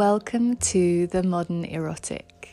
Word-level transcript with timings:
Welcome 0.00 0.56
to 0.56 1.08
the 1.08 1.22
Modern 1.22 1.62
Erotic, 1.66 2.48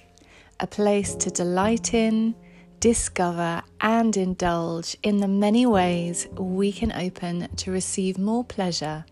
a 0.60 0.68
place 0.68 1.16
to 1.16 1.30
delight 1.30 1.94
in, 1.94 2.36
discover, 2.82 3.64
and 3.80 4.18
indulge 4.18 4.98
in 5.02 5.22
the 5.22 5.30
many 5.30 5.66
ways 5.66 6.28
we 6.38 6.74
can 6.74 6.92
open 6.92 7.48
to 7.56 7.72
receive 7.72 8.18
more 8.18 8.44
pleasure 8.44 9.06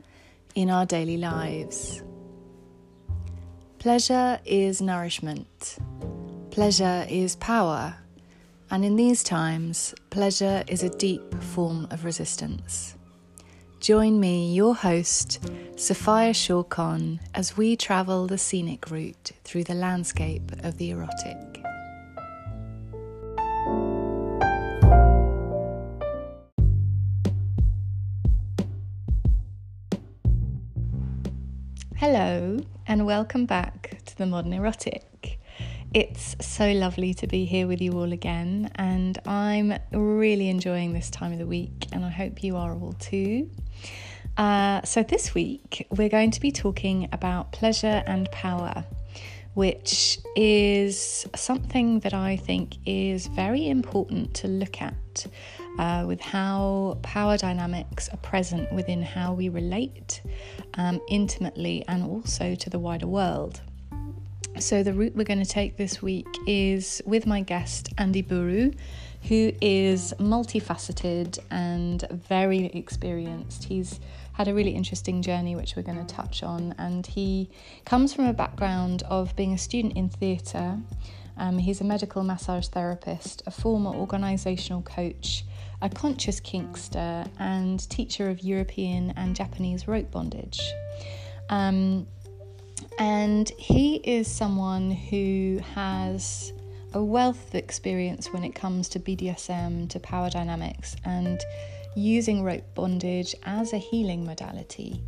in 0.54 0.70
our 0.70 0.86
daily 0.86 1.16
lives. 1.16 2.04
Pleasure 3.80 4.42
is 4.44 4.82
nourishment, 4.82 5.78
pleasure 6.52 7.08
is 7.10 7.38
power, 7.38 7.96
and 8.70 8.84
in 8.84 8.98
these 8.98 9.24
times, 9.24 9.96
pleasure 10.10 10.62
is 10.68 10.84
a 10.84 10.90
deep 10.98 11.42
form 11.42 11.88
of 11.90 12.04
resistance. 12.04 12.96
Join 13.86 14.20
me, 14.20 14.52
your 14.52 14.74
host, 14.74 15.48
Sophia 15.76 16.34
Shawcon, 16.34 17.20
as 17.36 17.56
we 17.56 17.76
travel 17.76 18.26
the 18.26 18.36
scenic 18.36 18.90
route 18.90 19.32
through 19.44 19.66
the 19.66 19.76
landscape 19.76 20.52
of 20.64 20.80
the 20.80 20.90
erotic. 20.90 21.64
Hello, 31.96 32.58
and 32.88 33.06
welcome 33.06 33.46
back 33.46 34.00
to 34.06 34.18
the 34.18 34.26
Modern 34.26 34.54
Erotic. 34.54 35.15
It's 35.96 36.36
so 36.46 36.74
lovely 36.74 37.14
to 37.14 37.26
be 37.26 37.46
here 37.46 37.68
with 37.68 37.80
you 37.80 37.94
all 37.94 38.12
again, 38.12 38.70
and 38.76 39.18
I'm 39.26 39.74
really 39.94 40.50
enjoying 40.50 40.92
this 40.92 41.10
time 41.10 41.32
of 41.32 41.40
the 41.40 41.46
week, 41.46 41.88
and 41.94 42.04
I 42.04 42.10
hope 42.10 42.44
you 42.44 42.58
are 42.58 42.74
all 42.74 42.92
too. 43.00 43.50
Uh, 44.36 44.82
so, 44.82 45.04
this 45.04 45.34
week 45.34 45.88
we're 45.92 46.10
going 46.10 46.32
to 46.32 46.42
be 46.42 46.52
talking 46.52 47.08
about 47.14 47.54
pleasure 47.54 48.04
and 48.08 48.30
power, 48.32 48.84
which 49.54 50.20
is 50.36 51.26
something 51.34 52.02
that 52.02 52.14
I 52.14 52.36
think 52.36 52.76
is 52.86 53.28
very 53.28 53.70
important 53.70 54.34
to 54.34 54.50
look 54.50 54.82
at 54.82 55.28
uh, 55.80 56.04
with 56.06 56.20
how 56.20 57.00
power 57.04 57.38
dynamics 57.38 58.10
are 58.10 58.18
present 58.18 58.70
within 58.74 59.02
how 59.02 59.32
we 59.32 59.48
relate 59.48 60.22
um, 60.74 61.00
intimately 61.08 61.86
and 61.88 62.04
also 62.04 62.54
to 62.54 62.70
the 62.70 62.80
wider 62.80 63.08
world. 63.08 63.62
So, 64.58 64.84
the 64.84 64.94
route 64.94 65.14
we're 65.16 65.26
going 65.26 65.44
to 65.44 65.50
take 65.50 65.76
this 65.76 66.02
week 66.02 66.28
is 66.48 67.02
with 67.06 67.28
my 67.28 67.42
guest, 67.42 67.90
Andy 67.98 68.22
Buru, 68.22 68.72
who 69.24 69.52
is 69.60 70.14
multifaceted 70.18 71.40
and 71.52 72.08
very 72.10 72.68
experienced. 72.68 73.66
He's 73.66 74.00
had 74.32 74.48
a 74.48 74.54
really 74.54 74.72
interesting 74.72 75.22
journey, 75.22 75.58
which 75.58 75.76
we're 75.76 75.84
going 75.84 76.04
to 76.04 76.16
touch 76.16 76.42
on. 76.42 76.74
And 76.78 77.06
he 77.06 77.50
comes 77.84 78.14
from 78.14 78.28
a 78.28 78.34
background 78.34 79.04
of 79.10 79.36
being 79.36 79.54
a 79.54 79.58
student 79.58 79.98
in 79.98 80.08
theatre. 80.08 80.78
Um, 81.36 81.58
he's 81.58 81.82
a 81.82 81.86
medical 81.86 82.24
massage 82.24 82.68
therapist, 82.70 83.44
a 83.46 83.52
former 83.52 83.92
organisational 83.92 84.86
coach, 84.86 85.44
a 85.82 85.90
conscious 85.90 86.40
kinkster, 86.40 87.30
and 87.40 87.90
teacher 87.90 88.30
of 88.30 88.42
European 88.42 89.12
and 89.18 89.36
Japanese 89.36 89.86
rope 89.86 90.12
bondage. 90.12 90.62
Um, 91.50 92.08
and 93.00 93.50
he 93.58 93.96
is 93.98 94.28
someone 94.28 94.92
who 94.92 95.60
has 95.74 96.54
a 96.94 97.04
wealth 97.04 97.50
of 97.50 97.56
experience 97.56 98.32
when 98.32 98.44
it 98.44 98.56
comes 98.56 98.88
to 98.90 99.00
BDSM, 99.00 99.90
to 99.90 100.00
power 100.00 100.30
dynamics, 100.30 100.96
and 101.04 101.40
using 101.96 102.44
rope 102.44 102.64
bondage 102.74 103.36
as 103.44 103.74
a 103.74 103.78
healing 103.78 104.26
modality. 104.26 105.02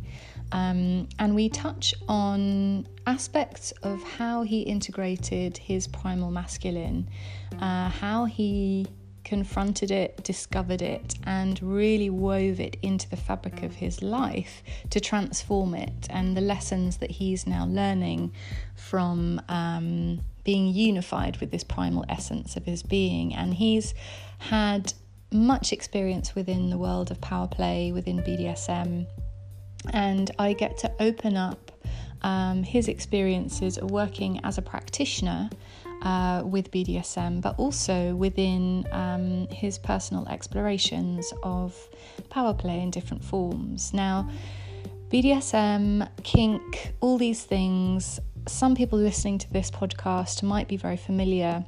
Um, 0.52 1.08
and 1.18 1.34
we 1.34 1.48
touch 1.48 1.94
on 2.08 2.86
aspects 3.06 3.72
of 3.82 4.02
how 4.02 4.42
he 4.42 4.62
integrated 4.62 5.58
his 5.58 5.86
primal 5.86 6.30
masculine, 6.30 7.08
uh, 7.60 7.90
how 7.90 8.24
he 8.24 8.86
confronted 9.28 9.90
it, 9.90 10.24
discovered 10.24 10.80
it, 10.80 11.14
and 11.24 11.62
really 11.62 12.08
wove 12.08 12.58
it 12.58 12.78
into 12.80 13.06
the 13.10 13.16
fabric 13.16 13.62
of 13.62 13.74
his 13.74 14.00
life 14.00 14.62
to 14.88 14.98
transform 14.98 15.74
it, 15.74 16.06
and 16.08 16.34
the 16.34 16.40
lessons 16.40 16.96
that 16.96 17.10
he's 17.10 17.46
now 17.46 17.66
learning 17.66 18.32
from 18.74 19.38
um, 19.50 20.18
being 20.44 20.68
unified 20.68 21.36
with 21.40 21.50
this 21.50 21.62
primal 21.62 22.06
essence 22.08 22.56
of 22.56 22.64
his 22.64 22.82
being. 22.82 23.34
And 23.34 23.52
he's 23.52 23.92
had 24.38 24.94
much 25.30 25.74
experience 25.74 26.34
within 26.34 26.70
the 26.70 26.78
world 26.78 27.10
of 27.10 27.20
power 27.20 27.48
play, 27.48 27.92
within 27.92 28.20
BDSM, 28.20 29.06
and 29.92 30.30
I 30.38 30.54
get 30.54 30.78
to 30.78 30.92
open 31.00 31.36
up 31.36 31.67
um, 32.22 32.62
his 32.62 32.88
experiences 32.88 33.78
of 33.78 33.90
working 33.90 34.40
as 34.44 34.58
a 34.58 34.62
practitioner 34.62 35.50
uh, 36.02 36.42
with 36.44 36.70
BDSM, 36.70 37.40
but 37.40 37.58
also 37.58 38.14
within 38.14 38.86
um, 38.92 39.48
his 39.48 39.78
personal 39.78 40.26
explorations 40.28 41.32
of 41.42 41.76
power 42.30 42.54
play 42.54 42.80
in 42.80 42.90
different 42.90 43.24
forms. 43.24 43.92
Now, 43.92 44.30
BDSM, 45.10 46.08
kink, 46.22 46.94
all 47.00 47.18
these 47.18 47.44
things, 47.44 48.20
some 48.46 48.74
people 48.74 48.98
listening 48.98 49.38
to 49.38 49.52
this 49.52 49.70
podcast 49.70 50.42
might 50.42 50.68
be 50.68 50.76
very 50.76 50.96
familiar 50.96 51.64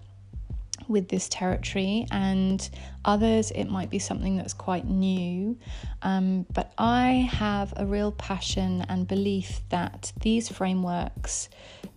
with 0.89 1.09
this 1.09 1.29
territory, 1.29 2.07
and 2.11 2.69
others 3.05 3.51
it 3.53 3.65
might 3.65 3.91
be 3.91 3.99
something 3.99 4.37
that's 4.37 4.55
quite 4.55 4.87
new. 4.87 5.59
Um, 6.03 6.47
but 6.53 6.73
I 6.79 7.29
have 7.33 7.73
a 7.77 7.87
real 7.87 8.13
passion 8.13 8.85
and 8.89 9.07
belief 9.07 9.61
that 9.71 10.13
these 10.21 10.49
frameworks, 10.49 11.49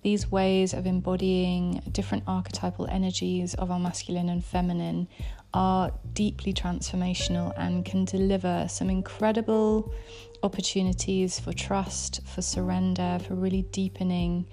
these 0.02 0.32
ways 0.32 0.74
of 0.74 0.86
embodying 0.86 1.82
different 1.92 2.24
archetypal 2.28 2.88
energies 2.88 3.54
of 3.56 3.72
our 3.72 3.80
masculine 3.80 4.30
and 4.30 4.44
feminine, 4.44 5.08
are 5.54 5.92
deeply 6.14 6.52
transformational 6.54 7.54
and 7.58 7.86
can 7.86 8.06
deliver 8.06 8.66
some 8.68 8.90
incredible 8.90 9.94
opportunities 10.42 11.40
for 11.40 11.54
trust, 11.54 12.22
for 12.26 12.42
surrender, 12.42 13.20
for 13.26 13.36
really 13.36 13.62
deepening 13.72 14.46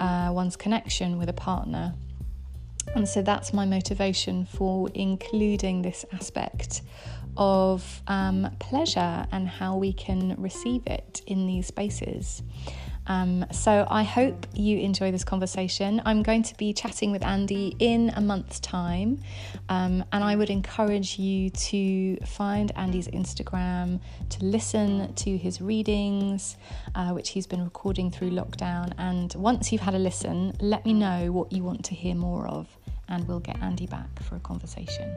uh, 0.00 0.30
one's 0.32 0.56
connection 0.56 1.18
with 1.18 1.28
a 1.28 1.32
partner. 1.32 1.94
And 2.94 3.08
so 3.08 3.22
that's 3.22 3.52
my 3.52 3.64
motivation 3.64 4.46
for 4.46 4.88
including 4.94 5.82
this 5.82 6.04
aspect 6.12 6.82
of 7.36 8.02
um, 8.06 8.54
pleasure 8.60 9.26
and 9.32 9.48
how 9.48 9.76
we 9.76 9.92
can 9.92 10.34
receive 10.38 10.86
it 10.86 11.22
in 11.26 11.46
these 11.46 11.66
spaces. 11.66 12.42
Um, 13.06 13.44
so 13.52 13.86
I 13.90 14.02
hope 14.02 14.46
you 14.54 14.78
enjoy 14.78 15.12
this 15.12 15.24
conversation. 15.24 16.00
I'm 16.04 16.22
going 16.22 16.42
to 16.44 16.56
be 16.56 16.72
chatting 16.72 17.12
with 17.12 17.24
Andy 17.24 17.76
in 17.78 18.10
a 18.16 18.20
month's 18.20 18.60
time, 18.60 19.20
um, 19.68 20.04
and 20.12 20.24
I 20.24 20.36
would 20.36 20.50
encourage 20.50 21.18
you 21.18 21.50
to 21.50 22.16
find 22.26 22.72
Andy's 22.76 23.08
Instagram, 23.08 24.00
to 24.30 24.44
listen 24.44 25.12
to 25.14 25.36
his 25.36 25.60
readings, 25.60 26.56
uh, 26.94 27.10
which 27.10 27.30
he's 27.30 27.46
been 27.46 27.62
recording 27.62 28.10
through 28.10 28.30
lockdown. 28.30 28.92
And 28.98 29.34
once 29.34 29.72
you've 29.72 29.82
had 29.82 29.94
a 29.94 29.98
listen, 29.98 30.54
let 30.60 30.84
me 30.84 30.94
know 30.94 31.30
what 31.32 31.52
you 31.52 31.62
want 31.62 31.84
to 31.86 31.94
hear 31.94 32.14
more 32.14 32.46
of, 32.46 32.66
and 33.08 33.26
we'll 33.28 33.40
get 33.40 33.60
Andy 33.62 33.86
back 33.86 34.22
for 34.22 34.36
a 34.36 34.40
conversation. 34.40 35.14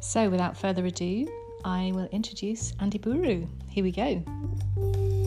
So 0.00 0.30
without 0.30 0.56
further 0.56 0.86
ado, 0.86 1.28
I 1.64 1.92
will 1.94 2.08
introduce 2.12 2.72
Andy 2.80 2.98
Buru. 2.98 3.46
Here 3.68 3.84
we 3.84 3.92
go. 3.92 5.19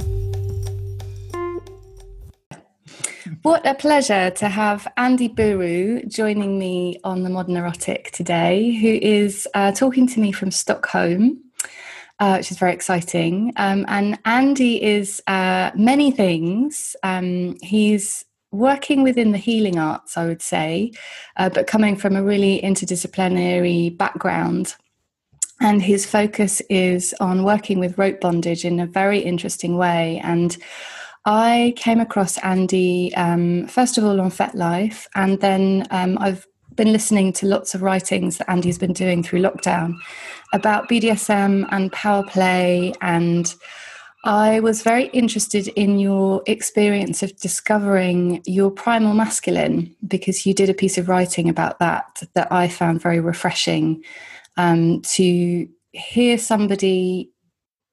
What 3.41 3.65
a 3.65 3.73
pleasure 3.73 4.29
to 4.29 4.49
have 4.49 4.87
Andy 4.97 5.27
Buru 5.27 6.05
joining 6.05 6.59
me 6.59 6.99
on 7.03 7.23
the 7.23 7.29
Modern 7.29 7.57
Erotic 7.57 8.11
today, 8.11 8.73
who 8.75 8.99
is 9.01 9.47
uh, 9.53 9.71
talking 9.71 10.07
to 10.07 10.19
me 10.19 10.31
from 10.31 10.51
Stockholm. 10.51 11.39
Uh, 12.19 12.37
which 12.37 12.51
is 12.51 12.57
very 12.57 12.71
exciting. 12.71 13.51
Um, 13.57 13.85
and 13.89 14.19
Andy 14.23 14.81
is 14.81 15.21
uh, 15.27 15.71
many 15.75 16.11
things. 16.11 16.95
Um, 17.01 17.57
he's 17.61 18.23
working 18.51 19.01
within 19.03 19.31
the 19.31 19.37
healing 19.37 19.79
arts, 19.79 20.15
I 20.15 20.27
would 20.27 20.41
say, 20.41 20.91
uh, 21.35 21.49
but 21.49 21.67
coming 21.67 21.97
from 21.97 22.15
a 22.15 22.23
really 22.23 22.61
interdisciplinary 22.61 23.97
background. 23.97 24.75
And 25.59 25.81
his 25.81 26.05
focus 26.05 26.61
is 26.69 27.13
on 27.19 27.43
working 27.43 27.79
with 27.79 27.97
rope 27.97 28.21
bondage 28.21 28.63
in 28.63 28.79
a 28.79 28.85
very 28.85 29.19
interesting 29.19 29.75
way. 29.75 30.21
And 30.23 30.55
I 31.25 31.73
came 31.77 31.99
across 31.99 32.37
Andy 32.39 33.13
um, 33.15 33.67
first 33.67 33.97
of 33.97 34.03
all 34.03 34.19
on 34.19 34.29
FetLife, 34.29 35.07
and 35.15 35.39
then 35.39 35.87
um, 35.91 36.17
I've 36.19 36.45
been 36.75 36.91
listening 36.91 37.31
to 37.33 37.45
lots 37.45 37.75
of 37.75 37.81
writings 37.81 38.37
that 38.37 38.49
Andy's 38.49 38.77
been 38.77 38.93
doing 38.93 39.23
through 39.23 39.41
lockdown 39.41 39.95
about 40.53 40.89
BDSM 40.89 41.67
and 41.71 41.91
power 41.91 42.23
play. 42.23 42.93
And 43.01 43.53
I 44.25 44.59
was 44.59 44.81
very 44.81 45.05
interested 45.07 45.67
in 45.69 45.99
your 45.99 46.41
experience 46.47 47.23
of 47.23 47.35
discovering 47.37 48.41
your 48.45 48.71
primal 48.71 49.13
masculine 49.13 49.95
because 50.07 50.45
you 50.45 50.53
did 50.53 50.69
a 50.69 50.73
piece 50.73 50.97
of 50.97 51.09
writing 51.09 51.49
about 51.49 51.79
that 51.79 52.23
that 52.33 52.51
I 52.51 52.67
found 52.67 53.01
very 53.01 53.19
refreshing 53.19 54.03
um, 54.57 55.01
to 55.01 55.67
hear 55.91 56.37
somebody 56.37 57.32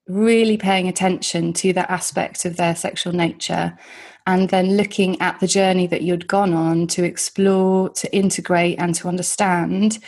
really 0.08 0.56
paying 0.56 0.88
attention 0.88 1.52
to 1.52 1.72
that 1.72 1.90
aspect 1.90 2.44
of 2.44 2.56
their 2.56 2.74
sexual 2.74 3.12
nature 3.12 3.78
and 4.26 4.48
then 4.50 4.76
looking 4.76 5.20
at 5.20 5.40
the 5.40 5.46
journey 5.46 5.86
that 5.86 6.02
you'd 6.02 6.28
gone 6.28 6.52
on 6.52 6.86
to 6.88 7.04
explore, 7.04 7.88
to 7.90 8.14
integrate, 8.14 8.78
and 8.78 8.94
to 8.94 9.08
understand 9.08 9.98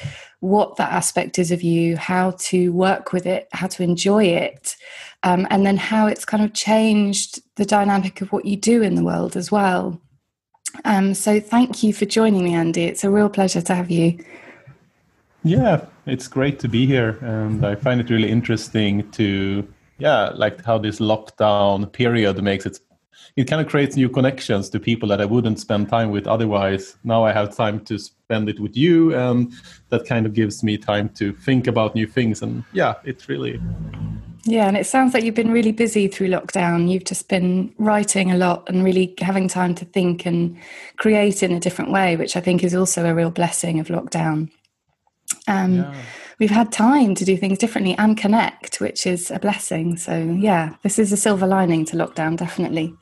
what 0.41 0.77
that 0.77 0.93
aspect 0.93 1.39
is 1.39 1.51
of 1.51 1.63
you, 1.63 1.97
how 1.97 2.33
to 2.33 2.73
work 2.73 3.13
with 3.13 3.27
it, 3.27 3.49
how 3.53 3.67
to 3.67 3.83
enjoy 3.83 4.25
it, 4.25 4.77
um, 5.23 5.47
and 5.51 5.65
then 5.65 5.77
how 5.77 6.07
it's 6.07 6.25
kind 6.25 6.45
of 6.45 6.53
changed 6.53 7.41
the 7.57 7.65
dynamic 7.65 8.21
of 8.21 8.33
what 8.33 8.45
you 8.45 8.57
do 8.57 8.83
in 8.83 8.97
the 8.97 9.05
world 9.05 9.37
as 9.37 9.51
well. 9.51 10.01
Um, 10.85 11.15
so, 11.15 11.39
thank 11.39 11.83
you 11.83 11.93
for 11.93 12.07
joining 12.07 12.45
me, 12.45 12.55
Andy. 12.55 12.85
It's 12.85 13.05
a 13.05 13.11
real 13.11 13.29
pleasure 13.29 13.61
to 13.61 13.75
have 13.75 13.91
you. 13.91 14.19
Yeah, 15.45 15.87
it's 16.07 16.29
great 16.29 16.59
to 16.61 16.69
be 16.69 16.87
here, 16.87 17.19
and 17.21 17.65
I 17.65 17.75
find 17.75 18.01
it 18.01 18.11
really 18.11 18.31
interesting 18.31 19.11
to, 19.13 19.67
yeah, 20.03 20.31
like 20.35 20.65
how 20.65 20.79
this 20.79 20.99
lockdown 20.99 21.91
period 21.93 22.43
makes 22.43 22.67
it. 22.67 22.81
It 23.37 23.45
kind 23.45 23.63
of 23.63 23.69
creates 23.69 23.95
new 23.97 24.09
connections 24.09 24.69
to 24.71 24.81
people 24.81 25.09
that 25.11 25.21
I 25.21 25.25
wouldn't 25.25 25.61
spend 25.61 25.89
time 25.89 26.11
with 26.11 26.27
otherwise. 26.27 26.97
Now 27.05 27.25
I 27.25 27.33
have 27.33 27.57
time 27.57 27.85
to 27.85 27.99
spend 27.99 28.49
it 28.49 28.59
with 28.59 28.77
you, 28.77 29.15
and 29.15 29.53
that 29.91 30.05
kind 30.05 30.27
of 30.27 30.35
gives 30.35 30.65
me 30.65 30.77
time 30.77 31.09
to 31.11 31.33
think 31.33 31.69
about 31.69 31.95
new 31.95 32.09
things. 32.09 32.43
And 32.43 32.65
yeah, 32.73 32.95
it's 33.05 33.29
really. 33.29 33.61
Yeah, 34.45 34.67
and 34.67 34.77
it 34.77 34.87
sounds 34.87 35.15
like 35.15 35.23
you've 35.23 35.37
been 35.37 35.53
really 35.53 35.71
busy 35.71 36.09
through 36.09 36.31
lockdown. 36.31 36.91
You've 36.91 37.05
just 37.05 37.29
been 37.29 37.73
writing 37.79 38.33
a 38.33 38.37
lot 38.37 38.69
and 38.69 38.83
really 38.83 39.15
having 39.21 39.47
time 39.47 39.77
to 39.77 39.85
think 39.85 40.27
and 40.27 40.59
create 40.97 41.45
in 41.45 41.53
a 41.53 41.61
different 41.61 41.93
way, 41.93 42.17
which 42.17 42.35
I 42.37 42.41
think 42.41 42.65
is 42.65 42.75
also 42.75 43.07
a 43.07 43.15
real 43.15 43.31
blessing 43.31 43.79
of 43.79 43.87
lockdown. 43.87 44.51
Um, 45.47 45.77
yeah. 45.77 45.95
We've 46.43 46.51
had 46.51 46.73
time 46.73 47.15
to 47.15 47.25
do 47.25 47.37
things 47.37 47.57
differently 47.57 47.95
and 47.99 48.17
connect, 48.17 48.81
which 48.81 49.07
is 49.07 49.31
a 49.31 49.39
blessing. 49.39 49.97
So, 49.97 50.37
yeah, 50.41 50.75
this 50.83 50.99
is 50.99 51.13
a 51.13 51.17
silver 51.17 51.47
lining 51.47 51.85
to 51.85 51.97
lockdown, 51.97 52.37
definitely. 52.37 52.93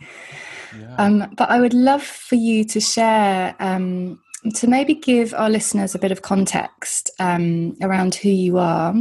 Yeah. 0.79 0.95
Um, 0.99 1.33
but 1.39 1.49
I 1.49 1.59
would 1.59 1.73
love 1.73 2.03
for 2.03 2.35
you 2.35 2.65
to 2.65 2.81
share, 2.81 3.57
um, 3.59 4.21
to 4.57 4.67
maybe 4.67 4.93
give 4.93 5.33
our 5.33 5.49
listeners 5.49 5.95
a 5.95 5.99
bit 5.99 6.13
of 6.13 6.21
context 6.21 7.11
um, 7.19 7.79
around 7.81 8.15
who 8.15 8.29
you 8.29 8.59
are 8.59 8.95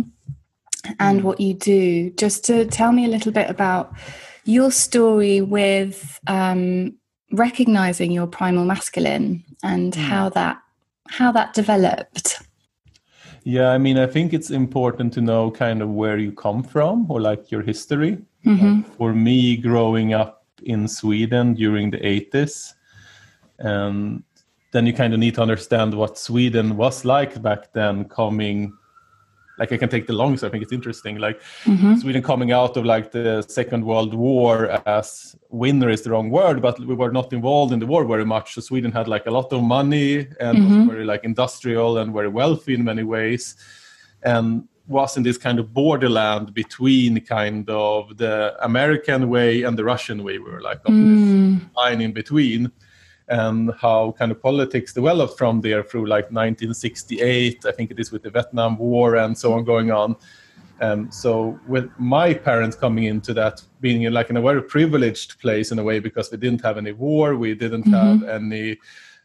and 1.02 1.20
mm. 1.20 1.24
what 1.24 1.42
you 1.42 1.54
do, 1.54 2.10
just 2.12 2.46
to 2.46 2.64
tell 2.64 2.94
me 2.94 3.04
a 3.04 3.10
little 3.10 3.34
bit 3.34 3.50
about 3.50 3.92
your 4.46 4.72
story 4.72 5.42
with 5.42 6.18
um, 6.28 6.96
recognizing 7.34 8.10
your 8.10 8.26
primal 8.26 8.64
masculine 8.64 9.44
and 9.64 9.92
mm. 9.92 9.98
how 9.98 10.30
that 10.30 10.62
how 11.10 11.30
that 11.34 11.54
developed. 11.54 12.42
Yeah, 13.50 13.72
I 13.72 13.80
mean, 13.80 13.98
I 13.98 14.06
think 14.06 14.32
it's 14.32 14.52
important 14.52 15.12
to 15.14 15.22
know 15.22 15.50
kind 15.50 15.82
of 15.82 15.90
where 15.90 16.20
you 16.20 16.32
come 16.32 16.62
from 16.62 17.10
or 17.10 17.20
like 17.20 17.50
your 17.50 17.64
history. 17.64 18.20
Mm-hmm. 18.46 18.76
Like 18.76 18.94
for 18.96 19.12
me, 19.12 19.58
growing 19.58 20.14
up 20.14 20.46
in 20.62 20.88
Sweden 20.88 21.56
during 21.56 21.90
the 21.90 21.98
80s, 21.98 22.76
and 23.58 24.24
then 24.72 24.86
you 24.86 24.94
kind 24.94 25.16
of 25.16 25.20
need 25.20 25.34
to 25.34 25.42
understand 25.42 25.96
what 25.96 26.20
Sweden 26.20 26.78
was 26.78 27.06
like 27.06 27.42
back 27.42 27.74
then, 27.74 28.06
coming 28.06 28.72
like 29.60 29.72
I 29.72 29.78
can 29.78 29.90
take 29.90 30.08
the 30.08 30.14
longs. 30.14 30.44
I 30.44 30.50
think 30.50 30.64
it's 30.64 30.72
interesting. 30.72 31.18
Like 31.18 31.40
mm-hmm. 31.66 31.96
Sweden 31.96 32.24
coming 32.24 32.52
out 32.52 32.78
of 32.78 32.86
like 32.86 33.12
the 33.12 33.44
Second 33.44 33.86
World 33.86 34.14
War 34.14 34.82
as 34.88 35.36
winner 35.50 35.90
is 35.90 36.02
the 36.02 36.12
wrong 36.12 36.30
word, 36.30 36.62
but 36.62 36.80
we 36.80 36.96
were 36.96 37.12
not 37.12 37.34
involved 37.34 37.74
in 37.74 37.80
the 37.80 37.86
war 37.86 38.06
very 38.06 38.26
much. 38.26 38.54
So 38.54 38.62
Sweden 38.62 38.92
had 38.92 39.08
like 39.08 39.28
a 39.28 39.32
lot 39.32 39.52
of 39.52 39.62
money 39.62 40.20
and 40.40 40.58
mm-hmm. 40.58 40.80
was 40.80 40.88
very 40.88 41.06
like 41.06 41.24
industrial 41.24 41.98
and 41.98 42.14
very 42.14 42.30
wealthy 42.30 42.74
in 42.74 42.84
many 42.84 43.04
ways, 43.04 43.56
and 44.24 44.68
was 44.88 45.18
in 45.18 45.24
this 45.24 45.38
kind 45.38 45.60
of 45.60 45.72
borderland 45.72 46.54
between 46.54 47.20
kind 47.22 47.70
of 47.70 48.18
the 48.18 48.56
American 48.62 49.30
way 49.30 49.62
and 49.64 49.78
the 49.78 49.84
Russian 49.84 50.24
way. 50.24 50.40
We 50.40 50.50
were 50.50 50.62
like 50.62 50.80
on 50.88 50.94
mm. 50.96 51.60
this 51.60 51.76
line 51.76 52.02
in 52.02 52.12
between 52.12 52.72
and 53.30 53.72
how 53.80 54.14
kind 54.18 54.32
of 54.32 54.42
politics 54.42 54.94
developed 54.94 55.38
from 55.38 55.62
there 55.62 55.84
through 55.84 56.06
like 56.06 56.26
1968 56.26 57.66
i 57.66 57.72
think 57.72 57.92
it 57.92 58.00
is 58.00 58.12
with 58.12 58.24
the 58.24 58.30
vietnam 58.30 58.78
war 58.78 59.16
and 59.16 59.38
so 59.38 59.54
on 59.54 59.64
going 59.64 59.92
on 59.92 60.16
and 60.82 61.14
so 61.14 61.60
with 61.68 61.90
my 61.98 62.34
parents 62.34 62.76
coming 62.76 63.04
into 63.04 63.34
that 63.34 63.62
being 63.82 64.04
in 64.04 64.14
like 64.14 64.30
in 64.30 64.38
a 64.38 64.42
very 64.42 64.64
privileged 64.64 65.40
place 65.40 65.72
in 65.72 65.80
a 65.80 65.84
way 65.84 66.00
because 66.00 66.32
we 66.32 66.38
didn't 66.38 66.62
have 66.62 66.78
any 66.78 66.92
war 66.92 67.36
we 67.36 67.54
didn't 67.54 67.86
mm-hmm. 67.86 68.24
have 68.24 68.24
any 68.24 68.78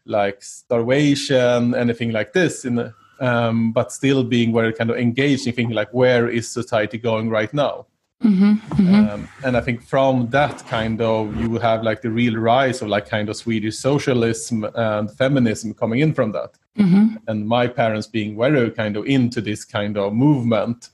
like 0.05 0.41
starvation 0.43 1.73
anything 1.73 2.11
like 2.11 2.33
this 2.33 2.65
in 2.65 2.75
the, 2.75 2.93
um, 3.21 3.71
but 3.71 3.91
still 3.91 4.23
being 4.23 4.53
very 4.53 4.73
kind 4.73 4.89
of 4.89 4.97
engaged 4.97 5.47
in 5.47 5.53
thinking 5.53 5.75
like 5.75 5.91
where 5.93 6.27
is 6.29 6.47
society 6.47 6.97
going 6.97 7.29
right 7.29 7.53
now 7.53 7.85
Mm-hmm, 8.25 8.53
mm-hmm. 8.53 9.09
Um, 9.09 9.29
and 9.43 9.55
I 9.55 9.61
think 9.61 9.83
from 9.83 10.29
that 10.31 10.65
kind 10.67 10.99
of 10.99 11.35
you 11.39 11.59
have 11.59 11.83
like 11.83 12.01
the 12.01 12.09
real 12.09 12.35
rise 12.37 12.81
of 12.81 12.87
like 12.87 13.07
kind 13.07 13.29
of 13.29 13.35
Swedish 13.35 13.77
socialism 13.77 14.65
and 14.73 15.11
feminism 15.11 15.75
coming 15.75 15.99
in 15.99 16.13
from 16.13 16.31
that. 16.31 16.57
Mm-hmm. 16.77 17.17
And 17.27 17.47
my 17.47 17.67
parents 17.67 18.07
being 18.07 18.35
very 18.37 18.71
kind 18.71 18.97
of 18.97 19.05
into 19.05 19.41
this 19.41 19.63
kind 19.63 19.95
of 19.97 20.13
movement. 20.13 20.89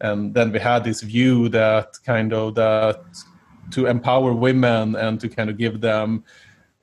And 0.00 0.32
then 0.34 0.52
we 0.52 0.60
had 0.60 0.84
this 0.84 1.00
view 1.00 1.48
that 1.48 1.98
kind 2.06 2.32
of 2.32 2.54
that 2.54 3.02
to 3.72 3.86
empower 3.86 4.32
women 4.32 4.94
and 4.94 5.20
to 5.20 5.28
kind 5.28 5.50
of 5.50 5.58
give 5.58 5.80
them 5.80 6.24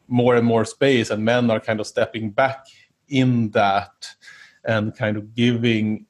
more 0.10 0.36
and 0.36 0.46
more 0.46 0.66
space 0.66 1.10
and 1.10 1.24
men 1.24 1.50
are 1.52 1.60
kind 1.60 1.80
of 1.80 1.88
stepping 1.88 2.32
back 2.32 2.66
in 3.08 3.50
that 3.52 4.10
and 4.66 4.96
kind 4.96 5.16
of 5.16 5.36
giving 5.36 6.06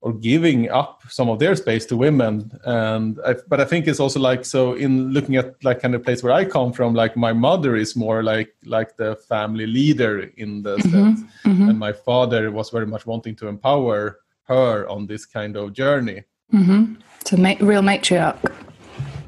or 0.00 0.12
giving 0.12 0.70
up 0.70 1.02
some 1.08 1.28
of 1.28 1.38
their 1.38 1.56
space 1.56 1.86
to 1.86 1.96
women 1.96 2.50
and 2.64 3.18
I, 3.26 3.36
but 3.48 3.60
i 3.60 3.64
think 3.64 3.86
it's 3.86 4.00
also 4.00 4.20
like 4.20 4.44
so 4.44 4.74
in 4.74 5.10
looking 5.12 5.36
at 5.36 5.62
like 5.64 5.80
kind 5.80 5.94
of 5.94 6.02
place 6.02 6.22
where 6.22 6.32
i 6.32 6.44
come 6.44 6.72
from 6.72 6.94
like 6.94 7.16
my 7.16 7.32
mother 7.32 7.76
is 7.76 7.96
more 7.96 8.22
like 8.22 8.54
like 8.64 8.96
the 8.96 9.16
family 9.16 9.66
leader 9.66 10.30
in 10.36 10.62
the 10.62 10.76
mm-hmm, 10.76 10.90
sense 10.90 11.20
mm-hmm. 11.44 11.68
and 11.68 11.78
my 11.78 11.92
father 11.92 12.50
was 12.50 12.70
very 12.70 12.86
much 12.86 13.06
wanting 13.06 13.34
to 13.36 13.48
empower 13.48 14.20
her 14.44 14.88
on 14.88 15.06
this 15.06 15.26
kind 15.26 15.56
of 15.56 15.72
journey 15.72 16.22
mm-hmm. 16.52 16.94
so 17.24 17.36
ma- 17.36 17.56
real 17.60 17.82
matriarch 17.82 18.38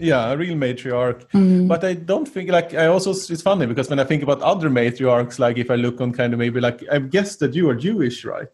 yeah, 0.00 0.31
a 0.31 0.37
real 0.37 0.55
matriarch. 0.55 1.29
Mm. 1.31 1.69
But 1.69 1.85
I 1.85 1.94
don't 1.94 2.26
think 2.26 2.50
like 2.50 2.75
I 2.75 2.87
also 2.87 3.11
it's 3.11 3.43
funny 3.43 3.67
because 3.67 3.91
when 3.91 3.99
I 3.99 4.05
think 4.05 4.23
about 4.23 4.41
other 4.43 4.71
matriarchs, 4.71 5.38
like 5.38 5.59
if 5.59 5.71
I 5.71 5.75
look 5.75 6.00
on 6.00 6.12
kind 6.12 6.32
of 6.32 6.38
maybe 6.38 6.61
like 6.61 6.85
I 6.91 6.99
guess 6.99 7.37
that 7.37 7.55
you 7.55 7.69
are 7.69 7.75
Jewish, 7.75 8.25
right? 8.25 8.49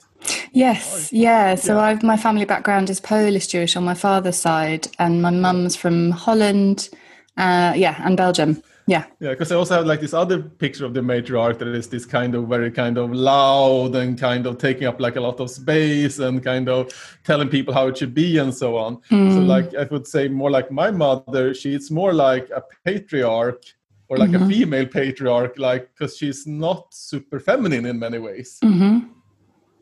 Yes, 0.54 1.12
yeah. 1.12 1.56
So 1.56 1.74
yeah. 1.74 1.82
I've 1.82 2.02
my 2.02 2.16
family 2.16 2.44
background 2.44 2.88
is 2.88 3.00
Polish 3.00 3.48
Jewish 3.48 3.76
on 3.76 3.84
my 3.84 3.94
father's 3.94 4.36
side, 4.36 4.88
and 4.98 5.20
my 5.20 5.30
mum's 5.30 5.76
from 5.76 6.12
Holland, 6.12 6.88
uh, 7.36 7.72
yeah, 7.76 8.00
and 8.05 8.17
Belgium. 8.17 8.62
Yeah. 8.86 9.05
Yeah, 9.19 9.31
because 9.31 9.50
I 9.50 9.56
also 9.56 9.76
have 9.76 9.86
like 9.86 10.00
this 10.00 10.12
other 10.12 10.43
picture 10.43 10.84
of 10.84 10.93
the 10.93 11.00
matriarch 11.00 11.58
that 11.58 11.69
is 11.69 11.88
this 11.88 12.05
kind 12.05 12.34
of 12.34 12.48
very 12.48 12.70
kind 12.70 12.98
of 12.98 13.12
loud 13.12 13.94
and 13.96 14.19
kind 14.19 14.46
of 14.46 14.58
taking 14.58 14.86
up 14.86 15.00
like 15.00 15.17
a 15.17 15.20
lot 15.20 15.40
of 15.40 15.50
space 15.50 16.19
and 16.19 16.44
kind 16.44 16.69
of 16.69 16.93
telling 17.24 17.48
people 17.48 17.72
how 17.72 17.86
it 17.88 17.96
should 17.96 18.14
be 18.14 18.36
and 18.38 18.55
so 18.55 18.76
on. 18.76 18.98
Mm. 19.10 19.32
So 19.32 19.40
like 19.40 19.74
I 19.74 19.84
would 19.84 20.06
say 20.06 20.29
more 20.29 20.50
like 20.50 20.70
my 20.70 20.90
mother, 20.90 21.55
she's 21.55 21.90
more 21.90 22.12
like 22.12 22.50
a 22.50 22.62
patriarch 22.84 23.62
or 24.08 24.19
like 24.19 24.31
mm-hmm. 24.31 24.44
a 24.44 24.48
female 24.48 24.86
patriarch, 24.86 25.58
like 25.58 25.88
because 25.94 26.17
she's 26.19 26.46
not 26.46 26.93
super 26.93 27.40
feminine 27.40 27.86
in 27.86 27.98
many 27.98 28.19
ways. 28.19 28.58
Mm-hmm. 28.62 29.08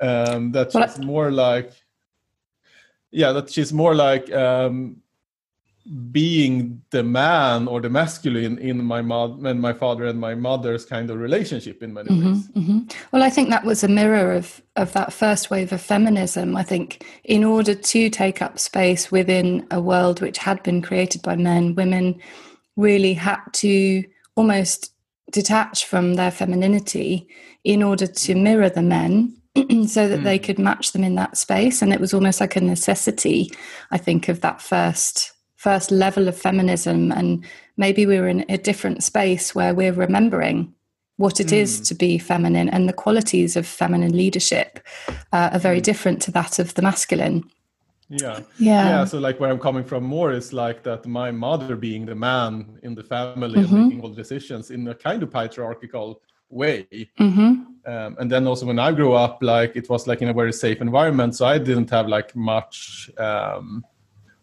Um, 0.02 0.52
that 0.52 0.72
she's 0.72 0.98
more 0.98 1.30
like 1.30 1.72
yeah, 3.12 3.32
that 3.32 3.50
she's 3.50 3.72
more 3.72 3.94
like 3.94 4.32
um 4.32 4.96
being 6.12 6.80
the 6.90 7.02
man 7.02 7.66
or 7.66 7.80
the 7.80 7.90
masculine 7.90 8.56
in 8.58 8.84
my 8.84 9.02
mother 9.02 9.48
and 9.48 9.60
my 9.60 9.72
father 9.72 10.06
and 10.06 10.18
my 10.18 10.34
mother's 10.34 10.84
kind 10.84 11.10
of 11.10 11.18
relationship 11.18 11.82
in 11.82 11.92
many 11.92 12.08
mm-hmm, 12.08 12.32
ways. 12.34 12.48
Mm-hmm. 12.50 12.78
Well, 13.10 13.24
I 13.24 13.30
think 13.30 13.50
that 13.50 13.64
was 13.64 13.82
a 13.82 13.88
mirror 13.88 14.32
of 14.32 14.62
of 14.76 14.92
that 14.92 15.12
first 15.12 15.50
wave 15.50 15.72
of 15.72 15.80
feminism. 15.80 16.56
I 16.56 16.62
think 16.62 17.04
in 17.24 17.44
order 17.44 17.74
to 17.74 18.10
take 18.10 18.40
up 18.40 18.58
space 18.58 19.10
within 19.10 19.66
a 19.70 19.80
world 19.80 20.20
which 20.20 20.38
had 20.38 20.62
been 20.62 20.82
created 20.82 21.22
by 21.22 21.36
men, 21.36 21.74
women 21.74 22.20
really 22.76 23.14
had 23.14 23.40
to 23.52 24.04
almost 24.36 24.92
detach 25.30 25.84
from 25.84 26.14
their 26.14 26.30
femininity 26.30 27.28
in 27.64 27.82
order 27.82 28.06
to 28.06 28.34
mirror 28.34 28.70
the 28.70 28.82
men 28.82 29.36
so 29.86 30.08
that 30.08 30.20
mm. 30.20 30.24
they 30.24 30.38
could 30.38 30.58
match 30.58 30.92
them 30.92 31.04
in 31.04 31.14
that 31.14 31.36
space 31.36 31.82
and 31.82 31.92
it 31.92 32.00
was 32.00 32.14
almost 32.14 32.40
like 32.40 32.56
a 32.56 32.60
necessity 32.60 33.50
i 33.90 33.98
think 33.98 34.28
of 34.28 34.40
that 34.40 34.62
first 34.62 35.32
first 35.56 35.90
level 35.90 36.26
of 36.26 36.36
feminism 36.36 37.12
and 37.12 37.44
maybe 37.76 38.06
we're 38.06 38.28
in 38.28 38.44
a 38.48 38.56
different 38.56 39.02
space 39.02 39.54
where 39.54 39.74
we're 39.74 39.92
remembering 39.92 40.72
what 41.16 41.38
it 41.38 41.48
mm. 41.48 41.58
is 41.58 41.80
to 41.80 41.94
be 41.94 42.18
feminine 42.18 42.68
and 42.70 42.88
the 42.88 42.92
qualities 42.94 43.54
of 43.54 43.66
feminine 43.66 44.16
leadership 44.16 44.80
uh, 45.32 45.50
are 45.52 45.58
very 45.58 45.80
mm. 45.80 45.84
different 45.84 46.22
to 46.22 46.30
that 46.30 46.58
of 46.58 46.72
the 46.74 46.82
masculine 46.82 47.44
yeah 48.08 48.40
yeah 48.58 48.88
yeah 48.88 49.04
so 49.04 49.18
like 49.18 49.38
where 49.38 49.50
i'm 49.50 49.58
coming 49.58 49.84
from 49.84 50.02
more 50.02 50.32
is 50.32 50.52
like 50.52 50.82
that 50.82 51.06
my 51.06 51.30
mother 51.30 51.76
being 51.76 52.06
the 52.06 52.14
man 52.14 52.78
in 52.82 52.94
the 52.94 53.02
family 53.02 53.60
mm-hmm. 53.60 53.74
and 53.74 53.84
making 53.84 54.00
all 54.00 54.08
the 54.08 54.16
decisions 54.16 54.70
in 54.70 54.88
a 54.88 54.94
kind 54.94 55.22
of 55.22 55.30
patriarchal 55.30 56.20
way 56.52 56.86
mm-hmm. 57.18 57.62
um, 57.86 58.16
and 58.18 58.30
then 58.30 58.46
also 58.46 58.66
when 58.66 58.78
i 58.78 58.92
grew 58.92 59.12
up 59.12 59.38
like 59.42 59.74
it 59.74 59.88
was 59.88 60.06
like 60.06 60.22
in 60.22 60.28
a 60.28 60.32
very 60.32 60.52
safe 60.52 60.80
environment 60.80 61.34
so 61.34 61.46
i 61.46 61.58
didn't 61.58 61.90
have 61.90 62.06
like 62.06 62.34
much 62.36 63.10
um, 63.18 63.84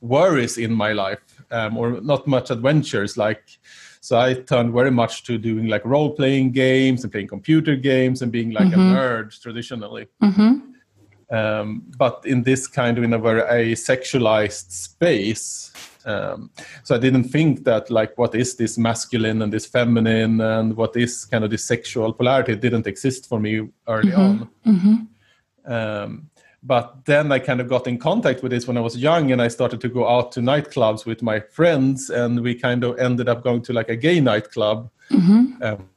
worries 0.02 0.58
in 0.58 0.74
my 0.74 0.92
life 0.92 1.20
um, 1.52 1.78
or 1.78 2.02
not 2.02 2.26
much 2.28 2.50
adventures 2.50 3.16
like 3.18 3.60
so 4.02 4.18
i 4.18 4.34
turned 4.34 4.74
very 4.74 4.92
much 4.92 5.24
to 5.24 5.38
doing 5.38 5.68
like 5.68 5.86
role 5.86 6.12
playing 6.12 6.52
games 6.52 7.04
and 7.04 7.12
playing 7.12 7.28
computer 7.28 7.76
games 7.76 8.22
and 8.22 8.32
being 8.32 8.52
like 8.52 8.68
mm-hmm. 8.68 8.80
a 8.80 8.96
nerd 8.96 9.42
traditionally 9.42 10.08
mm-hmm. 10.24 11.36
um, 11.36 11.84
but 11.98 12.24
in 12.26 12.44
this 12.44 12.68
kind 12.68 12.98
of 12.98 13.04
in 13.04 13.14
a 13.14 13.20
very 13.20 13.42
a 13.42 13.76
sexualized 13.76 14.72
space 14.72 15.72
um, 16.10 16.50
so 16.84 16.96
i 16.96 16.98
didn't 16.98 17.28
think 17.36 17.64
that 17.64 17.90
like 17.90 18.18
what 18.18 18.34
is 18.36 18.56
this 18.56 18.78
masculine 18.78 19.42
and 19.42 19.54
this 19.54 19.66
feminine 19.66 20.42
and 20.42 20.76
what 20.76 20.96
is 20.96 21.26
kind 21.26 21.44
of 21.44 21.50
this 21.50 21.64
sexual 21.64 22.14
polarity 22.14 22.54
it 22.54 22.62
didn't 22.62 22.88
exist 22.88 23.28
for 23.30 23.40
me 23.40 23.54
early 23.88 24.12
mm-hmm. 24.12 24.22
on 24.22 24.50
mm-hmm. 24.66 25.74
um, 25.74 26.30
but 26.62 27.06
then 27.06 27.32
I 27.32 27.40
kind 27.40 27.62
of 27.62 27.70
got 27.70 27.88
in 27.88 27.98
contact 27.98 28.44
with 28.44 28.52
this 28.52 28.68
when 28.68 28.78
I 28.78 28.82
was 28.82 28.98
young, 28.98 29.32
and 29.32 29.42
I 29.42 29.48
started 29.48 29.80
to 29.82 29.90
go 29.90 30.08
out 30.08 30.34
to 30.34 30.42
nightclubs 30.42 31.06
with 31.06 31.22
my 31.22 31.40
friends, 31.40 32.10
and 32.10 32.42
we 32.42 32.54
kind 32.54 32.84
of 32.84 33.00
ended 33.00 33.30
up 33.30 33.44
going 33.44 33.62
to 33.64 33.74
like 33.74 33.88
a 33.88 33.96
gay 33.96 34.20
nightclub 34.20 34.90
mm-hmm. 35.10 35.64
um, 35.64 35.90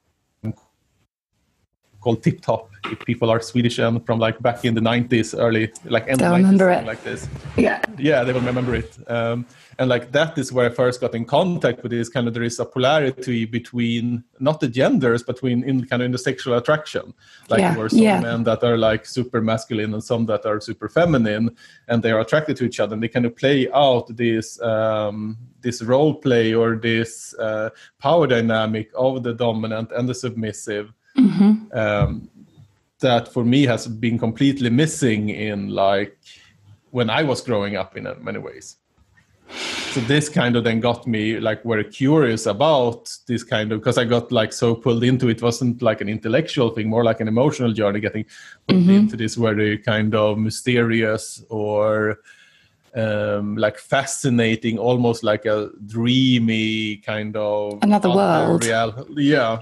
called 2.02 2.22
Tip 2.22 2.40
Top. 2.40 2.70
If 2.90 2.98
people 3.00 3.30
are 3.30 3.40
Swedish 3.40 3.78
and 3.78 4.04
from 4.04 4.18
like 4.18 4.40
back 4.40 4.64
in 4.64 4.74
the 4.74 4.80
'90s, 4.80 5.38
early 5.38 5.72
like 5.84 6.08
end 6.08 6.20
90s, 6.20 6.86
like 6.86 7.02
this, 7.04 7.28
yeah, 7.56 7.80
yeah, 7.96 8.24
they 8.24 8.32
will 8.32 8.40
remember 8.40 8.74
it. 8.74 8.98
Um, 9.08 9.46
and 9.78 9.88
like 9.88 10.12
that 10.12 10.36
is 10.36 10.52
where 10.52 10.66
I 10.66 10.74
first 10.74 11.00
got 11.00 11.14
in 11.14 11.24
contact 11.24 11.82
with 11.82 11.92
this 11.92 12.08
kind 12.08 12.28
of 12.28 12.34
there 12.34 12.42
is 12.42 12.58
a 12.58 12.64
polarity 12.64 13.44
between 13.44 14.24
not 14.40 14.60
the 14.60 14.68
genders, 14.68 15.22
but 15.22 15.36
between 15.36 15.62
in 15.64 15.86
kind 15.86 16.02
of 16.02 16.06
in 16.06 16.12
the 16.12 16.18
sexual 16.18 16.54
attraction. 16.56 17.14
Like 17.48 17.60
yeah. 17.60 17.74
there 17.74 17.84
are 17.84 17.88
some 17.88 17.98
yeah. 17.98 18.20
men 18.20 18.44
that 18.44 18.62
are 18.62 18.76
like 18.76 19.06
super 19.06 19.40
masculine 19.40 19.94
and 19.94 20.02
some 20.02 20.26
that 20.26 20.44
are 20.44 20.60
super 20.60 20.88
feminine, 20.88 21.56
and 21.88 22.02
they 22.02 22.10
are 22.10 22.20
attracted 22.20 22.56
to 22.58 22.64
each 22.64 22.80
other, 22.80 22.94
and 22.94 23.02
they 23.02 23.08
kind 23.08 23.26
of 23.26 23.36
play 23.36 23.70
out 23.72 24.14
this 24.16 24.60
um, 24.60 25.38
this 25.60 25.82
role 25.82 26.14
play 26.14 26.52
or 26.52 26.76
this 26.76 27.34
uh, 27.38 27.70
power 27.98 28.26
dynamic 28.26 28.90
of 28.94 29.22
the 29.22 29.32
dominant 29.32 29.90
and 29.92 30.08
the 30.08 30.14
submissive. 30.14 30.92
Mm-hmm. 31.16 31.76
Um, 31.76 32.28
that 33.00 33.32
for 33.32 33.44
me 33.44 33.66
has 33.66 33.86
been 33.86 34.18
completely 34.18 34.70
missing 34.70 35.28
in 35.30 35.68
like 35.68 36.16
when 36.90 37.10
I 37.10 37.22
was 37.22 37.40
growing 37.40 37.76
up 37.76 37.96
in 37.96 38.06
many 38.22 38.38
ways 38.38 38.76
so 39.92 40.00
this 40.02 40.28
kind 40.28 40.56
of 40.56 40.64
then 40.64 40.80
got 40.80 41.06
me 41.06 41.38
like 41.38 41.62
very 41.64 41.84
curious 41.84 42.46
about 42.46 43.14
this 43.26 43.44
kind 43.44 43.72
of 43.72 43.80
because 43.80 43.98
i 43.98 44.04
got 44.04 44.32
like 44.32 44.52
so 44.52 44.74
pulled 44.74 45.04
into 45.04 45.28
it. 45.28 45.42
wasn't 45.42 45.82
like 45.82 46.00
an 46.00 46.08
intellectual 46.08 46.70
thing 46.70 46.88
more 46.88 47.04
like 47.04 47.20
an 47.20 47.28
emotional 47.28 47.72
journey 47.72 48.00
getting 48.00 48.24
mm-hmm. 48.68 48.90
into 48.90 49.16
this 49.16 49.34
very 49.34 49.78
kind 49.78 50.14
of 50.14 50.38
mysterious 50.38 51.44
or 51.50 52.18
um, 52.94 53.56
like 53.56 53.78
fascinating 53.78 54.78
almost 54.78 55.22
like 55.22 55.46
a 55.46 55.70
dreamy 55.86 56.96
kind 56.98 57.36
of 57.36 57.78
another 57.82 58.10
world 58.10 58.64
real, 58.64 59.06
yeah 59.16 59.60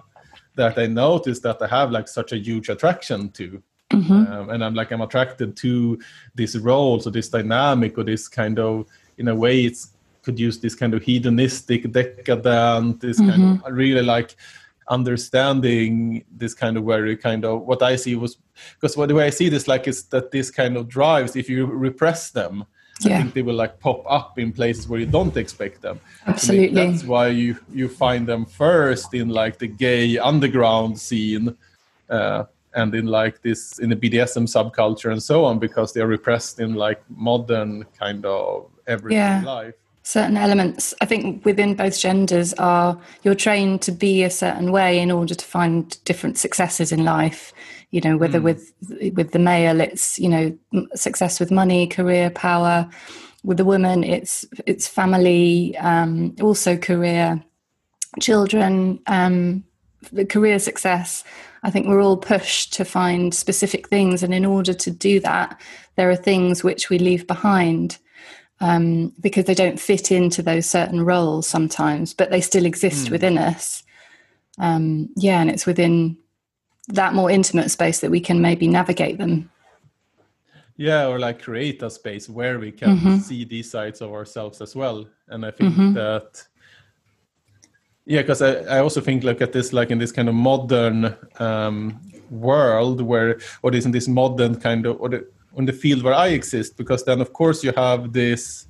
that 0.61 0.79
i 0.79 0.87
noticed 0.87 1.43
that 1.43 1.61
i 1.62 1.67
have 1.67 1.90
like 1.90 2.09
such 2.09 2.33
a 2.33 2.38
huge 2.38 2.69
attraction 2.69 3.31
to 3.31 3.62
mm-hmm. 3.93 4.33
um, 4.33 4.50
and 4.50 4.64
i'm 4.64 4.75
like 4.75 4.90
i'm 4.93 5.00
attracted 5.00 5.57
to 5.57 5.99
this 6.35 6.57
role 6.57 7.00
so 7.00 7.09
this 7.11 7.29
dynamic 7.29 7.97
or 7.99 8.05
this 8.05 8.29
kind 8.29 8.59
of 8.59 8.87
in 9.19 9.29
a 9.29 9.35
way 9.35 9.62
it's 9.69 9.83
could 10.23 10.38
use 10.38 10.59
this 10.61 10.75
kind 10.75 10.93
of 10.93 11.02
hedonistic 11.02 11.90
decadent 11.93 13.00
this 13.00 13.19
mm-hmm. 13.19 13.31
kind 13.31 13.62
of 13.64 13.73
really 13.73 14.02
like 14.02 14.37
understanding 14.88 16.25
this 16.43 16.52
kind 16.52 16.76
of 16.76 16.85
very 16.85 17.17
kind 17.17 17.45
of 17.45 17.62
what 17.62 17.83
i 17.83 17.97
see 17.97 18.14
was 18.17 18.37
because 18.75 18.97
what 18.97 19.09
the 19.09 19.14
way 19.14 19.26
i 19.26 19.31
see 19.31 19.49
this 19.49 19.67
like 19.67 19.88
is 19.88 20.05
that 20.14 20.31
this 20.31 20.50
kind 20.50 20.76
of 20.76 20.88
drives 20.88 21.37
if 21.37 21.49
you 21.49 21.64
repress 21.64 22.31
them 22.31 22.64
yeah. 23.04 23.19
i 23.19 23.23
think 23.23 23.35
they 23.35 23.42
will 23.42 23.54
like 23.54 23.78
pop 23.80 24.02
up 24.09 24.38
in 24.38 24.52
places 24.52 24.88
where 24.88 25.00
you 25.00 25.07
don't 25.07 25.37
expect 25.37 25.83
them 25.83 26.00
absolutely 26.26 26.75
that's 26.75 27.04
why 27.04 27.28
you 27.28 27.57
you 27.73 27.88
find 27.88 28.26
them 28.26 28.45
first 28.45 29.14
in 29.14 29.28
like 29.28 29.59
the 29.59 29.66
gay 29.66 30.19
underground 30.19 30.99
scene 30.99 31.57
uh, 32.09 32.45
and 32.75 32.95
in 32.95 33.07
like 33.07 33.40
this 33.42 33.78
in 33.78 33.90
the 33.90 33.97
bdsm 33.97 34.47
subculture 34.47 35.11
and 35.11 35.23
so 35.23 35.45
on 35.45 35.59
because 35.59 35.92
they 35.92 36.00
are 36.00 36.07
repressed 36.07 36.61
in 36.61 36.75
like 36.75 37.02
modern 37.11 37.85
kind 37.99 38.25
of 38.25 38.71
everyday 38.87 39.16
yeah. 39.16 39.42
life 39.42 39.75
certain 40.02 40.37
elements 40.37 40.95
i 41.00 41.04
think 41.04 41.45
within 41.45 41.75
both 41.75 41.99
genders 41.99 42.54
are 42.54 42.99
you're 43.23 43.35
trained 43.35 43.83
to 43.83 43.92
be 43.92 44.23
a 44.23 44.30
certain 44.30 44.73
way 44.73 44.99
in 44.99 45.11
order 45.11 45.35
to 45.35 45.45
find 45.45 46.02
different 46.04 46.38
successes 46.38 46.90
in 46.90 47.04
life 47.04 47.52
you 47.90 48.00
know 48.00 48.16
whether 48.16 48.40
mm. 48.40 48.44
with 48.44 48.73
with 49.14 49.32
the 49.32 49.38
male 49.38 49.80
it's 49.80 50.18
you 50.18 50.28
know 50.28 50.56
success 50.94 51.40
with 51.40 51.50
money 51.50 51.87
career 51.87 52.30
power 52.30 52.88
with 53.44 53.56
the 53.56 53.64
woman 53.64 54.04
it's 54.04 54.44
it's 54.66 54.87
family 54.87 55.76
um, 55.78 56.35
also 56.40 56.76
career 56.76 57.42
children 58.20 59.00
um, 59.06 59.64
career 60.28 60.59
success 60.59 61.25
i 61.62 61.70
think 61.70 61.87
we're 61.87 62.02
all 62.02 62.16
pushed 62.16 62.73
to 62.73 62.85
find 62.85 63.35
specific 63.35 63.88
things 63.88 64.23
and 64.23 64.35
in 64.35 64.44
order 64.44 64.73
to 64.73 64.90
do 64.90 65.20
that 65.20 65.61
there 65.97 66.11
are 66.11 66.16
things 66.16 66.64
which 66.64 66.90
we 66.90 66.99
leave 66.99 67.26
behind 67.26 67.99
um, 68.61 69.12
because 69.20 69.47
they 69.47 69.54
don't 69.54 69.80
fit 69.80 70.12
into 70.12 70.42
those 70.42 70.66
certain 70.66 71.02
roles 71.02 71.47
sometimes, 71.47 72.12
but 72.12 72.30
they 72.30 72.40
still 72.40 72.66
exist 72.66 73.06
mm. 73.06 73.11
within 73.11 73.38
us. 73.38 73.82
Um, 74.59 75.09
yeah, 75.16 75.40
and 75.40 75.50
it's 75.50 75.66
within 75.66 76.18
that 76.94 77.14
more 77.14 77.30
intimate 77.30 77.70
space 77.70 78.00
that 78.00 78.11
we 78.11 78.20
can 78.20 78.40
maybe 78.40 78.68
navigate 78.68 79.18
them. 79.18 79.50
Yeah, 80.76 81.09
or 81.09 81.18
like 81.18 81.42
create 81.42 81.82
a 81.82 81.90
space 81.90 82.28
where 82.28 82.59
we 82.59 82.73
can 82.73 82.97
mm-hmm. 82.97 83.18
see 83.18 83.44
these 83.44 83.70
sides 83.70 84.00
of 84.00 84.12
ourselves 84.12 84.62
as 84.62 84.75
well. 84.75 85.06
And 85.28 85.44
I 85.44 85.50
think 85.50 85.75
mm-hmm. 85.75 85.92
that, 85.92 86.42
yeah, 88.06 88.23
because 88.23 88.40
I, 88.40 88.76
I 88.76 88.78
also 88.78 89.02
think 89.02 89.23
like 89.23 89.42
at 89.42 89.52
this, 89.52 89.75
like 89.75 89.90
in 89.90 89.99
this 89.99 90.11
kind 90.11 90.28
of 90.28 90.35
modern 90.35 91.14
um, 91.38 92.00
world 92.30 93.02
where, 93.02 93.40
or 93.62 93.75
is 93.75 93.85
in 93.85 93.92
this 93.92 94.09
modern 94.09 94.59
kind 94.59 94.87
of, 94.87 94.99
or 95.00 95.11
the, 95.11 95.28
on 95.54 95.66
the 95.66 95.73
field 95.73 96.02
where 96.02 96.14
I 96.14 96.28
exist, 96.28 96.78
because 96.78 97.04
then 97.04 97.20
of 97.20 97.35
course 97.35 97.62
you 97.62 97.73
have 97.76 98.14
this 98.14 98.66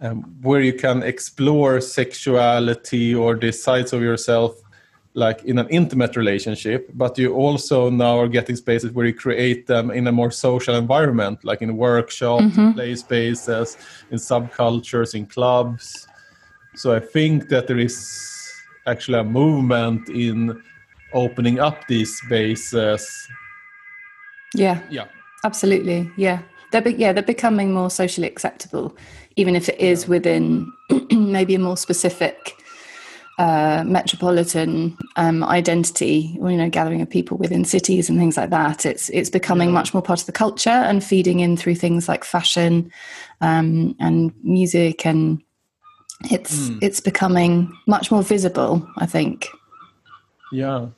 um, 0.00 0.22
where 0.42 0.62
you 0.62 0.72
can 0.72 1.04
explore 1.04 1.80
sexuality 1.80 3.14
or 3.14 3.36
the 3.36 3.52
sides 3.52 3.92
of 3.92 4.02
yourself 4.02 4.60
like 5.18 5.44
in 5.44 5.58
an 5.58 5.68
intimate 5.68 6.14
relationship 6.16 6.88
but 6.94 7.18
you 7.18 7.34
also 7.34 7.90
now 7.90 8.18
are 8.18 8.28
getting 8.28 8.56
spaces 8.56 8.90
where 8.92 9.06
you 9.06 9.14
create 9.14 9.66
them 9.66 9.90
in 9.90 10.06
a 10.06 10.12
more 10.12 10.30
social 10.30 10.74
environment 10.76 11.44
like 11.44 11.60
in 11.60 11.76
workshops 11.76 12.44
mm-hmm. 12.44 12.72
play 12.72 12.94
spaces 12.94 13.76
in 14.10 14.18
subcultures 14.18 15.14
in 15.14 15.26
clubs. 15.26 16.06
So 16.74 16.94
i 16.94 17.00
think 17.00 17.48
that 17.48 17.66
there 17.66 17.78
is 17.78 17.96
actually 18.86 19.18
a 19.18 19.24
movement 19.24 20.08
in 20.08 20.62
opening 21.12 21.58
up 21.58 21.86
these 21.86 22.16
spaces. 22.18 23.28
Yeah. 24.54 24.80
Yeah. 24.90 25.06
Absolutely, 25.44 26.10
yeah. 26.16 26.40
They're 26.70 26.82
be- 26.82 26.94
yeah 26.94 27.12
they're 27.12 27.22
becoming 27.22 27.72
more 27.72 27.90
socially 27.90 28.26
acceptable, 28.26 28.96
even 29.36 29.56
if 29.56 29.68
it 29.68 29.78
is 29.80 30.08
within 30.08 30.70
maybe 31.10 31.54
a 31.54 31.58
more 31.58 31.76
specific 31.76 32.54
uh, 33.38 33.84
metropolitan 33.86 34.96
um, 35.16 35.44
identity, 35.44 36.36
or, 36.40 36.50
you 36.50 36.56
know, 36.56 36.68
gathering 36.68 37.00
of 37.00 37.08
people 37.08 37.36
within 37.36 37.64
cities 37.64 38.10
and 38.10 38.18
things 38.18 38.36
like 38.36 38.50
that. 38.50 38.84
It's 38.84 39.08
it's 39.10 39.30
becoming 39.30 39.68
yeah. 39.68 39.74
much 39.74 39.94
more 39.94 40.02
part 40.02 40.20
of 40.20 40.26
the 40.26 40.32
culture 40.32 40.70
and 40.70 41.02
feeding 41.02 41.40
in 41.40 41.56
through 41.56 41.76
things 41.76 42.08
like 42.08 42.24
fashion 42.24 42.90
um, 43.40 43.94
and 44.00 44.32
music, 44.42 45.06
and 45.06 45.42
it's 46.30 46.68
mm. 46.68 46.78
it's 46.82 47.00
becoming 47.00 47.72
much 47.86 48.10
more 48.10 48.22
visible. 48.22 48.86
I 48.96 49.06
think. 49.06 49.48
Yeah, 50.50 50.88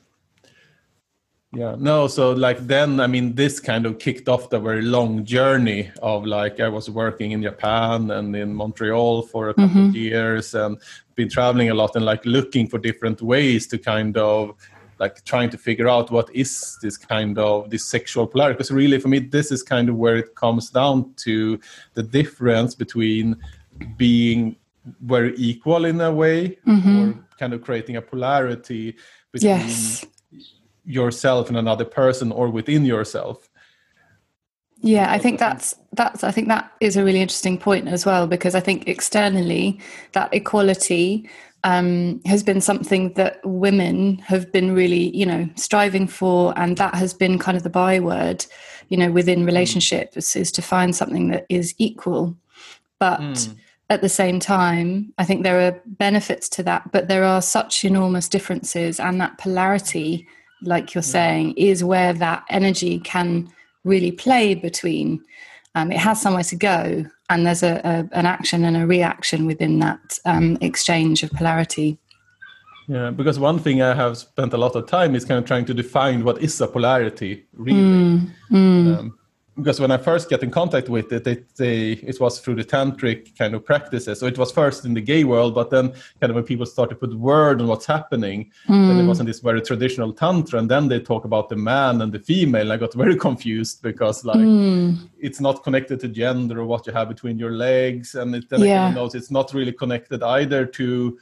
yeah 1.53 1.75
no 1.77 2.07
so 2.07 2.31
like 2.31 2.57
then 2.67 2.99
i 3.01 3.07
mean 3.07 3.35
this 3.35 3.59
kind 3.59 3.85
of 3.85 3.99
kicked 3.99 4.29
off 4.29 4.49
the 4.49 4.59
very 4.59 4.81
long 4.81 5.25
journey 5.25 5.91
of 6.01 6.25
like 6.25 6.61
i 6.61 6.67
was 6.67 6.89
working 6.89 7.31
in 7.31 7.43
japan 7.43 8.09
and 8.11 8.35
in 8.35 8.53
montreal 8.53 9.21
for 9.21 9.49
a 9.49 9.53
couple 9.53 9.69
mm-hmm. 9.69 9.89
of 9.89 9.95
years 9.95 10.55
and 10.55 10.77
been 11.21 11.29
traveling 11.29 11.69
a 11.69 11.73
lot 11.73 11.95
and 11.95 12.05
like 12.05 12.25
looking 12.25 12.65
for 12.67 12.79
different 12.79 13.21
ways 13.21 13.67
to 13.67 13.77
kind 13.77 14.17
of 14.17 14.55
like 14.99 15.23
trying 15.23 15.49
to 15.49 15.57
figure 15.57 15.89
out 15.95 16.11
what 16.11 16.27
is 16.43 16.77
this 16.81 16.97
kind 16.97 17.37
of 17.37 17.69
this 17.69 17.85
sexual 17.95 18.25
polarity. 18.27 18.55
Because 18.55 18.71
really 18.71 18.99
for 18.99 19.07
me 19.07 19.19
this 19.19 19.51
is 19.51 19.61
kind 19.63 19.87
of 19.89 19.95
where 19.95 20.17
it 20.23 20.35
comes 20.35 20.69
down 20.69 21.13
to 21.25 21.59
the 21.93 22.03
difference 22.03 22.73
between 22.75 23.37
being 23.97 24.55
very 25.13 25.33
equal 25.37 25.85
in 25.85 26.01
a 26.01 26.11
way 26.11 26.57
mm-hmm. 26.67 26.99
or 26.99 27.25
kind 27.39 27.53
of 27.53 27.61
creating 27.61 27.95
a 27.97 28.01
polarity 28.01 28.95
between 29.31 29.59
yes. 29.59 30.05
yourself 30.85 31.49
and 31.49 31.57
another 31.57 31.85
person 31.85 32.31
or 32.31 32.49
within 32.49 32.83
yourself 32.83 33.50
yeah 34.81 35.11
i 35.11 35.17
think 35.17 35.39
that's 35.39 35.75
that's 35.93 36.23
i 36.23 36.31
think 36.31 36.47
that 36.47 36.71
is 36.79 36.97
a 36.97 37.03
really 37.03 37.21
interesting 37.21 37.57
point 37.57 37.87
as 37.87 38.05
well 38.05 38.27
because 38.27 38.55
i 38.55 38.59
think 38.59 38.87
externally 38.87 39.79
that 40.13 40.33
equality 40.33 41.29
um, 41.63 42.19
has 42.25 42.41
been 42.41 42.59
something 42.59 43.13
that 43.13 43.39
women 43.45 44.17
have 44.17 44.51
been 44.51 44.73
really 44.73 45.15
you 45.15 45.27
know 45.27 45.47
striving 45.55 46.07
for 46.07 46.57
and 46.57 46.77
that 46.77 46.95
has 46.95 47.13
been 47.13 47.37
kind 47.37 47.55
of 47.55 47.61
the 47.61 47.69
byword 47.69 48.43
you 48.89 48.97
know 48.97 49.11
within 49.11 49.41
mm. 49.41 49.45
relationships 49.45 50.35
is 50.35 50.51
to 50.51 50.63
find 50.63 50.95
something 50.95 51.29
that 51.29 51.45
is 51.49 51.75
equal 51.77 52.35
but 53.01 53.19
mm. 53.19 53.55
at 53.89 54.01
the 54.01 54.09
same 54.09 54.39
time, 54.39 55.11
I 55.17 55.25
think 55.25 55.41
there 55.41 55.59
are 55.59 55.81
benefits 55.87 56.47
to 56.49 56.63
that, 56.63 56.91
but 56.91 57.07
there 57.07 57.23
are 57.23 57.41
such 57.41 57.83
enormous 57.83 58.29
differences, 58.29 58.99
and 58.99 59.19
that 59.19 59.39
polarity, 59.39 60.27
like 60.61 60.93
you're 60.93 61.01
yeah. 61.03 61.17
saying, 61.17 61.53
is 61.57 61.83
where 61.83 62.13
that 62.13 62.43
energy 62.51 62.99
can 62.99 63.51
really 63.83 64.11
play 64.11 64.55
between. 64.55 65.23
Um, 65.75 65.91
it 65.91 65.97
has 65.99 66.21
somewhere 66.21 66.43
to 66.43 66.55
go, 66.55 67.05
and 67.29 67.45
there's 67.45 67.63
a, 67.63 67.75
a, 67.83 68.17
an 68.17 68.25
action 68.25 68.65
and 68.65 68.75
a 68.75 68.85
reaction 68.85 69.45
within 69.45 69.79
that 69.79 70.19
um, 70.25 70.57
exchange 70.61 71.23
of 71.23 71.31
polarity. 71.31 71.97
Yeah, 72.87 73.09
because 73.11 73.39
one 73.39 73.57
thing 73.57 73.81
I 73.81 73.93
have 73.93 74.17
spent 74.17 74.53
a 74.53 74.57
lot 74.57 74.75
of 74.75 74.87
time 74.87 75.15
is 75.15 75.23
kind 75.23 75.37
of 75.37 75.45
trying 75.45 75.65
to 75.65 75.73
define 75.73 76.25
what 76.25 76.41
is 76.41 76.59
a 76.59 76.67
polarity 76.67 77.45
really. 77.53 77.79
Mm, 77.79 78.31
mm. 78.51 78.97
Um, 78.97 79.17
because 79.57 79.79
when 79.79 79.91
I 79.91 79.97
first 79.97 80.29
get 80.29 80.43
in 80.43 80.49
contact 80.49 80.87
with 80.87 81.11
it, 81.11 81.27
it, 81.27 81.55
they, 81.55 81.91
it 81.91 82.19
was 82.19 82.39
through 82.39 82.55
the 82.55 82.63
tantric 82.63 83.37
kind 83.37 83.53
of 83.53 83.65
practices. 83.65 84.19
So 84.19 84.25
it 84.25 84.37
was 84.37 84.51
first 84.51 84.85
in 84.85 84.93
the 84.93 85.01
gay 85.01 85.23
world, 85.25 85.55
but 85.55 85.69
then 85.69 85.91
kind 86.19 86.31
of 86.31 86.35
when 86.35 86.45
people 86.45 86.65
start 86.65 86.89
to 86.91 86.95
put 86.95 87.13
word 87.13 87.59
on 87.61 87.67
what's 87.67 87.85
happening, 87.85 88.49
mm. 88.67 88.87
then 88.87 88.97
it 88.97 89.05
wasn't 89.05 89.27
this 89.27 89.41
very 89.41 89.61
traditional 89.61 90.13
tantra, 90.13 90.57
and 90.59 90.69
then 90.69 90.87
they 90.87 90.99
talk 90.99 91.25
about 91.25 91.49
the 91.49 91.57
man 91.57 92.01
and 92.01 92.13
the 92.13 92.19
female. 92.19 92.71
I 92.71 92.77
got 92.77 92.93
very 92.93 93.15
confused 93.27 93.81
because 93.81 94.23
like 94.23 94.37
mm. 94.37 94.97
it's 95.19 95.41
not 95.41 95.63
connected 95.63 95.99
to 95.99 96.07
gender 96.07 96.61
or 96.61 96.65
what 96.65 96.87
you 96.87 96.93
have 96.93 97.09
between 97.09 97.37
your 97.37 97.51
legs, 97.51 98.15
and 98.15 98.33
it, 98.35 98.49
then 98.49 98.61
yeah. 98.61 98.87
I 98.87 98.99
of 98.99 99.15
it's 99.15 99.31
not 99.31 99.53
really 99.53 99.73
connected 99.73 100.23
either 100.23 100.65
to 100.65 101.17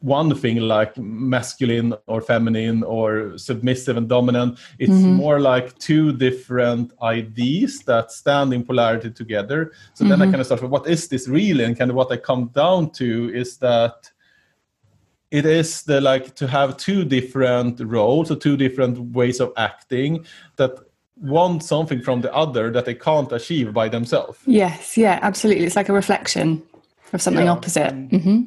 one 0.00 0.34
thing 0.34 0.56
like 0.56 0.96
masculine 0.96 1.94
or 2.06 2.22
feminine 2.22 2.82
or 2.82 3.36
submissive 3.36 3.96
and 3.96 4.08
dominant. 4.08 4.58
It's 4.78 4.92
mm-hmm. 4.92 5.12
more 5.12 5.40
like 5.40 5.78
two 5.78 6.12
different 6.12 6.92
ideas 7.02 7.80
that 7.80 8.10
stand 8.10 8.54
in 8.54 8.64
polarity 8.64 9.10
together. 9.10 9.72
So 9.94 10.02
mm-hmm. 10.02 10.10
then 10.10 10.22
I 10.22 10.24
mm-hmm. 10.24 10.32
kind 10.32 10.40
of 10.40 10.46
start 10.46 10.62
with 10.62 10.70
what 10.70 10.88
is 10.88 11.08
this 11.08 11.28
really? 11.28 11.64
And 11.64 11.76
kind 11.76 11.90
of 11.90 11.96
what 11.96 12.10
I 12.10 12.16
come 12.16 12.50
down 12.54 12.90
to 12.92 13.30
is 13.34 13.58
that 13.58 14.10
it 15.30 15.46
is 15.46 15.82
the 15.82 16.00
like 16.00 16.34
to 16.36 16.46
have 16.46 16.76
two 16.76 17.04
different 17.04 17.80
roles 17.80 18.30
or 18.30 18.36
two 18.36 18.56
different 18.56 19.14
ways 19.14 19.38
of 19.38 19.52
acting 19.56 20.24
that 20.56 20.78
want 21.16 21.62
something 21.62 22.00
from 22.00 22.22
the 22.22 22.34
other 22.34 22.70
that 22.70 22.86
they 22.86 22.94
can't 22.94 23.30
achieve 23.30 23.74
by 23.74 23.88
themselves. 23.88 24.38
Yes, 24.46 24.96
yeah, 24.96 25.18
absolutely. 25.20 25.66
It's 25.66 25.76
like 25.76 25.90
a 25.90 25.92
reflection 25.92 26.62
of 27.12 27.20
something 27.20 27.44
yeah. 27.44 27.52
opposite. 27.52 27.92
Mm-hmm 27.92 28.44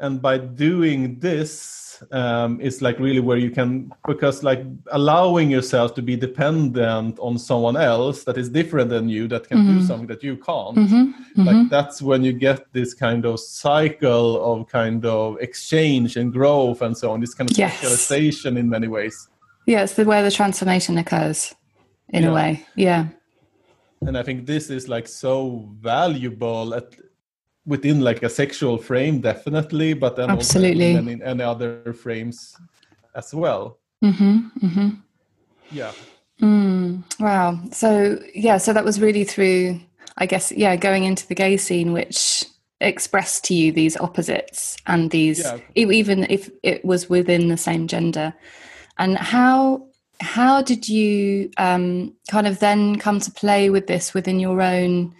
and 0.00 0.22
by 0.22 0.38
doing 0.38 1.18
this 1.18 2.02
um, 2.12 2.60
is 2.60 2.80
like 2.80 2.98
really 2.98 3.20
where 3.20 3.36
you 3.36 3.50
can 3.50 3.92
because 4.06 4.42
like 4.42 4.64
allowing 4.92 5.50
yourself 5.50 5.94
to 5.94 6.02
be 6.02 6.16
dependent 6.16 7.18
on 7.18 7.38
someone 7.38 7.76
else 7.76 8.24
that 8.24 8.38
is 8.38 8.48
different 8.48 8.90
than 8.90 9.08
you 9.08 9.26
that 9.28 9.48
can 9.48 9.58
mm-hmm. 9.58 9.78
do 9.78 9.84
something 9.84 10.06
that 10.06 10.22
you 10.22 10.36
can't 10.36 10.76
mm-hmm. 10.76 10.94
Mm-hmm. 10.94 11.44
like 11.44 11.68
that's 11.70 12.00
when 12.00 12.22
you 12.22 12.32
get 12.32 12.72
this 12.72 12.94
kind 12.94 13.24
of 13.24 13.40
cycle 13.40 14.42
of 14.44 14.68
kind 14.68 15.04
of 15.04 15.38
exchange 15.40 16.16
and 16.16 16.32
growth 16.32 16.82
and 16.82 16.96
so 16.96 17.10
on 17.10 17.20
this 17.20 17.34
kind 17.34 17.50
of 17.50 17.58
yes. 17.58 17.78
specialization 17.78 18.56
in 18.56 18.68
many 18.68 18.88
ways 18.88 19.28
yeah 19.66 19.82
it's 19.82 19.94
the 19.94 20.04
where 20.04 20.22
the 20.22 20.30
transformation 20.30 20.98
occurs 20.98 21.54
in 22.10 22.22
yeah. 22.22 22.30
a 22.30 22.34
way 22.34 22.66
yeah 22.76 23.08
and 24.02 24.16
i 24.16 24.22
think 24.22 24.46
this 24.46 24.70
is 24.70 24.88
like 24.88 25.08
so 25.08 25.68
valuable 25.80 26.74
at 26.74 26.94
within 27.68 28.00
like 28.00 28.22
a 28.22 28.28
sexual 28.28 28.78
frame 28.78 29.20
definitely 29.20 29.94
but 29.94 30.16
then 30.16 30.30
absolutely 30.30 30.96
also 30.96 31.08
in 31.08 31.22
any 31.22 31.44
other 31.44 31.92
frames 31.92 32.56
as 33.14 33.32
well. 33.34 33.78
Mm-hmm, 34.02 34.66
mm-hmm. 34.66 34.88
yeah. 35.70 35.92
Mm, 36.42 37.04
wow. 37.20 37.60
So 37.70 38.18
yeah 38.34 38.56
so 38.58 38.72
that 38.72 38.84
was 38.84 39.00
really 39.00 39.24
through 39.24 39.80
i 40.16 40.26
guess 40.26 40.50
yeah 40.50 40.74
going 40.74 41.04
into 41.04 41.26
the 41.28 41.34
gay 41.34 41.56
scene 41.56 41.92
which 41.92 42.44
expressed 42.80 43.44
to 43.44 43.54
you 43.54 43.72
these 43.72 43.96
opposites 43.96 44.76
and 44.86 45.10
these 45.10 45.40
yeah. 45.40 45.58
even 45.74 46.26
if 46.30 46.50
it 46.62 46.84
was 46.84 47.10
within 47.10 47.48
the 47.48 47.56
same 47.56 47.88
gender. 47.88 48.34
And 48.98 49.16
how 49.18 49.86
how 50.20 50.62
did 50.62 50.88
you 50.88 51.50
um, 51.58 52.14
kind 52.28 52.46
of 52.46 52.58
then 52.58 52.96
come 52.96 53.20
to 53.20 53.30
play 53.30 53.70
with 53.70 53.86
this 53.86 54.14
within 54.14 54.40
your 54.40 54.60
own 54.60 55.14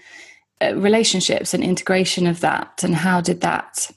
relationships 0.75 1.55
and 1.55 1.63
integration 1.63 2.27
of 2.27 2.41
that 2.41 2.83
and 2.83 2.95
how 2.95 3.21
did 3.21 3.41
that 3.41 3.91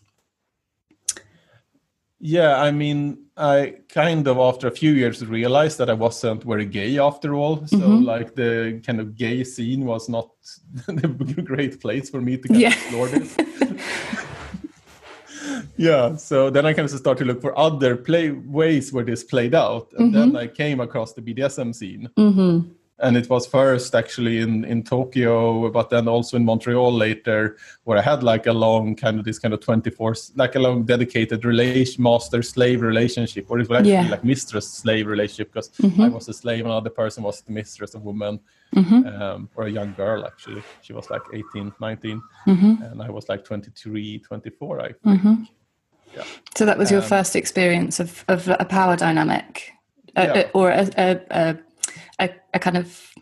yeah 2.19 2.61
i 2.61 2.69
mean 2.69 3.17
i 3.37 3.73
kind 3.89 4.27
of 4.27 4.37
after 4.37 4.67
a 4.67 4.71
few 4.71 4.91
years 4.91 5.25
realized 5.25 5.79
that 5.79 5.89
i 5.89 5.93
wasn't 5.93 6.43
very 6.43 6.65
gay 6.65 6.99
after 6.99 7.33
all 7.33 7.65
so 7.65 7.77
mm-hmm. 7.77 8.03
like 8.03 8.35
the 8.35 8.79
kind 8.85 8.99
of 8.99 9.15
gay 9.15 9.43
scene 9.43 9.85
was 9.85 10.07
not 10.07 10.29
a 10.87 11.07
great 11.41 11.81
place 11.81 12.09
for 12.09 12.21
me 12.21 12.37
to 12.37 12.53
yeah. 12.53 12.69
explore 12.69 13.07
this 13.07 13.35
yeah 15.77 16.15
so 16.15 16.51
then 16.51 16.65
i 16.65 16.73
kind 16.73 16.87
of 16.87 16.99
started 16.99 17.23
to 17.23 17.25
look 17.25 17.41
for 17.41 17.57
other 17.57 17.95
play 17.95 18.29
ways 18.29 18.93
where 18.93 19.03
this 19.03 19.23
played 19.23 19.55
out 19.55 19.91
and 19.97 20.13
mm-hmm. 20.13 20.33
then 20.33 20.35
i 20.35 20.45
came 20.45 20.79
across 20.79 21.13
the 21.13 21.21
bdsm 21.21 21.73
scene 21.73 22.07
mm-hmm 22.17 22.69
and 23.01 23.17
it 23.17 23.29
was 23.29 23.47
first 23.47 23.95
actually 23.95 24.39
in 24.39 24.63
in 24.65 24.83
Tokyo, 24.83 25.69
but 25.69 25.89
then 25.89 26.07
also 26.07 26.37
in 26.37 26.45
Montreal 26.45 26.93
later, 26.93 27.57
where 27.83 27.97
I 27.97 28.01
had 28.01 28.23
like 28.23 28.47
a 28.47 28.53
long 28.53 28.95
kind 28.95 29.19
of 29.19 29.25
this 29.25 29.39
kind 29.39 29.53
of 29.53 29.59
twenty 29.59 29.89
four, 29.89 30.15
like 30.35 30.55
a 30.55 30.59
long 30.59 30.83
dedicated 30.83 31.43
relation, 31.45 32.03
master 32.03 32.41
slave 32.41 32.81
relationship, 32.81 33.45
or 33.49 33.59
it 33.59 33.69
was 33.69 33.77
actually 33.79 33.93
yeah. 33.93 34.09
like 34.09 34.23
mistress 34.23 34.67
slave 34.67 35.07
relationship 35.07 35.53
because 35.53 35.69
mm-hmm. 35.69 36.01
I 36.01 36.09
was 36.09 36.29
a 36.29 36.33
slave 36.33 36.61
and 36.65 36.71
another 36.71 36.89
person 36.89 37.23
was 37.23 37.41
the 37.41 37.51
mistress, 37.51 37.95
a 37.95 37.99
woman, 37.99 38.39
mm-hmm. 38.75 39.21
um, 39.21 39.49
or 39.55 39.65
a 39.65 39.71
young 39.71 39.93
girl 39.93 40.25
actually. 40.25 40.63
She 40.81 40.93
was 40.93 41.09
like 41.09 41.23
18, 41.33 41.73
19, 41.79 42.21
mm-hmm. 42.47 42.83
and 42.83 43.01
I 43.01 43.09
was 43.09 43.27
like 43.29 43.43
23, 43.43 44.19
24, 44.19 44.79
I 44.79 44.83
think. 44.87 44.99
Mm-hmm. 45.05 45.43
Yeah. 46.15 46.23
So 46.57 46.65
that 46.65 46.77
was 46.77 46.91
your 46.91 47.01
um, 47.01 47.07
first 47.07 47.35
experience 47.35 47.99
of, 47.99 48.25
of 48.27 48.47
a 48.47 48.65
power 48.65 48.97
dynamic, 48.97 49.71
uh, 50.15 50.27
yeah. 50.35 50.41
uh, 50.41 50.49
or 50.53 50.69
a, 50.69 50.89
a, 50.97 51.21
a 51.29 51.57
a, 52.21 52.29
a 52.53 52.59
kind 52.59 52.77
of 52.77 53.13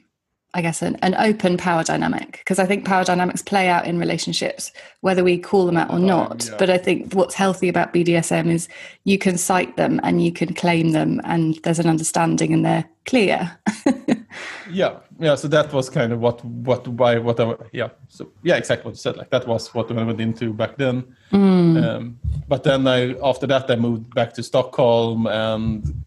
I 0.56 0.64
guess 0.64 0.82
an, 0.82 0.96
an 1.04 1.14
open 1.14 1.58
power 1.58 1.84
dynamic 1.84 2.40
because 2.40 2.58
I 2.58 2.66
think 2.66 2.84
power 2.84 3.04
dynamics 3.04 3.44
play 3.44 3.70
out 3.70 3.86
in 3.86 4.00
relationships 4.00 4.72
whether 5.02 5.24
we 5.24 5.38
call 5.38 5.68
them 5.68 5.78
out 5.78 5.92
or 5.92 6.00
not. 6.00 6.32
Um, 6.32 6.52
yeah. 6.52 6.56
But 6.58 6.70
I 6.72 6.78
think 6.80 7.14
what's 7.14 7.36
healthy 7.36 7.70
about 7.70 7.94
BDSM 7.94 8.50
is 8.52 8.68
you 9.04 9.20
can 9.20 9.38
cite 9.38 9.78
them 9.78 10.00
and 10.02 10.26
you 10.26 10.32
can 10.32 10.56
claim 10.56 10.92
them, 10.92 11.22
and 11.24 11.56
there's 11.64 11.78
an 11.78 11.88
understanding 11.88 12.52
and 12.52 12.66
they're 12.66 12.90
clear. 13.06 13.60
yeah, 14.72 14.98
yeah. 15.20 15.36
So 15.36 15.48
that 15.50 15.72
was 15.72 15.88
kind 15.88 16.12
of 16.12 16.20
what 16.20 16.44
what 16.44 16.88
why 16.88 17.20
what 17.20 17.40
I, 17.40 17.54
yeah. 17.72 17.90
So 18.08 18.32
yeah, 18.42 18.56
exactly 18.56 18.86
what 18.86 18.96
you 18.96 19.02
said. 19.02 19.18
Like 19.18 19.30
that 19.30 19.48
was 19.48 19.72
what 19.76 19.92
I 19.92 20.04
went 20.04 20.20
into 20.20 20.52
back 20.52 20.78
then. 20.78 21.16
Mm. 21.32 21.88
Um, 21.88 22.20
but 22.48 22.64
then 22.64 22.88
I 22.88 23.14
after 23.24 23.46
that 23.46 23.70
I 23.70 23.76
moved 23.76 24.16
back 24.16 24.34
to 24.34 24.42
Stockholm 24.42 25.28
and 25.28 26.04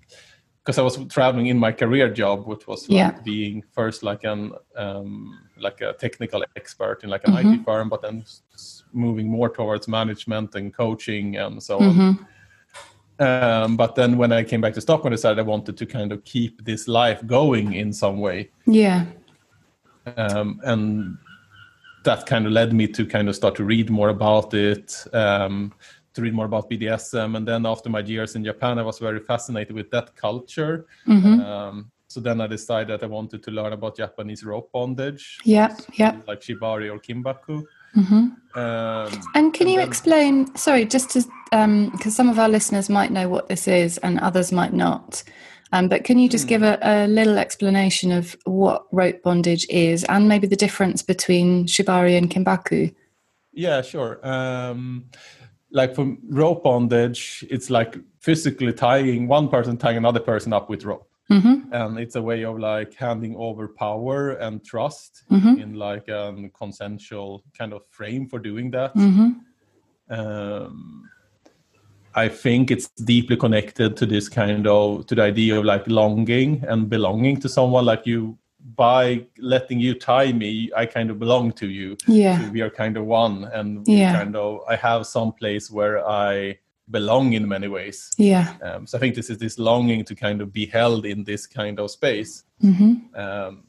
because 0.65 0.79
I 0.79 0.83
was 0.83 0.97
traveling 1.07 1.47
in 1.47 1.59
my 1.59 1.73
career 1.73 2.09
job, 2.09 2.47
which 2.47 2.67
was 2.69 2.89
like 2.89 2.97
yeah. 2.97 3.21
being 3.25 3.63
first 3.73 4.03
like 4.03 4.23
an 4.25 4.53
um, 4.77 5.41
like 5.59 5.81
a 5.81 5.93
technical 5.95 6.45
expert 6.57 7.03
in 7.03 7.11
like 7.11 7.27
an 7.27 7.35
mm-hmm. 7.35 7.53
IT 7.55 7.65
firm, 7.65 7.89
but 7.89 8.03
then 8.03 8.25
moving 8.93 9.29
more 9.29 9.49
towards 9.49 9.89
management 9.89 10.55
and 10.55 10.73
coaching 10.73 11.37
and 11.37 11.61
so 11.63 11.81
mm-hmm. 11.81 12.01
on. 12.01 12.27
Um, 13.19 13.77
but 13.77 13.95
then 13.95 14.17
when 14.17 14.33
I 14.33 14.45
came 14.45 14.61
back 14.61 14.75
to 14.75 14.81
Stockholm, 14.81 15.13
I 15.13 15.17
decided 15.17 15.39
I 15.39 15.43
wanted 15.43 15.77
to 15.77 15.87
kind 15.87 16.13
of 16.13 16.25
keep 16.25 16.65
this 16.65 16.89
life 16.89 17.25
going 17.27 17.75
in 17.75 17.93
some 17.93 18.19
way. 18.21 18.51
Yeah. 18.67 19.07
Um, 20.17 20.61
and 20.65 21.19
that 22.05 22.27
kind 22.27 22.47
of 22.47 22.53
led 22.53 22.73
me 22.73 22.89
to 22.89 23.07
kind 23.07 23.29
of 23.29 23.37
start 23.37 23.55
to 23.57 23.65
read 23.65 23.91
more 23.91 24.09
about 24.09 24.55
it. 24.55 25.05
Um, 25.13 25.73
to 26.15 26.23
read 26.23 26.35
more 26.35 26.47
about 26.47 26.71
BDSM. 26.71 27.37
And 27.37 27.47
then 27.47 27.67
after 27.67 27.89
my 27.89 28.01
years 28.01 28.37
in 28.37 28.45
Japan, 28.45 28.79
I 28.79 28.83
was 28.83 28.99
very 28.99 29.21
fascinated 29.21 29.75
with 29.75 29.91
that 29.91 30.15
culture. 30.17 30.87
Mm-hmm. 31.07 31.41
Um, 31.41 31.91
so 32.09 32.21
then 32.21 32.43
I 32.43 32.47
decided 32.47 33.01
that 33.01 33.05
I 33.05 33.09
wanted 33.09 33.43
to 33.43 33.51
learn 33.51 33.73
about 33.73 33.97
Japanese 33.97 34.45
rope 34.45 34.71
bondage. 34.71 35.39
Yeah, 35.45 35.75
yeah. 35.95 36.17
Like 36.27 36.41
shibari 36.43 36.93
or 36.93 36.99
kimbaku. 36.99 37.65
Mm-hmm. 37.97 38.59
Um, 38.59 39.23
and 39.35 39.55
can 39.55 39.67
and 39.67 39.71
you 39.71 39.79
then, 39.79 39.89
explain? 39.89 40.55
Sorry, 40.55 40.85
just 40.85 41.11
to 41.11 41.21
because 41.21 42.07
um, 42.07 42.11
some 42.11 42.29
of 42.29 42.39
our 42.39 42.49
listeners 42.49 42.91
might 42.91 43.13
know 43.13 43.29
what 43.29 43.49
this 43.49 43.67
is 43.67 43.99
and 43.99 44.21
others 44.21 44.53
might 44.53 44.75
not. 44.75 45.23
Um, 45.73 45.89
but 45.89 46.05
can 46.05 46.19
you 46.19 46.29
just 46.29 46.49
give 46.49 46.63
a, 46.63 46.79
a, 46.83 47.07
little 47.07 47.39
explanation 47.39 48.13
of 48.13 48.37
what 48.45 48.85
rope 48.93 49.23
bondage 49.23 49.67
is 49.71 50.05
and 50.05 50.29
maybe 50.29 50.47
the 50.47 50.57
difference 50.57 51.01
between 51.01 51.65
shibari 51.65 52.17
and 52.19 52.31
kimbaku? 52.31 52.95
Yeah, 53.53 53.81
sure. 53.81 54.21
Um, 54.27 55.07
like 55.73 55.95
for 55.95 56.17
rope 56.29 56.63
bondage, 56.65 57.45
it's 57.51 57.71
like 57.71 57.97
physically 58.21 58.73
tying 58.73 59.27
one 59.27 59.49
person 59.49 59.77
tying 59.77 59.97
another 59.97 60.21
person 60.21 60.53
up 60.53 60.69
with 60.69 60.85
rope. 60.85 61.09
Mm-hmm. 61.31 61.73
And 61.73 61.99
it's 61.99 62.17
a 62.17 62.23
way 62.23 62.45
of 62.45 62.59
like 62.59 62.95
handing 62.95 63.35
over 63.37 63.69
power 63.69 64.33
and 64.33 64.63
trust 64.65 65.23
mm-hmm. 65.31 65.61
in 65.61 65.75
like 65.75 66.09
a 66.09 66.35
consensual 66.57 67.43
kind 67.57 67.73
of 67.73 67.83
frame 67.91 68.29
for 68.29 68.39
doing 68.39 68.71
that. 68.73 68.95
Mm-hmm. 68.95 69.31
Um, 70.11 71.09
I 72.15 72.29
think 72.29 72.71
it's 72.71 72.89
deeply 72.89 73.37
connected 73.37 73.97
to 73.97 74.05
this 74.05 74.29
kind 74.29 74.67
of 74.67 75.07
to 75.07 75.15
the 75.15 75.23
idea 75.23 75.59
of 75.59 75.65
like 75.65 75.87
longing 75.89 76.63
and 76.69 76.91
belonging 76.91 77.41
to 77.41 77.49
someone. 77.49 77.87
Like 77.87 78.07
you 78.07 78.37
by 78.77 79.27
letting 79.39 79.81
you 79.81 79.95
tie 79.95 80.33
me, 80.33 80.71
I 80.77 80.87
kind 80.87 81.11
of 81.11 81.19
belong 81.19 81.53
to 81.53 81.67
you. 81.67 81.97
Yeah. 82.07 82.51
We 82.51 82.61
are 82.61 82.71
kind 82.71 82.97
of 82.97 83.05
one, 83.07 83.45
and 83.53 83.87
we 83.87 83.97
Yeah. 83.97 84.15
kind 84.15 84.37
of 84.37 84.61
I 84.69 84.77
have 84.77 85.07
some 85.07 85.33
place 85.33 85.71
where 85.71 86.07
I 86.07 86.59
belong 86.91 87.33
in 87.33 87.49
many 87.49 87.69
ways. 87.69 88.11
Yeah. 88.19 88.55
Um, 88.63 88.87
so 88.87 88.99
I 88.99 89.01
think 89.01 89.15
this 89.15 89.31
is 89.31 89.39
this 89.39 89.59
longing 89.59 90.05
to 90.05 90.15
kind 90.15 90.41
of 90.41 90.53
be 90.53 90.67
held 90.67 91.07
in 91.07 91.25
this 91.25 91.47
kind 91.47 91.79
of 91.81 91.91
space. 91.91 92.45
hmm 92.61 92.95
Um, 93.15 93.65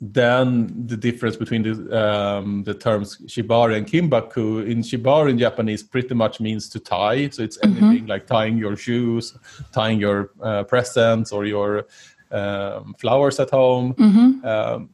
then 0.00 0.86
the 0.86 0.96
difference 0.96 1.36
between 1.36 1.62
the 1.62 1.74
um, 1.96 2.64
the 2.64 2.74
terms 2.74 3.18
shibari 3.26 3.76
and 3.76 3.86
kimbaku 3.86 4.66
in 4.66 4.82
shibari 4.82 5.30
in 5.30 5.38
Japanese 5.38 5.82
pretty 5.84 6.14
much 6.14 6.40
means 6.40 6.68
to 6.70 6.80
tie. 6.80 7.28
So 7.28 7.42
it's 7.44 7.58
anything 7.62 8.06
like 8.06 8.26
tying 8.26 8.58
your 8.58 8.76
shoes, 8.76 9.36
tying 9.72 10.00
your 10.00 10.30
uh, 10.42 10.64
presents 10.64 11.30
or 11.30 11.44
your 11.44 11.86
um, 12.32 12.94
flowers 12.98 13.38
at 13.40 13.50
home. 13.50 13.92
hmm 13.92 14.44
Um, 14.44 14.88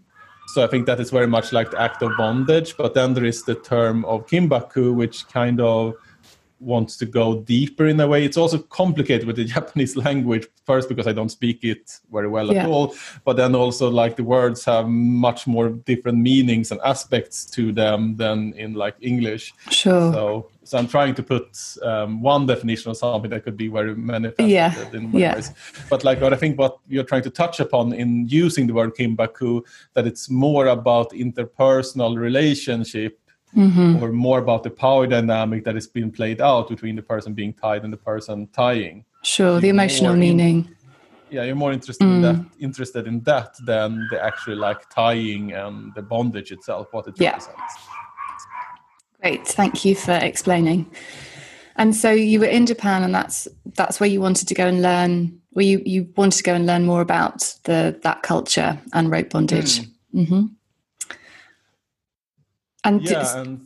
so 0.55 0.64
I 0.64 0.66
think 0.66 0.87
that 0.87 0.98
is 0.98 1.11
very 1.11 1.27
much 1.27 1.53
like 1.53 1.70
the 1.70 1.81
act 1.81 2.03
of 2.03 2.11
bondage. 2.16 2.74
But 2.77 2.94
then 2.94 3.12
there 3.14 3.24
is 3.27 3.42
the 3.44 3.55
term 3.55 4.05
of 4.07 4.27
kimbaku, 4.27 4.94
which 4.94 5.29
kind 5.29 5.61
of 5.61 5.92
wants 6.61 6.96
to 6.96 7.07
go 7.07 7.40
deeper 7.42 7.87
in 7.87 8.01
a 8.01 8.07
way. 8.09 8.24
It's 8.24 8.37
also 8.37 8.59
complicated 8.59 9.27
with 9.27 9.37
the 9.37 9.44
Japanese 9.57 9.94
language, 9.96 10.46
first 10.64 10.88
because 10.88 11.07
I 11.07 11.12
don't 11.12 11.29
speak 11.29 11.62
it 11.62 12.01
very 12.11 12.29
well 12.29 12.53
Yeah. 12.53 12.64
at 12.64 12.68
all, 12.68 12.94
but 13.24 13.37
then 13.37 13.55
also 13.55 13.88
like 13.90 14.16
the 14.16 14.24
words 14.24 14.64
have 14.64 14.88
much 14.88 15.46
more 15.46 15.68
different 15.68 16.18
meanings 16.18 16.72
and 16.72 16.81
aspects 16.85 17.44
to 17.53 17.70
them 17.72 18.16
than 18.16 18.55
in 18.55 18.74
like 18.74 18.96
English. 19.01 19.53
Sure. 19.70 20.12
So, 20.12 20.48
so 20.69 20.77
I'm 20.77 20.87
trying 20.87 21.15
to 21.15 21.23
put 21.23 21.57
um, 21.83 22.21
one 22.21 22.45
definition 22.47 22.91
of 22.91 22.97
something 22.99 23.31
that 23.31 23.43
could 23.43 23.57
be 23.57 23.69
very 23.69 23.95
manifested 23.95 24.51
Yeah, 24.51 24.75
in 24.93 25.11
many 25.11 25.23
yeah. 25.25 25.35
ways. 25.37 25.51
But 25.89 26.05
like 26.05 26.21
what 26.21 26.35
I 26.35 26.37
think 26.37 26.59
what 26.59 26.79
you're 26.87 27.05
trying 27.05 27.23
to 27.23 27.31
touch 27.31 27.59
upon 27.59 27.95
in 27.95 28.27
using 28.29 28.67
the 28.67 28.75
word 28.75 28.95
kimbaku, 28.95 29.63
that 29.95 30.07
it's 30.07 30.29
more 30.29 30.67
about 30.67 31.11
interpersonal 31.13 32.19
relationship 32.19 33.19
hmm 33.55 33.97
or 34.03 34.13
more 34.13 34.39
about 34.41 34.63
the 34.63 34.71
power 34.71 35.07
dynamic 35.07 35.65
that 35.65 35.75
is 35.75 35.87
being 35.87 36.11
played 36.11 36.41
out 36.43 36.69
between 36.69 36.95
the 36.95 37.03
person 37.03 37.33
being 37.33 37.55
tied 37.55 37.83
and 37.83 37.91
the 37.91 37.97
person 37.97 38.47
tying. 38.53 39.03
Sure. 39.23 39.59
The 39.59 39.69
You're 39.69 39.75
emotional 39.75 40.11
more 40.15 40.23
in- 40.23 40.37
meaning. 40.37 40.69
Yeah, 41.31 41.45
you're 41.45 41.57
more 41.65 41.73
interested 41.73 42.05
in 42.07 42.21
Mm. 42.21 42.27
that 42.27 42.39
interested 42.61 43.07
in 43.07 43.21
that 43.31 43.51
than 43.65 44.07
the 44.11 44.23
actual 44.23 44.57
like 44.59 44.83
tying 44.91 45.53
and 45.53 45.95
the 45.95 46.03
bondage 46.03 46.51
itself, 46.53 46.89
what 46.93 47.07
it 47.09 47.15
Yeah. 47.19 47.31
represents. 47.31 47.75
Great, 49.21 49.47
thank 49.47 49.85
you 49.85 49.95
for 49.95 50.13
explaining. 50.13 50.91
And 51.77 51.95
so 51.95 52.11
you 52.11 52.41
were 52.41 52.47
in 52.47 52.67
Japan, 52.67 53.03
and 53.03 53.15
that's 53.15 53.49
that's 53.77 54.01
where 54.01 54.09
you 54.09 54.21
wanted 54.21 54.49
to 54.49 54.55
go 54.55 54.67
and 54.67 54.83
learn. 54.83 55.41
Where 55.51 55.65
you 55.65 55.83
you 55.85 56.09
wanted 56.17 56.37
to 56.39 56.43
go 56.43 56.55
and 56.55 56.67
learn 56.67 56.85
more 56.85 57.01
about 57.01 57.55
the 57.65 57.99
that 58.03 58.23
culture 58.23 58.79
and 58.93 59.11
rope 59.11 59.31
bondage. 59.31 59.81
hmm 60.13 60.47
And 62.85 63.03
Yeah, 63.03 63.09
did, 63.09 63.37
and 63.49 63.61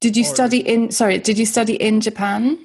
did 0.00 0.16
you 0.16 0.22
or- 0.22 0.34
study 0.34 0.58
in? 0.58 0.90
Sorry, 0.90 1.18
did 1.18 1.38
you 1.38 1.46
study 1.46 1.74
in 1.74 2.00
Japan? 2.00 2.58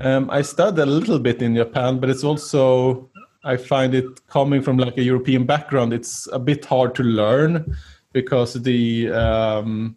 Um, 0.00 0.28
I 0.30 0.42
studied 0.42 0.80
a 0.80 0.86
little 0.86 1.18
bit 1.18 1.40
in 1.40 1.54
Japan, 1.54 2.00
but 2.00 2.10
it's 2.10 2.24
also 2.24 3.10
I 3.44 3.56
find 3.56 3.94
it 3.94 4.26
coming 4.26 4.62
from 4.62 4.78
like 4.78 4.96
a 4.98 5.02
European 5.02 5.44
background. 5.46 5.92
It's 5.92 6.28
a 6.32 6.38
bit 6.38 6.64
hard 6.64 6.94
to 6.94 7.02
learn 7.02 7.76
because 8.12 8.54
the 8.54 9.10
um, 9.12 9.96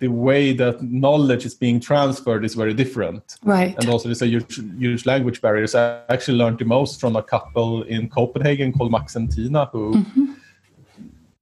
the 0.00 0.08
way 0.08 0.52
that 0.54 0.82
knowledge 0.82 1.44
is 1.46 1.54
being 1.54 1.78
transferred 1.78 2.44
is 2.44 2.54
very 2.54 2.74
different, 2.74 3.36
Right. 3.44 3.76
and 3.78 3.88
also 3.88 4.08
there's 4.08 4.22
a 4.22 4.26
huge, 4.26 4.58
huge 4.78 5.06
language 5.06 5.40
barriers. 5.40 5.74
I 5.74 6.00
actually 6.08 6.38
learned 6.38 6.58
the 6.58 6.64
most 6.64 7.00
from 7.00 7.16
a 7.16 7.22
couple 7.22 7.82
in 7.82 8.08
Copenhagen 8.08 8.72
called 8.72 8.90
Max 8.90 9.14
and 9.16 9.30
Tina 9.30 9.66
who. 9.66 10.04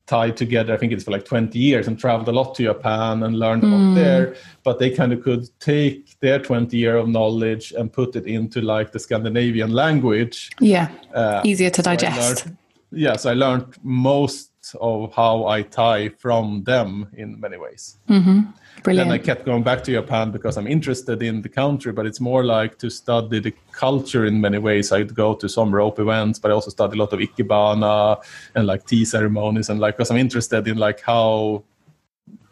Tied 0.06 0.38
together, 0.38 0.72
I 0.72 0.78
think 0.78 0.92
it's 0.94 1.04
for 1.04 1.10
like 1.10 1.26
20 1.26 1.58
years 1.58 1.86
and 1.86 1.98
traveled 1.98 2.28
a 2.28 2.32
lot 2.32 2.54
to 2.54 2.62
Japan 2.62 3.22
and 3.24 3.38
learned 3.38 3.62
a 3.62 3.66
lot 3.66 3.94
there. 3.94 4.34
But 4.64 4.78
they 4.78 4.88
kind 4.88 5.12
of 5.12 5.22
could 5.22 5.50
take 5.60 6.18
their 6.20 6.38
20 6.38 6.74
year 6.78 6.96
of 6.96 7.08
knowledge 7.10 7.72
and 7.76 7.92
put 7.92 8.16
it 8.16 8.26
into 8.26 8.62
like 8.62 8.90
the 8.90 8.98
Scandinavian 8.98 9.70
language. 9.70 10.48
Yeah. 10.60 10.88
Uh, 11.12 11.42
Easier 11.44 11.68
to 11.68 11.82
so 11.82 11.90
digest. 11.90 12.46
learned- 12.46 12.56
yes, 12.90 13.26
I 13.26 13.34
learned 13.34 13.66
most 13.82 14.47
of 14.80 15.12
how 15.14 15.46
I 15.46 15.62
tie 15.62 16.08
from 16.08 16.64
them 16.64 17.08
in 17.16 17.38
many 17.40 17.56
ways. 17.56 17.98
And 18.86 18.98
then 18.98 19.10
I 19.10 19.18
kept 19.18 19.44
going 19.44 19.62
back 19.62 19.82
to 19.84 19.92
Japan 19.92 20.30
because 20.30 20.56
I'm 20.56 20.66
interested 20.66 21.22
in 21.22 21.42
the 21.42 21.48
country, 21.48 21.92
but 21.92 22.06
it's 22.06 22.20
more 22.20 22.44
like 22.44 22.78
to 22.78 22.90
study 22.90 23.40
the 23.40 23.52
culture 23.72 24.24
in 24.26 24.40
many 24.40 24.58
ways. 24.58 24.92
I'd 24.92 25.14
go 25.14 25.34
to 25.34 25.48
some 25.48 25.74
rope 25.74 25.98
events, 25.98 26.38
but 26.38 26.50
I 26.50 26.54
also 26.54 26.70
study 26.70 26.96
a 26.96 27.00
lot 27.00 27.12
of 27.12 27.18
ikebana 27.20 28.22
and 28.54 28.66
like 28.66 28.86
tea 28.86 29.04
ceremonies, 29.04 29.68
and 29.68 29.80
like 29.80 29.96
because 29.96 30.10
I'm 30.10 30.16
interested 30.16 30.66
in 30.68 30.78
like 30.78 31.00
how, 31.00 31.64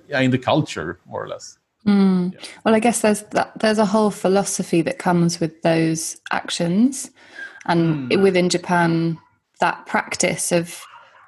yeah, 0.08 0.20
in 0.20 0.30
the 0.30 0.38
culture 0.38 0.98
more 1.06 1.24
or 1.24 1.28
less. 1.28 1.58
Mm. 1.86 2.34
Well, 2.64 2.74
I 2.74 2.80
guess 2.80 3.00
there's 3.00 3.22
that, 3.22 3.52
there's 3.60 3.78
a 3.78 3.86
whole 3.86 4.10
philosophy 4.10 4.82
that 4.82 4.98
comes 4.98 5.38
with 5.38 5.62
those 5.62 6.16
actions, 6.32 7.10
and 7.66 8.12
hmm. 8.12 8.22
within 8.22 8.48
Japan, 8.48 9.18
that 9.60 9.86
practice 9.86 10.50
of 10.50 10.84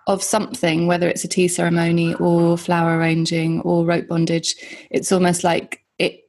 of 0.08 0.22
something, 0.22 0.86
whether 0.86 1.06
it's 1.06 1.22
a 1.22 1.28
tea 1.28 1.46
ceremony 1.46 2.14
or 2.14 2.56
flower 2.56 2.98
arranging 2.98 3.60
or 3.60 3.84
rope 3.84 4.08
bondage, 4.08 4.56
it's 4.90 5.12
almost 5.12 5.44
like 5.44 5.84
it 5.98 6.24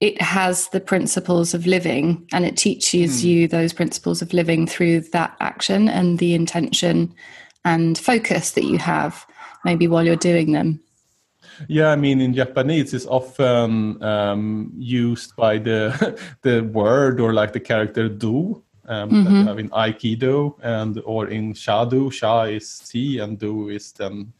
it 0.00 0.20
has 0.20 0.68
the 0.70 0.80
principles 0.80 1.54
of 1.54 1.66
living, 1.66 2.26
and 2.32 2.44
it 2.44 2.56
teaches 2.56 3.24
you 3.24 3.46
those 3.46 3.72
principles 3.72 4.22
of 4.22 4.32
living 4.32 4.66
through 4.66 5.00
that 5.12 5.36
action 5.40 5.88
and 5.88 6.18
the 6.18 6.34
intention 6.34 7.14
and 7.64 7.98
focus 7.98 8.52
that 8.52 8.64
you 8.64 8.78
have, 8.78 9.26
maybe 9.64 9.86
while 9.86 10.04
you're 10.04 10.16
doing 10.16 10.52
them. 10.52 10.80
Yeah, 11.66 11.88
I 11.88 11.96
mean, 11.96 12.20
in 12.20 12.32
Japanese, 12.32 12.94
it's 12.94 13.06
often 13.06 14.02
um, 14.02 14.72
used 14.78 15.36
by 15.36 15.58
the 15.58 16.18
the 16.42 16.62
word 16.62 17.20
or 17.20 17.34
like 17.34 17.52
the 17.52 17.60
character 17.60 18.08
do 18.08 18.62
um, 18.88 19.24
that 19.24 19.30
you 19.30 19.44
have 19.44 19.58
in 19.58 19.70
Aikido 19.70 20.54
and 20.62 21.00
or 21.04 21.28
in 21.28 21.52
Shadu. 21.54 22.12
Sha 22.12 22.42
is 22.44 22.78
tea 22.80 23.18
and 23.18 23.38
do 23.38 23.68
is 23.68 23.92
then 23.92 24.32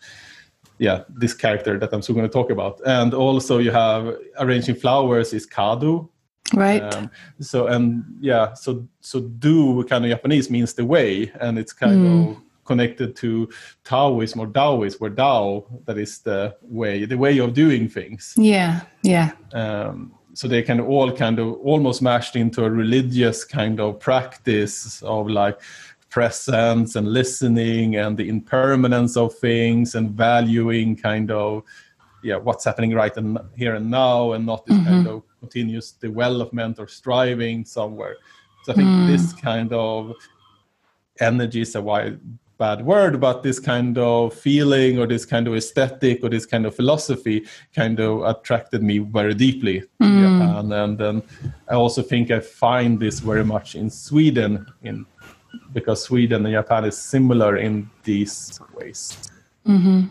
yeah 0.79 1.03
this 1.09 1.35
character 1.35 1.79
that 1.79 1.93
I'm 1.93 2.03
soon 2.03 2.17
going 2.17 2.29
to 2.29 2.33
talk 2.33 2.51
about. 2.51 2.81
And 2.87 3.15
also 3.15 3.59
you 3.59 3.71
have 3.71 4.17
arranging 4.39 4.75
flowers 4.75 5.33
is 5.33 5.47
kado. 5.47 6.09
Right. 6.55 6.83
Um, 6.83 7.11
so 7.41 7.67
and 7.67 8.05
yeah, 8.21 8.55
so 8.55 8.89
so 9.01 9.21
do 9.21 9.85
kind 9.85 10.05
of 10.05 10.11
Japanese 10.11 10.51
means 10.51 10.75
the 10.75 10.85
way, 10.85 11.31
and 11.41 11.59
it's 11.59 11.73
kind 11.73 12.07
of 12.07 12.37
connected 12.65 13.17
to 13.17 13.49
Taoism 13.85 14.41
or 14.41 14.47
Taoism, 14.47 14.99
where 14.99 15.11
Tao 15.11 15.65
that 15.87 15.99
is 15.99 16.21
the 16.21 16.55
way, 16.63 17.07
the 17.07 17.17
way 17.17 17.39
of 17.39 17.55
doing 17.55 17.89
things. 17.89 18.35
yeah. 18.37 18.83
Yeah. 19.03 19.33
Um, 19.53 20.18
so 20.39 20.47
they 20.47 20.63
kind 20.63 20.79
of 20.79 20.89
all 20.89 21.11
kind 21.11 21.41
of 21.41 21.55
almost 21.65 22.01
mashed 22.01 22.37
into 22.37 22.65
a 22.65 22.71
religious 22.71 23.43
kind 23.43 23.81
of 23.81 23.99
practice 23.99 25.03
of 25.03 25.29
like 25.29 25.61
presence 26.11 26.95
and 26.95 27.13
listening 27.13 27.97
and 27.97 28.17
the 28.17 28.29
impermanence 28.29 29.17
of 29.17 29.35
things 29.35 29.97
and 29.97 30.13
valuing 30.13 30.95
kind 30.95 31.33
of 31.33 31.65
yeah 32.23 32.37
what's 32.37 32.65
happening 32.65 32.95
right 32.95 33.17
and 33.17 33.37
here 33.57 33.75
and 33.75 33.91
now 33.91 34.31
and 34.35 34.47
not 34.47 34.65
this 34.65 34.77
kind 34.77 35.07
mm-hmm. 35.07 35.17
of 35.17 35.23
continuous 35.41 35.91
development 35.91 36.79
or 36.79 36.87
striving 36.87 37.65
somewhere. 37.65 38.15
So 38.63 38.73
i 38.73 38.77
think 38.77 38.89
mm. 38.89 39.09
this 39.09 39.33
kind 39.33 39.73
of 39.73 40.15
energy 41.19 41.63
is 41.63 41.75
a 41.75 41.83
wild 41.83 42.17
bad 42.59 42.85
word 42.85 43.21
but 43.21 43.43
this 43.43 43.59
kind 43.61 43.97
of 43.99 44.35
feeling 44.35 44.99
or 44.99 45.07
this 45.07 45.25
kind 45.25 45.47
of 45.47 45.55
aesthetic 45.55 46.23
or 46.23 46.29
this 46.29 46.45
kind 46.45 46.67
of 46.67 46.75
philosophy 46.75 47.47
kind 47.75 48.01
of 48.01 48.23
attracted 48.23 48.83
me 48.83 48.99
very 48.99 49.35
deeply 49.35 49.81
mm. 49.81 50.07
to 50.07 50.21
japan 50.21 50.73
and 50.73 50.99
then 50.99 51.23
i 51.69 51.75
also 51.75 52.03
think 52.03 52.31
i 52.31 52.41
find 52.41 52.99
this 53.01 53.21
very 53.21 53.45
much 53.45 53.75
in 53.75 53.89
sweden 53.89 54.67
in 54.83 55.07
because 55.73 56.03
sweden 56.03 56.45
and 56.45 56.55
japan 56.55 56.85
is 56.85 56.99
similar 56.99 57.57
in 57.57 57.89
these 58.05 58.61
ways 58.75 59.31
mm-hmm. 59.67 60.07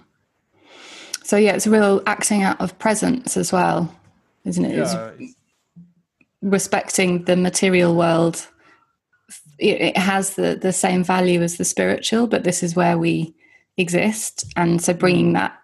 So 1.24 1.36
yeah, 1.36 1.56
it's 1.56 1.68
a 1.68 1.70
real 1.70 2.02
acting 2.06 2.44
out 2.44 2.62
of 2.62 2.80
presence 2.80 3.36
as 3.36 3.52
well, 3.52 3.94
isn't 4.46 4.64
it? 4.64 4.80
It's 4.80 4.94
yeah 4.94 5.12
respecting 6.42 7.24
the 7.26 7.36
material 7.36 7.96
world. 7.96 8.48
It, 9.60 9.98
has 9.98 10.36
the 10.36 10.56
the 10.56 10.74
same 10.74 11.04
value 11.04 11.42
as 11.42 11.58
the 11.58 11.66
spiritual, 11.66 12.28
but 12.28 12.44
this 12.44 12.62
is 12.62 12.76
where 12.76 12.98
we 12.98 13.34
exist, 13.78 14.46
and 14.56 14.82
so 14.82 14.94
bringing 14.94 15.34
that 15.34 15.58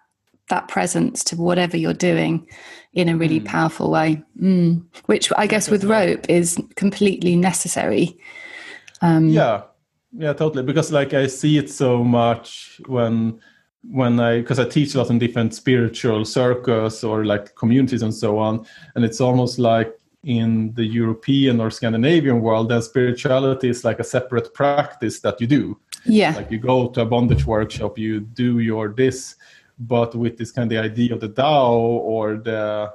that 0.48 0.68
presence 0.68 1.24
to 1.24 1.36
whatever 1.36 1.76
you're 1.76 1.94
doing 1.94 2.46
in 2.92 3.08
a 3.08 3.16
really 3.16 3.40
powerful 3.40 3.90
way, 3.90 4.22
mm. 4.40 4.82
which 5.06 5.32
I 5.36 5.46
guess 5.46 5.70
with 5.70 5.84
rope 5.84 6.28
is 6.28 6.60
completely 6.76 7.36
necessary. 7.36 8.16
yeah. 9.30 9.62
Yeah 10.16 10.32
totally. 10.32 10.62
Because 10.62 10.92
like 10.92 11.12
i 11.12 11.26
see 11.26 11.58
it 11.58 11.68
so 11.70 12.04
much 12.04 12.80
when 12.86 13.40
when 13.90 14.20
i 14.20 14.38
because 14.38 14.60
i 14.60 14.64
teach 14.64 14.94
a 14.94 14.98
lot 14.98 15.10
in 15.10 15.18
different 15.18 15.54
spiritual 15.54 16.24
circles 16.24 17.02
or 17.02 17.24
like 17.24 17.56
communities 17.56 18.02
and 18.02 18.14
so 18.14 18.38
on. 18.38 18.64
And 18.94 19.04
it's 19.04 19.20
almost 19.20 19.58
like 19.58 19.98
in 20.24 20.72
the 20.74 20.84
European 20.84 21.60
or 21.60 21.70
Scandinavian 21.70 22.40
world, 22.40 22.68
then 22.70 22.82
spirituality 22.82 23.68
is 23.68 23.84
like 23.84 24.00
a 24.00 24.04
separate 24.04 24.54
practice 24.54 25.20
that 25.20 25.40
you 25.40 25.46
do. 25.46 25.78
Yeah. 26.04 26.34
Like 26.34 26.50
you 26.50 26.58
go 26.58 26.88
to 26.88 27.02
a 27.02 27.06
bondage 27.06 27.46
workshop, 27.46 27.98
you 27.98 28.20
do 28.20 28.58
your 28.58 28.88
this, 28.88 29.36
but 29.78 30.14
with 30.14 30.36
this 30.36 30.50
kind 30.50 30.70
of 30.72 30.84
idea 30.84 31.14
of 31.14 31.20
the 31.20 31.28
Tao 31.28 31.74
or 31.74 32.36
the 32.36 32.92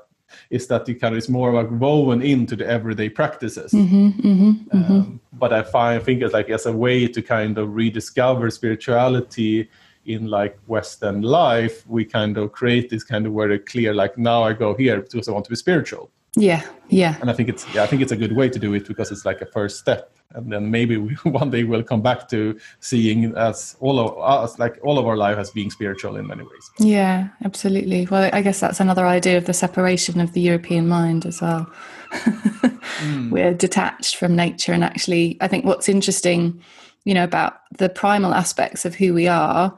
is 0.49 0.67
that 0.67 0.87
you 0.87 0.95
kind 0.95 1.15
of 1.15 1.17
is 1.17 1.27
more 1.27 1.53
like 1.53 1.69
woven 1.71 2.21
into 2.21 2.55
the 2.55 2.65
everyday 2.67 3.09
practices. 3.09 3.71
Mm-hmm, 3.71 4.07
mm-hmm, 4.09 4.77
mm-hmm. 4.77 4.93
Um, 4.93 5.19
but 5.33 5.51
I 5.51 5.63
find 5.63 5.99
I 5.99 6.03
think 6.03 6.21
it's 6.21 6.33
like 6.33 6.49
as 6.49 6.65
a 6.65 6.71
way 6.71 7.07
to 7.07 7.21
kind 7.21 7.57
of 7.57 7.73
rediscover 7.73 8.49
spirituality 8.51 9.69
in 10.05 10.27
like 10.27 10.57
Western 10.67 11.21
life, 11.21 11.85
we 11.87 12.05
kind 12.05 12.37
of 12.37 12.51
create 12.51 12.89
this 12.89 13.03
kind 13.03 13.25
of 13.25 13.33
very 13.33 13.59
clear 13.59 13.93
like 13.93 14.17
now 14.17 14.43
I 14.43 14.53
go 14.53 14.73
here 14.75 15.01
because 15.01 15.27
I 15.27 15.31
want 15.31 15.45
to 15.45 15.49
be 15.51 15.55
spiritual. 15.55 16.11
Yeah, 16.35 16.63
yeah. 16.89 17.17
And 17.21 17.29
I 17.29 17.33
think 17.33 17.49
it's 17.49 17.65
yeah, 17.73 17.83
I 17.83 17.87
think 17.87 18.01
it's 18.01 18.11
a 18.11 18.15
good 18.15 18.33
way 18.33 18.49
to 18.49 18.59
do 18.59 18.73
it 18.73 18.87
because 18.87 19.11
it's 19.11 19.25
like 19.25 19.41
a 19.41 19.45
first 19.47 19.79
step. 19.79 20.15
And 20.35 20.51
then 20.51 20.69
maybe 20.69 20.97
we 20.97 21.13
one 21.23 21.49
day 21.49 21.63
we'll 21.63 21.83
come 21.83 22.01
back 22.01 22.27
to 22.29 22.59
seeing 22.79 23.35
as 23.35 23.75
all 23.79 23.99
of 23.99 24.17
us 24.17 24.59
like 24.59 24.79
all 24.83 24.99
of 24.99 25.07
our 25.07 25.17
life 25.17 25.37
as 25.37 25.49
being 25.49 25.71
spiritual 25.71 26.17
in 26.17 26.27
many 26.27 26.43
ways. 26.43 26.71
Yeah, 26.79 27.29
absolutely. 27.43 28.07
Well, 28.07 28.29
I 28.31 28.41
guess 28.41 28.59
that's 28.59 28.79
another 28.79 29.07
idea 29.07 29.37
of 29.37 29.45
the 29.45 29.53
separation 29.53 30.21
of 30.21 30.33
the 30.33 30.41
European 30.41 30.87
mind 30.87 31.25
as 31.25 31.41
well. 31.41 31.71
mm. 32.11 33.29
We're 33.31 33.53
detached 33.53 34.15
from 34.15 34.35
nature 34.35 34.73
and 34.73 34.83
actually 34.83 35.37
I 35.41 35.47
think 35.47 35.65
what's 35.65 35.89
interesting, 35.89 36.61
you 37.05 37.15
know, 37.15 37.23
about 37.23 37.61
the 37.77 37.89
primal 37.89 38.33
aspects 38.33 38.85
of 38.85 38.93
who 38.93 39.13
we 39.15 39.27
are 39.27 39.75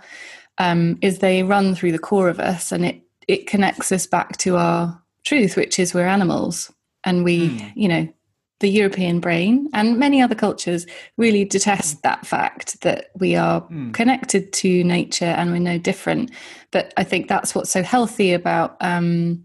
um, 0.57 0.97
is 1.01 1.19
they 1.19 1.43
run 1.43 1.75
through 1.75 1.93
the 1.93 1.99
core 1.99 2.29
of 2.29 2.39
us 2.39 2.73
and 2.73 2.85
it 2.85 3.01
it 3.27 3.47
connects 3.47 3.91
us 3.93 4.05
back 4.07 4.35
to 4.35 4.57
our 4.57 5.01
truth, 5.23 5.55
which 5.55 5.79
is 5.79 5.93
we're 5.93 6.07
animals. 6.07 6.71
And 7.03 7.23
we, 7.23 7.49
mm. 7.49 7.71
you 7.75 7.87
know, 7.87 8.07
the 8.61 8.69
European 8.69 9.19
brain 9.19 9.67
and 9.73 9.97
many 9.97 10.21
other 10.21 10.35
cultures 10.35 10.85
really 11.17 11.43
detest 11.43 12.03
that 12.03 12.25
fact 12.25 12.79
that 12.81 13.09
we 13.17 13.35
are 13.35 13.61
mm. 13.61 13.91
connected 13.93 14.53
to 14.53 14.83
nature 14.83 15.25
and 15.25 15.51
we're 15.51 15.59
no 15.59 15.77
different. 15.79 16.31
But 16.69 16.93
I 16.95 17.03
think 17.03 17.27
that's 17.27 17.53
what's 17.53 17.71
so 17.71 17.81
healthy 17.81 18.33
about 18.33 18.77
um, 18.79 19.43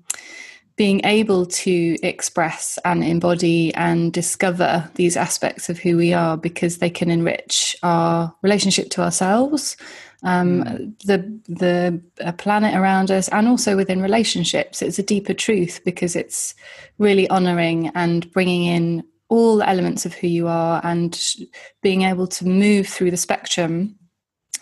being 0.77 1.01
able 1.05 1.47
to 1.47 1.97
express 2.03 2.79
and 2.85 3.03
embody 3.03 3.75
and 3.75 4.13
discover 4.13 4.89
these 4.95 5.17
aspects 5.17 5.71
of 5.71 5.79
who 5.79 5.97
we 5.97 6.13
are 6.13 6.37
because 6.37 6.79
they 6.79 6.91
can 6.91 7.11
enrich 7.11 7.75
our 7.83 8.35
relationship 8.43 8.91
to 8.91 9.03
ourselves 9.03 9.79
um, 10.27 10.65
mm. 10.65 10.99
the 11.05 11.19
the 11.49 12.03
uh, 12.21 12.33
planet 12.33 12.75
around 12.75 13.11
us, 13.11 13.29
and 13.29 13.49
also 13.49 13.77
within 13.77 14.03
relationships. 14.03 14.83
It's 14.83 14.99
a 14.99 15.03
deeper 15.03 15.33
truth 15.33 15.81
because 15.85 16.17
it's 16.17 16.55
really 16.99 17.29
honoring 17.29 17.89
and 17.95 18.31
bringing 18.33 18.65
in 18.65 19.05
all 19.29 19.63
elements 19.63 20.05
of 20.05 20.15
who 20.15 20.27
you 20.27 20.49
are 20.49 20.81
and 20.85 21.19
being 21.83 22.03
able 22.03 22.27
to 22.27 22.47
move 22.47 22.87
through 22.87 23.13
the 23.13 23.17
spectrum 23.17 23.97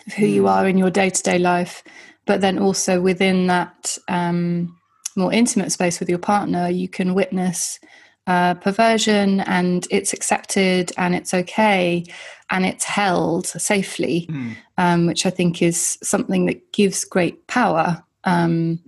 of 0.07 0.13
who 0.13 0.25
you 0.25 0.47
are 0.47 0.67
in 0.67 0.77
your 0.77 0.91
day 0.91 1.09
to 1.09 1.23
day 1.23 1.39
life, 1.39 1.83
but 2.25 2.41
then 2.41 2.59
also 2.59 3.01
within 3.01 3.47
that 3.47 3.97
um, 4.07 4.75
more 5.15 5.33
intimate 5.33 5.71
space 5.71 5.99
with 5.99 6.09
your 6.09 6.19
partner, 6.19 6.69
you 6.69 6.87
can 6.87 7.15
witness 7.15 7.79
uh, 8.27 8.55
perversion 8.55 9.41
and 9.41 9.87
it's 9.91 10.13
accepted 10.13 10.91
and 10.97 11.15
it's 11.15 11.33
okay 11.33 12.03
and 12.49 12.65
it's 12.65 12.83
held 12.83 13.47
safely, 13.47 14.27
mm. 14.29 14.55
um, 14.77 15.05
which 15.05 15.25
I 15.25 15.29
think 15.29 15.61
is 15.61 15.97
something 16.03 16.45
that 16.45 16.71
gives 16.71 17.03
great 17.03 17.47
power. 17.47 18.03
Um, 18.23 18.79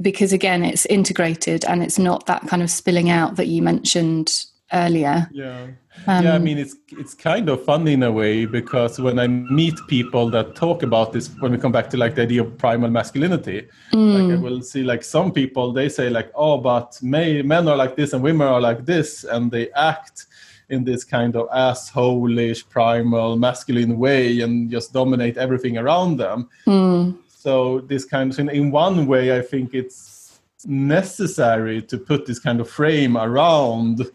because 0.00 0.32
again, 0.32 0.62
it's 0.64 0.84
integrated 0.86 1.64
and 1.64 1.82
it's 1.82 1.98
not 1.98 2.26
that 2.26 2.46
kind 2.46 2.62
of 2.62 2.70
spilling 2.70 3.08
out 3.08 3.36
that 3.36 3.46
you 3.46 3.62
mentioned 3.62 4.44
earlier. 4.72 5.28
Yeah. 5.32 5.68
Um, 6.06 6.24
yeah, 6.24 6.34
I 6.34 6.38
mean 6.38 6.58
it's 6.58 6.76
it's 6.90 7.14
kind 7.14 7.48
of 7.48 7.64
fun 7.64 7.86
in 7.88 8.02
a 8.02 8.12
way 8.12 8.46
because 8.46 8.98
when 9.00 9.18
I 9.18 9.26
meet 9.26 9.74
people 9.88 10.30
that 10.30 10.54
talk 10.54 10.82
about 10.82 11.12
this, 11.12 11.28
when 11.40 11.52
we 11.52 11.58
come 11.58 11.72
back 11.72 11.90
to 11.90 11.96
like 11.96 12.14
the 12.14 12.22
idea 12.22 12.42
of 12.42 12.58
primal 12.58 12.90
masculinity, 12.90 13.68
mm. 13.92 14.14
like 14.14 14.38
I 14.38 14.40
will 14.40 14.62
see 14.62 14.82
like 14.82 15.02
some 15.02 15.32
people 15.32 15.72
they 15.72 15.88
say 15.88 16.08
like, 16.10 16.30
oh, 16.34 16.58
but 16.58 16.98
may, 17.02 17.42
men 17.42 17.68
are 17.68 17.76
like 17.76 17.96
this 17.96 18.12
and 18.12 18.22
women 18.22 18.46
are 18.46 18.60
like 18.60 18.84
this, 18.86 19.24
and 19.24 19.50
they 19.50 19.70
act 19.72 20.26
in 20.68 20.84
this 20.84 21.04
kind 21.04 21.36
of 21.36 21.48
assholeish 21.50 22.68
primal 22.68 23.36
masculine 23.36 23.98
way 23.98 24.40
and 24.40 24.70
just 24.70 24.92
dominate 24.92 25.36
everything 25.36 25.78
around 25.78 26.16
them. 26.16 26.48
Mm. 26.66 27.16
So 27.28 27.80
this 27.80 28.04
kind 28.04 28.32
of 28.32 28.38
in 28.48 28.70
one 28.70 29.06
way, 29.06 29.36
I 29.36 29.42
think 29.42 29.74
it's 29.74 30.40
necessary 30.64 31.80
to 31.82 31.98
put 31.98 32.26
this 32.26 32.38
kind 32.38 32.60
of 32.60 32.68
frame 32.68 33.16
around 33.16 34.10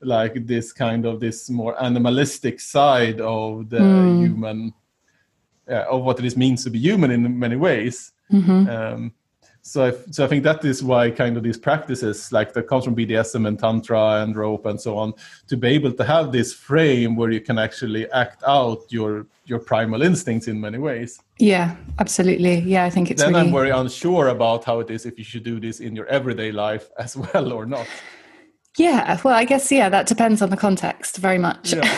like 0.00 0.46
this 0.46 0.72
kind 0.72 1.04
of 1.04 1.20
this 1.20 1.50
more 1.50 1.80
animalistic 1.82 2.60
side 2.60 3.20
of 3.20 3.68
the 3.70 3.78
mm. 3.78 4.20
human 4.20 4.74
uh, 5.68 5.84
of 5.90 6.02
what 6.02 6.22
it 6.22 6.36
means 6.36 6.64
to 6.64 6.70
be 6.70 6.78
human 6.78 7.10
in 7.10 7.38
many 7.38 7.56
ways 7.56 8.12
mm-hmm. 8.32 8.68
um, 8.68 9.12
so 9.68 9.84
I, 9.84 9.92
so 10.10 10.24
I 10.24 10.28
think 10.28 10.44
that 10.44 10.64
is 10.64 10.82
why 10.82 11.10
kind 11.10 11.36
of 11.36 11.42
these 11.42 11.58
practices 11.58 12.32
like 12.32 12.54
that 12.54 12.68
comes 12.68 12.84
from 12.84 12.96
BDSM 12.96 13.46
and 13.46 13.58
tantra 13.58 14.22
and 14.22 14.34
rope 14.34 14.64
and 14.64 14.80
so 14.80 14.96
on 14.96 15.12
to 15.48 15.56
be 15.58 15.68
able 15.68 15.92
to 15.92 16.04
have 16.04 16.32
this 16.32 16.54
frame 16.54 17.16
where 17.16 17.30
you 17.30 17.42
can 17.42 17.58
actually 17.58 18.10
act 18.12 18.42
out 18.46 18.80
your 18.88 19.26
your 19.44 19.58
primal 19.58 20.02
instincts 20.02 20.48
in 20.48 20.58
many 20.60 20.78
ways. 20.78 21.20
Yeah, 21.38 21.76
absolutely. 21.98 22.60
Yeah, 22.60 22.84
I 22.84 22.90
think 22.90 23.10
it's. 23.10 23.22
Then 23.22 23.34
really... 23.34 23.46
I'm 23.46 23.52
very 23.52 23.70
unsure 23.70 24.28
about 24.28 24.64
how 24.64 24.80
it 24.80 24.90
is 24.90 25.04
if 25.04 25.18
you 25.18 25.24
should 25.24 25.44
do 25.44 25.60
this 25.60 25.80
in 25.80 25.94
your 25.94 26.06
everyday 26.06 26.50
life 26.50 26.88
as 26.98 27.16
well 27.34 27.52
or 27.52 27.66
not. 27.66 27.86
Yeah, 28.78 29.20
well, 29.24 29.34
I 29.34 29.44
guess 29.44 29.72
yeah, 29.72 29.88
that 29.88 30.06
depends 30.06 30.40
on 30.40 30.50
the 30.50 30.56
context 30.56 31.16
very 31.16 31.38
much. 31.38 31.72
Yeah. 31.72 31.80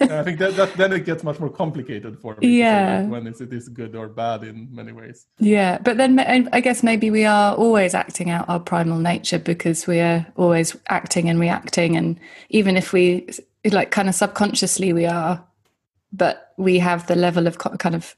I 0.00 0.22
think 0.22 0.38
that, 0.38 0.54
that 0.56 0.74
then 0.76 0.92
it 0.92 1.06
gets 1.06 1.24
much 1.24 1.40
more 1.40 1.48
complicated 1.48 2.18
for 2.20 2.36
me. 2.36 2.58
Yeah, 2.58 3.04
when 3.04 3.26
it 3.26 3.40
is 3.40 3.68
good 3.70 3.96
or 3.96 4.08
bad 4.08 4.44
in 4.44 4.68
many 4.70 4.92
ways. 4.92 5.26
Yeah, 5.38 5.78
but 5.78 5.96
then 5.96 6.18
I 6.52 6.60
guess 6.60 6.82
maybe 6.82 7.10
we 7.10 7.24
are 7.24 7.54
always 7.54 7.94
acting 7.94 8.28
out 8.30 8.48
our 8.48 8.60
primal 8.60 8.98
nature 8.98 9.38
because 9.38 9.86
we 9.86 10.00
are 10.00 10.26
always 10.36 10.76
acting 10.88 11.30
and 11.30 11.40
reacting, 11.40 11.96
and 11.96 12.20
even 12.50 12.76
if 12.76 12.92
we 12.92 13.26
like 13.72 13.90
kind 13.90 14.08
of 14.08 14.14
subconsciously 14.14 14.92
we 14.92 15.06
are, 15.06 15.42
but 16.12 16.52
we 16.58 16.78
have 16.80 17.06
the 17.06 17.16
level 17.16 17.46
of 17.46 17.58
kind 17.58 17.94
of 17.94 18.14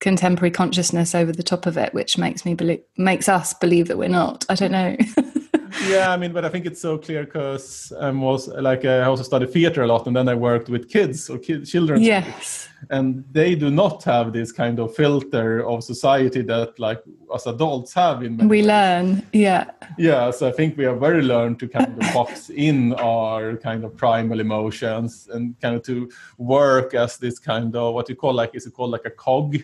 contemporary 0.00 0.50
consciousness 0.50 1.14
over 1.14 1.30
the 1.30 1.44
top 1.44 1.64
of 1.64 1.78
it, 1.78 1.94
which 1.94 2.18
makes 2.18 2.44
me 2.44 2.54
believe 2.54 2.82
makes 2.96 3.28
us 3.28 3.54
believe 3.54 3.86
that 3.88 3.98
we're 3.98 4.08
not. 4.08 4.44
I 4.48 4.54
don't 4.56 4.72
know. 4.72 4.96
yeah, 5.82 6.10
I 6.10 6.16
mean, 6.16 6.32
but 6.32 6.44
I 6.44 6.48
think 6.48 6.66
it's 6.66 6.80
so 6.80 6.98
clear 6.98 7.24
because 7.24 7.92
I 8.00 8.10
was 8.10 8.48
like 8.48 8.84
I 8.84 9.02
also 9.02 9.22
studied 9.22 9.50
theater 9.50 9.82
a 9.82 9.86
lot, 9.86 10.06
and 10.06 10.16
then 10.16 10.28
I 10.28 10.34
worked 10.34 10.68
with 10.68 10.88
kids 10.88 11.28
or 11.28 11.38
kid, 11.38 11.66
children. 11.66 12.02
Yes, 12.02 12.68
and 12.90 13.24
they 13.32 13.54
do 13.54 13.70
not 13.70 14.04
have 14.04 14.32
this 14.32 14.52
kind 14.52 14.78
of 14.78 14.94
filter 14.94 15.66
of 15.66 15.84
society 15.84 16.42
that 16.42 16.78
like 16.78 17.02
us 17.32 17.46
adults 17.46 17.92
have. 17.94 18.22
In 18.22 18.36
we 18.36 18.58
ways. 18.58 18.66
learn, 18.66 19.26
yeah, 19.32 19.70
yeah. 19.98 20.30
So 20.30 20.48
I 20.48 20.52
think 20.52 20.76
we 20.76 20.84
are 20.84 20.96
very 20.96 21.22
learned 21.22 21.58
to 21.60 21.68
kind 21.68 22.02
of 22.02 22.14
box 22.14 22.50
in 22.54 22.94
our 22.94 23.56
kind 23.56 23.84
of 23.84 23.96
primal 23.96 24.40
emotions 24.40 25.28
and 25.32 25.58
kind 25.60 25.76
of 25.76 25.82
to 25.84 26.10
work 26.38 26.94
as 26.94 27.18
this 27.18 27.38
kind 27.38 27.74
of 27.74 27.94
what 27.94 28.08
you 28.08 28.16
call 28.16 28.34
like 28.34 28.54
is 28.54 28.66
it 28.66 28.72
called 28.72 28.90
like 28.90 29.06
a 29.06 29.10
cog? 29.10 29.56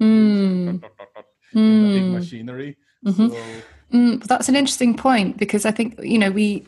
Mm. 0.00 0.82
in 1.54 1.92
big 1.92 2.12
machinery. 2.12 2.76
Mm-hmm. 3.04 3.28
So, 3.28 3.36
Mm, 3.92 4.22
that's 4.24 4.48
an 4.48 4.56
interesting 4.56 4.96
point 4.96 5.36
because 5.36 5.64
I 5.64 5.70
think 5.70 5.98
you 6.02 6.18
know 6.18 6.30
we 6.30 6.66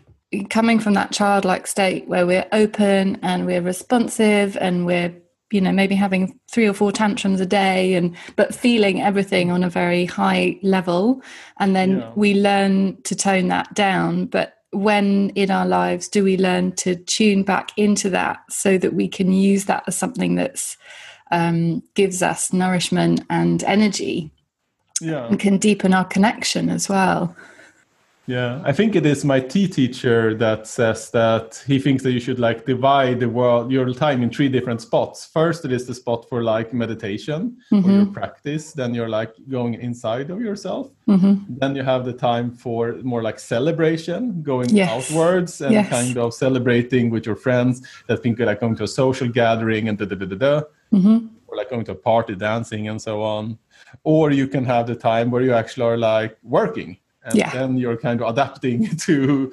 coming 0.50 0.78
from 0.78 0.94
that 0.94 1.11
childlike 1.11 1.66
state 1.66 2.07
where 2.07 2.26
we're 2.26 2.46
open 2.52 3.18
and 3.22 3.46
we're 3.46 3.62
responsive 3.62 4.57
and 4.61 4.85
we're 4.85 5.14
you 5.50 5.61
know 5.61 5.72
maybe 5.72 5.94
having 5.94 6.38
three 6.50 6.68
or 6.68 6.74
four 6.74 6.92
tantrums 6.92 7.40
a 7.40 7.46
day 7.46 7.94
and 7.94 8.16
but 8.37 8.54
feeling 8.54 9.00
everything 9.00 9.50
on 9.50 9.64
a 9.64 9.70
very 9.70 10.04
high 10.04 10.59
level. 10.62 11.22
And 11.59 11.74
then 11.74 11.98
yeah. 11.98 12.12
we 12.14 12.35
learn 12.35 13.00
to 13.02 13.16
tone 13.16 13.48
that 13.48 13.74
down. 13.74 14.26
But 14.26 14.54
when 14.70 15.31
in 15.31 15.50
our 15.50 15.66
lives 15.66 16.09
do 16.09 16.22
we 16.22 16.37
learn 16.37 16.72
to 16.72 16.94
tune 16.94 17.42
back 17.42 17.70
into 17.76 18.11
that 18.11 18.40
so 18.50 18.76
that 18.78 18.92
we 18.92 19.09
can 19.09 19.33
use 19.33 19.64
that 19.64 19.85
as 19.87 19.96
something 19.96 20.35
that's 20.35 20.76
um, 21.31 21.83
gives 21.94 22.22
us 22.22 22.52
nourishment 22.52 23.22
and 23.28 23.62
energy 23.64 24.31
yeah. 25.00 25.26
and 25.26 25.38
can 25.38 25.58
deepen 25.58 25.94
our 25.94 26.04
connection 26.04 26.68
as 26.68 26.88
well. 26.88 27.34
Yeah, 28.28 28.61
I 28.62 28.72
think 28.72 28.94
it 28.94 29.06
is 29.06 29.24
my 29.24 29.40
tea 29.40 29.66
teacher 29.66 30.34
that 30.34 30.66
says 30.66 31.11
that 31.12 31.64
he 31.66 31.78
thinks 31.78 32.02
that 32.02 32.12
you 32.12 32.20
should 32.20 32.38
like 32.38 32.66
divide 32.66 33.20
the 33.20 33.28
world 33.28 33.72
your 33.72 33.90
time 33.94 34.22
in 34.22 34.28
three 34.28 34.50
different 34.50 34.82
spots. 34.82 35.24
First, 35.24 35.64
it 35.64 35.72
is 35.72 35.87
the 35.87 35.94
spot 35.94 36.28
for 36.28 36.42
like 36.42 36.74
meditation 36.74 37.56
mm-hmm. 37.72 37.88
or 37.88 37.92
your 37.94 38.06
practice. 38.06 38.72
Then 38.74 38.92
you're 38.92 39.08
like 39.08 39.32
going 39.48 39.74
inside 39.74 40.28
of 40.28 40.42
yourself. 40.42 40.90
Mm-hmm. 41.08 41.54
Then 41.56 41.74
you 41.74 41.82
have 41.82 42.04
the 42.04 42.12
time 42.12 42.50
for 42.52 42.96
more 43.02 43.22
like 43.22 43.38
celebration, 43.38 44.42
going 44.42 44.68
yes. 44.68 44.90
outwards 45.11 45.62
and 45.62 45.72
yes. 45.72 45.88
kind 45.88 46.18
of 46.18 46.34
celebrating 46.34 47.08
with 47.08 47.24
your 47.24 47.37
friends. 47.37 47.80
That 48.08 48.22
think 48.22 48.40
like 48.40 48.61
going 48.61 48.76
to 48.76 48.84
a 48.84 48.88
social 48.88 49.28
gathering 49.28 49.88
and 49.88 49.96
da 49.96 50.04
da 50.04 50.16
da 50.16 50.26
da 50.26 50.37
da, 50.37 50.61
mm-hmm. 50.92 51.28
or 51.46 51.56
like 51.56 51.70
going 51.70 51.87
to 51.87 51.92
a 51.92 51.94
party, 52.11 52.34
dancing 52.34 52.88
and 52.88 53.00
so 53.00 53.22
on 53.22 53.58
or 54.05 54.31
you 54.31 54.46
can 54.48 54.64
have 54.64 54.87
the 54.87 54.94
time 54.94 55.31
where 55.31 55.42
you 55.42 55.53
actually 55.53 55.85
are 55.85 55.96
like 55.96 56.37
working 56.42 56.98
and 57.24 57.35
yeah. 57.35 57.51
then 57.51 57.77
you're 57.77 57.96
kind 57.96 58.20
of 58.20 58.29
adapting 58.29 58.96
to 58.96 59.53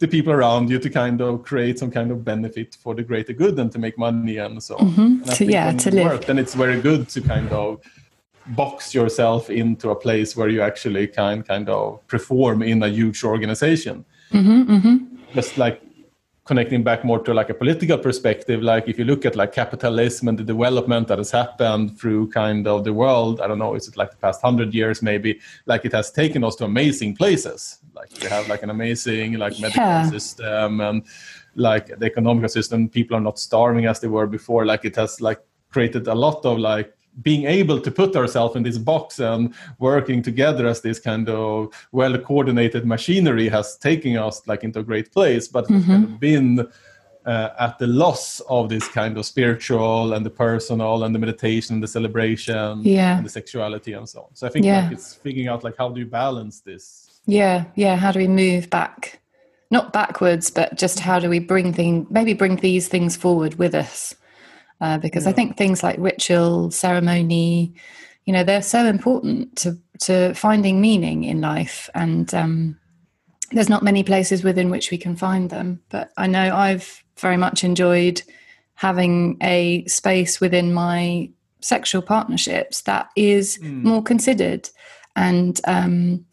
the 0.00 0.08
people 0.08 0.32
around 0.32 0.70
you 0.70 0.78
to 0.78 0.90
kind 0.90 1.20
of 1.20 1.42
create 1.44 1.78
some 1.78 1.90
kind 1.90 2.10
of 2.10 2.24
benefit 2.24 2.76
for 2.80 2.94
the 2.94 3.02
greater 3.02 3.32
good 3.32 3.58
and 3.58 3.70
to 3.72 3.78
make 3.78 3.96
money 3.96 4.38
and 4.38 4.62
so 4.62 4.76
on. 4.76 4.90
Mm-hmm. 4.90 5.30
And 5.30 5.50
yeah, 5.50 5.72
to 5.72 5.90
live. 5.90 6.06
Work, 6.06 6.24
then 6.26 6.38
it's 6.38 6.54
very 6.54 6.80
good 6.80 7.08
to 7.10 7.20
kind 7.20 7.50
of 7.52 7.80
box 8.48 8.92
yourself 8.92 9.50
into 9.50 9.90
a 9.90 9.96
place 9.96 10.36
where 10.36 10.48
you 10.48 10.60
actually 10.60 11.06
can 11.06 11.42
kind 11.42 11.68
of 11.68 12.06
perform 12.06 12.62
in 12.62 12.82
a 12.82 12.88
huge 12.88 13.24
organization. 13.24 14.04
Mm-hmm, 14.32 14.74
mm-hmm. 14.74 15.16
Just 15.32 15.56
like 15.58 15.80
connecting 16.44 16.82
back 16.82 17.04
more 17.04 17.18
to 17.18 17.32
like 17.32 17.48
a 17.48 17.54
political 17.54 17.96
perspective 17.96 18.62
like 18.62 18.86
if 18.88 18.98
you 18.98 19.04
look 19.04 19.24
at 19.24 19.34
like 19.34 19.52
capitalism 19.52 20.28
and 20.28 20.38
the 20.38 20.44
development 20.44 21.08
that 21.08 21.18
has 21.18 21.30
happened 21.30 21.98
through 21.98 22.28
kind 22.28 22.66
of 22.66 22.84
the 22.84 22.92
world 22.92 23.40
i 23.40 23.46
don't 23.46 23.58
know 23.58 23.74
is 23.74 23.88
it 23.88 23.96
like 23.96 24.10
the 24.10 24.16
past 24.18 24.42
100 24.42 24.74
years 24.74 25.00
maybe 25.00 25.40
like 25.66 25.84
it 25.84 25.92
has 25.92 26.10
taken 26.10 26.44
us 26.44 26.56
to 26.56 26.64
amazing 26.64 27.16
places. 27.16 27.78
Like 27.94 28.10
we 28.20 28.28
have 28.28 28.48
like 28.48 28.62
an 28.62 28.70
amazing 28.70 29.34
like 29.34 29.58
medical 29.60 29.82
yeah. 29.82 30.10
system 30.10 30.80
and 30.80 31.04
like 31.54 31.86
the 31.98 32.06
economical 32.06 32.48
system. 32.48 32.88
People 32.88 33.16
are 33.16 33.20
not 33.20 33.38
starving 33.38 33.86
as 33.86 34.00
they 34.00 34.08
were 34.08 34.26
before. 34.26 34.66
Like 34.66 34.84
it 34.84 34.96
has 34.96 35.20
like 35.20 35.40
created 35.70 36.06
a 36.08 36.14
lot 36.14 36.44
of 36.44 36.58
like 36.58 36.93
being 37.22 37.44
able 37.46 37.80
to 37.80 37.90
put 37.90 38.16
ourselves 38.16 38.56
in 38.56 38.62
this 38.62 38.78
box 38.78 39.18
and 39.18 39.54
working 39.78 40.22
together 40.22 40.66
as 40.66 40.80
this 40.80 40.98
kind 40.98 41.28
of 41.28 41.72
well 41.92 42.16
coordinated 42.18 42.84
machinery 42.86 43.48
has 43.48 43.76
taken 43.76 44.16
us 44.16 44.46
like 44.46 44.64
into 44.64 44.80
a 44.80 44.82
great 44.82 45.12
place 45.12 45.46
but 45.46 45.66
mm-hmm. 45.66 45.90
kind 45.90 46.04
of 46.04 46.20
been 46.20 46.68
uh, 47.26 47.50
at 47.58 47.78
the 47.78 47.86
loss 47.86 48.40
of 48.50 48.68
this 48.68 48.86
kind 48.88 49.16
of 49.16 49.24
spiritual 49.24 50.12
and 50.12 50.26
the 50.26 50.30
personal 50.30 51.04
and 51.04 51.14
the 51.14 51.18
meditation 51.18 51.74
and 51.74 51.82
the 51.82 51.88
celebration 51.88 52.82
yeah. 52.82 53.16
and 53.16 53.24
the 53.24 53.30
sexuality 53.30 53.92
and 53.92 54.08
so 54.08 54.22
on 54.22 54.34
so 54.34 54.46
i 54.46 54.50
think 54.50 54.64
yeah. 54.64 54.82
like 54.82 54.92
it's 54.92 55.14
figuring 55.14 55.48
out 55.48 55.64
like 55.64 55.76
how 55.78 55.88
do 55.88 56.00
you 56.00 56.06
balance 56.06 56.60
this 56.60 57.20
yeah 57.26 57.64
yeah 57.76 57.96
how 57.96 58.12
do 58.12 58.18
we 58.18 58.28
move 58.28 58.68
back 58.70 59.20
not 59.70 59.92
backwards 59.92 60.50
but 60.50 60.74
just 60.76 61.00
how 61.00 61.18
do 61.18 61.30
we 61.30 61.38
bring 61.38 61.72
things 61.72 62.06
maybe 62.10 62.34
bring 62.34 62.56
these 62.56 62.88
things 62.88 63.16
forward 63.16 63.54
with 63.54 63.74
us 63.74 64.14
uh, 64.84 64.98
because 64.98 65.24
yeah. 65.24 65.30
I 65.30 65.32
think 65.32 65.56
things 65.56 65.82
like 65.82 65.96
ritual, 65.98 66.70
ceremony, 66.70 67.72
you 68.26 68.32
know, 68.32 68.44
they're 68.44 68.62
so 68.62 68.84
important 68.84 69.56
to 69.56 69.78
to 70.00 70.34
finding 70.34 70.80
meaning 70.80 71.24
in 71.24 71.40
life, 71.40 71.88
and 71.94 72.32
um, 72.34 72.78
there's 73.50 73.70
not 73.70 73.82
many 73.82 74.02
places 74.02 74.44
within 74.44 74.68
which 74.70 74.90
we 74.90 74.98
can 74.98 75.16
find 75.16 75.48
them. 75.48 75.80
But 75.88 76.10
I 76.18 76.26
know 76.26 76.54
I've 76.54 77.02
very 77.18 77.38
much 77.38 77.64
enjoyed 77.64 78.20
having 78.74 79.38
a 79.42 79.86
space 79.86 80.40
within 80.40 80.74
my 80.74 81.30
sexual 81.60 82.02
partnerships 82.02 82.82
that 82.82 83.08
is 83.16 83.58
mm. 83.62 83.82
more 83.84 84.02
considered 84.02 84.68
and 85.16 85.60
um, 85.64 86.26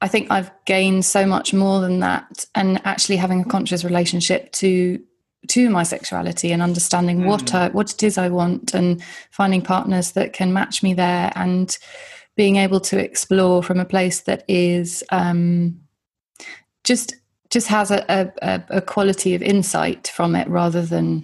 I 0.00 0.08
think 0.08 0.30
I've 0.30 0.50
gained 0.64 1.04
so 1.04 1.26
much 1.26 1.52
more 1.52 1.80
than 1.80 2.00
that, 2.00 2.46
and 2.54 2.80
actually 2.84 3.16
having 3.16 3.42
a 3.42 3.44
conscious 3.44 3.84
relationship 3.84 4.50
to 4.52 5.00
to 5.48 5.70
my 5.70 5.82
sexuality 5.82 6.52
and 6.52 6.62
understanding 6.62 7.20
mm. 7.20 7.26
what 7.26 7.54
I, 7.54 7.68
what 7.70 7.92
it 7.92 8.02
is 8.02 8.18
I 8.18 8.28
want 8.28 8.74
and 8.74 9.02
finding 9.30 9.62
partners 9.62 10.12
that 10.12 10.32
can 10.32 10.52
match 10.52 10.82
me 10.82 10.94
there 10.94 11.32
and 11.34 11.76
being 12.36 12.56
able 12.56 12.80
to 12.80 12.98
explore 12.98 13.62
from 13.62 13.80
a 13.80 13.84
place 13.84 14.20
that 14.20 14.44
is 14.48 15.04
um, 15.10 15.80
just 16.84 17.16
just 17.50 17.68
has 17.68 17.90
a, 17.90 18.32
a, 18.40 18.62
a, 18.70 18.80
quality 18.80 19.34
of 19.34 19.42
insight 19.42 20.08
from 20.08 20.34
it 20.34 20.48
rather 20.48 20.80
than 20.80 21.22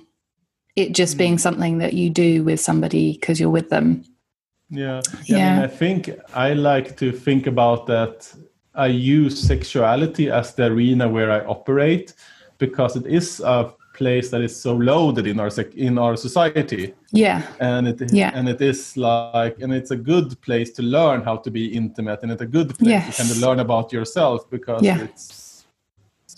it 0.76 0.92
just 0.92 1.14
mm. 1.14 1.18
being 1.18 1.38
something 1.38 1.78
that 1.78 1.94
you 1.94 2.10
do 2.10 2.44
with 2.44 2.60
somebody 2.60 3.12
because 3.12 3.40
you're 3.40 3.48
with 3.48 3.70
them. 3.70 4.04
Yeah. 4.68 5.00
yeah. 5.24 5.36
yeah. 5.38 5.52
I, 5.52 5.54
mean, 5.54 5.64
I 5.64 5.66
think 5.68 6.10
I 6.34 6.52
like 6.52 6.98
to 6.98 7.12
think 7.12 7.46
about 7.46 7.86
that. 7.86 8.30
I 8.74 8.88
use 8.88 9.40
sexuality 9.40 10.30
as 10.30 10.54
the 10.54 10.66
arena 10.66 11.08
where 11.08 11.32
I 11.32 11.40
operate 11.46 12.12
because 12.58 12.94
it 12.94 13.06
is 13.06 13.40
a 13.40 13.72
place 13.98 14.30
that 14.30 14.40
is 14.48 14.54
so 14.66 14.72
loaded 14.90 15.26
in 15.26 15.38
our 15.40 15.50
sec- 15.50 15.74
in 15.88 15.98
our 15.98 16.16
society 16.16 16.94
yeah 17.24 17.42
and 17.60 17.88
it 17.90 17.98
yeah. 18.12 18.30
and 18.36 18.48
it 18.48 18.60
is 18.60 18.96
like 18.96 19.56
and 19.62 19.70
it's 19.78 19.92
a 19.98 20.00
good 20.12 20.40
place 20.46 20.70
to 20.78 20.82
learn 20.96 21.20
how 21.28 21.36
to 21.36 21.50
be 21.50 21.64
intimate 21.80 22.20
and 22.22 22.30
it's 22.32 22.42
a 22.48 22.52
good 22.58 22.70
place 22.78 22.90
yes. 22.90 23.16
to 23.16 23.22
kind 23.22 23.30
of 23.34 23.38
learn 23.38 23.60
about 23.60 23.92
yourself 23.92 24.48
because 24.50 24.82
yeah. 24.82 25.06
it's 25.06 25.48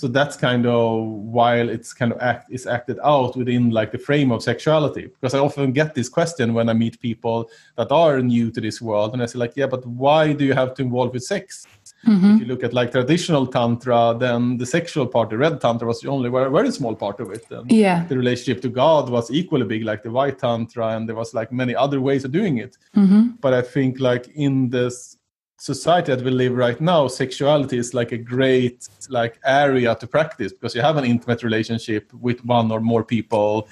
so 0.01 0.09
that's 0.09 0.37
kind 0.37 0.65
of 0.65 1.05
while 1.39 1.69
it's 1.69 1.93
kind 1.93 2.11
of 2.11 2.19
act 2.23 2.51
is 2.51 2.67
acted 2.67 2.99
out 3.05 3.37
within 3.37 3.69
like 3.69 3.93
the 3.93 3.99
frame 3.99 4.33
of 4.33 4.43
sexuality 4.43 5.05
because 5.15 5.35
i 5.35 5.39
often 5.39 5.73
get 5.73 5.95
this 5.95 6.09
question 6.09 6.55
when 6.55 6.71
i 6.71 6.73
meet 6.73 6.99
people 7.01 7.51
that 7.77 7.91
are 7.93 8.23
new 8.23 8.51
to 8.51 8.61
this 8.63 8.81
world 8.81 9.13
and 9.13 9.23
i 9.23 9.27
say 9.27 9.39
like 9.39 9.55
yeah 9.57 9.67
but 9.67 9.85
why 9.87 10.33
do 10.33 10.45
you 10.45 10.55
have 10.55 10.73
to 10.73 10.81
involve 10.83 11.13
with 11.13 11.23
sex 11.23 11.67
Mm-hmm. 12.07 12.35
If 12.35 12.41
you 12.41 12.47
look 12.47 12.65
at 12.65 12.73
like 12.73 12.93
traditional 12.93 13.47
tantra, 13.47 14.17
then 14.19 14.57
the 14.57 14.65
sexual 14.65 15.07
part, 15.07 15.31
the 15.31 15.37
red 15.37 15.61
tantra, 15.61 15.87
was 15.87 16.05
only 16.05 16.29
a 16.29 16.51
very 16.51 16.71
small 16.71 16.95
part 16.95 17.21
of 17.21 17.31
it. 17.31 17.45
And 17.51 17.71
yeah. 17.71 18.05
the 18.05 18.17
relationship 18.17 18.63
to 18.63 18.69
God 18.69 19.11
was 19.11 19.31
equally 19.31 19.67
big, 19.67 19.85
like 19.85 20.03
the 20.03 20.11
white 20.11 20.39
tantra, 20.39 20.97
and 20.97 21.09
there 21.09 21.17
was 21.17 21.35
like 21.35 21.53
many 21.53 21.75
other 21.75 22.01
ways 22.01 22.25
of 22.25 22.33
doing 22.33 22.59
it. 22.59 22.79
Mm-hmm. 22.97 23.33
But 23.41 23.53
I 23.53 23.63
think 23.63 24.01
like 24.01 24.29
in 24.29 24.71
this 24.71 25.19
society 25.59 26.15
that 26.15 26.25
we 26.25 26.31
live 26.31 26.55
right 26.55 26.81
now, 26.81 27.07
sexuality 27.07 27.77
is 27.77 27.93
like 27.93 28.13
a 28.13 28.19
great 28.19 28.89
like 29.11 29.39
area 29.45 29.95
to 29.95 30.07
practice 30.07 30.53
because 30.53 30.75
you 30.75 30.81
have 30.81 30.97
an 30.97 31.05
intimate 31.05 31.43
relationship 31.43 32.11
with 32.15 32.43
one 32.47 32.73
or 32.73 32.81
more 32.81 33.05
people, 33.05 33.69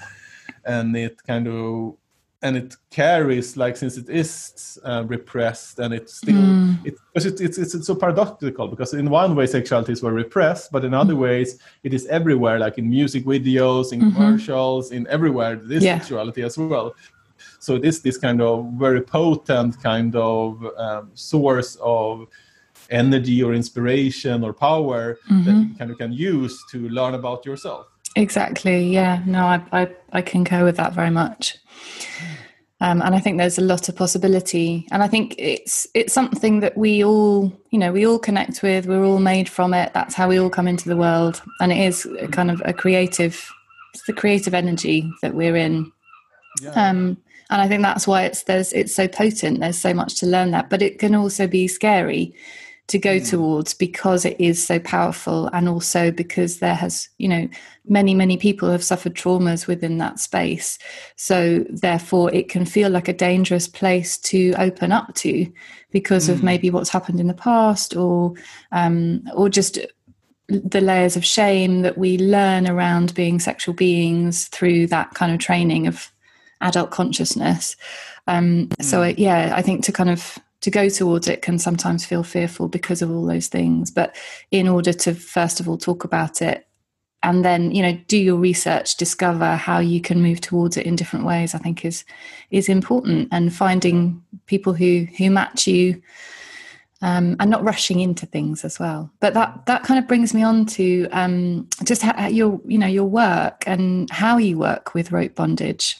and 0.65 0.95
it 0.95 1.17
kind 1.25 1.47
of 1.47 1.95
and 2.41 2.55
it 2.55 2.75
carries 2.89 3.57
like 3.57 3.75
since 3.75 3.97
it 3.97 4.09
is 4.09 4.79
uh, 4.85 5.03
repressed 5.07 5.79
and 5.79 5.93
it's 5.93 6.15
still 6.15 6.35
mm. 6.35 6.85
it, 6.85 6.95
it's, 7.15 7.25
it's, 7.41 7.57
it's 7.57 7.85
so 7.85 7.95
paradoxical 7.95 8.67
because 8.67 8.93
in 8.93 9.09
one 9.09 9.35
way 9.35 9.45
sexualities 9.45 10.01
were 10.01 10.13
repressed 10.13 10.71
but 10.71 10.85
in 10.85 10.93
other 10.93 11.13
mm. 11.13 11.19
ways 11.19 11.59
it 11.83 11.93
is 11.93 12.05
everywhere 12.07 12.57
like 12.59 12.77
in 12.77 12.89
music 12.89 13.25
videos 13.25 13.91
in 13.91 13.99
mm-hmm. 13.99 14.15
commercials 14.15 14.91
in 14.91 15.05
everywhere 15.07 15.55
this 15.57 15.83
yeah. 15.83 15.99
sexuality 15.99 16.41
as 16.41 16.57
well 16.57 16.95
so 17.59 17.75
it 17.75 17.83
is 17.83 18.01
this 18.01 18.17
kind 18.17 18.41
of 18.41 18.65
very 18.73 19.01
potent 19.01 19.81
kind 19.83 20.15
of 20.15 20.65
um, 20.77 21.11
source 21.13 21.77
of 21.81 22.25
energy 22.89 23.43
or 23.43 23.53
inspiration 23.53 24.43
or 24.43 24.53
power 24.53 25.19
mm-hmm. 25.29 25.43
that 25.43 25.67
you 25.67 25.75
kind 25.75 25.91
of 25.91 25.97
can 25.97 26.13
use 26.13 26.63
to 26.71 26.87
learn 26.89 27.15
about 27.15 27.45
yourself 27.45 27.87
exactly 28.15 28.87
yeah 28.87 29.21
no 29.25 29.45
i 29.45 29.61
i, 29.73 29.89
I 30.13 30.21
concur 30.21 30.63
with 30.63 30.77
that 30.77 30.93
very 30.93 31.11
much 31.11 31.57
um, 32.81 33.01
and 33.01 33.13
I 33.13 33.19
think 33.19 33.37
there's 33.37 33.57
a 33.57 33.63
lot 33.63 33.89
of 33.89 33.95
possibility. 33.95 34.87
And 34.91 35.03
I 35.03 35.07
think 35.07 35.35
it's 35.37 35.85
it's 35.93 36.13
something 36.13 36.61
that 36.61 36.77
we 36.77 37.03
all, 37.03 37.51
you 37.71 37.79
know, 37.79 37.91
we 37.91 38.05
all 38.05 38.19
connect 38.19 38.63
with. 38.63 38.85
We're 38.85 39.03
all 39.03 39.19
made 39.19 39.49
from 39.49 39.73
it. 39.73 39.93
That's 39.93 40.15
how 40.15 40.29
we 40.29 40.39
all 40.39 40.49
come 40.49 40.67
into 40.67 40.87
the 40.87 40.95
world. 40.95 41.41
And 41.59 41.71
it 41.71 41.79
is 41.79 42.07
kind 42.31 42.49
of 42.49 42.61
a 42.63 42.73
creative, 42.73 43.51
it's 43.93 44.05
the 44.05 44.13
creative 44.13 44.53
energy 44.53 45.11
that 45.21 45.33
we're 45.33 45.57
in. 45.57 45.91
Yeah. 46.61 46.69
Um, 46.71 47.17
and 47.49 47.61
I 47.61 47.67
think 47.67 47.81
that's 47.81 48.07
why 48.07 48.23
it's 48.23 48.43
there's 48.43 48.71
it's 48.71 48.95
so 48.95 49.07
potent. 49.07 49.59
There's 49.59 49.77
so 49.77 49.93
much 49.93 50.15
to 50.19 50.25
learn 50.25 50.51
that, 50.51 50.69
but 50.69 50.81
it 50.81 50.99
can 50.99 51.15
also 51.15 51.47
be 51.47 51.67
scary 51.67 52.33
to 52.89 52.97
go 52.97 53.19
mm. 53.19 53.29
towards 53.29 53.73
because 53.73 54.25
it 54.25 54.35
is 54.39 54.65
so 54.65 54.79
powerful 54.79 55.47
and 55.53 55.69
also 55.69 56.11
because 56.11 56.57
there 56.59 56.75
has 56.75 57.07
you 57.19 57.27
know 57.27 57.47
many 57.85 58.13
many 58.13 58.35
people 58.35 58.69
have 58.69 58.83
suffered 58.83 59.13
traumas 59.13 59.67
within 59.67 59.99
that 59.99 60.19
space 60.19 60.77
so 61.15 61.63
therefore 61.69 62.33
it 62.33 62.49
can 62.49 62.65
feel 62.65 62.89
like 62.89 63.07
a 63.07 63.13
dangerous 63.13 63.67
place 63.67 64.17
to 64.17 64.53
open 64.57 64.91
up 64.91 65.13
to 65.13 65.51
because 65.91 66.27
mm. 66.27 66.33
of 66.33 66.43
maybe 66.43 66.69
what's 66.69 66.89
happened 66.89 67.19
in 67.19 67.27
the 67.27 67.33
past 67.33 67.95
or 67.95 68.33
um, 68.71 69.21
or 69.35 69.49
just 69.49 69.79
the 70.47 70.81
layers 70.81 71.15
of 71.15 71.23
shame 71.23 71.83
that 71.83 71.97
we 71.97 72.17
learn 72.17 72.67
around 72.67 73.13
being 73.13 73.39
sexual 73.39 73.75
beings 73.75 74.47
through 74.47 74.87
that 74.87 75.13
kind 75.13 75.31
of 75.31 75.37
training 75.37 75.85
of 75.85 76.11
adult 76.61 76.89
consciousness 76.89 77.75
um, 78.25 78.67
mm. 78.67 78.83
so 78.83 79.03
yeah 79.03 79.53
i 79.55 79.61
think 79.61 79.83
to 79.83 79.91
kind 79.91 80.09
of 80.09 80.39
to 80.61 80.71
go 80.71 80.89
towards 80.89 81.27
it 81.27 81.41
can 81.41 81.57
sometimes 81.57 82.05
feel 82.05 82.23
fearful 82.23 82.67
because 82.67 83.01
of 83.01 83.11
all 83.11 83.25
those 83.25 83.47
things. 83.47 83.91
But 83.91 84.15
in 84.51 84.67
order 84.67 84.93
to 84.93 85.13
first 85.13 85.59
of 85.59 85.69
all 85.69 85.77
talk 85.77 86.03
about 86.03 86.41
it 86.41 86.65
and 87.21 87.43
then 87.43 87.71
you 87.71 87.81
know 87.81 87.99
do 88.07 88.17
your 88.17 88.37
research 88.37 88.95
discover 88.95 89.55
how 89.57 89.79
you 89.79 89.99
can 89.99 90.21
move 90.21 90.39
towards 90.39 90.77
it 90.77 90.85
in 90.85 90.95
different 90.95 91.25
ways 91.25 91.53
i 91.53 91.57
think 91.57 91.83
is 91.83 92.05
is 92.51 92.69
important. 92.69 93.27
And 93.31 93.53
finding 93.53 94.23
people 94.45 94.73
who 94.73 95.07
who 95.17 95.29
match 95.29 95.67
you 95.67 96.01
um, 97.01 97.37
and 97.39 97.49
not 97.49 97.63
rushing 97.63 98.01
into 98.01 98.25
things 98.25 98.65
as 98.65 98.79
well. 98.79 99.11
But 99.19 99.33
that 99.33 99.65
that 99.67 99.83
kind 99.83 99.99
of 99.99 100.07
brings 100.07 100.33
me 100.33 100.43
on 100.43 100.65
to 100.67 101.07
um, 101.11 101.67
just 101.83 102.01
how, 102.01 102.27
your 102.27 102.59
you 102.65 102.77
know 102.77 102.87
your 102.87 103.05
work 103.05 103.63
and 103.67 104.09
how 104.09 104.37
you 104.37 104.57
work 104.57 104.93
with 104.93 105.11
rope 105.11 105.35
bondage. 105.35 105.97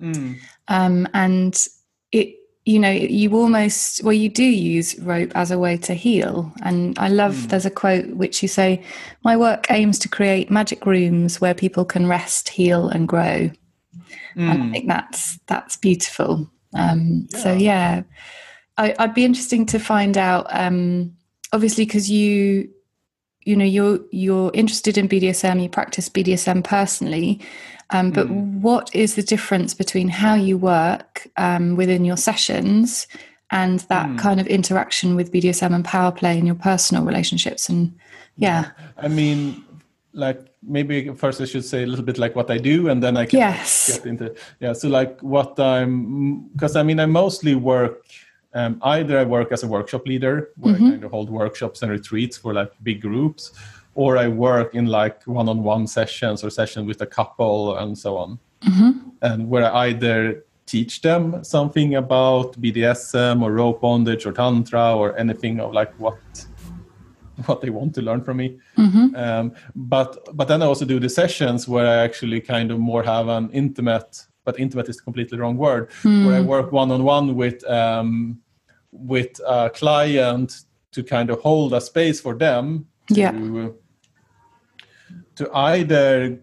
Mm. 0.00 0.38
um, 0.66 1.06
and 1.14 1.68
it 2.10 2.34
you 2.64 2.78
know 2.78 2.90
you 2.90 3.34
almost 3.34 4.02
well 4.04 4.12
you 4.12 4.28
do 4.28 4.44
use 4.44 4.98
rope 5.00 5.32
as 5.34 5.50
a 5.50 5.58
way 5.58 5.76
to 5.76 5.94
heal 5.94 6.52
and 6.62 6.96
i 6.98 7.08
love 7.08 7.34
mm. 7.34 7.48
there's 7.48 7.66
a 7.66 7.70
quote 7.70 8.06
which 8.10 8.40
you 8.42 8.48
say 8.48 8.82
my 9.24 9.36
work 9.36 9.68
aims 9.70 9.98
to 9.98 10.08
create 10.08 10.50
magic 10.50 10.86
rooms 10.86 11.40
where 11.40 11.54
people 11.54 11.84
can 11.84 12.06
rest 12.06 12.48
heal 12.48 12.88
and 12.88 13.08
grow 13.08 13.50
mm. 13.50 13.52
and 14.36 14.50
i 14.50 14.56
hmm. 14.56 14.72
think 14.72 14.86
that's 14.86 15.38
that's 15.46 15.76
beautiful 15.76 16.48
um, 16.74 17.26
yeah. 17.32 17.38
so 17.38 17.52
yeah 17.52 18.02
I, 18.78 18.94
would 18.98 19.14
be 19.14 19.24
interesting 19.24 19.66
to 19.66 19.78
find 19.78 20.16
out 20.16 20.46
um, 20.48 21.14
obviously 21.52 21.84
because 21.84 22.10
you 22.10 22.70
you 23.44 23.56
know 23.56 23.64
you're 23.64 24.00
you're 24.10 24.50
interested 24.54 24.98
in 24.98 25.08
BDSM, 25.08 25.62
you 25.62 25.68
practice 25.68 26.08
BDSM 26.08 26.64
personally, 26.64 27.40
um, 27.90 28.10
but 28.10 28.28
mm. 28.28 28.60
what 28.60 28.94
is 28.94 29.14
the 29.14 29.22
difference 29.22 29.74
between 29.74 30.08
how 30.08 30.34
you 30.34 30.56
work 30.56 31.28
um, 31.36 31.76
within 31.76 32.04
your 32.04 32.16
sessions 32.16 33.06
and 33.50 33.80
that 33.80 34.08
mm. 34.08 34.18
kind 34.18 34.40
of 34.40 34.46
interaction 34.46 35.14
with 35.14 35.32
BDSM 35.32 35.74
and 35.74 35.84
power 35.84 36.10
play 36.10 36.38
in 36.38 36.46
your 36.46 36.54
personal 36.54 37.04
relationships? 37.04 37.68
And 37.68 37.94
yeah, 38.36 38.70
I 38.96 39.08
mean, 39.08 39.64
like 40.12 40.40
maybe 40.62 41.08
first 41.14 41.40
I 41.40 41.44
should 41.44 41.64
say 41.64 41.82
a 41.82 41.86
little 41.86 42.04
bit 42.04 42.18
like 42.18 42.34
what 42.34 42.50
I 42.50 42.58
do, 42.58 42.88
and 42.88 43.02
then 43.02 43.16
I 43.16 43.26
can 43.26 43.40
yes. 43.40 43.98
get 43.98 44.06
into 44.06 44.34
yeah. 44.60 44.72
So 44.72 44.88
like 44.88 45.20
what 45.20 45.58
I'm 45.60 46.48
because 46.48 46.76
I 46.76 46.82
mean 46.82 47.00
I 47.00 47.06
mostly 47.06 47.54
work 47.54 48.04
um, 48.54 48.78
either 48.82 49.18
I 49.18 49.24
work 49.24 49.52
as 49.52 49.62
a 49.62 49.68
workshop 49.68 50.06
leader 50.06 50.50
where 50.56 50.74
mm-hmm. 50.74 50.86
I 50.86 50.90
kind 50.90 51.04
of 51.04 51.10
hold 51.10 51.30
workshops 51.30 51.82
and 51.82 51.90
retreats 51.90 52.36
for 52.36 52.52
like 52.52 52.72
big 52.82 53.00
groups, 53.00 53.52
or 53.94 54.16
I 54.16 54.28
work 54.28 54.74
in 54.74 54.86
like 54.86 55.22
one-on-one 55.26 55.86
sessions 55.86 56.44
or 56.44 56.50
sessions 56.50 56.86
with 56.86 57.00
a 57.02 57.06
couple 57.06 57.76
and 57.76 57.96
so 57.96 58.16
on, 58.16 58.38
mm-hmm. 58.62 59.08
and 59.22 59.48
where 59.48 59.72
I 59.72 59.88
either 59.88 60.44
teach 60.66 61.02
them 61.02 61.42
something 61.44 61.96
about 61.96 62.60
BDSM 62.60 63.42
or 63.42 63.52
rope 63.52 63.80
bondage 63.80 64.24
or 64.26 64.32
tantra 64.32 64.96
or 64.96 65.16
anything 65.18 65.60
of 65.60 65.72
like 65.72 65.92
what 65.98 66.18
what 67.46 67.60
they 67.60 67.70
want 67.70 67.94
to 67.94 68.02
learn 68.02 68.22
from 68.22 68.38
me. 68.38 68.58
Mm-hmm. 68.78 69.16
Um, 69.16 69.52
but 69.74 70.10
but 70.34 70.48
then 70.48 70.62
I 70.62 70.66
also 70.66 70.84
do 70.84 70.98
the 71.00 71.08
sessions 71.08 71.68
where 71.68 71.86
I 71.86 71.96
actually 71.96 72.40
kind 72.40 72.70
of 72.70 72.78
more 72.78 73.02
have 73.02 73.28
an 73.28 73.50
intimate, 73.50 74.26
but 74.44 74.58
intimate 74.58 74.88
is 74.88 75.00
completely 75.00 75.38
wrong 75.38 75.56
word. 75.56 75.90
Mm. 76.02 76.26
Where 76.26 76.36
I 76.36 76.40
work 76.40 76.72
one 76.72 76.90
on 76.90 77.04
one 77.04 77.34
with 77.34 77.64
um, 77.68 78.40
with 78.90 79.40
a 79.46 79.70
client 79.70 80.62
to 80.92 81.02
kind 81.02 81.30
of 81.30 81.40
hold 81.40 81.72
a 81.72 81.80
space 81.80 82.20
for 82.20 82.34
them. 82.34 82.86
To, 83.08 83.14
yeah. 83.14 83.68
To 85.36 85.50
either 85.54 86.38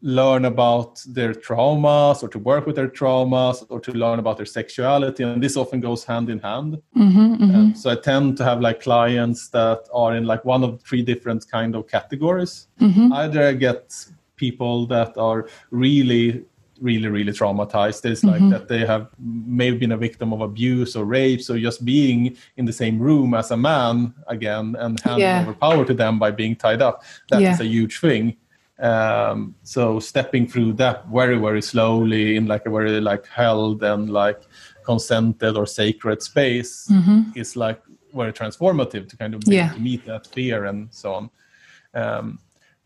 learn 0.00 0.44
about 0.44 1.02
their 1.08 1.34
traumas 1.34 2.22
or 2.22 2.28
to 2.28 2.38
work 2.38 2.66
with 2.66 2.76
their 2.76 2.88
traumas 2.88 3.66
or 3.68 3.80
to 3.80 3.92
learn 3.92 4.20
about 4.20 4.36
their 4.36 4.46
sexuality 4.46 5.24
and 5.24 5.42
this 5.42 5.56
often 5.56 5.80
goes 5.80 6.04
hand 6.04 6.30
in 6.30 6.38
hand 6.38 6.78
mm-hmm, 6.96 7.34
mm-hmm. 7.34 7.74
So 7.74 7.90
i 7.90 7.96
tend 7.96 8.36
to 8.36 8.44
have 8.44 8.60
like 8.60 8.80
clients 8.80 9.48
that 9.48 9.88
are 9.92 10.14
in 10.14 10.24
like 10.24 10.44
one 10.44 10.62
of 10.62 10.80
three 10.82 11.02
different 11.02 11.50
kind 11.50 11.74
of 11.74 11.88
categories 11.88 12.68
mm-hmm. 12.80 13.12
either 13.12 13.48
i 13.48 13.52
get 13.52 13.92
people 14.36 14.86
that 14.86 15.18
are 15.18 15.48
really 15.72 16.44
really 16.80 17.08
really 17.08 17.32
traumatized 17.32 18.04
it's 18.04 18.24
like 18.24 18.36
mm-hmm. 18.36 18.50
that 18.50 18.68
they 18.68 18.86
have 18.86 19.08
maybe 19.18 19.78
been 19.78 19.92
a 19.92 19.96
victim 19.96 20.32
of 20.32 20.40
abuse 20.40 20.94
or 20.94 21.04
rape 21.04 21.42
so 21.42 21.58
just 21.58 21.84
being 21.84 22.36
in 22.56 22.64
the 22.64 22.72
same 22.72 22.98
room 22.98 23.34
as 23.34 23.50
a 23.50 23.56
man 23.56 24.14
again 24.28 24.76
and 24.78 25.00
handing 25.00 25.20
yeah. 25.20 25.42
over 25.42 25.54
power 25.54 25.84
to 25.84 25.94
them 25.94 26.18
by 26.18 26.30
being 26.30 26.54
tied 26.54 26.80
up 26.82 27.02
that 27.30 27.40
yeah. 27.40 27.52
is 27.52 27.60
a 27.60 27.66
huge 27.66 28.00
thing 28.00 28.36
um, 28.80 29.56
so 29.64 29.98
stepping 29.98 30.46
through 30.46 30.72
that 30.74 31.06
very 31.08 31.36
very 31.36 31.62
slowly 31.62 32.36
in 32.36 32.46
like 32.46 32.64
a 32.66 32.70
very 32.70 33.00
like 33.00 33.26
held 33.26 33.82
and 33.82 34.10
like 34.10 34.42
consented 34.84 35.56
or 35.56 35.66
sacred 35.66 36.22
space 36.22 36.86
mm-hmm. 36.90 37.22
is 37.34 37.56
like 37.56 37.82
very 38.14 38.32
transformative 38.32 39.08
to 39.08 39.16
kind 39.16 39.34
of 39.34 39.42
yeah. 39.46 39.74
meet 39.78 40.04
that 40.06 40.26
fear 40.28 40.66
and 40.66 40.88
so 40.92 41.12
on 41.14 41.30
um, 41.94 42.38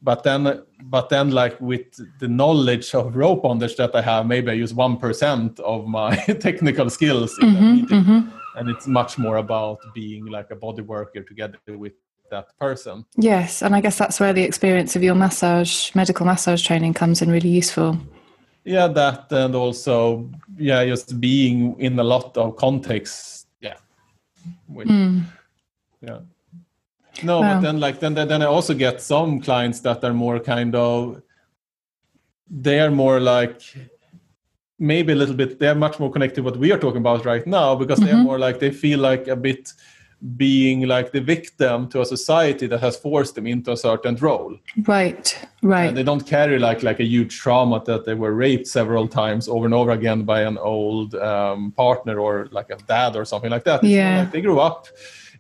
but 0.03 0.23
then 0.23 0.63
but 0.85 1.09
then 1.09 1.31
like 1.31 1.61
with 1.61 1.87
the 2.19 2.29
knowledge 2.29 2.95
of 2.95 3.17
rope 3.17 3.43
bondage 3.43 3.77
that 3.77 3.95
i 3.95 4.03
have 4.03 4.27
maybe 4.27 4.51
i 4.51 4.55
use 4.55 4.73
1% 4.73 5.61
of 5.61 5.87
my 5.87 6.17
technical 6.41 6.91
skills 6.91 7.39
in 7.39 7.49
mm-hmm, 7.49 7.65
that 7.65 7.73
meeting 7.73 8.05
mm-hmm. 8.05 8.59
and 8.59 8.69
it's 8.69 8.87
much 8.87 9.19
more 9.19 9.37
about 9.37 9.79
being 9.95 10.27
like 10.27 10.51
a 10.51 10.57
body 10.57 10.83
worker 10.83 11.23
together 11.23 11.59
with 11.69 11.93
that 12.33 12.59
person. 12.59 13.05
Yes, 13.17 13.63
and 13.63 13.77
I 13.77 13.81
guess 13.81 13.97
that's 13.97 14.19
where 14.19 14.33
the 14.33 14.43
experience 14.43 14.97
of 14.97 15.03
your 15.05 15.15
massage, 15.15 15.95
medical 15.95 16.27
massage 16.27 16.67
training 16.67 16.95
comes 16.95 17.23
in 17.23 17.31
really 17.31 17.51
useful. 17.51 17.99
Yeah, 18.65 18.89
that 18.89 19.31
and 19.31 19.55
also 19.55 20.29
yeah, 20.57 20.85
just 20.85 21.21
being 21.21 21.79
in 21.79 21.99
a 21.99 22.03
lot 22.03 22.37
of 22.37 22.57
contexts. 22.57 23.47
Yeah, 23.61 23.77
with, 24.69 24.89
mm. 24.89 25.23
yeah. 26.01 26.21
No, 27.23 27.41
but 27.41 27.61
then 27.61 27.79
like 27.81 28.01
then 28.01 28.15
then 28.15 28.43
I 28.43 28.47
also 28.47 28.75
get 28.75 29.01
some 29.01 29.41
clients 29.41 29.81
that 29.81 30.03
are 30.05 30.15
more 30.15 30.41
kind 30.41 30.75
of 30.75 31.23
they 32.53 32.81
are 32.81 32.91
more 32.91 33.21
like 33.21 33.61
maybe 34.79 35.13
a 35.13 35.17
little 35.17 35.35
bit 35.35 35.59
they 35.59 35.69
are 35.69 35.75
much 35.75 35.99
more 35.99 36.11
connected 36.11 36.45
what 36.45 36.57
we 36.57 36.73
are 36.73 36.79
talking 36.79 37.01
about 37.01 37.25
right 37.25 37.47
now 37.47 37.75
because 37.75 37.99
mm-hmm. 37.99 38.07
they 38.07 38.13
are 38.13 38.17
mm-hmm. 38.17 38.25
more 38.25 38.39
like 38.39 38.59
they 38.59 38.71
feel 38.71 38.99
like 38.99 39.29
a 39.29 39.37
bit 39.37 39.73
being 40.37 40.87
like 40.87 41.11
the 41.11 41.21
victim 41.21 41.89
to 41.89 42.01
a 42.01 42.07
society 42.07 42.69
that 42.69 42.81
has 42.81 42.97
forced 42.97 43.35
them 43.35 43.47
into 43.47 43.73
a 43.73 43.77
certain 43.77 44.15
role 44.17 44.57
right 44.87 45.39
right 45.63 45.89
and 45.89 45.97
they 45.97 46.03
don't 46.03 46.27
carry 46.27 46.59
like 46.59 46.83
like 46.83 47.01
a 47.01 47.05
huge 47.05 47.37
trauma 47.37 47.83
that 47.85 48.05
they 48.05 48.15
were 48.15 48.33
raped 48.33 48.67
several 48.67 49.09
times 49.09 49.49
over 49.49 49.65
and 49.65 49.75
over 49.75 49.91
again 49.91 50.23
by 50.23 50.43
an 50.43 50.59
old 50.59 51.15
um, 51.17 51.73
partner 51.73 52.21
or 52.21 52.49
like 52.53 52.71
a 52.71 52.77
dad 52.87 53.17
or 53.17 53.25
something 53.25 53.51
like 53.51 53.65
that 53.65 53.83
yeah 53.83 54.21
like 54.21 54.31
they 54.31 54.41
grew 54.41 54.61
up 54.61 54.87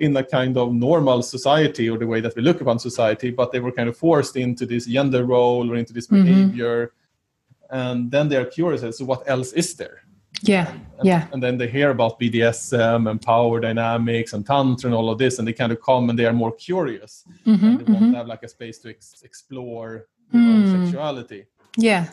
in 0.02 0.16
a 0.16 0.24
kind 0.24 0.56
of 0.56 0.72
normal 0.72 1.22
society 1.22 1.88
or 1.88 1.96
the 1.98 2.06
way 2.06 2.20
that 2.20 2.34
we 2.36 2.42
look 2.42 2.60
upon 2.60 2.78
society 2.78 3.30
but 3.30 3.52
they 3.52 3.60
were 3.60 3.72
kind 3.72 3.88
of 3.88 3.96
forced 3.96 4.36
into 4.36 4.64
this 4.66 4.84
gender 4.86 5.24
role 5.24 5.70
or 5.70 5.76
into 5.76 5.92
this 5.92 6.06
mm-hmm. 6.06 6.24
behavior 6.24 6.76
mm-hmm. 6.86 7.76
and 7.80 8.10
then 8.10 8.28
they're 8.28 8.50
curious 8.58 8.82
as 8.82 8.98
to 8.98 9.04
what 9.04 9.22
else 9.26 9.52
is 9.52 9.74
there 9.76 10.02
yeah, 10.42 10.72
and, 10.72 10.82
yeah. 11.04 11.28
And 11.32 11.42
then 11.42 11.56
they 11.56 11.68
hear 11.68 11.90
about 11.90 12.18
BDSM 12.18 13.08
and 13.08 13.22
power 13.22 13.60
dynamics 13.60 14.32
and 14.32 14.44
tantra 14.44 14.88
and 14.88 14.94
all 14.94 15.08
of 15.10 15.18
this, 15.18 15.38
and 15.38 15.46
they 15.46 15.52
kind 15.52 15.72
of 15.72 15.80
come 15.80 16.10
and 16.10 16.18
they 16.18 16.26
are 16.26 16.32
more 16.32 16.52
curious. 16.52 17.24
Mm-hmm, 17.46 17.64
and 17.64 17.78
they 17.78 17.84
mm-hmm. 17.84 17.92
want 17.92 18.12
to 18.12 18.18
have 18.18 18.26
like 18.26 18.42
a 18.42 18.48
space 18.48 18.78
to 18.78 18.90
ex- 18.90 19.22
explore 19.22 20.08
mm. 20.34 20.84
sexuality. 20.84 21.46
Yeah, 21.76 22.08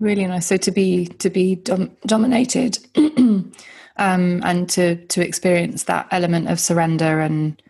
really 0.00 0.26
nice. 0.26 0.46
So 0.46 0.56
to 0.56 0.70
be 0.70 1.06
to 1.06 1.30
be 1.30 1.56
dom- 1.56 1.96
dominated, 2.04 2.78
um, 4.00 4.40
and 4.44 4.68
to 4.70 4.96
to 5.06 5.24
experience 5.24 5.84
that 5.84 6.08
element 6.10 6.48
of 6.48 6.58
surrender 6.58 7.20
and 7.20 7.62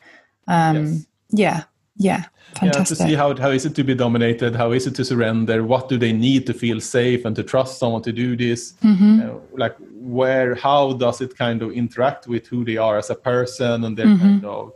um, 0.47 0.77
yes. 0.87 1.07
yeah, 1.31 1.63
yeah. 1.97 2.25
Fantastic. 2.55 2.99
Yeah, 2.99 3.05
to 3.05 3.11
see 3.11 3.17
how 3.17 3.37
how 3.37 3.51
is 3.51 3.67
it 3.67 3.75
to 3.75 3.85
be 3.85 3.95
dominated, 3.95 4.57
how 4.57 4.73
is 4.73 4.87
it 4.87 4.95
to 4.97 5.05
surrender, 5.05 5.63
what 5.65 5.89
do 5.89 5.99
they 5.99 6.13
need 6.13 6.47
to 6.47 6.55
feel 6.55 6.81
safe 6.81 7.25
and 7.25 7.37
to 7.37 7.43
trust 7.43 7.79
someone 7.79 8.03
to 8.03 8.13
do 8.13 8.37
this, 8.37 8.73
mm-hmm. 8.83 9.21
uh, 9.21 9.39
like 9.53 9.77
where 10.01 10.55
how 10.55 10.95
does 10.95 11.21
it 11.21 11.37
kind 11.37 11.63
of 11.63 11.73
interact 11.73 12.27
with 12.27 12.47
who 12.47 12.65
they 12.65 12.77
are 12.77 12.97
as 12.97 13.11
a 13.11 13.15
person 13.15 13.85
and 13.85 13.97
their 13.97 14.07
mm-hmm. 14.07 14.23
kind 14.23 14.45
of 14.45 14.73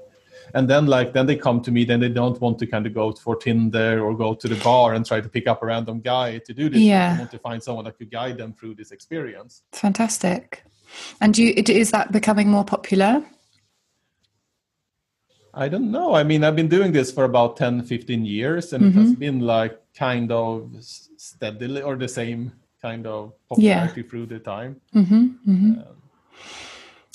and 0.54 0.68
then 0.68 0.86
like 0.86 1.12
then 1.12 1.26
they 1.26 1.34
come 1.34 1.60
to 1.62 1.70
me 1.70 1.84
then 1.84 1.98
they 1.98 2.08
don't 2.08 2.40
want 2.40 2.58
to 2.58 2.66
kind 2.66 2.86
of 2.86 2.94
go 2.94 3.10
for 3.12 3.34
tinder 3.34 4.04
or 4.04 4.14
go 4.14 4.34
to 4.34 4.46
the 4.46 4.54
bar 4.62 4.94
and 4.94 5.04
try 5.06 5.20
to 5.20 5.28
pick 5.28 5.46
up 5.46 5.62
a 5.62 5.66
random 5.66 6.00
guy 6.00 6.38
to 6.38 6.52
do 6.52 6.68
this 6.68 6.80
yeah. 6.80 7.14
they 7.14 7.18
want 7.20 7.30
to 7.30 7.38
find 7.38 7.62
someone 7.62 7.84
that 7.84 7.96
could 7.98 8.10
guide 8.10 8.36
them 8.36 8.52
through 8.52 8.74
this 8.74 8.92
experience 8.92 9.62
fantastic 9.72 10.62
and 11.20 11.36
you, 11.38 11.52
is 11.56 11.90
that 11.90 12.12
becoming 12.12 12.48
more 12.48 12.64
popular 12.64 13.22
I 15.56 15.68
don't 15.68 15.90
know. 15.90 16.14
I 16.14 16.24
mean, 16.24 16.42
I've 16.42 16.56
been 16.56 16.68
doing 16.68 16.92
this 16.92 17.12
for 17.12 17.24
about 17.24 17.56
10, 17.56 17.82
15 17.82 18.24
years, 18.24 18.72
and 18.72 18.84
mm-hmm. 18.84 18.98
it 18.98 19.02
has 19.02 19.10
mm-hmm. 19.12 19.20
been 19.20 19.40
like 19.40 19.80
kind 19.94 20.32
of 20.32 20.70
steadily 20.80 21.80
or 21.80 21.96
the 21.96 22.08
same 22.08 22.52
kind 22.82 23.06
of 23.06 23.32
popularity 23.48 24.00
yeah. 24.00 24.08
through 24.08 24.26
the 24.26 24.40
time. 24.40 24.80
Mm-hmm. 24.94 25.24
Mm-hmm. 25.24 25.78
Um, 25.78 25.84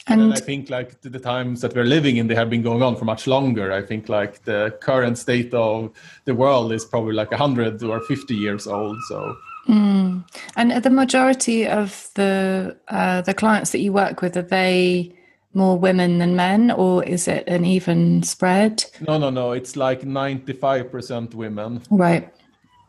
and, 0.07 0.21
and 0.21 0.33
I 0.33 0.39
think 0.39 0.69
like 0.69 1.01
the, 1.01 1.09
the, 1.09 1.19
times 1.19 1.61
that 1.61 1.75
we're 1.75 1.83
living 1.83 2.17
in, 2.17 2.27
they 2.27 2.33
have 2.33 2.49
been 2.49 2.63
going 2.63 2.81
on 2.81 2.95
for 2.95 3.05
much 3.05 3.27
longer. 3.27 3.71
I 3.71 3.83
think 3.83 4.09
like 4.09 4.43
the 4.43 4.75
current 4.81 5.17
state 5.17 5.53
of 5.53 5.91
the 6.25 6.33
world 6.33 6.71
is 6.71 6.85
probably 6.85 7.13
like 7.13 7.29
100 7.29 7.83
or 7.83 7.99
50 8.01 8.33
years 8.33 8.65
old. 8.65 8.97
So. 9.07 9.35
Mm. 9.69 10.25
And 10.55 10.83
the 10.83 10.89
majority 10.89 11.67
of 11.67 12.09
the 12.15 12.75
uh, 12.87 13.21
the 13.21 13.33
clients 13.33 13.71
that 13.71 13.79
you 13.79 13.93
work 13.93 14.21
with 14.21 14.35
are 14.35 14.41
they 14.41 15.13
more 15.53 15.77
women 15.77 16.17
than 16.17 16.35
men, 16.35 16.71
or 16.71 17.03
is 17.03 17.27
it 17.27 17.47
an 17.47 17.65
even 17.65 18.23
spread? 18.23 18.83
No, 19.07 19.17
no, 19.17 19.29
no. 19.29 19.51
It's 19.51 19.75
like 19.75 20.01
95% 20.01 21.33
women. 21.33 21.81
Right. 21.89 22.33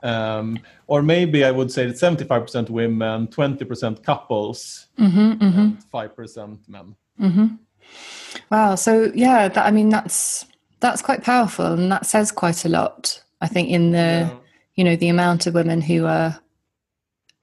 Um, 0.02 0.58
or 0.86 1.02
maybe 1.02 1.44
I 1.44 1.50
would 1.50 1.70
say 1.70 1.86
that 1.86 1.96
75% 1.96 2.70
women, 2.70 3.26
20% 3.28 4.02
couples, 4.02 4.86
mm-hmm, 4.98 5.32
mm-hmm. 5.32 5.96
5% 5.96 6.68
men. 6.68 6.96
Mm-hmm. 7.20 7.46
Wow. 8.50 8.74
So 8.74 9.12
yeah, 9.14 9.48
that, 9.48 9.66
I 9.66 9.70
mean 9.70 9.90
that's 9.90 10.46
that's 10.80 11.02
quite 11.02 11.22
powerful, 11.22 11.66
and 11.66 11.92
that 11.92 12.06
says 12.06 12.32
quite 12.32 12.64
a 12.64 12.68
lot. 12.68 13.22
I 13.40 13.48
think 13.48 13.68
in 13.68 13.92
the 13.92 13.98
yeah. 13.98 14.36
you 14.76 14.84
know 14.84 14.96
the 14.96 15.08
amount 15.08 15.46
of 15.46 15.54
women 15.54 15.80
who 15.80 16.06
are 16.06 16.40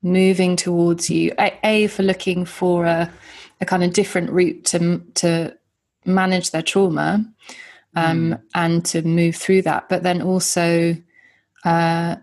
moving 0.01 0.55
towards 0.55 1.09
you. 1.09 1.33
A, 1.39 1.57
a 1.63 1.87
for 1.87 2.03
looking 2.03 2.45
for 2.45 2.85
a 2.85 3.11
a 3.59 3.65
kind 3.65 3.83
of 3.83 3.93
different 3.93 4.29
route 4.31 4.65
to 4.65 4.99
to 5.15 5.57
manage 6.05 6.51
their 6.51 6.61
trauma 6.61 7.25
um, 7.95 8.31
mm. 8.31 8.41
and 8.55 8.85
to 8.85 9.01
move 9.01 9.35
through 9.35 9.63
that. 9.63 9.89
But 9.89 10.03
then 10.03 10.21
also, 10.21 10.95
uh, 11.65 12.15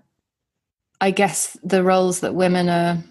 I 1.00 1.10
guess 1.10 1.56
the 1.62 1.82
roles 1.82 2.20
that 2.20 2.34
women 2.34 2.68
are 2.68 3.02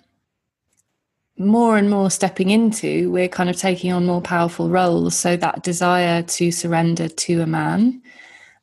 more 1.38 1.78
and 1.78 1.89
more 1.89 2.09
stepping 2.09 2.49
into, 2.49 3.11
we're 3.11 3.28
kind 3.28 3.49
of 3.49 3.57
taking 3.57 3.91
on 3.91 4.05
more 4.05 4.22
powerful 4.22 4.70
roles. 4.70 5.16
So 5.16 5.36
that 5.38 5.64
desire 5.64 6.24
to 6.24 6.51
surrender 6.51 7.07
to 7.07 7.41
a 7.41 7.47
man 7.47 8.01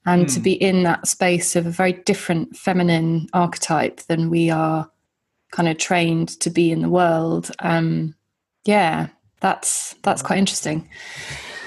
and 0.06 0.26
mm. 0.26 0.34
to 0.34 0.40
be 0.40 0.52
in 0.52 0.82
that 0.84 1.06
space 1.06 1.54
of 1.54 1.66
a 1.66 1.70
very 1.70 1.92
different 1.92 2.56
feminine 2.56 3.28
archetype 3.32 4.00
than 4.02 4.30
we 4.30 4.50
are 4.50 4.90
kind 5.50 5.68
of 5.68 5.78
trained 5.78 6.28
to 6.40 6.50
be 6.50 6.70
in 6.70 6.82
the 6.82 6.88
world. 6.88 7.50
Um, 7.60 8.14
yeah, 8.64 9.08
that's 9.40 9.94
that's 10.02 10.22
quite 10.22 10.38
interesting. 10.38 10.88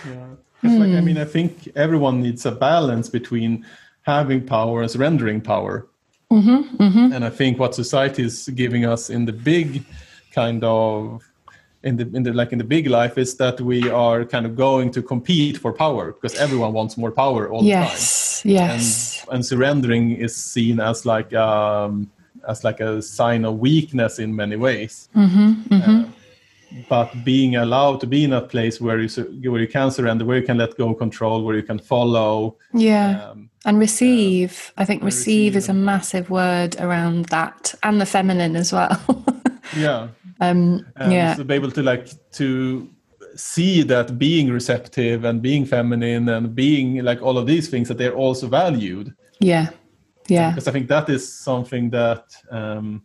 Yeah. 0.06 0.28
Mm. 0.64 0.80
Like, 0.80 0.90
I 0.90 1.00
hmm. 1.00 1.06
mean, 1.06 1.18
I 1.18 1.26
think 1.26 1.70
everyone 1.76 2.22
needs 2.22 2.46
a 2.46 2.52
balance 2.52 3.10
between 3.10 3.66
having 4.04 4.46
power 4.46 4.82
and 4.82 4.90
surrendering 4.90 5.42
power. 5.42 5.88
Mm-hmm, 6.32 6.84
mm-hmm. 6.84 7.14
And 7.14 7.26
I 7.26 7.30
think 7.30 7.60
what 7.60 7.76
society 7.76 8.24
is 8.24 8.50
giving 8.56 8.86
us 8.86 9.10
in 9.10 9.26
the 9.26 9.34
big 9.34 9.84
kind 10.34 10.64
of 10.64 11.22
in 11.84 11.98
the 11.98 12.10
in 12.16 12.24
the 12.24 12.34
like 12.34 12.52
in 12.54 12.58
the 12.58 12.64
big 12.64 12.88
life 12.88 13.18
is 13.18 13.36
that 13.38 13.60
we 13.62 13.90
are 13.90 14.26
kind 14.26 14.46
of 14.46 14.56
going 14.56 14.90
to 14.92 15.02
compete 15.04 15.58
for 15.58 15.74
power 15.74 16.14
because 16.14 16.34
everyone 16.40 16.74
wants 16.74 16.98
more 16.98 17.12
power 17.12 17.50
all 17.50 17.64
yes, 17.64 18.42
the 18.42 18.56
time. 18.58 18.70
Yes. 18.70 19.26
And, 19.26 19.36
and 19.36 19.46
surrendering 19.46 20.12
is 20.12 20.36
seen 20.36 20.80
as 20.80 21.06
like 21.06 21.34
um, 21.34 22.10
as 22.48 22.64
like 22.64 22.80
a 22.80 23.02
sign 23.02 23.46
of 23.46 23.60
weakness 23.60 24.20
in 24.20 24.36
many 24.36 24.56
ways. 24.56 25.10
Mm-hmm, 25.16 25.52
mm-hmm. 25.74 26.04
Uh, 26.04 26.12
but 26.90 27.24
being 27.24 27.56
allowed 27.56 28.00
to 28.02 28.08
be 28.08 28.24
in 28.24 28.34
a 28.34 28.42
place 28.42 28.82
where 28.82 29.00
you 29.00 29.10
where 29.52 29.62
you 29.62 29.68
can 29.68 29.92
surrender, 29.92 30.26
where 30.26 30.38
you 30.38 30.46
can 30.46 30.58
let 30.58 30.76
go 30.78 30.94
control, 30.94 31.44
where 31.44 31.56
you 31.56 31.64
can 31.64 31.80
follow. 31.80 32.58
Yeah. 32.74 33.30
Um, 33.30 33.50
and 33.66 33.80
receive. 33.80 34.72
Uh, 34.78 34.82
I 34.82 34.86
think 34.86 35.04
receive, 35.04 35.54
receive 35.54 35.56
is 35.56 35.70
a 35.70 35.74
massive 35.74 36.30
word 36.30 36.76
around 36.80 37.26
that, 37.26 37.76
and 37.84 38.02
the 38.02 38.06
feminine 38.06 38.56
as 38.56 38.74
well. 38.74 39.00
yeah. 39.78 40.08
Um, 40.42 40.86
yeah. 41.00 41.36
To 41.36 41.46
be 41.46 41.54
able 41.54 41.72
to 41.72 41.84
like 41.84 42.10
to 42.34 42.90
see 43.36 43.82
that 43.84 44.18
being 44.18 44.52
receptive 44.52 45.26
and 45.26 45.42
being 45.42 45.66
feminine 45.66 46.30
and 46.30 46.56
being 46.56 47.04
like 47.04 47.22
all 47.22 47.38
of 47.38 47.48
these 47.48 47.70
things 47.70 47.88
that 47.88 47.98
they're 47.98 48.16
also 48.16 48.48
valued. 48.48 49.14
Yeah. 49.40 49.70
Yeah. 50.28 50.52
Because 50.52 50.68
I 50.68 50.72
think 50.72 50.88
that 50.90 51.10
is 51.10 51.32
something 51.32 51.90
that. 51.92 52.36
Um, 52.50 53.04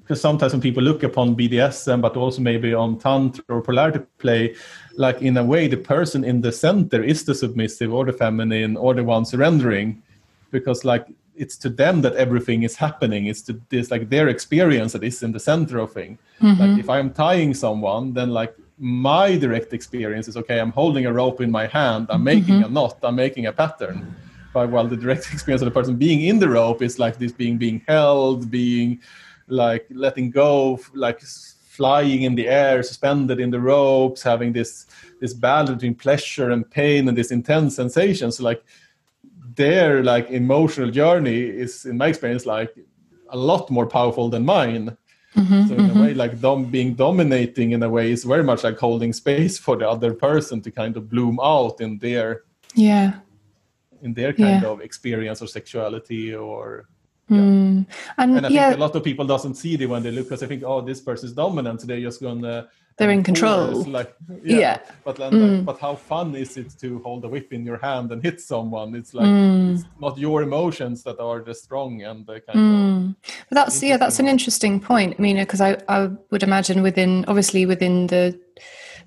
because 0.00 0.22
sometimes 0.22 0.52
when 0.52 0.60
people 0.60 0.82
look 0.82 1.04
upon 1.04 1.36
BDSM, 1.36 2.00
but 2.00 2.16
also 2.16 2.42
maybe 2.42 2.74
on 2.74 2.98
Tantra 2.98 3.44
or 3.48 3.62
polarity 3.62 4.00
play, 4.18 4.56
like 4.96 5.22
in 5.22 5.36
a 5.36 5.44
way, 5.44 5.68
the 5.68 5.76
person 5.76 6.24
in 6.24 6.40
the 6.40 6.50
center 6.50 7.00
is 7.00 7.24
the 7.24 7.32
submissive 7.32 7.94
or 7.94 8.04
the 8.04 8.12
feminine 8.12 8.76
or 8.76 8.92
the 8.92 9.04
one 9.04 9.24
surrendering, 9.24 10.02
because 10.50 10.84
like 10.84 11.06
it's 11.36 11.56
to 11.58 11.70
them 11.70 12.02
that 12.02 12.14
everything 12.16 12.64
is 12.64 12.74
happening. 12.74 13.26
It's 13.26 13.40
to 13.42 13.60
this 13.68 13.92
like 13.92 14.10
their 14.10 14.26
experience 14.26 14.92
that 14.94 15.04
is 15.04 15.22
in 15.22 15.30
the 15.30 15.38
center 15.38 15.78
of 15.78 15.92
thing. 15.92 16.18
Mm-hmm. 16.40 16.60
Like 16.60 16.78
if 16.80 16.90
I'm 16.90 17.12
tying 17.12 17.54
someone, 17.54 18.12
then 18.12 18.30
like 18.30 18.54
my 18.78 19.36
direct 19.36 19.72
experience 19.72 20.26
is 20.26 20.36
okay. 20.36 20.58
I'm 20.58 20.72
holding 20.72 21.06
a 21.06 21.12
rope 21.12 21.40
in 21.40 21.50
my 21.50 21.66
hand. 21.66 22.08
I'm 22.10 22.24
making 22.24 22.56
mm-hmm. 22.56 22.64
a 22.64 22.68
knot. 22.68 22.98
I'm 23.02 23.14
making 23.14 23.46
a 23.46 23.52
pattern. 23.52 24.16
While 24.52 24.88
the 24.88 24.96
direct 24.96 25.28
experience 25.32 25.62
of 25.62 25.66
the 25.66 25.78
person 25.78 25.96
being 25.96 26.22
in 26.22 26.38
the 26.38 26.48
rope 26.48 26.82
is 26.82 26.98
like 26.98 27.18
this 27.18 27.32
being 27.32 27.56
being 27.56 27.82
held, 27.86 28.50
being 28.50 29.00
like 29.48 29.86
letting 29.90 30.30
go, 30.30 30.78
like 30.94 31.20
flying 31.20 32.22
in 32.22 32.34
the 32.34 32.48
air, 32.48 32.82
suspended 32.82 33.40
in 33.40 33.50
the 33.50 33.60
ropes, 33.60 34.22
having 34.22 34.52
this 34.52 34.86
this 35.20 35.34
balance 35.34 35.70
between 35.70 35.94
pleasure 35.94 36.50
and 36.50 36.68
pain 36.70 37.08
and 37.08 37.16
this 37.16 37.30
intense 37.30 37.76
sensation. 37.76 38.32
So 38.32 38.44
like 38.44 38.62
their 39.54 40.02
like 40.02 40.30
emotional 40.30 40.90
journey 40.90 41.40
is, 41.40 41.84
in 41.84 41.96
my 41.98 42.08
experience, 42.08 42.46
like 42.46 42.74
a 43.30 43.36
lot 43.36 43.70
more 43.70 43.86
powerful 43.86 44.28
than 44.28 44.44
mine. 44.44 44.96
Mm-hmm, 45.36 45.68
so 45.68 45.74
in 45.74 45.80
mm-hmm. 45.80 45.98
a 45.98 46.02
way, 46.02 46.14
like 46.14 46.40
dom- 46.40 46.70
being 46.70 46.94
dominating 46.94 47.70
in 47.72 47.82
a 47.82 47.88
way 47.88 48.10
is 48.10 48.24
very 48.24 48.42
much 48.42 48.64
like 48.64 48.78
holding 48.78 49.12
space 49.12 49.58
for 49.64 49.76
the 49.76 49.88
other 49.88 50.12
person 50.12 50.60
to 50.62 50.70
kind 50.70 50.96
of 50.96 51.08
bloom 51.08 51.38
out 51.42 51.80
in 51.80 51.98
their 51.98 52.42
yeah 52.74 53.18
in 54.02 54.14
their 54.14 54.32
kind 54.32 54.62
yeah. 54.62 54.68
of 54.68 54.80
experience 54.80 55.42
or 55.42 55.46
sexuality 55.46 56.34
or 56.34 56.88
Mm. 57.30 57.86
And, 58.18 58.36
and, 58.36 58.46
I 58.46 58.48
yeah. 58.48 58.68
think 58.70 58.78
a 58.78 58.80
lot 58.80 58.96
of 58.96 59.04
people 59.04 59.24
doesn't 59.24 59.54
see 59.54 59.74
it 59.74 59.88
when 59.88 60.02
they 60.02 60.10
look 60.10 60.26
because 60.26 60.40
they 60.40 60.46
think, 60.46 60.64
oh, 60.64 60.80
this 60.80 61.00
person 61.00 61.28
is 61.28 61.32
dominant, 61.32 61.80
so 61.80 61.86
they're 61.86 62.00
just 62.00 62.20
gonna. 62.20 62.68
They're 62.96 63.10
in 63.10 63.22
control. 63.22 63.84
Like, 63.84 64.14
yeah. 64.42 64.58
yeah. 64.58 64.78
But 65.04 65.16
then, 65.16 65.32
mm. 65.32 65.56
like, 65.56 65.64
but 65.64 65.78
how 65.78 65.94
fun 65.94 66.34
is 66.34 66.56
it 66.56 66.74
to 66.80 66.98
hold 66.98 67.24
a 67.24 67.28
whip 67.28 67.52
in 67.52 67.64
your 67.64 67.78
hand 67.78 68.12
and 68.12 68.22
hit 68.22 68.40
someone? 68.40 68.94
It's 68.94 69.14
like 69.14 69.26
mm. 69.26 69.74
it's 69.76 69.84
not 70.00 70.18
your 70.18 70.42
emotions 70.42 71.02
that 71.04 71.18
are 71.18 71.40
the 71.40 71.54
strong 71.54 72.02
and 72.02 72.26
the 72.26 72.40
kind 72.40 72.58
mm. 72.58 73.10
of. 73.10 73.16
But 73.48 73.54
that's 73.54 73.82
yeah, 73.82 73.96
that's 73.96 74.18
an 74.18 74.28
interesting 74.28 74.80
point. 74.80 75.14
I 75.18 75.22
mean, 75.22 75.36
because 75.36 75.60
I 75.60 75.78
I 75.88 76.10
would 76.30 76.42
imagine 76.42 76.82
within 76.82 77.24
obviously 77.26 77.64
within 77.64 78.08
the 78.08 78.38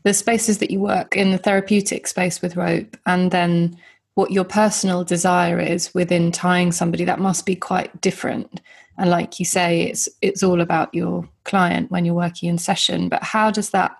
the 0.03 0.13
spaces 0.13 0.57
that 0.59 0.71
you 0.71 0.79
work 0.79 1.15
in 1.15 1.31
the 1.31 1.37
therapeutic 1.37 2.07
space 2.07 2.41
with 2.41 2.55
rope, 2.55 2.97
and 3.05 3.31
then 3.31 3.77
what 4.15 4.31
your 4.31 4.43
personal 4.43 5.03
desire 5.03 5.59
is 5.59 5.93
within 5.93 6.31
tying 6.31 6.71
somebody 6.71 7.03
that 7.05 7.19
must 7.19 7.45
be 7.45 7.55
quite 7.55 7.99
different. 8.01 8.61
And 8.97 9.09
like 9.09 9.39
you 9.39 9.45
say 9.45 9.83
it's 9.83 10.07
it's 10.21 10.43
all 10.43 10.61
about 10.61 10.93
your 10.93 11.27
client 11.45 11.89
when 11.89 12.05
you're 12.05 12.13
working 12.13 12.49
in 12.49 12.57
session. 12.57 13.09
But 13.09 13.23
how 13.23 13.49
does 13.49 13.71
that 13.71 13.97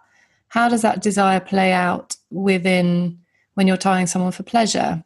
how 0.50 0.70
does 0.70 0.84
that 0.84 1.02
desire 1.02 1.40
play 1.40 1.72
out 1.72 2.16
within 2.30 3.20
when 3.56 3.68
you're 3.68 3.78
tying 3.78 4.08
someone 4.08 4.32
for 4.32 4.44
pleasure? 4.44 5.04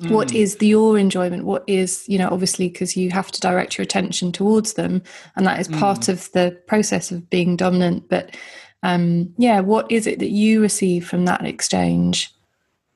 Mm. 0.00 0.10
what 0.10 0.34
is 0.34 0.56
the, 0.56 0.66
your 0.66 0.98
enjoyment? 0.98 1.44
What 1.44 1.62
is 1.68 2.04
you 2.08 2.18
know 2.18 2.28
obviously 2.28 2.68
because 2.68 2.96
you 2.96 3.10
have 3.12 3.30
to 3.30 3.40
direct 3.40 3.78
your 3.78 3.84
attention 3.84 4.32
towards 4.32 4.72
them 4.72 5.00
and 5.36 5.46
that 5.46 5.60
is 5.60 5.68
mm. 5.68 5.78
part 5.78 6.08
of 6.08 6.32
the 6.32 6.60
process 6.66 7.12
of 7.12 7.30
being 7.30 7.54
dominant. 7.54 8.08
But 8.08 8.36
um 8.82 9.32
yeah 9.38 9.60
what 9.60 9.90
is 9.92 10.08
it 10.08 10.18
that 10.18 10.30
you 10.30 10.60
receive 10.60 11.06
from 11.06 11.24
that 11.26 11.46
exchange 11.46 12.33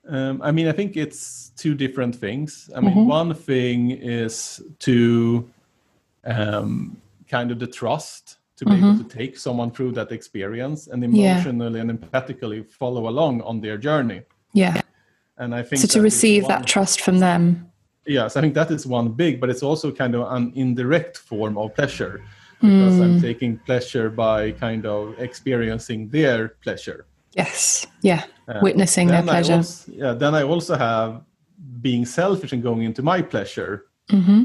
um, 0.08 0.40
I 0.42 0.50
mean, 0.50 0.68
I 0.68 0.72
think 0.72 0.96
it's 0.96 1.52
two 1.56 1.74
different 1.74 2.16
things. 2.16 2.70
I 2.74 2.80
mean, 2.80 2.90
mm-hmm. 2.90 3.06
one 3.06 3.34
thing 3.34 3.90
is 3.90 4.62
to 4.80 5.48
um, 6.24 6.96
kind 7.28 7.50
of 7.50 7.58
the 7.58 7.66
trust 7.66 8.38
to 8.56 8.64
be 8.64 8.72
mm-hmm. 8.72 8.84
able 8.84 9.04
to 9.04 9.16
take 9.16 9.38
someone 9.38 9.70
through 9.70 9.92
that 9.92 10.10
experience 10.10 10.88
and 10.88 11.04
emotionally 11.04 11.76
yeah. 11.76 11.80
and 11.82 12.00
empathically 12.00 12.66
follow 12.66 13.08
along 13.08 13.42
on 13.42 13.60
their 13.60 13.76
journey. 13.76 14.22
Yeah. 14.52 14.80
And 15.36 15.54
I 15.54 15.62
think 15.62 15.82
so 15.82 15.88
to 15.88 16.00
receive 16.00 16.44
one, 16.44 16.50
that 16.50 16.66
trust 16.66 17.00
from 17.00 17.20
them. 17.20 17.70
Yes, 18.06 18.36
I 18.36 18.40
think 18.40 18.54
that 18.54 18.70
is 18.70 18.86
one 18.86 19.10
big, 19.10 19.40
but 19.40 19.50
it's 19.50 19.62
also 19.62 19.92
kind 19.92 20.14
of 20.14 20.32
an 20.32 20.52
indirect 20.56 21.18
form 21.18 21.56
of 21.56 21.74
pleasure 21.74 22.22
because 22.60 22.94
mm. 22.94 23.04
I'm 23.04 23.20
taking 23.20 23.58
pleasure 23.58 24.10
by 24.10 24.50
kind 24.52 24.84
of 24.86 25.16
experiencing 25.20 26.08
their 26.08 26.48
pleasure. 26.64 27.06
Yes. 27.38 27.86
Yeah. 28.02 28.24
Uh, 28.48 28.58
Witnessing 28.62 29.08
their 29.08 29.22
pleasure. 29.22 29.54
Also, 29.54 29.92
yeah. 29.92 30.12
Then 30.12 30.34
I 30.34 30.42
also 30.42 30.76
have 30.76 31.22
being 31.80 32.04
selfish 32.04 32.52
and 32.52 32.62
going 32.62 32.82
into 32.82 33.02
my 33.02 33.22
pleasure. 33.22 33.86
Mm-hmm. 34.10 34.40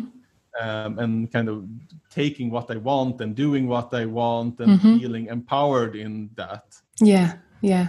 Um, 0.61 0.99
and 0.99 1.31
kind 1.31 1.49
of 1.49 1.65
taking 2.11 2.51
what 2.51 2.69
I 2.69 2.75
want 2.75 3.21
and 3.21 3.35
doing 3.35 3.67
what 3.67 3.91
I 3.91 4.05
want 4.05 4.59
and 4.59 4.79
mm-hmm. 4.79 4.99
feeling 4.99 5.25
empowered 5.25 5.95
in 5.95 6.29
that. 6.35 6.63
Yeah, 6.99 7.37
yeah. 7.61 7.87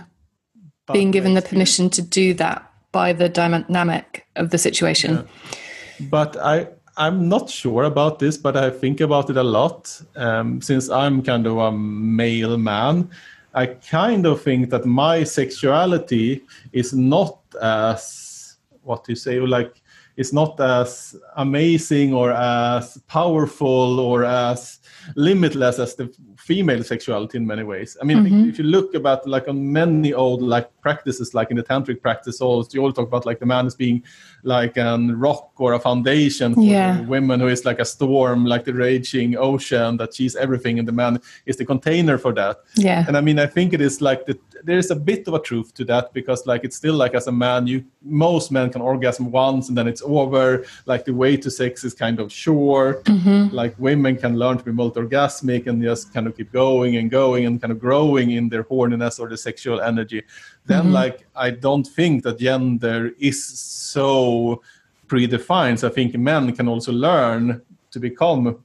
But 0.87 0.95
Being 0.95 1.11
given 1.11 1.35
the 1.35 1.43
permission 1.43 1.91
to 1.91 2.01
do 2.01 2.33
that 2.35 2.71
by 2.91 3.13
the 3.13 3.29
dynamic 3.29 4.27
of 4.37 4.49
the 4.49 4.57
situation. 4.57 5.11
Yeah. 5.15 6.09
But 6.09 6.39
I, 6.39 6.69
I'm 6.97 7.29
not 7.29 7.51
sure 7.51 7.85
about 7.85 8.19
this, 8.19 8.39
but 8.39 8.57
I 8.57 8.71
think 8.71 9.01
about 9.01 9.29
it 9.29 9.37
a 9.37 9.43
lot 9.43 10.01
um, 10.17 10.63
since 10.63 10.89
I'm 10.89 11.23
kind 11.23 11.47
of 11.47 11.59
a 11.59 11.71
male 11.71 12.57
man. 12.57 13.11
I 13.55 13.67
kind 13.67 14.27
of 14.27 14.43
think 14.43 14.71
that 14.71 14.85
my 14.85 15.25
sexuality 15.25 16.43
is 16.73 16.93
not 16.93 17.39
as 17.63 18.57
what 18.83 19.09
you 19.09 19.15
say 19.15 19.39
like 19.41 19.81
it's 20.17 20.33
not 20.33 20.61
as 20.61 21.17
amazing 21.37 22.15
or 22.15 22.33
as 22.33 22.99
powerful 23.09 23.99
or 24.01 24.25
as 24.25 24.81
limitless 25.17 25.79
as 25.79 25.95
the 25.95 26.13
female 26.37 26.83
sexuality 26.83 27.39
in 27.39 27.47
many 27.47 27.63
ways. 27.63 27.97
I 28.01 28.05
mean, 28.05 28.19
mm-hmm. 28.19 28.49
if 28.49 28.59
you 28.59 28.65
look 28.65 28.95
about 28.95 29.27
like 29.27 29.49
on 29.49 29.73
many 29.73 30.13
old 30.13 30.43
like 30.43 30.71
practices, 30.81 31.35
like 31.35 31.51
in 31.51 31.57
the 31.57 31.63
tantric 31.63 32.01
practice, 32.01 32.41
also 32.41 32.71
you 32.73 32.83
all 32.83 32.93
talk 32.93 33.09
about 33.09 33.27
like 33.27 33.39
the 33.39 33.47
man 33.47 33.67
is 33.67 33.75
being 33.75 34.03
like 34.43 34.77
a 34.77 34.99
rock 35.15 35.53
or 35.57 35.73
a 35.73 35.81
foundation 35.81 36.55
for 36.55 36.61
yeah. 36.61 37.01
women 37.03 37.41
who 37.41 37.49
is 37.49 37.65
like 37.65 37.79
a 37.79 37.85
storm, 37.85 38.45
like 38.45 38.65
the 38.65 38.75
raging 38.75 39.37
ocean 39.37 39.97
that 39.97 40.15
she's 40.15 40.37
everything, 40.37 40.79
and 40.79 40.87
the 40.87 40.93
man 40.93 41.21
is 41.47 41.57
the 41.57 41.65
container 41.65 42.19
for 42.19 42.33
that. 42.33 42.59
Yeah. 42.77 43.05
And 43.07 43.17
I 43.17 43.21
mean, 43.21 43.39
I 43.39 43.47
think 43.47 43.73
it 43.73 43.81
is 43.81 44.01
like 44.01 44.27
the, 44.27 44.39
there 44.63 44.79
is 44.79 44.91
a 44.91 44.97
bit 44.97 45.27
of 45.29 45.35
a 45.35 45.41
truth 45.41 45.75
to 45.75 45.85
that 45.87 46.13
because 46.13 46.47
like 46.47 46.65
it's 46.65 46.77
still 46.77 46.95
like 46.95 47.15
as 47.15 47.27
a 47.27 47.33
man, 47.33 47.67
you 47.67 47.85
most 48.03 48.51
men 48.51 48.71
can 48.71 48.81
orgasm 48.81 49.31
once 49.31 49.69
and 49.69 49.79
then 49.79 49.89
it's 49.89 50.03
over. 50.03 50.65
Like 50.87 51.05
the 51.05 51.15
way 51.15 51.37
to 51.37 51.51
sex 51.51 51.85
is 51.85 51.95
kind 51.95 52.21
of 52.21 52.33
short. 52.33 53.05
Mm-hmm. 53.05 53.55
Like 53.55 53.75
women 53.79 54.17
can 54.17 54.39
learn 54.39 54.59
to 54.59 54.65
be 54.65 54.73
multi-orgasmic 54.95 55.67
and 55.67 55.83
just 55.83 56.13
kind 56.13 56.27
of 56.27 56.37
keep 56.37 56.53
going 56.53 56.97
and 56.97 57.11
going 57.11 57.47
and 57.47 57.61
kind 57.61 57.73
of 57.73 57.79
growing 57.79 58.33
in 58.33 58.49
their 58.49 58.65
horniness 58.65 59.19
or 59.21 59.29
the 59.29 59.37
sexual 59.37 59.81
energy 59.81 60.23
then 60.67 60.85
mm-hmm. 60.85 60.93
like 60.93 61.27
i 61.37 61.51
don't 61.51 61.87
think 61.87 62.23
that 62.23 62.39
gender 62.39 63.13
is 63.19 63.45
so 63.45 64.63
predefined 65.07 65.79
so 65.79 65.89
i 65.89 65.91
think 65.91 66.15
men 66.17 66.55
can 66.55 66.69
also 66.69 66.93
learn 66.93 67.61
to 67.91 67.99
become 67.99 68.59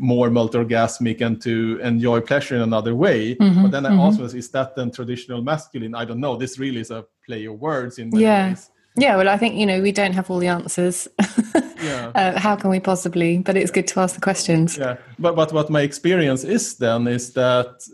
more 0.00 0.30
multi-orgasmic 0.30 1.20
and 1.22 1.42
to 1.42 1.80
enjoy 1.82 2.20
pleasure 2.20 2.54
in 2.54 2.62
another 2.62 2.94
way 2.94 3.34
mm-hmm. 3.34 3.62
but 3.62 3.70
then 3.70 3.86
i 3.86 3.90
mm-hmm. 3.90 4.00
also 4.00 4.24
is 4.24 4.48
that 4.50 4.74
then 4.76 4.90
traditional 4.90 5.42
masculine 5.42 5.94
i 5.94 6.04
don't 6.04 6.20
know 6.20 6.36
this 6.36 6.58
really 6.58 6.80
is 6.80 6.90
a 6.90 7.04
play 7.26 7.44
of 7.46 7.60
words 7.60 7.98
in 7.98 8.10
many 8.10 8.22
yeah 8.22 8.48
ways 8.48 8.70
Yeah, 8.98 9.16
well, 9.16 9.28
I 9.28 9.36
think 9.36 9.54
you 9.54 9.64
know 9.64 9.80
we 9.80 9.92
don't 9.92 10.12
have 10.12 10.30
all 10.30 10.38
the 10.38 10.48
answers. 10.48 11.08
yeah. 11.82 12.10
Uh, 12.14 12.38
how 12.38 12.56
can 12.56 12.70
we 12.70 12.80
possibly? 12.80 13.38
But 13.38 13.56
it's 13.56 13.70
good 13.70 13.86
to 13.88 14.00
ask 14.00 14.14
the 14.14 14.20
questions. 14.20 14.76
Yeah, 14.76 14.96
but 15.18 15.36
but 15.36 15.52
what 15.52 15.70
my 15.70 15.82
experience 15.82 16.44
is 16.44 16.76
then 16.76 17.06
is 17.06 17.32
that 17.34 17.86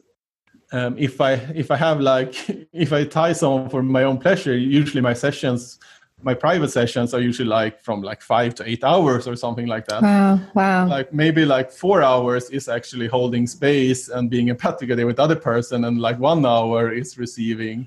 um, 0.73 0.97
if 0.99 1.21
I 1.21 1.33
if 1.55 1.71
I 1.71 1.77
have 1.77 2.01
like 2.01 2.35
if 2.73 2.93
I 2.93 3.05
tie 3.05 3.35
someone 3.35 3.69
for 3.69 3.83
my 3.83 4.05
own 4.05 4.19
pleasure, 4.19 4.57
usually 4.57 5.03
my 5.03 5.13
sessions, 5.13 5.79
my 6.23 6.33
private 6.33 6.71
sessions 6.71 7.13
are 7.13 7.21
usually 7.21 7.49
like 7.49 7.83
from 7.83 8.01
like 8.01 8.23
five 8.23 8.55
to 8.55 8.69
eight 8.69 8.83
hours 8.83 9.29
or 9.29 9.37
something 9.37 9.67
like 9.67 9.87
that. 9.89 10.03
Wow, 10.03 10.41
wow. 10.55 10.89
Like 10.89 11.13
maybe 11.13 11.45
like 11.45 11.71
four 11.71 12.03
hours 12.03 12.49
is 12.49 12.69
actually 12.69 13.09
holding 13.09 13.47
space 13.47 14.09
and 14.09 14.31
being 14.31 14.49
empathic 14.49 14.89
with 14.89 15.21
other 15.21 15.37
person, 15.37 15.85
and 15.85 16.01
like 16.01 16.19
one 16.19 16.47
hour 16.47 16.91
is 16.91 17.19
receiving 17.19 17.87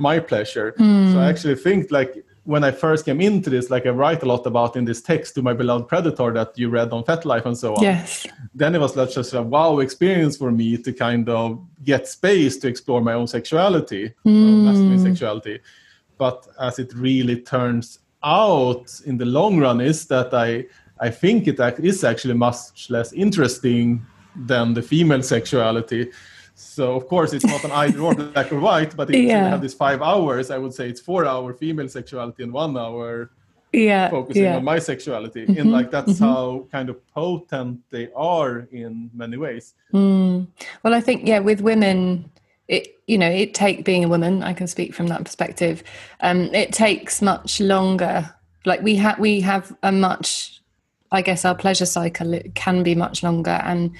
my 0.00 0.18
pleasure. 0.18 0.72
Mm. 0.72 1.12
So 1.12 1.20
I 1.20 1.28
actually 1.28 1.56
think 1.56 1.90
like 1.90 2.24
when 2.44 2.64
I 2.64 2.70
first 2.70 3.04
came 3.04 3.20
into 3.20 3.50
this, 3.50 3.70
like 3.70 3.86
I 3.86 3.90
write 3.90 4.22
a 4.22 4.26
lot 4.26 4.46
about 4.46 4.76
in 4.76 4.84
this 4.84 5.02
text 5.02 5.34
to 5.34 5.42
my 5.42 5.52
beloved 5.52 5.88
predator 5.88 6.32
that 6.32 6.58
you 6.58 6.70
read 6.70 6.90
on 6.92 7.04
FetLife 7.04 7.44
and 7.44 7.56
so 7.56 7.74
on. 7.74 7.82
Yes. 7.82 8.26
Then 8.54 8.74
it 8.74 8.80
was 8.80 8.96
like 8.96 9.10
just 9.10 9.34
a 9.34 9.42
wow 9.42 9.78
experience 9.78 10.36
for 10.36 10.50
me 10.50 10.76
to 10.78 10.92
kind 10.92 11.28
of 11.28 11.60
get 11.84 12.08
space 12.08 12.56
to 12.58 12.68
explore 12.68 13.00
my 13.00 13.12
own 13.12 13.26
sexuality, 13.26 14.14
mm. 14.26 14.64
masculine 14.64 14.98
sexuality. 14.98 15.60
But 16.18 16.46
as 16.58 16.78
it 16.78 16.92
really 16.94 17.40
turns 17.42 18.00
out 18.22 19.00
in 19.06 19.16
the 19.16 19.26
long 19.26 19.58
run, 19.58 19.80
is 19.80 20.06
that 20.06 20.34
I 20.34 20.66
I 21.00 21.10
think 21.10 21.48
it 21.48 21.58
is 21.78 22.04
actually 22.04 22.34
much 22.34 22.90
less 22.90 23.12
interesting 23.12 24.04
than 24.36 24.74
the 24.74 24.82
female 24.82 25.22
sexuality 25.22 26.10
so 26.60 26.94
of 26.94 27.08
course 27.08 27.32
it's 27.32 27.44
not 27.44 27.64
an 27.64 27.72
either 27.72 28.00
or 28.00 28.14
black 28.14 28.52
or 28.52 28.60
white, 28.60 28.94
but 28.96 29.08
if 29.10 29.16
yeah. 29.16 29.44
you 29.44 29.50
have 29.50 29.62
this 29.62 29.74
five 29.74 30.02
hours, 30.02 30.50
I 30.50 30.58
would 30.58 30.74
say 30.74 30.88
it's 30.88 31.00
four 31.00 31.24
hour 31.24 31.54
female 31.54 31.88
sexuality 31.88 32.42
and 32.42 32.52
one 32.52 32.76
hour 32.76 33.30
yeah, 33.72 34.10
focusing 34.10 34.44
yeah. 34.44 34.56
on 34.56 34.64
my 34.64 34.78
sexuality. 34.78 35.46
Mm-hmm, 35.46 35.60
and 35.60 35.72
like 35.72 35.90
that's 35.90 36.14
mm-hmm. 36.14 36.24
how 36.24 36.66
kind 36.70 36.88
of 36.90 37.06
potent 37.08 37.80
they 37.90 38.08
are 38.14 38.68
in 38.72 39.10
many 39.14 39.36
ways. 39.36 39.74
Mm. 39.92 40.48
Well, 40.82 40.94
I 40.94 41.00
think 41.00 41.26
yeah, 41.26 41.38
with 41.38 41.60
women, 41.60 42.30
it 42.68 42.98
you 43.06 43.16
know 43.16 43.30
it 43.30 43.54
take 43.54 43.84
being 43.84 44.04
a 44.04 44.08
woman. 44.08 44.42
I 44.42 44.52
can 44.52 44.66
speak 44.66 44.94
from 44.94 45.06
that 45.08 45.24
perspective. 45.24 45.82
Um, 46.20 46.54
it 46.54 46.72
takes 46.72 47.22
much 47.22 47.60
longer. 47.60 48.34
Like 48.64 48.82
we 48.82 48.96
have 48.96 49.18
we 49.18 49.40
have 49.40 49.74
a 49.82 49.92
much, 49.92 50.60
I 51.12 51.22
guess 51.22 51.44
our 51.44 51.54
pleasure 51.54 51.86
cycle 51.86 52.34
it 52.34 52.54
can 52.54 52.82
be 52.82 52.94
much 52.94 53.22
longer, 53.22 53.60
and 53.64 53.92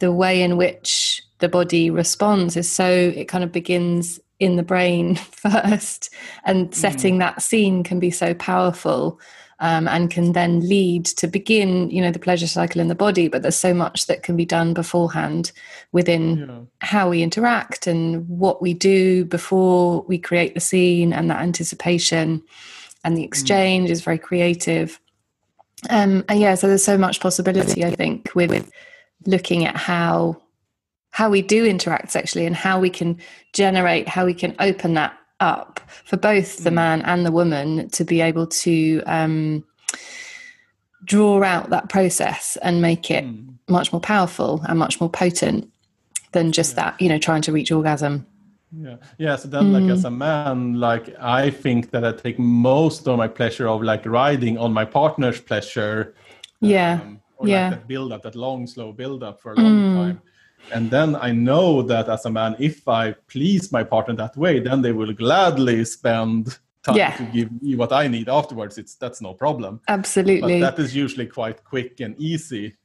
the 0.00 0.12
way 0.12 0.42
in 0.42 0.56
which 0.56 1.22
the 1.42 1.48
body 1.48 1.90
responds 1.90 2.56
is 2.56 2.70
so 2.70 2.88
it 2.88 3.26
kind 3.26 3.42
of 3.42 3.50
begins 3.50 4.20
in 4.38 4.54
the 4.54 4.62
brain 4.62 5.16
first 5.30 6.08
and 6.44 6.70
mm. 6.70 6.74
setting 6.74 7.16
mm. 7.16 7.18
that 7.18 7.42
scene 7.42 7.82
can 7.82 7.98
be 7.98 8.10
so 8.10 8.32
powerful 8.32 9.20
um, 9.58 9.86
and 9.88 10.10
can 10.10 10.32
then 10.32 10.60
lead 10.68 11.04
to 11.04 11.26
begin 11.26 11.90
you 11.90 12.00
know 12.00 12.12
the 12.12 12.18
pleasure 12.20 12.46
cycle 12.46 12.80
in 12.80 12.86
the 12.86 12.94
body 12.94 13.26
but 13.26 13.42
there's 13.42 13.56
so 13.56 13.74
much 13.74 14.06
that 14.06 14.22
can 14.22 14.36
be 14.36 14.44
done 14.44 14.72
beforehand 14.72 15.50
within 15.90 16.38
yeah. 16.38 16.86
how 16.86 17.10
we 17.10 17.22
interact 17.22 17.88
and 17.88 18.26
what 18.28 18.62
we 18.62 18.72
do 18.72 19.24
before 19.24 20.02
we 20.02 20.18
create 20.18 20.54
the 20.54 20.60
scene 20.60 21.12
and 21.12 21.28
that 21.28 21.42
anticipation 21.42 22.40
and 23.04 23.16
the 23.16 23.22
mm. 23.22 23.26
exchange 23.26 23.88
mm. 23.88 23.92
is 23.92 24.00
very 24.00 24.18
creative 24.18 25.00
um, 25.90 26.24
and 26.28 26.38
yeah 26.38 26.54
so 26.54 26.68
there's 26.68 26.84
so 26.84 26.96
much 26.96 27.18
possibility 27.18 27.84
i 27.84 27.90
think 27.90 28.32
with 28.36 28.70
looking 29.26 29.64
at 29.64 29.76
how 29.76 30.40
how 31.12 31.28
we 31.28 31.42
do 31.42 31.64
interact 31.64 32.10
sexually 32.10 32.46
and 32.46 32.56
how 32.56 32.80
we 32.80 32.90
can 32.90 33.18
generate, 33.52 34.08
how 34.08 34.24
we 34.26 34.34
can 34.34 34.56
open 34.58 34.94
that 34.94 35.16
up 35.40 35.78
for 36.04 36.16
both 36.16 36.64
the 36.64 36.70
mm. 36.70 36.74
man 36.74 37.02
and 37.02 37.24
the 37.24 37.30
woman 37.30 37.88
to 37.90 38.04
be 38.04 38.20
able 38.20 38.46
to 38.46 39.02
um, 39.06 39.64
draw 41.04 41.42
out 41.42 41.68
that 41.70 41.90
process 41.90 42.56
and 42.62 42.80
make 42.80 43.10
it 43.10 43.24
mm. 43.24 43.54
much 43.68 43.92
more 43.92 44.00
powerful 44.00 44.62
and 44.66 44.78
much 44.78 45.00
more 45.00 45.10
potent 45.10 45.70
than 46.32 46.50
just 46.50 46.76
yeah. 46.76 46.84
that, 46.84 47.00
you 47.00 47.10
know, 47.10 47.18
trying 47.18 47.42
to 47.42 47.52
reach 47.52 47.70
orgasm. 47.70 48.26
Yeah, 48.74 48.96
yeah. 49.18 49.36
So 49.36 49.48
then, 49.48 49.64
mm. 49.64 49.82
like 49.82 49.92
as 49.92 50.06
a 50.06 50.10
man, 50.10 50.80
like 50.80 51.14
I 51.20 51.50
think 51.50 51.90
that 51.90 52.06
I 52.06 52.12
take 52.12 52.38
most 52.38 53.06
of 53.06 53.18
my 53.18 53.28
pleasure 53.28 53.68
of 53.68 53.82
like 53.82 54.06
riding 54.06 54.56
on 54.56 54.72
my 54.72 54.86
partner's 54.86 55.42
pleasure. 55.42 56.14
Yeah, 56.60 57.00
um, 57.02 57.20
or 57.36 57.48
yeah. 57.48 57.68
Like 57.68 57.80
that 57.80 57.88
build 57.88 58.12
up, 58.12 58.22
that 58.22 58.34
long, 58.34 58.66
slow 58.66 58.92
build 58.92 59.22
up 59.22 59.42
for 59.42 59.52
a 59.52 59.56
long 59.56 59.72
mm. 59.74 59.94
time 59.94 60.22
and 60.72 60.90
then 60.90 61.16
i 61.16 61.30
know 61.32 61.82
that 61.82 62.08
as 62.08 62.24
a 62.24 62.30
man 62.30 62.54
if 62.58 62.86
i 62.88 63.12
please 63.28 63.72
my 63.72 63.82
partner 63.82 64.14
that 64.14 64.36
way 64.36 64.60
then 64.60 64.82
they 64.82 64.92
will 64.92 65.12
gladly 65.12 65.84
spend 65.84 66.58
time 66.82 66.96
yeah. 66.96 67.16
to 67.16 67.24
give 67.24 67.62
me 67.62 67.74
what 67.74 67.92
i 67.92 68.06
need 68.06 68.28
afterwards 68.28 68.78
it's 68.78 68.94
that's 68.94 69.20
no 69.20 69.34
problem 69.34 69.80
absolutely 69.88 70.60
but 70.60 70.76
that 70.76 70.82
is 70.82 70.94
usually 70.94 71.26
quite 71.26 71.64
quick 71.64 72.00
and 72.00 72.18
easy 72.18 72.76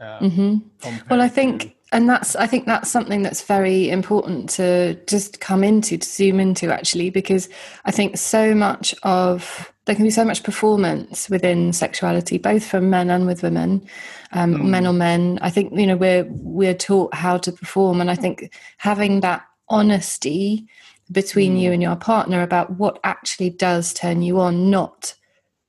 uh, 0.00 0.18
mm-hmm. 0.18 0.96
well 1.08 1.20
i 1.20 1.28
think 1.28 1.62
to... 1.62 1.72
and 1.92 2.08
that's 2.08 2.34
i 2.36 2.46
think 2.46 2.66
that's 2.66 2.90
something 2.90 3.22
that's 3.22 3.42
very 3.42 3.88
important 3.90 4.50
to 4.50 4.94
just 5.06 5.40
come 5.40 5.62
into 5.62 5.96
to 5.96 6.08
zoom 6.08 6.40
into 6.40 6.72
actually 6.72 7.10
because 7.10 7.48
i 7.84 7.90
think 7.90 8.16
so 8.16 8.54
much 8.54 8.94
of 9.02 9.73
there 9.84 9.94
can 9.94 10.04
be 10.04 10.10
so 10.10 10.24
much 10.24 10.42
performance 10.42 11.28
within 11.28 11.72
sexuality, 11.72 12.38
both 12.38 12.66
from 12.66 12.88
men 12.88 13.10
and 13.10 13.26
with 13.26 13.42
women, 13.42 13.86
um, 14.32 14.54
mm. 14.54 14.64
men 14.66 14.86
or 14.86 14.92
men. 14.92 15.38
I 15.42 15.50
think 15.50 15.78
you 15.78 15.86
know 15.86 15.96
we're 15.96 16.26
we're 16.28 16.74
taught 16.74 17.14
how 17.14 17.36
to 17.38 17.52
perform, 17.52 18.00
and 18.00 18.10
I 18.10 18.14
think 18.14 18.52
having 18.78 19.20
that 19.20 19.44
honesty 19.68 20.66
between 21.12 21.56
mm. 21.56 21.60
you 21.60 21.72
and 21.72 21.82
your 21.82 21.96
partner 21.96 22.42
about 22.42 22.78
what 22.78 22.98
actually 23.04 23.50
does 23.50 23.92
turn 23.92 24.22
you 24.22 24.40
on, 24.40 24.70
not 24.70 25.14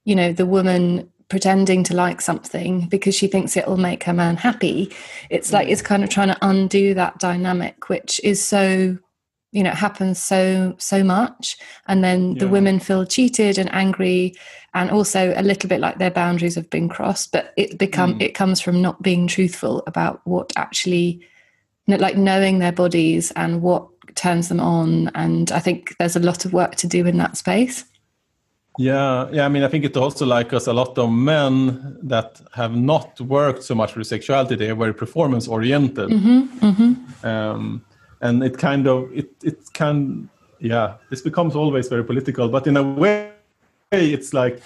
you 0.06 0.16
know 0.16 0.32
the 0.32 0.46
woman 0.46 1.12
pretending 1.28 1.84
to 1.84 1.96
like 1.96 2.22
something 2.22 2.88
because 2.88 3.16
she 3.16 3.28
thinks 3.28 3.58
it'll 3.58 3.78
make 3.78 4.04
her 4.04 4.14
man 4.14 4.38
happy. 4.38 4.94
It's 5.30 5.52
like 5.52 5.68
mm. 5.68 5.72
it's 5.72 5.82
kind 5.82 6.04
of 6.04 6.10
trying 6.10 6.30
to 6.30 6.38
undo 6.42 6.94
that 6.94 7.20
dynamic, 7.20 7.90
which 7.90 8.22
is 8.24 8.42
so 8.42 8.98
you 9.56 9.64
know 9.64 9.70
it 9.70 9.76
happens 9.76 10.22
so 10.22 10.76
so 10.78 11.04
much 11.04 11.58
and 11.88 12.04
then 12.04 12.34
yeah. 12.34 12.40
the 12.40 12.48
women 12.48 12.80
feel 12.80 13.06
cheated 13.06 13.58
and 13.58 13.74
angry 13.74 14.36
and 14.74 14.92
also 14.92 15.34
a 15.38 15.42
little 15.42 15.70
bit 15.70 15.80
like 15.80 15.98
their 15.98 16.12
boundaries 16.12 16.56
have 16.56 16.70
been 16.70 16.90
crossed 16.90 17.32
but 17.32 17.54
it 17.56 17.80
become 17.80 18.16
mm. 18.16 18.22
it 18.22 18.36
comes 18.36 18.60
from 18.60 18.82
not 18.82 19.02
being 19.02 19.28
truthful 19.28 19.82
about 19.88 20.20
what 20.26 20.52
actually 20.58 21.22
like 21.88 22.18
knowing 22.18 22.60
their 22.60 22.74
bodies 22.74 23.32
and 23.32 23.62
what 23.62 23.88
turns 24.16 24.50
them 24.50 24.60
on 24.60 25.10
and 25.16 25.52
i 25.54 25.60
think 25.60 25.96
there's 26.00 26.18
a 26.18 26.20
lot 26.20 26.44
of 26.44 26.52
work 26.52 26.76
to 26.76 26.88
do 26.88 27.06
in 27.06 27.18
that 27.18 27.38
space 27.38 27.86
yeah 28.78 29.30
yeah 29.32 29.46
i 29.46 29.50
mean 29.50 29.64
i 29.64 29.70
think 29.70 29.86
it 29.86 29.96
also 29.96 30.26
like 30.26 30.52
us 30.52 30.68
a 30.68 30.74
lot 30.74 30.98
of 30.98 31.10
men 31.10 31.98
that 32.04 32.42
have 32.54 32.76
not 32.76 33.22
worked 33.22 33.64
so 33.64 33.74
much 33.74 33.96
with 33.96 34.06
sexuality 34.06 34.56
they're 34.56 34.76
very 34.76 34.94
performance 34.94 35.48
oriented 35.48 36.10
mm-hmm, 36.10 36.42
mm-hmm. 36.60 37.26
Um, 37.26 37.86
and 38.26 38.44
it 38.44 38.58
kind 38.58 38.88
of 38.88 39.12
it 39.14 39.30
it 39.44 39.58
can 39.74 40.30
yeah 40.60 40.96
this 41.10 41.22
becomes 41.22 41.56
always 41.56 41.88
very 41.88 42.04
political 42.04 42.48
but 42.50 42.68
in 42.68 42.78
a 42.78 42.84
way 42.84 43.32
it's 43.92 44.34
like 44.34 44.62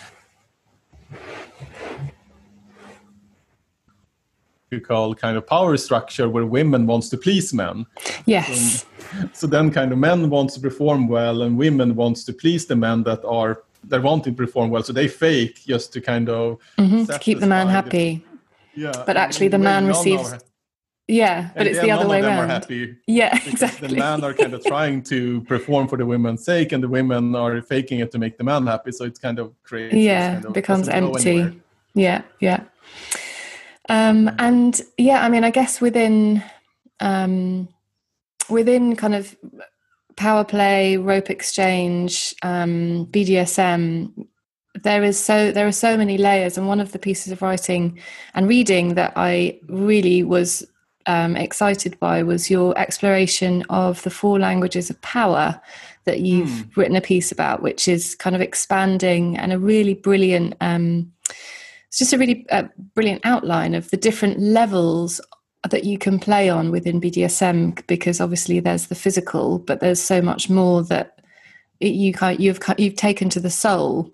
you 4.72 4.80
call 4.80 5.16
kind 5.16 5.36
of 5.36 5.43
power 5.47 5.76
structure 5.78 6.30
where 6.30 6.45
women 6.45 6.86
wants 6.86 7.10
to 7.10 7.18
please 7.18 7.51
men. 7.55 7.88
Yes. 8.28 8.86
So, 8.86 9.30
so 9.34 9.47
then 9.47 9.72
kind 9.72 9.91
of 9.91 9.97
men 9.97 10.30
wants 10.30 10.53
to 10.53 10.60
perform 10.60 11.07
well 11.07 11.41
and 11.41 11.57
women 11.57 11.95
wants 11.95 12.24
to 12.26 12.34
please 12.34 12.68
the 12.68 12.76
men 12.76 13.01
that 13.03 13.26
are 13.26 13.64
that 13.86 14.03
want 14.03 14.24
to 14.26 14.32
perform 14.32 14.70
well. 14.70 14.84
So 14.84 14.93
they 14.93 15.07
fake 15.07 15.66
just 15.66 15.91
to 15.93 16.01
kind 16.01 16.30
of 16.30 16.60
mm-hmm, 16.78 17.05
to 17.05 17.18
keep 17.18 17.39
the 17.39 17.47
man 17.47 17.68
happy. 17.68 18.24
Yeah 18.76 19.03
but 19.07 19.18
actually 19.18 19.47
the 19.47 19.57
man 19.57 19.88
receives 19.88 20.36
yeah, 21.10 21.49
but 21.55 21.62
and 21.62 21.68
it's 21.70 21.80
the 21.80 21.89
other 21.89 22.07
way 22.07 22.22
around. 22.22 22.49
happy. 22.49 22.95
Yeah, 23.07 23.36
exactly. 23.47 23.88
The 23.88 23.95
men 23.95 24.24
are 24.24 24.34
kind 24.34 24.53
of 24.53 24.64
trying 24.64 25.01
to 25.03 25.41
perform 25.41 25.88
for 25.88 25.97
the 25.97 26.05
women's 26.05 26.45
sake, 26.45 26.72
and 26.72 26.84
the 26.84 26.88
women 26.88 27.36
are 27.36 27.62
faking 27.64 27.99
it 27.99 28.12
to 28.12 28.20
make 28.20 28.38
the 28.38 28.43
man 28.43 28.68
happy. 28.68 28.91
So 28.91 29.05
it's 29.05 29.18
kind 29.20 29.39
of 29.39 29.51
crazy. 29.64 30.01
Yeah, 30.01 30.34
kind 30.34 30.45
of 30.45 30.53
becomes 30.53 30.88
empty. 30.88 31.60
Yeah, 31.95 32.22
yeah. 32.39 32.64
Um, 33.89 34.30
and 34.38 34.80
yeah, 34.97 35.26
I 35.26 35.30
mean, 35.30 35.43
I 35.43 35.49
guess 35.49 35.82
within 35.82 36.43
um, 36.99 37.68
within 38.47 38.95
kind 38.95 39.16
of 39.16 39.36
power 40.16 40.43
play, 40.43 40.97
rope 40.97 41.32
exchange, 41.32 42.36
um, 42.43 43.07
BDSM, 43.07 44.28
there 44.84 45.03
is 45.03 45.18
so 45.18 45.51
there 45.51 45.66
are 45.66 45.72
so 45.72 45.97
many 45.97 46.20
layers. 46.20 46.55
And 46.55 46.68
one 46.68 46.80
of 46.80 46.91
the 46.91 46.99
pieces 46.99 47.32
of 47.32 47.41
writing 47.41 47.99
and 48.36 48.47
reading 48.47 48.93
that 48.93 49.14
I 49.16 49.60
really 49.68 50.22
was 50.22 50.68
um, 51.06 51.36
excited 51.36 52.00
by 52.00 52.24
was 52.24 52.50
your 52.50 52.78
exploration 52.78 53.64
of 53.70 54.02
the 54.04 54.10
four 54.10 54.39
languages 54.39 54.89
of 54.89 55.02
power 55.02 55.60
that 56.06 56.22
you've 56.22 56.50
mm. 56.50 56.78
written 56.78 56.95
a 56.95 57.02
piece 57.02 57.32
about, 57.32 57.62
which 57.62 57.88
is 57.88 58.16
kind 58.16 58.36
of 58.36 58.41
expanding 58.41 59.38
and 59.38 59.54
a 59.54 59.60
really 59.60 59.93
brilliant. 59.93 60.56
Um, 60.62 61.12
it's 61.88 62.00
just 62.00 62.14
a 62.14 62.18
really 62.18 62.45
uh, 62.50 62.64
brilliant 62.93 63.22
outline 63.26 63.74
of 63.74 63.89
the 63.89 63.97
different 63.97 64.39
levels 64.39 65.20
that 65.70 65.84
you 65.84 65.97
can 65.97 66.20
play 66.20 66.50
on 66.50 66.72
within 66.72 67.02
BDSM 67.02 67.86
because 67.88 68.22
obviously 68.22 68.60
there's 68.60 68.88
the 68.88 68.95
physical, 68.95 69.60
but 69.60 69.80
there's 69.80 70.02
so 70.02 70.22
much 70.22 70.50
more 70.50 70.84
that 70.84 71.20
you 71.80 72.14
can 72.14 72.38
you've 72.39 72.60
you've 72.78 72.95
taken 72.95 73.30
to 73.30 73.39
the 73.39 73.50
soul 73.50 74.12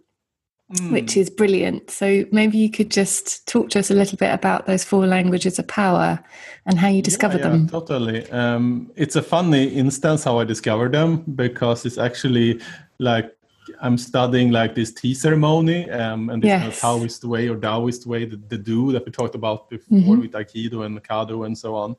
mm. 0.74 0.92
which 0.92 1.18
is 1.18 1.30
brilliant 1.30 1.90
so 1.90 2.26
maybe 2.32 2.58
you 2.58 2.70
could 2.70 2.92
just 2.92 3.46
talk 3.48 3.70
to 3.70 3.80
us 3.80 3.92
a 3.92 3.94
little 3.94 4.18
bit 4.18 4.34
about 4.34 4.66
those 4.66 4.84
four 4.84 5.06
languages 5.06 5.60
of 5.60 5.68
power 5.68 6.24
and 6.66 6.78
how 6.80 6.88
you 6.88 7.02
discovered 7.02 7.40
yeah, 7.40 7.46
yeah, 7.46 7.52
them 7.52 7.70
totally 7.70 8.30
um, 8.32 8.92
it's 8.96 9.16
a 9.16 9.22
funny 9.22 9.66
instance 9.66 10.24
how 10.24 10.40
i 10.40 10.44
discovered 10.44 10.92
them 10.92 11.18
because 11.36 11.86
it's 11.86 11.98
actually 11.98 12.60
like 13.00 13.36
I'm 13.82 13.98
studying 13.98 14.52
like 14.52 14.76
this 14.76 14.94
tea 14.94 15.14
ceremony 15.14 15.90
um, 15.90 16.30
and 16.30 16.42
this 16.42 16.50
yes. 16.50 16.62
kind 16.62 16.74
of 16.74 16.80
Taoist 16.80 17.24
way 17.26 17.48
or 17.48 17.58
Taoist 17.58 18.06
way, 18.06 18.26
the, 18.26 18.38
the 18.48 18.58
do 18.58 18.92
that 18.92 19.06
we 19.06 19.12
talked 19.12 19.36
about 19.36 19.70
before 19.70 19.98
mm-hmm. 19.98 20.22
with 20.22 20.32
Aikido 20.32 20.86
and 20.86 21.04
Kado 21.04 21.46
and 21.46 21.58
so 21.58 21.76
on. 21.76 21.96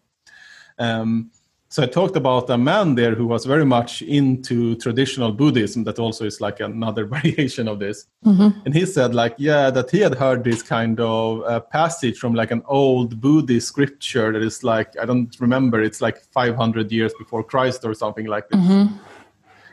Um, 0.79 1.31
so 1.77 1.83
I 1.83 1.87
talked 1.89 2.17
about 2.17 2.49
a 2.49 2.57
man 2.57 2.95
there 2.95 3.15
who 3.15 3.27
was 3.27 3.45
very 3.45 3.67
much 3.67 4.01
into 4.01 4.77
traditional 4.77 5.31
Buddhism. 5.31 5.85
That 5.85 5.99
also 5.99 6.25
is 6.25 6.41
like 6.41 6.61
another 6.61 7.05
variation 7.17 7.69
of 7.69 7.81
this. 7.81 8.07
Mm-hmm. 8.25 8.61
And 8.65 8.75
he 8.75 8.87
said, 8.87 9.15
like, 9.15 9.35
yeah, 9.37 9.69
that 9.69 9.91
he 9.91 9.99
had 9.99 10.15
heard 10.15 10.43
this 10.43 10.63
kind 10.63 10.99
of 10.99 11.43
uh, 11.43 11.61
passage 11.61 12.17
from 12.17 12.33
like 12.33 12.51
an 12.51 12.63
old 12.65 13.21
Buddhist 13.21 13.69
scripture 13.69 14.33
that 14.33 14.41
is 14.41 14.65
like 14.65 14.99
I 14.99 15.05
don't 15.05 15.39
remember. 15.39 15.83
It's 15.83 16.01
like 16.01 16.25
500 16.33 16.91
years 16.91 17.13
before 17.19 17.45
Christ 17.45 17.85
or 17.85 17.93
something 17.93 18.25
like 18.25 18.49
this. 18.49 18.59
Mm-hmm. 18.59 18.97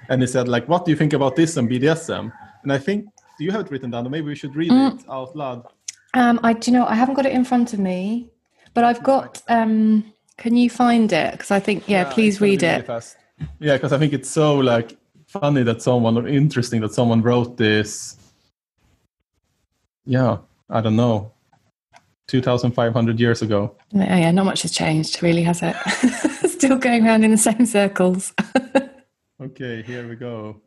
And 0.10 0.22
he 0.22 0.28
said, 0.28 0.49
like, 0.49 0.68
what 0.68 0.84
do 0.84 0.91
you 0.91 0.97
think 0.97 1.14
about 1.14 1.38
this 1.38 1.56
and 1.56 1.70
BDSM? 1.70 2.34
And 2.64 2.74
I 2.74 2.80
think 2.80 3.06
do 3.38 3.45
you 3.45 3.51
have 3.51 3.62
it 3.62 3.72
written 3.72 3.91
down? 3.91 4.06
Or 4.06 4.10
maybe 4.10 4.28
we 4.28 4.36
should 4.36 4.58
read 4.58 4.72
mm. 4.72 4.99
it 4.99 5.06
out 5.10 5.38
loud. 5.38 5.68
Um, 6.16 6.41
I 6.43 6.51
do 6.51 6.70
you 6.70 6.78
know 6.78 6.86
I 6.86 6.95
haven't 6.95 7.16
got 7.16 7.26
it 7.26 7.32
in 7.32 7.45
front 7.45 7.72
of 7.72 7.80
me, 7.80 8.28
but 8.74 8.84
I've 8.84 9.04
got. 9.04 9.41
Um, 9.47 10.12
can 10.38 10.57
you 10.57 10.69
find 10.69 11.11
it? 11.11 11.31
Because 11.31 11.51
I 11.51 11.59
think, 11.59 11.88
yeah, 11.88 12.03
yeah 12.03 12.13
please 12.13 12.41
read 12.41 12.63
it. 12.63 12.88
Really 12.88 13.01
yeah, 13.59 13.73
because 13.73 13.93
I 13.93 13.97
think 13.97 14.13
it's 14.13 14.29
so 14.29 14.55
like 14.55 14.97
funny 15.27 15.63
that 15.63 15.81
someone 15.81 16.17
or 16.17 16.27
interesting 16.27 16.81
that 16.81 16.93
someone 16.93 17.21
wrote 17.21 17.57
this. 17.57 18.17
Yeah, 20.05 20.38
I 20.69 20.81
don't 20.81 20.95
know, 20.95 21.31
two 22.27 22.41
thousand 22.41 22.71
five 22.71 22.93
hundred 22.93 23.19
years 23.19 23.41
ago. 23.41 23.75
Yeah, 23.91 24.17
yeah, 24.17 24.31
not 24.31 24.45
much 24.45 24.63
has 24.63 24.71
changed, 24.71 25.21
really, 25.23 25.43
has 25.43 25.61
it? 25.61 25.75
Still 26.49 26.77
going 26.77 27.05
around 27.05 27.23
in 27.23 27.31
the 27.31 27.38
same 27.38 27.65
circles. 27.65 28.34
okay, 29.41 29.81
here 29.81 30.07
we 30.07 30.15
go. 30.15 30.61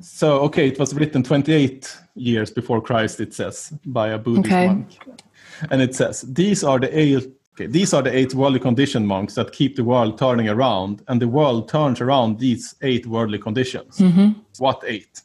So, 0.00 0.40
okay, 0.40 0.68
it 0.68 0.78
was 0.78 0.92
written 0.92 1.22
28 1.22 1.96
years 2.14 2.50
before 2.50 2.82
Christ, 2.82 3.20
it 3.20 3.32
says, 3.32 3.72
by 3.86 4.08
a 4.08 4.18
Buddhist 4.18 4.46
okay. 4.46 4.66
monk 4.66 4.98
and 5.70 5.82
it 5.82 5.94
says 5.94 6.22
these 6.22 6.64
are 6.64 6.78
the 6.78 6.98
eight 6.98 7.26
okay, 7.54 7.66
these 7.66 7.94
are 7.94 8.02
the 8.02 8.14
eight 8.14 8.34
worldly 8.34 8.60
conditioned 8.60 9.06
monks 9.06 9.34
that 9.34 9.52
keep 9.52 9.76
the 9.76 9.84
world 9.84 10.18
turning 10.18 10.48
around, 10.48 11.02
and 11.08 11.20
the 11.20 11.28
world 11.28 11.68
turns 11.68 12.00
around 12.00 12.38
these 12.38 12.74
eight 12.82 13.06
worldly 13.06 13.38
conditions. 13.38 13.98
Mm-hmm. 13.98 14.40
What 14.58 14.82
eight? 14.86 15.22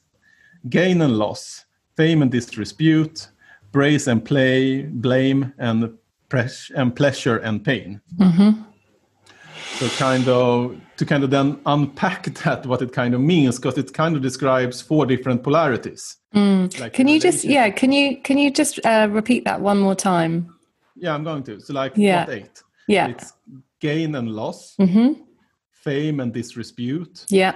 Gain 0.69 1.01
and 1.01 1.17
loss, 1.17 1.65
fame 1.95 2.21
and 2.21 2.31
disrepute, 2.31 3.29
praise 3.71 4.07
and 4.07 4.23
play, 4.23 4.83
blame 4.83 5.53
and 5.57 5.97
pres- 6.29 6.71
and 6.75 6.95
pleasure 6.95 7.37
and 7.37 7.63
pain. 7.63 8.01
Mm-hmm. 8.17 8.63
So 9.79 9.87
kind 9.91 10.27
of 10.27 10.75
to 10.97 11.05
kind 11.05 11.23
of 11.23 11.29
then 11.29 11.57
unpack 11.65 12.25
that 12.43 12.65
what 12.65 12.81
it 12.81 12.91
kind 12.91 13.13
of 13.13 13.21
means 13.21 13.55
because 13.55 13.77
it 13.77 13.93
kind 13.93 14.13
of 14.13 14.21
describes 14.21 14.81
four 14.81 15.05
different 15.05 15.41
polarities. 15.41 16.17
Mm. 16.35 16.77
Like 16.81 16.91
can 16.91 17.07
you 17.07 17.17
just 17.17 17.45
yeah 17.45 17.69
can 17.69 17.93
you 17.93 18.17
can 18.21 18.37
you 18.37 18.51
just 18.51 18.85
uh, 18.85 19.07
repeat 19.09 19.45
that 19.45 19.61
one 19.61 19.79
more 19.79 19.95
time? 19.95 20.53
Yeah, 20.97 21.15
I'm 21.15 21.23
going 21.23 21.43
to. 21.43 21.61
So 21.61 21.73
like 21.73 21.93
yeah. 21.95 22.25
what 22.25 22.35
eight? 22.35 22.63
Yeah, 22.89 23.07
it's 23.07 23.31
gain 23.79 24.15
and 24.15 24.29
loss, 24.29 24.75
mm-hmm. 24.75 25.13
fame 25.71 26.19
and 26.19 26.33
disrepute. 26.33 27.25
Yeah, 27.29 27.55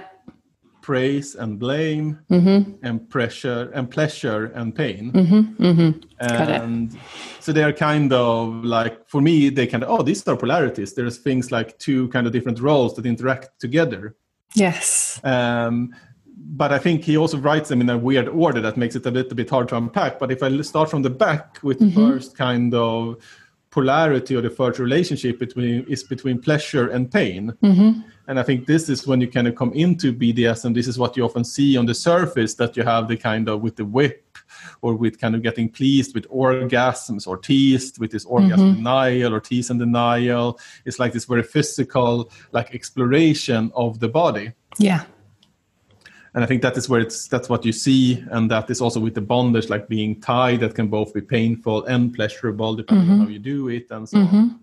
praise 0.84 1.34
and 1.34 1.58
blame 1.58 2.20
mm-hmm. 2.30 2.70
and 2.82 3.08
pressure 3.08 3.70
and 3.72 3.90
pleasure 3.90 4.52
and 4.54 4.76
pain 4.76 5.10
mm-hmm. 5.12 5.64
Mm-hmm. 5.64 5.90
and 6.20 6.98
so 7.40 7.52
they 7.52 7.64
are 7.64 7.72
kind 7.72 8.12
of 8.12 8.62
like 8.66 9.08
for 9.08 9.22
me 9.22 9.48
they 9.48 9.66
kind 9.66 9.82
of 9.82 9.88
oh 9.88 10.02
these 10.02 10.28
are 10.28 10.36
polarities 10.36 10.92
there's 10.92 11.16
things 11.16 11.50
like 11.50 11.78
two 11.78 12.08
kind 12.08 12.26
of 12.26 12.34
different 12.34 12.60
roles 12.60 12.94
that 12.96 13.06
interact 13.06 13.58
together 13.58 14.14
yes 14.54 15.20
um, 15.24 15.94
but 16.36 16.70
I 16.72 16.78
think 16.78 17.04
he 17.04 17.16
also 17.16 17.38
writes 17.38 17.70
them 17.70 17.80
in 17.80 17.88
a 17.88 17.96
weird 17.96 18.28
order 18.28 18.60
that 18.60 18.76
makes 18.76 18.94
it 18.94 19.06
a 19.06 19.10
little 19.10 19.34
bit 19.34 19.48
hard 19.48 19.68
to 19.68 19.76
unpack. 19.76 20.18
But 20.18 20.30
if 20.30 20.42
I 20.42 20.60
start 20.60 20.90
from 20.90 21.00
the 21.00 21.08
back 21.08 21.58
with 21.62 21.78
the 21.78 21.86
mm-hmm. 21.86 22.10
first 22.10 22.36
kind 22.36 22.74
of 22.74 23.16
polarity 23.70 24.36
or 24.36 24.42
the 24.42 24.50
first 24.50 24.78
relationship 24.78 25.38
between 25.38 25.84
is 25.88 26.04
between 26.04 26.40
pleasure 26.40 26.88
and 26.88 27.10
pain. 27.10 27.52
And 28.26 28.40
I 28.40 28.42
think 28.42 28.66
this 28.66 28.88
is 28.88 29.06
when 29.06 29.20
you 29.20 29.28
kind 29.28 29.46
of 29.46 29.54
come 29.54 29.72
into 29.74 30.12
BDSM. 30.12 30.74
This 30.74 30.88
is 30.88 30.98
what 30.98 31.16
you 31.16 31.24
often 31.24 31.44
see 31.44 31.76
on 31.76 31.86
the 31.86 31.94
surface 31.94 32.54
that 32.54 32.76
you 32.76 32.82
have 32.82 33.06
the 33.08 33.16
kind 33.16 33.48
of 33.48 33.60
with 33.60 33.76
the 33.76 33.84
whip 33.84 34.38
or 34.80 34.94
with 34.94 35.20
kind 35.20 35.34
of 35.34 35.42
getting 35.42 35.68
pleased 35.68 36.14
with 36.14 36.28
orgasms 36.30 37.26
or 37.26 37.36
teased 37.36 37.98
with 37.98 38.10
this 38.10 38.24
orgasm 38.24 38.68
mm-hmm. 38.68 38.76
denial 38.76 39.34
or 39.34 39.40
tease 39.40 39.70
and 39.70 39.78
denial. 39.78 40.58
It's 40.86 40.98
like 40.98 41.12
this 41.12 41.26
very 41.26 41.42
physical, 41.42 42.30
like 42.52 42.74
exploration 42.74 43.70
of 43.74 44.00
the 44.00 44.08
body. 44.08 44.52
Yeah 44.78 45.04
and 46.34 46.42
i 46.42 46.46
think 46.46 46.62
that 46.62 46.76
is 46.76 46.88
where 46.88 47.00
it's 47.00 47.28
that's 47.28 47.48
what 47.48 47.64
you 47.64 47.72
see 47.72 48.24
and 48.30 48.50
that 48.50 48.68
is 48.68 48.80
also 48.80 49.00
with 49.00 49.14
the 49.14 49.20
bondage 49.20 49.68
like 49.70 49.88
being 49.88 50.20
tied 50.20 50.60
that 50.60 50.74
can 50.74 50.88
both 50.88 51.14
be 51.14 51.20
painful 51.20 51.84
and 51.84 52.12
pleasurable 52.12 52.74
depending 52.74 53.06
mm-hmm. 53.06 53.20
on 53.20 53.26
how 53.26 53.32
you 53.32 53.38
do 53.38 53.68
it 53.68 53.86
and 53.90 54.08
so 54.08 54.18
mm-hmm. 54.18 54.36
on 54.36 54.60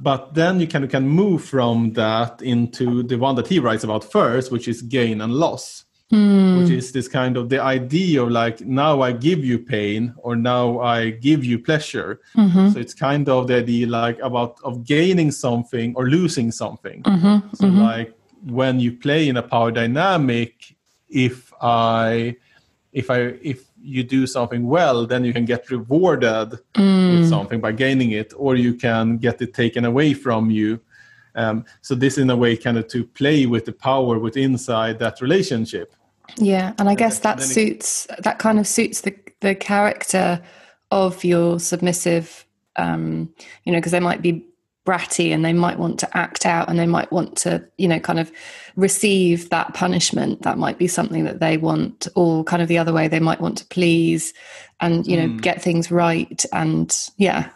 but 0.00 0.34
then 0.34 0.60
you 0.60 0.66
can 0.66 0.82
you 0.82 0.88
can 0.88 1.06
move 1.06 1.44
from 1.44 1.92
that 1.92 2.42
into 2.42 3.02
the 3.02 3.16
one 3.16 3.34
that 3.34 3.46
he 3.46 3.58
writes 3.58 3.84
about 3.84 4.04
first 4.04 4.50
which 4.50 4.66
is 4.66 4.82
gain 4.82 5.20
and 5.20 5.32
loss 5.32 5.84
mm. 6.12 6.58
which 6.58 6.70
is 6.70 6.92
this 6.92 7.08
kind 7.08 7.36
of 7.36 7.48
the 7.48 7.62
idea 7.62 8.22
of 8.22 8.30
like 8.30 8.60
now 8.62 9.02
i 9.02 9.12
give 9.12 9.44
you 9.44 9.58
pain 9.58 10.14
or 10.18 10.34
now 10.36 10.80
i 10.80 11.10
give 11.10 11.44
you 11.44 11.58
pleasure 11.58 12.20
mm-hmm. 12.36 12.70
so 12.70 12.78
it's 12.78 12.94
kind 12.94 13.28
of 13.28 13.46
the 13.46 13.56
idea 13.56 13.86
like 13.86 14.18
about 14.20 14.58
of 14.64 14.84
gaining 14.84 15.30
something 15.30 15.94
or 15.96 16.06
losing 16.06 16.50
something 16.50 17.02
mm-hmm. 17.02 17.54
so 17.54 17.66
mm-hmm. 17.66 17.80
like 17.80 18.14
when 18.46 18.80
you 18.80 18.92
play 18.92 19.28
in 19.28 19.36
a 19.36 19.42
power 19.42 19.70
dynamic 19.70 20.76
if 21.08 21.52
i 21.60 22.34
if 22.92 23.10
i 23.10 23.18
if 23.42 23.69
you 23.82 24.02
do 24.02 24.26
something 24.26 24.66
well 24.66 25.06
then 25.06 25.24
you 25.24 25.32
can 25.32 25.44
get 25.44 25.70
rewarded 25.70 26.58
mm. 26.74 27.18
with 27.18 27.28
something 27.28 27.60
by 27.60 27.72
gaining 27.72 28.10
it 28.12 28.32
or 28.36 28.54
you 28.56 28.74
can 28.74 29.16
get 29.16 29.40
it 29.40 29.54
taken 29.54 29.84
away 29.84 30.12
from 30.12 30.50
you 30.50 30.80
um, 31.36 31.64
so 31.80 31.94
this 31.94 32.18
in 32.18 32.28
a 32.30 32.36
way 32.36 32.56
kind 32.56 32.76
of 32.76 32.88
to 32.88 33.04
play 33.04 33.46
with 33.46 33.64
the 33.64 33.72
power 33.72 34.18
with 34.18 34.36
inside 34.36 34.98
that 34.98 35.20
relationship 35.20 35.94
yeah 36.36 36.72
and 36.78 36.88
i 36.88 36.94
guess 36.94 37.20
that 37.20 37.42
suits 37.42 38.06
that 38.18 38.38
kind 38.38 38.58
of 38.58 38.66
suits 38.66 39.00
the 39.00 39.16
the 39.40 39.54
character 39.54 40.40
of 40.90 41.24
your 41.24 41.58
submissive 41.58 42.46
um 42.76 43.32
you 43.64 43.72
know 43.72 43.78
because 43.78 43.92
they 43.92 44.00
might 44.00 44.22
be 44.22 44.44
bratty 44.90 45.32
and 45.32 45.44
they 45.44 45.52
might 45.52 45.78
want 45.78 46.00
to 46.00 46.16
act 46.16 46.44
out 46.44 46.68
and 46.68 46.78
they 46.78 46.86
might 46.86 47.10
want 47.12 47.36
to 47.36 47.64
you 47.78 47.86
know 47.86 48.00
kind 48.00 48.18
of 48.18 48.32
receive 48.74 49.48
that 49.50 49.72
punishment 49.72 50.42
that 50.42 50.58
might 50.58 50.78
be 50.78 50.88
something 50.88 51.24
that 51.24 51.38
they 51.38 51.56
want 51.56 52.08
or 52.16 52.42
kind 52.44 52.62
of 52.62 52.68
the 52.68 52.78
other 52.78 52.92
way 52.92 53.06
they 53.06 53.20
might 53.20 53.40
want 53.40 53.56
to 53.58 53.66
please 53.66 54.34
and 54.80 55.06
you 55.06 55.16
know 55.16 55.28
mm. 55.28 55.40
get 55.40 55.62
things 55.62 55.90
right 55.90 56.44
and 56.52 57.08
yeah 57.16 57.48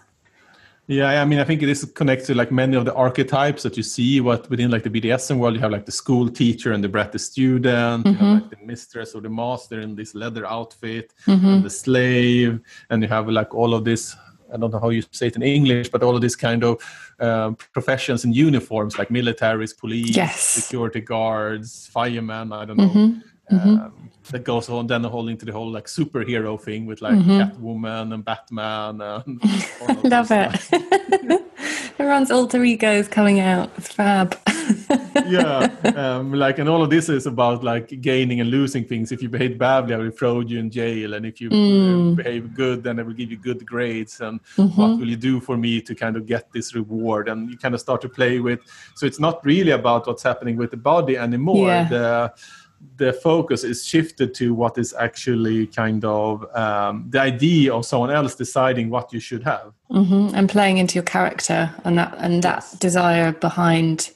yeah, 0.86 1.22
I 1.22 1.24
mean, 1.24 1.38
I 1.38 1.44
think 1.44 1.62
it 1.62 1.70
is 1.70 1.82
connected 1.94 2.26
to 2.26 2.34
like 2.34 2.52
many 2.52 2.76
of 2.76 2.84
the 2.84 2.92
archetypes 2.92 3.62
that 3.62 3.74
you 3.78 3.82
see. 3.82 4.20
What 4.20 4.50
within 4.50 4.70
like 4.70 4.82
the 4.82 4.90
BDSM 4.90 5.38
world, 5.38 5.54
you 5.54 5.60
have 5.60 5.70
like 5.70 5.86
the 5.86 5.92
school 5.92 6.28
teacher 6.28 6.72
and 6.72 6.84
the 6.84 6.90
bratty 6.90 7.18
student, 7.18 8.04
mm-hmm. 8.04 8.08
you 8.08 8.14
have 8.16 8.26
mm-hmm. 8.26 8.44
like 8.44 8.50
the 8.50 8.66
mistress 8.66 9.14
or 9.14 9.22
the 9.22 9.30
master 9.30 9.80
in 9.80 9.94
this 9.94 10.14
leather 10.14 10.44
outfit, 10.44 11.14
mm-hmm. 11.26 11.46
and 11.46 11.64
the 11.64 11.70
slave, 11.70 12.60
and 12.90 13.02
you 13.02 13.08
have 13.08 13.30
like 13.30 13.54
all 13.54 13.72
of 13.72 13.86
this 13.86 14.14
I 14.54 14.56
don't 14.56 14.70
know 14.70 14.78
how 14.78 14.90
you 14.90 15.02
say 15.10 15.26
it 15.26 15.36
in 15.36 15.42
English, 15.42 15.88
but 15.88 16.02
all 16.02 16.14
of 16.14 16.22
this 16.22 16.36
kind 16.36 16.62
of 16.62 16.80
uh, 17.20 17.52
professions 17.72 18.24
and 18.24 18.34
uniforms 18.34 18.98
like 18.98 19.08
militaries, 19.08 19.76
police, 19.76 20.16
yes. 20.16 20.40
security 20.40 21.00
guards, 21.00 21.88
firemen. 21.92 22.52
I 22.52 22.64
don't 22.64 22.76
know. 22.76 22.88
Mm-hmm. 22.88 23.56
Mm-hmm. 23.56 23.68
Um, 23.68 24.10
that 24.30 24.44
goes 24.44 24.70
on 24.70 24.86
then 24.86 25.02
the 25.02 25.08
whole 25.08 25.28
into 25.28 25.44
the 25.44 25.52
whole 25.52 25.70
like 25.70 25.84
superhero 25.84 26.58
thing 26.58 26.86
with 26.86 27.02
like 27.02 27.14
mm-hmm. 27.14 27.42
Catwoman 27.42 28.14
and 28.14 28.24
Batman 28.24 29.00
and 29.00 30.04
love 30.04 30.30
it. 30.30 31.42
Everyone's 31.98 32.30
alter 32.30 32.64
egos 32.64 33.06
coming 33.06 33.40
out. 33.40 33.70
It's 33.76 33.88
fab. 33.88 34.36
yeah, 35.26 35.68
um, 35.96 36.32
like 36.32 36.58
and 36.58 36.68
all 36.68 36.82
of 36.82 36.90
this 36.90 37.08
is 37.08 37.26
about 37.26 37.64
like 37.64 38.00
gaining 38.00 38.40
and 38.40 38.50
losing 38.50 38.84
things. 38.84 39.12
If 39.12 39.22
you 39.22 39.28
behave 39.28 39.58
badly, 39.58 39.94
I 39.94 39.98
will 39.98 40.10
throw 40.10 40.40
you 40.40 40.58
in 40.58 40.70
jail, 40.70 41.14
and 41.14 41.26
if 41.26 41.40
you 41.40 41.50
mm. 41.50 42.12
uh, 42.12 42.14
behave 42.14 42.54
good, 42.54 42.82
then 42.82 42.98
I 42.98 43.02
will 43.02 43.12
give 43.12 43.30
you 43.30 43.36
good 43.36 43.64
grades. 43.66 44.20
And 44.20 44.40
mm-hmm. 44.56 44.80
what 44.80 44.98
will 44.98 45.08
you 45.08 45.16
do 45.16 45.40
for 45.40 45.56
me 45.56 45.80
to 45.82 45.94
kind 45.94 46.16
of 46.16 46.26
get 46.26 46.52
this 46.52 46.74
reward? 46.74 47.28
And 47.28 47.50
you 47.50 47.56
kind 47.56 47.74
of 47.74 47.80
start 47.80 48.00
to 48.02 48.08
play 48.08 48.40
with. 48.40 48.60
So 48.94 49.06
it's 49.06 49.20
not 49.20 49.44
really 49.44 49.72
about 49.72 50.06
what's 50.06 50.22
happening 50.22 50.56
with 50.56 50.70
the 50.70 50.76
body 50.76 51.16
anymore. 51.16 51.68
Yeah. 51.68 51.88
The, 51.88 52.34
the 52.96 53.12
focus 53.12 53.64
is 53.64 53.84
shifted 53.84 54.34
to 54.34 54.54
what 54.54 54.78
is 54.78 54.94
actually 54.94 55.66
kind 55.66 56.04
of 56.04 56.44
um, 56.54 57.06
the 57.08 57.20
idea 57.20 57.74
of 57.74 57.84
someone 57.86 58.10
else 58.10 58.34
deciding 58.34 58.90
what 58.90 59.12
you 59.12 59.20
should 59.20 59.42
have 59.42 59.72
mm-hmm. 59.90 60.34
and 60.34 60.48
playing 60.48 60.78
into 60.78 60.94
your 60.94 61.04
character 61.04 61.74
and 61.84 61.98
that 61.98 62.14
and 62.18 62.42
that 62.42 62.58
yes. 62.58 62.72
desire 62.78 63.32
behind 63.32 64.10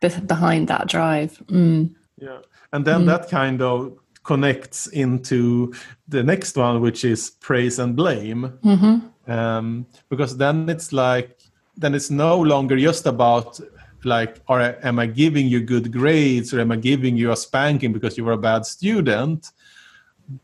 behind 0.00 0.68
that 0.68 0.88
drive. 0.88 1.42
Mm. 1.46 1.94
Yeah, 2.18 2.38
and 2.72 2.84
then 2.84 3.02
mm. 3.02 3.06
that 3.06 3.28
kind 3.28 3.62
of 3.62 3.98
connects 4.22 4.88
into 4.88 5.72
the 6.08 6.22
next 6.22 6.56
one, 6.56 6.80
which 6.80 7.04
is 7.04 7.30
praise 7.30 7.78
and 7.78 7.94
blame, 7.94 8.58
mm-hmm. 8.64 9.30
um, 9.30 9.86
because 10.08 10.36
then 10.36 10.68
it's 10.68 10.92
like 10.92 11.40
then 11.76 11.94
it's 11.94 12.10
no 12.10 12.40
longer 12.40 12.76
just 12.76 13.06
about 13.06 13.60
like 14.04 14.40
are 14.48 14.78
am 14.82 14.98
i 14.98 15.06
giving 15.06 15.46
you 15.46 15.60
good 15.60 15.92
grades 15.92 16.54
or 16.54 16.60
am 16.60 16.70
i 16.70 16.76
giving 16.76 17.16
you 17.16 17.32
a 17.32 17.36
spanking 17.36 17.92
because 17.92 18.16
you 18.16 18.24
were 18.24 18.32
a 18.32 18.38
bad 18.38 18.64
student 18.64 19.50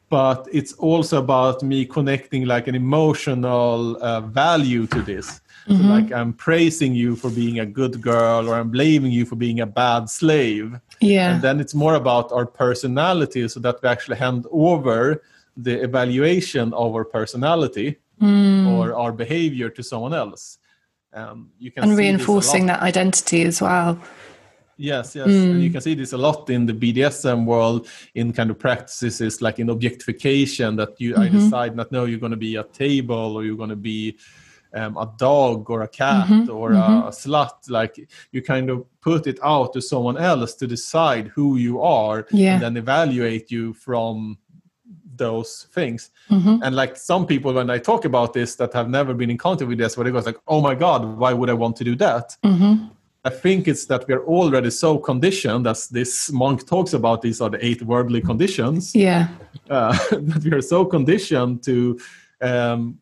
but 0.09 0.49
it's 0.53 0.73
also 0.75 1.19
about 1.19 1.63
me 1.63 1.85
connecting 1.85 2.45
like 2.45 2.69
an 2.69 2.75
emotional 2.75 3.97
uh, 4.03 4.21
value 4.21 4.87
to 4.89 5.03
this. 5.03 5.41
Mm-hmm. 5.69 5.81
so 5.81 5.89
like 5.89 6.13
i'm 6.13 6.33
praising 6.33 6.93
you 6.93 7.15
for 7.15 7.31
being 7.31 7.61
a 7.61 7.67
good 7.67 8.03
girl 8.03 8.49
or 8.49 8.57
i'm 8.57 8.69
blaming 8.69 9.13
you 9.13 9.25
for 9.25 9.37
being 9.37 9.61
a 9.61 9.67
bad 9.67 10.11
slave. 10.11 10.75
Yeah. 11.01 11.35
And 11.35 11.43
then 11.43 11.61
it's 11.61 11.75
more 11.75 11.95
about 11.95 12.33
our 12.33 12.47
personality 12.47 13.47
so 13.49 13.61
that 13.61 13.81
we 13.81 13.89
actually 13.89 14.17
hand 14.17 14.47
over 14.51 15.23
the 15.57 15.83
evaluation 15.83 16.73
of 16.73 16.95
our 16.95 17.05
personality 17.05 17.99
mm. 18.21 18.67
or 18.73 18.95
our 18.95 19.13
behavior 19.13 19.69
to 19.71 19.83
someone 19.83 20.15
else. 20.15 20.59
Um, 21.13 21.51
you 21.59 21.71
can 21.71 21.85
and 21.85 21.97
reinforcing 21.97 22.67
that 22.67 22.81
identity 22.81 23.43
as 23.43 23.61
well 23.61 24.01
Yes, 24.77 25.15
yes. 25.15 25.29
Mm. 25.29 25.51
And 25.51 25.63
you 25.63 25.71
can 25.71 25.81
see 25.81 25.95
this 25.95 26.13
a 26.13 26.19
lot 26.19 26.49
in 26.51 26.67
the 26.67 26.73
BDSM 26.73 27.45
world 27.45 27.89
in 28.15 28.33
kind 28.33 28.51
of 28.51 28.59
practices 28.59 29.43
like 29.43 29.59
in 29.59 29.69
objectification 29.69 30.77
that 30.77 31.01
you 31.01 31.13
mm-hmm. 31.13 31.23
I 31.23 31.29
decide 31.29 31.77
not 31.77 31.93
no, 31.93 32.05
you're 32.05 32.19
gonna 32.19 32.37
be 32.37 32.57
a 32.57 32.65
table 32.65 33.37
or 33.37 33.45
you're 33.45 33.57
gonna 33.57 33.77
be 33.77 34.17
um, 34.75 34.97
a 34.97 35.13
dog 35.19 35.71
or 35.71 35.83
a 35.83 35.89
cat 35.89 36.27
mm-hmm. 36.27 36.51
or 36.51 36.71
mm-hmm. 36.71 37.09
a 37.09 37.11
slut. 37.11 37.69
Like 37.69 38.09
you 38.33 38.43
kind 38.43 38.71
of 38.71 38.85
put 39.01 39.27
it 39.27 39.39
out 39.43 39.73
to 39.75 39.83
someone 39.83 40.17
else 40.17 40.55
to 40.57 40.67
decide 40.67 41.29
who 41.29 41.57
you 41.57 41.81
are 41.83 42.27
yeah. 42.31 42.55
and 42.55 42.63
then 42.63 42.77
evaluate 42.77 43.51
you 43.51 43.75
from 43.75 44.39
those 45.15 45.67
things. 45.73 46.11
Mm-hmm. 46.31 46.63
And 46.63 46.75
like 46.75 46.97
some 46.97 47.27
people, 47.27 47.53
when 47.53 47.71
I 47.71 47.79
talk 47.79 48.05
about 48.05 48.33
this 48.33 48.57
that 48.57 48.73
have 48.73 48.89
never 48.89 49.15
been 49.15 49.31
in 49.31 49.39
contact 49.39 49.69
with 49.69 49.79
this, 49.79 49.97
where 49.97 50.07
it 50.07 50.13
goes 50.13 50.27
like, 50.27 50.39
"Oh 50.49 50.61
my 50.61 50.75
God, 50.75 51.01
why 51.19 51.33
would 51.33 51.51
I 51.51 51.55
want 51.55 51.77
to 51.77 51.85
do 51.85 51.95
that?" 51.97 52.37
Mm-hmm. 52.45 52.87
I 53.25 53.31
think 53.31 53.69
it's 53.69 53.87
that 53.87 54.07
we 54.09 54.15
are 54.15 54.25
already 54.25 54.71
so 54.71 54.99
conditioned, 54.99 55.67
as 55.67 55.89
this 55.89 56.33
monk 56.33 56.67
talks 56.67 56.93
about. 56.93 57.23
These 57.23 57.41
are 57.41 57.51
the 57.51 57.65
eight 57.65 57.83
worldly 57.83 58.21
conditions. 58.21 58.95
Yeah, 58.95 59.29
uh, 59.71 59.93
that 60.11 60.43
we 60.45 60.53
are 60.53 60.63
so 60.63 60.85
conditioned 60.85 61.63
to 61.65 62.01
um, 62.41 62.99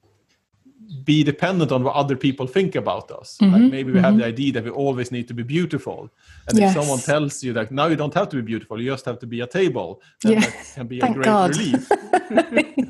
be 1.05 1.23
dependent 1.23 1.71
on 1.73 1.85
what 1.85 1.95
other 1.95 2.17
people 2.17 2.47
think 2.47 2.75
about 2.75 3.11
us. 3.11 3.39
Mm-hmm. 3.41 3.53
Like 3.53 3.71
maybe 3.71 3.93
we 3.93 3.99
mm-hmm. 3.99 4.05
have 4.05 4.19
the 4.19 4.25
idea 4.25 4.53
that 4.55 4.65
we 4.65 4.71
always 4.71 5.13
need 5.13 5.29
to 5.29 5.35
be 5.35 5.43
beautiful. 5.43 6.11
And 6.49 6.59
yes. 6.59 6.75
if 6.75 6.83
someone 6.83 6.99
tells 6.99 7.45
you 7.45 7.53
that 7.53 7.71
now 7.71 7.87
you 7.87 7.97
don't 7.97 8.15
have 8.15 8.29
to 8.31 8.37
be 8.37 8.43
beautiful, 8.43 8.81
you 8.81 8.91
just 8.91 9.05
have 9.05 9.19
to 9.21 9.27
be 9.27 9.41
a 9.41 9.47
table, 9.47 10.03
then 10.23 10.33
yeah. 10.33 10.41
that 10.41 10.73
can 10.75 10.87
be 10.87 11.01
Thank 11.01 11.13
a 11.13 11.15
great 11.15 11.25
God. 11.25 11.57
relief. 11.57 11.89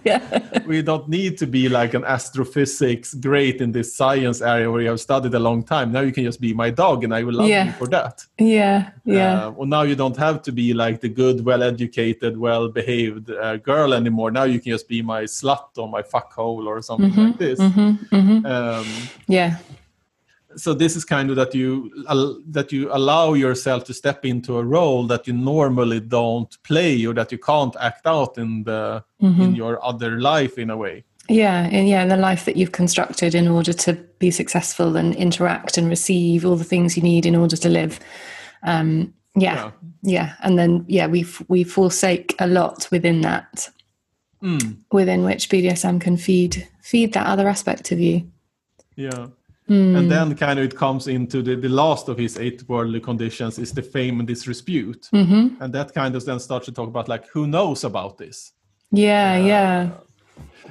yeah. 0.05 0.61
We 0.67 0.83
don't 0.83 1.09
need 1.09 1.37
to 1.39 1.47
be 1.47 1.69
like 1.69 1.95
an 1.95 2.05
astrophysics 2.05 3.15
great 3.15 3.61
in 3.61 3.73
this 3.73 3.95
science 3.95 4.41
area 4.41 4.71
where 4.71 4.81
you 4.83 4.89
have 4.89 5.01
studied 5.01 5.35
a 5.35 5.39
long 5.39 5.63
time. 5.63 5.93
Now 5.93 6.01
you 6.01 6.13
can 6.13 6.25
just 6.25 6.41
be 6.41 6.55
my 6.55 6.71
dog 6.71 7.05
and 7.05 7.15
I 7.15 7.23
will 7.23 7.35
love 7.35 7.49
yeah. 7.49 7.67
you 7.67 7.73
for 7.73 7.87
that. 7.89 8.25
Yeah, 8.39 8.91
yeah. 9.05 9.47
Uh, 9.47 9.51
well, 9.51 9.67
now 9.67 9.83
you 9.83 9.95
don't 9.95 10.17
have 10.17 10.43
to 10.43 10.53
be 10.53 10.73
like 10.73 11.01
the 11.01 11.09
good, 11.09 11.45
well 11.45 11.63
educated, 11.63 12.37
well 12.39 12.69
behaved 12.69 13.31
uh, 13.31 13.59
girl 13.59 13.93
anymore. 13.93 14.31
Now 14.31 14.45
you 14.45 14.61
can 14.61 14.73
just 14.73 14.89
be 14.89 15.03
my 15.03 15.25
slut 15.25 15.77
or 15.77 15.89
my 15.89 16.03
fuckhole 16.03 16.67
or 16.67 16.81
something 16.81 17.11
mm-hmm, 17.11 17.27
like 17.27 17.39
this. 17.39 17.61
Mm-hmm, 17.93 18.17
mm-hmm. 18.17 18.47
Um, 18.47 18.87
yeah. 19.27 19.59
So 20.57 20.75
this 20.75 20.97
is 20.97 21.05
kind 21.05 21.31
of 21.31 21.37
that 21.37 21.55
you 21.55 21.93
uh, 22.09 22.35
that 22.49 22.73
you 22.73 22.91
allow 22.93 23.35
yourself 23.35 23.85
to 23.85 23.95
step 23.95 24.25
into 24.25 24.59
a 24.59 24.65
role 24.65 25.07
that 25.07 25.27
you 25.27 25.33
normally 25.33 26.01
don't 26.01 26.57
play 26.65 27.07
or 27.07 27.15
that 27.15 27.31
you 27.31 27.39
can't 27.39 27.77
act 27.81 28.07
out 28.07 28.37
in 28.37 28.65
the 28.65 29.05
mm-hmm. 29.23 29.43
in 29.43 29.55
your 29.55 29.85
other 29.85 30.21
life 30.21 30.59
in 30.59 30.71
a 30.71 30.77
way. 30.77 31.05
Yeah 31.29 31.69
and 31.71 31.89
yeah 31.89 32.03
in 32.03 32.09
the 32.09 32.17
life 32.17 32.45
that 32.45 32.57
you've 32.57 32.73
constructed 32.73 33.35
in 33.35 33.47
order 33.47 33.73
to 33.73 33.93
be 34.19 34.33
successful 34.33 34.97
and 34.97 35.15
interact 35.15 35.79
and 35.79 35.89
receive 35.89 36.45
all 36.45 36.57
the 36.57 36.65
things 36.65 36.97
you 36.97 37.03
need 37.03 37.27
in 37.27 37.37
order 37.37 37.57
to 37.57 37.69
live. 37.69 38.01
Um, 38.65 39.15
yeah, 39.37 39.55
yeah, 39.55 39.71
yeah 40.03 40.33
and 40.41 40.59
then 40.59 40.85
yeah 40.89 41.07
we 41.07 41.25
we 41.47 41.63
forsake 41.63 42.35
a 42.41 42.49
lot 42.49 42.89
within 42.91 43.21
that 43.21 43.71
mm. 44.43 44.77
within 44.93 45.25
which 45.25 45.49
bdsm 45.49 46.01
can 46.01 46.17
feed 46.17 46.69
feed 46.83 47.13
that 47.13 47.27
other 47.27 47.49
aspect 47.49 47.93
of 47.93 48.01
you 48.01 48.23
yeah 48.97 49.27
Mm. 49.71 49.97
And 49.97 50.11
then 50.11 50.35
kind 50.35 50.59
of 50.59 50.65
it 50.65 50.77
comes 50.77 51.07
into 51.07 51.43
the, 51.43 51.55
the 51.55 51.69
last 51.69 52.09
of 52.09 52.19
his 52.19 52.37
eight 52.39 52.69
worldly 52.69 52.99
conditions 52.99 53.57
is 53.57 53.73
the 53.73 53.83
fame 53.83 54.19
and 54.19 54.27
disrepute. 54.27 55.09
Mm-hmm. 55.13 55.63
And 55.63 55.73
that 55.73 55.95
kind 55.95 56.17
of 56.17 56.25
then 56.25 56.41
starts 56.41 56.67
to 56.67 56.73
talk 56.73 56.89
about 56.89 57.09
like 57.09 57.29
who 57.29 57.47
knows 57.47 57.85
about 57.85 58.19
this? 58.19 58.53
Yeah, 58.91 59.35
uh, 59.35 59.47
yeah. 59.47 59.91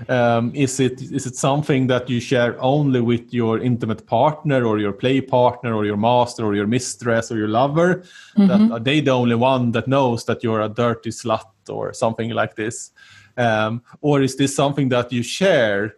Um, 0.08 0.52
is 0.54 0.80
it 0.82 1.02
is 1.02 1.26
it 1.26 1.36
something 1.36 1.88
that 1.88 2.10
you 2.10 2.20
share 2.20 2.62
only 2.62 3.00
with 3.00 3.34
your 3.34 3.60
intimate 3.60 4.06
partner 4.06 4.66
or 4.66 4.80
your 4.80 4.94
play 4.94 5.22
partner 5.22 5.74
or 5.74 5.86
your 5.86 5.98
master 5.98 6.46
or 6.46 6.54
your 6.54 6.68
mistress 6.68 7.32
or 7.32 7.38
your 7.38 7.48
lover? 7.48 8.04
Mm-hmm. 8.38 8.48
That 8.48 8.72
are 8.72 8.80
they 8.80 9.00
the 9.00 9.12
only 9.12 9.36
one 9.36 9.72
that 9.72 9.88
knows 9.88 10.26
that 10.26 10.44
you're 10.44 10.62
a 10.62 10.70
dirty 10.70 11.12
slut 11.12 11.70
or 11.70 11.94
something 11.94 12.32
like 12.32 12.56
this? 12.56 12.92
Um, 13.40 13.82
or 14.02 14.22
is 14.22 14.36
this 14.36 14.56
something 14.56 14.90
that 14.90 15.12
you 15.12 15.24
share 15.24 15.96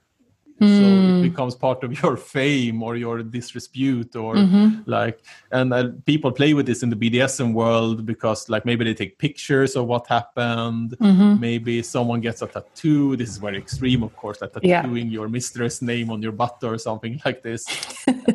so 0.61 0.67
it 0.67 0.69
hmm. 0.69 1.21
becomes 1.23 1.55
part 1.55 1.83
of 1.83 2.03
your 2.03 2.15
fame 2.15 2.83
or 2.83 2.95
your 2.95 3.23
disrepute 3.23 4.15
or 4.15 4.35
mm-hmm. 4.35 4.81
like 4.85 5.19
and 5.51 5.73
uh, 5.73 5.89
people 6.05 6.31
play 6.31 6.53
with 6.53 6.67
this 6.67 6.83
in 6.83 6.91
the 6.91 6.95
bdsm 6.95 7.51
world 7.51 8.05
because 8.05 8.47
like 8.47 8.63
maybe 8.63 8.85
they 8.85 8.93
take 8.93 9.17
pictures 9.17 9.75
of 9.75 9.87
what 9.87 10.05
happened 10.05 10.95
mm-hmm. 10.99 11.39
maybe 11.39 11.81
someone 11.81 12.21
gets 12.21 12.43
a 12.43 12.47
tattoo 12.47 13.15
this 13.15 13.27
is 13.27 13.37
very 13.37 13.57
extreme 13.57 14.03
of 14.03 14.15
course 14.15 14.39
like 14.39 14.53
tattooing 14.53 15.07
yeah. 15.07 15.13
your 15.13 15.27
mistress 15.27 15.81
name 15.81 16.11
on 16.11 16.21
your 16.21 16.31
butt 16.31 16.59
or 16.61 16.77
something 16.77 17.19
like 17.25 17.41
this 17.41 17.65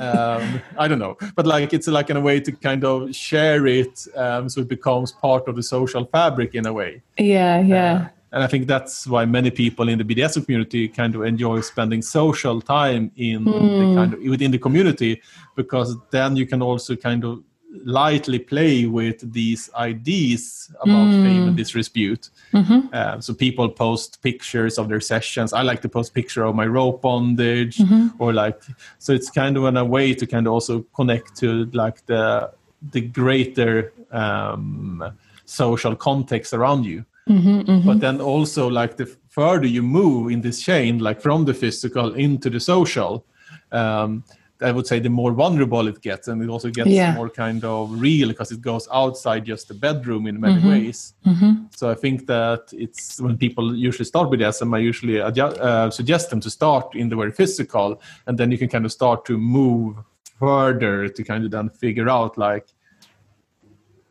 um, 0.01 0.61
i 0.79 0.89
don't 0.89 0.99
know 0.99 1.17
but 1.37 1.47
like 1.47 1.73
it's 1.73 1.87
like 1.87 2.11
in 2.11 2.17
a 2.17 2.21
way 2.21 2.41
to 2.41 2.51
kind 2.51 2.83
of 2.83 3.15
share 3.15 3.69
it 3.69 4.05
um, 4.17 4.49
so 4.49 4.63
it 4.63 4.69
becomes 4.69 5.13
part 5.13 5.47
of 5.47 5.55
the 5.55 5.63
social 5.63 6.05
fabric 6.07 6.57
in 6.57 6.67
a 6.67 6.73
way 6.73 7.01
yeah 7.19 7.61
yeah 7.61 7.95
uh, 7.95 8.09
and 8.33 8.43
I 8.43 8.47
think 8.47 8.67
that's 8.67 9.07
why 9.07 9.25
many 9.25 9.51
people 9.51 9.89
in 9.89 9.99
the 9.99 10.05
BDSM 10.05 10.45
community 10.45 10.89
kind 10.89 11.15
of 11.15 11.23
enjoy 11.23 11.61
spending 11.61 12.03
social 12.03 12.61
time 12.61 13.11
in 13.17 13.45
mm. 13.45 13.79
the 13.79 13.95
kind 13.95 14.15
of 14.15 14.21
within 14.21 14.51
the 14.51 14.59
community 14.59 15.23
because 15.55 15.97
then 16.11 16.37
you 16.37 16.47
can 16.47 16.61
also 16.61 16.97
kind 16.97 17.25
of 17.25 17.43
lightly 17.85 18.39
play 18.39 18.87
with 18.87 19.33
these 19.33 19.71
ideas 19.75 20.71
about 20.81 21.09
mm. 21.09 21.23
fame 21.23 21.49
and 21.49 21.57
disrepute. 21.57 22.31
Mm-hmm. 22.53 22.89
Uh, 22.93 23.21
so 23.21 23.35
people 23.35 23.69
post 23.69 24.23
pictures 24.23 24.79
of 24.79 24.89
their 24.89 25.01
sessions. 25.01 25.53
I 25.53 25.63
like 25.63 25.83
to 25.83 25.89
post 25.89 26.15
picture 26.15 26.45
of 26.45 26.55
my 26.55 26.67
rope 26.67 27.03
bondage, 27.03 27.79
mm-hmm. 27.79 28.09
or 28.19 28.33
like 28.33 28.61
so. 28.99 29.13
It's 29.13 29.31
kind 29.31 29.57
of 29.57 29.65
a 29.65 29.85
way 29.85 30.15
to 30.15 30.27
kind 30.27 30.47
of 30.47 30.53
also 30.53 30.83
connect 30.95 31.37
to 31.39 31.67
like 31.73 32.05
the 32.07 32.53
the 32.93 33.01
greater 33.01 33.93
um, 34.11 35.13
social 35.45 35.95
context 35.95 36.53
around 36.53 36.85
you. 36.85 37.05
Mm-hmm, 37.29 37.61
mm-hmm. 37.61 37.87
But 37.89 38.01
then 38.01 38.21
also, 38.21 38.69
like 38.69 38.97
the 38.97 39.07
further 39.29 39.67
you 39.67 39.83
move 39.83 40.31
in 40.31 40.41
this 40.41 40.63
chain, 40.63 40.99
like 40.99 41.21
from 41.21 41.45
the 41.45 41.55
physical 41.55 42.15
into 42.15 42.49
the 42.51 42.61
social, 42.61 43.27
um, 43.73 44.23
I 44.63 44.73
would 44.73 44.87
say 44.87 45.01
the 45.01 45.11
more 45.11 45.33
vulnerable 45.33 45.87
it 45.87 46.01
gets, 46.01 46.29
and 46.29 46.43
it 46.43 46.49
also 46.49 46.71
gets 46.71 46.89
yeah. 46.89 47.15
more 47.15 47.29
kind 47.29 47.63
of 47.65 48.01
real 48.01 48.29
because 48.29 48.53
it 48.53 48.63
goes 48.63 48.89
outside 48.93 49.45
just 49.45 49.69
the 49.69 49.75
bedroom 49.75 50.27
in 50.27 50.41
many 50.41 50.55
mm-hmm. 50.55 50.69
ways. 50.69 51.15
Mm-hmm. 51.27 51.67
So 51.75 51.91
I 51.91 51.95
think 51.95 52.27
that 52.27 52.73
it's 52.73 53.21
when 53.21 53.37
people 53.37 53.77
usually 53.77 54.07
start 54.07 54.31
with 54.31 54.41
SM, 54.41 54.73
I 54.73 54.79
usually 54.79 55.19
adjust, 55.19 55.59
uh, 55.59 55.91
suggest 55.91 56.31
them 56.31 56.41
to 56.41 56.51
start 56.51 56.95
in 56.95 57.09
the 57.09 57.17
very 57.17 57.33
physical, 57.33 58.01
and 58.27 58.39
then 58.39 58.51
you 58.51 58.57
can 58.57 58.69
kind 58.69 58.87
of 58.87 58.93
start 58.93 59.25
to 59.27 59.37
move 59.37 59.97
further 60.39 61.09
to 61.09 61.25
kind 61.25 61.45
of 61.45 61.51
then 61.51 61.69
figure 61.71 62.09
out 62.09 62.39
like 62.39 62.69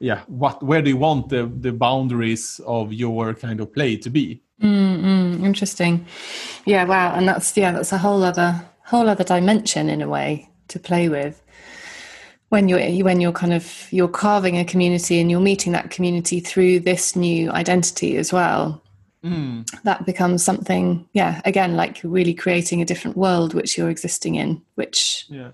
yeah. 0.06 0.22
What 0.28 0.62
where 0.62 0.84
do 0.84 0.90
you 0.92 0.98
want 0.98 1.30
the 1.30 1.52
the 1.62 1.72
boundaries 1.72 2.62
of 2.68 2.94
your 2.94 3.34
kind 3.34 3.60
of 3.60 3.74
play 3.74 3.98
to 3.98 4.10
be? 4.12 4.44
Mm, 4.62 5.44
interesting. 5.44 6.06
Yeah 6.66 6.86
wow 6.86 7.16
and 7.16 7.28
that's 7.28 7.58
yeah 7.58 7.72
that's 7.72 7.92
a 7.92 7.98
whole 7.98 8.24
other 8.24 8.64
whole 8.86 9.10
other 9.10 9.24
dimension 9.24 9.90
in 9.90 10.04
a 10.04 10.08
way 10.08 10.48
to 10.68 10.80
play 10.80 11.10
with. 11.10 11.42
When 12.50 12.70
you're 12.70 13.04
when 13.04 13.20
you're 13.20 13.32
kind 13.32 13.54
of 13.54 13.88
you're 13.92 14.08
carving 14.08 14.60
a 14.60 14.64
community 14.64 15.20
and 15.20 15.32
you're 15.32 15.50
meeting 15.52 15.74
that 15.74 15.90
community 15.90 16.40
through 16.40 16.82
this 16.82 17.16
new 17.16 17.50
identity 17.50 18.18
as 18.18 18.32
well. 18.32 18.82
Mm. 19.24 19.66
that 19.82 20.06
becomes 20.06 20.44
something 20.44 21.10
yeah 21.14 21.42
again 21.46 21.76
like 21.76 22.00
really 22.04 22.36
creating 22.36 22.80
a 22.80 22.86
different 22.86 23.18
world 23.18 23.56
which 23.56 23.76
you're 23.76 23.90
existing 23.90 24.36
in 24.36 24.62
which 24.76 25.26
yeah 25.30 25.50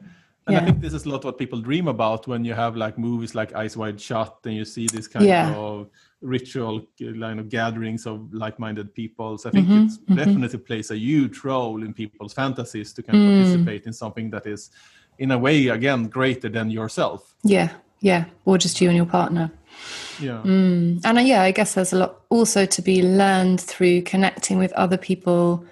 and 0.48 0.56
yeah. 0.56 0.62
I 0.62 0.66
think 0.66 0.82
this 0.82 0.94
is 0.94 1.06
a 1.06 1.10
lot 1.10 1.24
what 1.24 1.38
people 1.38 1.62
dream 1.62 1.88
about 1.88 2.28
when 2.28 2.44
you 2.44 2.54
have 2.54 2.76
like 2.76 2.98
movies 2.98 3.36
like 3.36 3.54
Eyes 3.54 3.78
Wide 3.78 4.02
Shut 4.02 4.40
and 4.46 4.56
you 4.56 4.66
see 4.66 4.88
this 4.88 5.08
kind 5.08 5.26
yeah. 5.26 5.54
of 5.56 5.90
ritual 6.22 6.88
line 7.00 7.38
of 7.38 7.50
gatherings 7.50 8.08
of 8.08 8.34
like-minded 8.34 8.94
people. 8.94 9.38
So 9.38 9.50
I 9.50 9.52
think 9.52 9.68
mm-hmm, 9.68 9.84
it 9.84 9.92
mm-hmm. 9.92 10.16
definitely 10.16 10.60
plays 10.60 10.90
a 10.90 10.98
huge 10.98 11.44
role 11.44 11.84
in 11.84 11.94
people's 11.94 12.34
fantasies 12.34 12.92
to 12.94 13.04
kind 13.04 13.18
of 13.20 13.24
mm. 13.24 13.38
participate 13.44 13.86
in 13.86 13.94
something 13.94 14.32
that 14.32 14.48
is 14.48 14.72
in 15.20 15.32
a 15.32 15.38
way 15.38 15.68
again 15.68 16.08
greater 16.08 16.50
than 16.50 16.72
yourself. 16.72 17.36
Yeah. 17.44 17.70
yeah 18.02 18.26
or 18.46 18.58
just 18.58 18.82
you 18.82 18.90
and 18.90 18.98
your 18.98 19.06
partner 19.06 19.52
yeah 20.20 20.42
mm. 20.44 21.00
and 21.04 21.18
uh, 21.18 21.22
yeah 21.22 21.44
i 21.44 21.52
guess 21.52 21.76
there's 21.76 21.94
a 21.94 21.98
lot 21.98 22.22
also 22.30 22.66
to 22.66 22.82
be 22.82 23.02
learned 23.02 23.62
through 23.62 24.02
connecting 24.02 24.58
with 24.58 24.74
other 24.74 24.98
people 24.98 25.64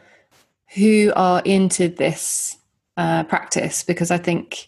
who 0.76 1.12
are 1.16 1.42
into 1.44 1.90
this 1.90 2.59
uh, 3.00 3.24
practice 3.24 3.84
because 3.84 4.12
i 4.12 4.18
think 4.18 4.66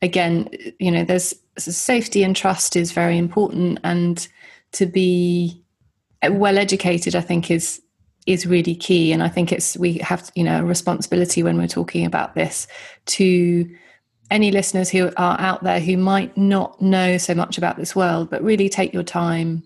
again 0.00 0.48
you 0.78 0.90
know 0.90 1.04
there's 1.04 1.34
safety 1.58 2.24
and 2.24 2.34
trust 2.34 2.76
is 2.76 2.92
very 2.92 3.18
important 3.18 3.78
and 3.84 4.26
to 4.72 4.86
be 4.86 5.62
well 6.30 6.56
educated 6.58 7.14
i 7.14 7.20
think 7.20 7.50
is 7.50 7.80
is 8.26 8.46
really 8.46 8.74
key. 8.74 9.12
And 9.12 9.22
i 9.22 9.28
think 9.28 9.52
it's 9.52 9.76
we 9.76 9.98
have 9.98 10.30
you 10.34 10.44
know 10.44 10.60
a 10.60 10.64
responsibility 10.64 11.42
when 11.42 11.58
we're 11.58 11.66
talking 11.66 12.06
about 12.06 12.34
this 12.34 12.66
to 13.06 13.68
any 14.30 14.50
listeners 14.50 14.88
who 14.88 15.10
are 15.16 15.38
out 15.38 15.62
there 15.62 15.78
who 15.80 15.98
might 15.98 16.34
not 16.36 16.80
know 16.80 17.18
so 17.18 17.34
much 17.34 17.58
about 17.58 17.76
this 17.76 17.94
world 17.94 18.30
but 18.30 18.42
really 18.42 18.70
take 18.70 18.94
your 18.94 19.02
time 19.02 19.62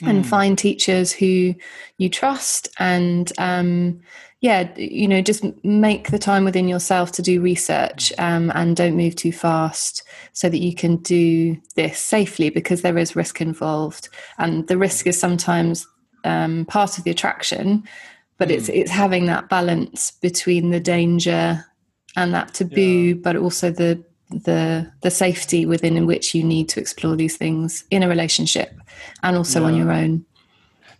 mm. 0.00 0.08
and 0.08 0.26
find 0.26 0.58
teachers 0.58 1.12
who 1.12 1.54
you 1.98 2.08
trust 2.08 2.68
and 2.78 3.32
um, 3.38 4.00
yeah 4.40 4.68
you 4.76 5.06
know 5.06 5.20
just 5.20 5.44
make 5.64 6.10
the 6.10 6.18
time 6.18 6.44
within 6.44 6.68
yourself 6.68 7.12
to 7.12 7.22
do 7.22 7.40
research 7.40 8.12
um, 8.18 8.50
and 8.54 8.76
don't 8.76 8.96
move 8.96 9.14
too 9.14 9.32
fast 9.32 10.02
so 10.32 10.48
that 10.48 10.60
you 10.60 10.74
can 10.74 10.96
do 10.96 11.56
this 11.76 11.98
safely 11.98 12.50
because 12.50 12.82
there 12.82 12.98
is 12.98 13.16
risk 13.16 13.40
involved 13.40 14.08
and 14.38 14.66
the 14.68 14.78
risk 14.78 15.06
is 15.06 15.18
sometimes 15.18 15.86
um, 16.24 16.64
part 16.66 16.98
of 16.98 17.04
the 17.04 17.10
attraction, 17.10 17.84
but 18.38 18.48
mm. 18.48 18.52
it's 18.52 18.68
it's 18.68 18.90
having 18.90 19.26
that 19.26 19.48
balance 19.48 20.10
between 20.10 20.70
the 20.70 20.80
danger 20.80 21.64
and 22.16 22.34
that 22.34 22.54
taboo, 22.54 22.80
yeah. 22.80 23.14
but 23.14 23.36
also 23.36 23.70
the 23.70 24.02
the 24.30 24.90
the 25.02 25.10
safety 25.10 25.66
within 25.66 25.96
in 25.96 26.06
which 26.06 26.34
you 26.34 26.44
need 26.44 26.68
to 26.70 26.80
explore 26.80 27.16
these 27.16 27.36
things 27.36 27.84
in 27.90 28.02
a 28.02 28.08
relationship 28.08 28.72
and 29.22 29.36
also 29.36 29.60
yeah. 29.60 29.66
on 29.66 29.76
your 29.76 29.92
own. 29.92 30.24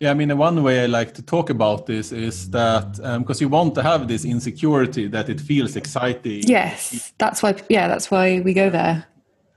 Yeah, 0.01 0.13
I 0.13 0.15
mean, 0.15 0.37
one 0.39 0.63
way 0.63 0.83
I 0.83 0.87
like 0.87 1.13
to 1.15 1.23
talk 1.23 1.51
about 1.51 1.85
this 1.85 2.11
is 2.11 2.51
that 2.53 2.93
because 3.19 3.41
um, 3.41 3.45
you 3.45 3.51
want 3.51 3.75
to 3.75 3.83
have 3.83 4.09
this 4.09 4.25
insecurity 4.25 5.09
that 5.09 5.29
it 5.29 5.39
feels 5.41 5.77
exciting. 5.77 6.43
Yes, 6.45 7.13
that's 7.19 7.43
why. 7.43 7.55
Yeah, 7.69 7.87
that's 7.87 8.11
why 8.11 8.41
we 8.41 8.55
go 8.55 8.71
there. 8.71 9.05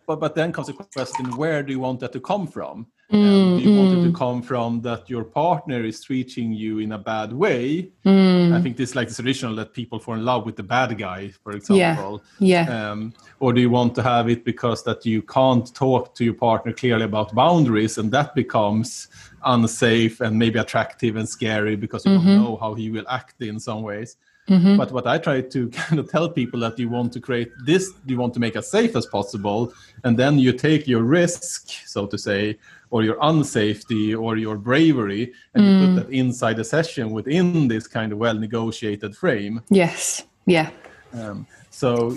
But 0.06 0.20
but 0.20 0.36
then 0.36 0.52
comes 0.52 0.68
the 0.68 0.74
question: 0.74 1.38
Where 1.38 1.64
do 1.64 1.72
you 1.72 1.80
want 1.80 2.02
that 2.02 2.12
to 2.12 2.20
come 2.20 2.48
from? 2.48 2.88
Mm, 3.14 3.62
you 3.62 3.78
want 3.78 4.00
it 4.00 4.04
to 4.04 4.10
mm. 4.10 4.16
come 4.16 4.42
from 4.42 4.82
that 4.82 5.08
your 5.08 5.24
partner 5.24 5.84
is 5.84 6.02
treating 6.02 6.52
you 6.52 6.80
in 6.80 6.94
a 6.94 6.98
bad 6.98 7.32
way. 7.32 7.92
Mm. 8.04 8.54
I 8.54 8.60
think 8.60 8.76
this 8.76 8.96
like 8.96 9.08
the 9.10 9.14
traditional 9.14 9.56
that 9.58 9.72
people 9.72 10.00
fall 10.00 10.16
in 10.16 10.26
love 10.26 10.48
with 10.48 10.56
the 10.56 10.64
bad 10.64 10.98
guy, 10.98 11.30
for 11.44 11.52
example. 11.52 12.24
Yeah. 12.40 12.66
yeah. 12.66 12.92
Um, 12.92 13.14
or 13.40 13.54
do 13.54 13.62
you 13.62 13.70
want 13.70 13.94
to 13.96 14.02
have 14.02 14.30
it 14.30 14.44
because 14.44 14.84
that 14.86 15.06
you 15.06 15.22
can't 15.22 15.72
talk 15.76 16.16
to 16.16 16.24
your 16.24 16.34
partner 16.34 16.74
clearly 16.74 17.04
about 17.04 17.36
boundaries 17.36 18.00
and 18.00 18.12
that 18.12 18.34
becomes 18.34 19.10
unsafe 19.46 20.20
and 20.20 20.40
maybe 20.40 20.58
attractive 20.58 21.16
and 21.16 21.30
scary 21.30 21.76
because 21.76 22.06
you 22.06 22.14
mm-hmm. 22.14 22.28
don't 22.28 22.44
know 22.44 22.58
how 22.58 22.74
he 22.74 22.90
will 22.90 23.08
act 23.10 23.40
in 23.44 23.60
some 23.60 23.84
ways. 23.84 24.18
Mm-hmm. 24.50 24.76
But 24.76 24.92
what 24.92 25.08
I 25.08 25.18
try 25.18 25.42
to 25.42 25.70
kind 25.70 26.00
of 26.00 26.10
tell 26.10 26.30
people 26.30 26.60
that 26.62 26.78
you 26.78 26.90
want 26.90 27.14
to 27.14 27.20
create 27.20 27.52
this, 27.66 27.92
you 28.06 28.18
want 28.18 28.34
to 28.34 28.40
make 28.40 28.56
as 28.56 28.70
safe 28.70 28.96
as 28.96 29.06
possible, 29.06 29.74
and 30.04 30.18
then 30.18 30.38
you 30.38 30.52
take 30.52 30.88
your 30.88 31.04
risk, 31.04 31.70
so 31.86 32.06
to 32.08 32.18
say, 32.18 32.58
or 32.94 33.02
your 33.02 33.16
unsafety 33.32 34.16
or 34.16 34.38
your 34.38 34.56
bravery 34.56 35.34
and 35.56 35.64
mm. 35.64 35.68
you 35.68 35.88
put 35.88 35.92
mm. 35.92 35.96
that 35.96 36.14
inside 36.14 36.60
a 36.60 36.64
session 36.64 37.10
within 37.10 37.68
this 37.68 37.88
kind 37.88 38.12
of 38.12 38.20
well 38.20 38.36
negotiated 38.36 39.18
frame 39.18 39.60
yes 39.70 40.26
yeah 40.46 40.70
um, 41.14 41.48
so 41.72 42.16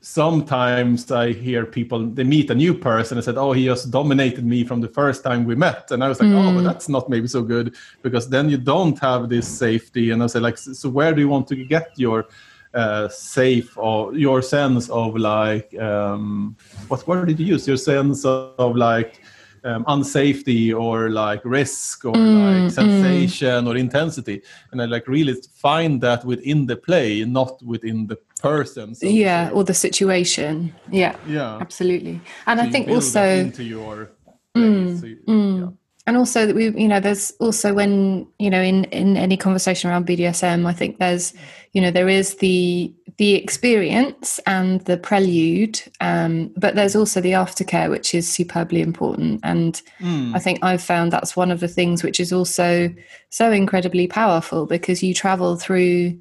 sometimes 0.00 1.10
i 1.10 1.32
hear 1.32 1.66
people 1.66 2.06
they 2.06 2.24
meet 2.24 2.48
a 2.50 2.54
new 2.54 2.72
person 2.72 3.18
and 3.18 3.24
said 3.26 3.36
oh 3.36 3.52
he 3.52 3.66
just 3.66 3.90
dominated 3.90 4.44
me 4.54 4.64
from 4.64 4.80
the 4.80 4.88
first 4.88 5.22
time 5.22 5.44
we 5.44 5.54
met 5.54 5.90
and 5.90 6.02
i 6.02 6.08
was 6.08 6.18
like 6.18 6.30
mm. 6.30 6.40
oh 6.40 6.54
but 6.56 6.64
that's 6.64 6.88
not 6.88 7.10
maybe 7.10 7.28
so 7.28 7.42
good 7.42 7.74
because 8.02 8.26
then 8.26 8.48
you 8.48 8.56
don't 8.56 8.98
have 8.98 9.28
this 9.28 9.46
safety 9.46 10.12
and 10.12 10.22
i 10.22 10.26
said 10.26 10.40
like 10.40 10.56
so 10.56 10.88
where 10.88 11.12
do 11.12 11.20
you 11.20 11.28
want 11.28 11.46
to 11.46 11.56
get 11.56 11.88
your 11.96 12.26
uh, 12.74 13.08
safe 13.08 13.76
or 13.78 14.14
your 14.14 14.42
sense 14.42 14.90
of 14.90 15.16
like 15.16 15.68
um, 15.78 16.54
what 16.88 17.06
word 17.08 17.26
did 17.28 17.40
you 17.40 17.46
use 17.46 17.66
your 17.66 17.76
sense 17.76 18.24
of, 18.26 18.52
of 18.58 18.76
like 18.76 19.22
um, 19.66 19.84
unsafety 19.86 20.74
or 20.74 21.10
like 21.10 21.44
risk 21.44 22.04
or 22.04 22.12
mm, 22.12 22.44
like 22.44 22.62
mm. 22.62 22.70
sensation 22.70 23.64
mm. 23.64 23.68
or 23.68 23.76
intensity 23.76 24.40
and 24.70 24.80
i 24.80 24.84
like 24.84 25.06
really 25.08 25.34
find 25.54 26.00
that 26.00 26.24
within 26.24 26.66
the 26.66 26.76
play 26.76 27.24
not 27.24 27.60
within 27.62 28.06
the 28.06 28.16
person 28.40 28.94
so 28.94 29.06
yeah 29.06 29.50
or 29.52 29.64
the 29.64 29.74
situation 29.74 30.72
yeah 30.90 31.16
yeah 31.26 31.58
absolutely 31.60 32.20
and 32.46 32.60
so 32.60 32.66
i 32.66 32.70
think 32.70 32.88
also 32.88 33.22
into 33.22 33.64
your 33.64 34.10
mm, 34.56 35.00
so, 35.00 35.06
mm. 35.06 35.60
yeah 35.60 35.68
and 36.06 36.16
also 36.16 36.46
that 36.46 36.54
we 36.54 36.70
you 36.70 36.88
know 36.88 37.00
there's 37.00 37.32
also 37.40 37.74
when 37.74 38.26
you 38.38 38.48
know 38.48 38.62
in 38.62 38.84
in 38.84 39.16
any 39.16 39.36
conversation 39.36 39.90
around 39.90 40.06
bdsm 40.06 40.66
i 40.66 40.72
think 40.72 40.98
there's 40.98 41.34
you 41.72 41.80
know 41.80 41.90
there 41.90 42.08
is 42.08 42.36
the 42.36 42.92
the 43.18 43.34
experience 43.34 44.38
and 44.46 44.82
the 44.82 44.96
prelude 44.96 45.80
um, 46.00 46.52
but 46.56 46.74
there's 46.74 46.94
also 46.94 47.20
the 47.20 47.32
aftercare 47.32 47.90
which 47.90 48.14
is 48.14 48.28
superbly 48.28 48.80
important 48.80 49.40
and 49.42 49.82
mm. 50.00 50.34
i 50.34 50.38
think 50.38 50.58
i've 50.62 50.82
found 50.82 51.12
that's 51.12 51.36
one 51.36 51.50
of 51.50 51.60
the 51.60 51.68
things 51.68 52.02
which 52.02 52.20
is 52.20 52.32
also 52.32 52.92
so 53.30 53.50
incredibly 53.50 54.06
powerful 54.06 54.66
because 54.66 55.02
you 55.02 55.12
travel 55.12 55.56
through 55.56 56.18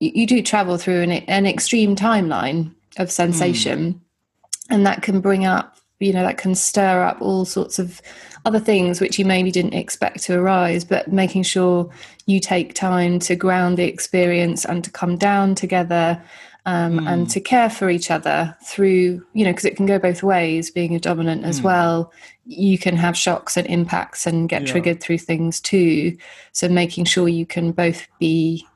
you, 0.00 0.12
you 0.14 0.26
do 0.26 0.42
travel 0.42 0.76
through 0.76 1.02
an, 1.02 1.12
an 1.12 1.46
extreme 1.46 1.94
timeline 1.94 2.72
of 2.98 3.10
sensation 3.10 3.94
mm. 3.94 4.00
and 4.70 4.86
that 4.86 5.02
can 5.02 5.20
bring 5.20 5.44
up 5.44 5.78
you 6.00 6.12
know 6.12 6.22
that 6.22 6.38
can 6.38 6.54
stir 6.54 7.02
up 7.02 7.20
all 7.20 7.44
sorts 7.44 7.78
of 7.78 8.00
other 8.44 8.60
things 8.60 9.00
which 9.00 9.18
you 9.18 9.24
maybe 9.24 9.50
didn't 9.50 9.74
expect 9.74 10.22
to 10.22 10.38
arise 10.38 10.84
but 10.84 11.12
making 11.12 11.42
sure 11.42 11.90
you 12.26 12.40
take 12.40 12.74
time 12.74 13.18
to 13.18 13.34
ground 13.34 13.76
the 13.76 13.84
experience 13.84 14.64
and 14.64 14.84
to 14.84 14.90
come 14.90 15.16
down 15.16 15.54
together 15.54 16.22
um, 16.66 16.98
mm. 16.98 17.08
and 17.08 17.30
to 17.30 17.40
care 17.40 17.70
for 17.70 17.88
each 17.88 18.10
other 18.10 18.56
through 18.64 19.24
you 19.32 19.44
know 19.44 19.50
because 19.50 19.64
it 19.64 19.76
can 19.76 19.86
go 19.86 19.98
both 19.98 20.22
ways 20.22 20.70
being 20.70 20.94
a 20.94 21.00
dominant 21.00 21.44
as 21.44 21.60
mm. 21.60 21.64
well 21.64 22.12
you 22.44 22.78
can 22.78 22.96
have 22.96 23.16
shocks 23.16 23.56
and 23.56 23.66
impacts 23.66 24.26
and 24.26 24.48
get 24.48 24.62
yeah. 24.62 24.68
triggered 24.68 25.00
through 25.00 25.18
things 25.18 25.60
too 25.60 26.16
so 26.52 26.68
making 26.68 27.04
sure 27.04 27.28
you 27.28 27.46
can 27.46 27.72
both 27.72 28.06
be 28.18 28.66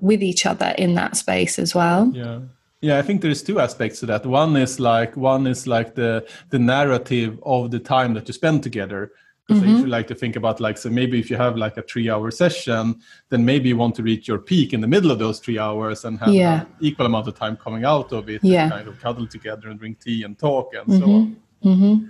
with 0.00 0.22
each 0.22 0.44
other 0.44 0.74
in 0.76 0.94
that 0.94 1.16
space 1.16 1.58
as 1.58 1.74
well 1.74 2.10
yeah 2.14 2.40
yeah, 2.84 2.98
I 2.98 3.02
think 3.02 3.22
there's 3.22 3.42
two 3.42 3.60
aspects 3.60 4.00
to 4.00 4.06
that. 4.06 4.26
One 4.26 4.56
is 4.56 4.78
like 4.78 5.16
one 5.16 5.46
is 5.46 5.66
like 5.66 5.94
the 5.94 6.26
the 6.50 6.58
narrative 6.58 7.40
of 7.42 7.70
the 7.70 7.80
time 7.80 8.12
that 8.14 8.28
you 8.28 8.34
spend 8.34 8.62
together. 8.62 9.12
Because 9.46 9.62
mm-hmm. 9.62 9.68
I 9.68 9.72
usually 9.72 9.90
like 9.90 10.06
to 10.08 10.14
think 10.14 10.36
about 10.36 10.60
like 10.60 10.76
so 10.78 10.88
maybe 10.90 11.18
if 11.18 11.30
you 11.30 11.36
have 11.36 11.56
like 11.56 11.76
a 11.78 11.82
three 11.82 12.08
hour 12.10 12.30
session, 12.30 13.00
then 13.30 13.44
maybe 13.44 13.68
you 13.70 13.76
want 13.76 13.94
to 13.96 14.02
reach 14.02 14.28
your 14.28 14.38
peak 14.38 14.72
in 14.74 14.80
the 14.80 14.86
middle 14.86 15.10
of 15.10 15.18
those 15.18 15.38
three 15.38 15.58
hours 15.58 16.04
and 16.04 16.18
have 16.20 16.32
yeah. 16.32 16.64
equal 16.80 17.06
amount 17.06 17.28
of 17.28 17.34
time 17.34 17.56
coming 17.56 17.84
out 17.84 18.12
of 18.12 18.28
it 18.28 18.42
yeah. 18.42 18.64
and 18.64 18.72
kind 18.72 18.88
of 18.88 19.00
cuddle 19.00 19.26
together 19.26 19.68
and 19.68 19.78
drink 19.78 20.00
tea 20.00 20.22
and 20.22 20.38
talk 20.38 20.74
and 20.74 20.86
mm-hmm. 20.86 21.04
so 21.04 21.10
on. 21.10 21.36
Mm-hmm. 21.64 22.08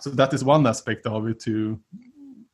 So 0.00 0.10
that 0.10 0.32
is 0.32 0.44
one 0.44 0.66
aspect 0.66 1.06
of 1.06 1.26
it 1.28 1.40
to 1.40 1.78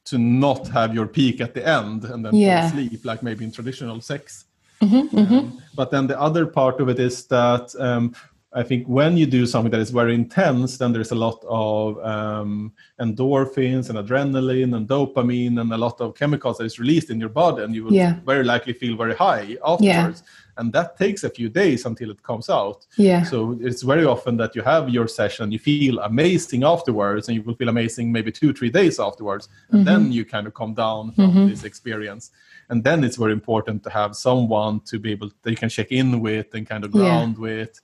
to 0.07 0.19
not 0.19 0.69
have 0.69 0.95
your 0.95 1.09
peak 1.09 1.41
at 1.41 1.53
the 1.55 1.67
end 1.67 2.05
and 2.05 2.25
then 2.25 2.35
yeah. 2.35 2.71
sleep 2.71 3.05
like 3.05 3.23
maybe 3.23 3.45
in 3.45 3.53
traditional 3.53 4.01
sex. 4.01 4.46
Mm-hmm, 4.83 5.19
mm-hmm. 5.19 5.35
Um, 5.35 5.63
but 5.75 5.91
then 5.91 6.07
the 6.07 6.21
other 6.21 6.47
part 6.47 6.81
of 6.81 6.89
it 6.89 6.99
is 6.99 7.27
that 7.27 7.75
um, 7.79 8.15
I 8.57 8.63
think 8.63 8.87
when 8.87 9.19
you 9.19 9.27
do 9.27 9.45
something 9.45 9.71
that 9.73 9.81
is 9.81 9.91
very 9.91 10.15
intense, 10.15 10.79
then 10.79 10.91
there's 10.91 11.11
a 11.11 11.15
lot 11.15 11.45
of 11.47 12.03
um, 12.03 12.73
endorphins 12.99 13.91
and 13.91 13.99
adrenaline 13.99 14.75
and 14.75 14.89
dopamine 14.89 15.61
and 15.61 15.71
a 15.73 15.77
lot 15.77 16.01
of 16.01 16.15
chemicals 16.15 16.57
that 16.59 16.65
is 16.65 16.79
released 16.79 17.11
in 17.11 17.21
your 17.21 17.29
body, 17.29 17.65
and 17.65 17.75
you 17.75 17.85
will 17.85 17.93
yeah. 17.93 18.17
very 18.25 18.45
likely 18.45 18.73
feel 18.73 18.97
very 18.97 19.15
high 19.15 19.59
afterwards. 19.63 20.23
Yeah. 20.25 20.33
And 20.59 20.73
that 20.73 20.97
takes 20.97 21.23
a 21.23 21.29
few 21.29 21.51
days 21.51 21.85
until 21.85 22.11
it 22.11 22.23
comes 22.23 22.49
out. 22.49 22.87
Yeah. 22.97 23.25
So 23.25 23.59
it's 23.61 23.83
very 23.83 24.07
often 24.07 24.39
that 24.39 24.57
you 24.57 24.63
have 24.63 24.89
your 24.89 25.07
session, 25.07 25.53
you 25.53 25.59
feel 25.59 25.99
amazing 25.99 26.65
afterwards, 26.65 27.29
and 27.29 27.37
you 27.37 27.43
will 27.43 27.57
feel 27.57 27.69
amazing 27.69 28.11
maybe 28.11 28.33
two, 28.33 28.55
three 28.55 28.71
days 28.71 28.99
afterwards, 28.99 29.51
and 29.71 29.85
mm-hmm. 29.85 30.03
then 30.03 30.13
you 30.13 30.25
kind 30.25 30.47
of 30.47 30.55
come 30.55 30.73
down 30.73 31.13
from 31.13 31.31
mm-hmm. 31.31 31.49
this 31.49 31.65
experience 31.65 32.31
and 32.69 32.83
then 32.85 33.05
it's 33.05 33.17
very 33.17 33.33
important 33.33 33.83
to 33.85 33.91
have 33.91 34.17
someone 34.17 34.81
to 34.81 34.99
be 34.99 35.13
able 35.13 35.31
they 35.43 35.55
can 35.55 35.69
check 35.69 35.93
in 35.93 36.21
with 36.21 36.55
and 36.55 36.69
kind 36.69 36.85
of 36.85 36.91
ground 36.91 37.37
yeah. 37.37 37.43
with 37.43 37.81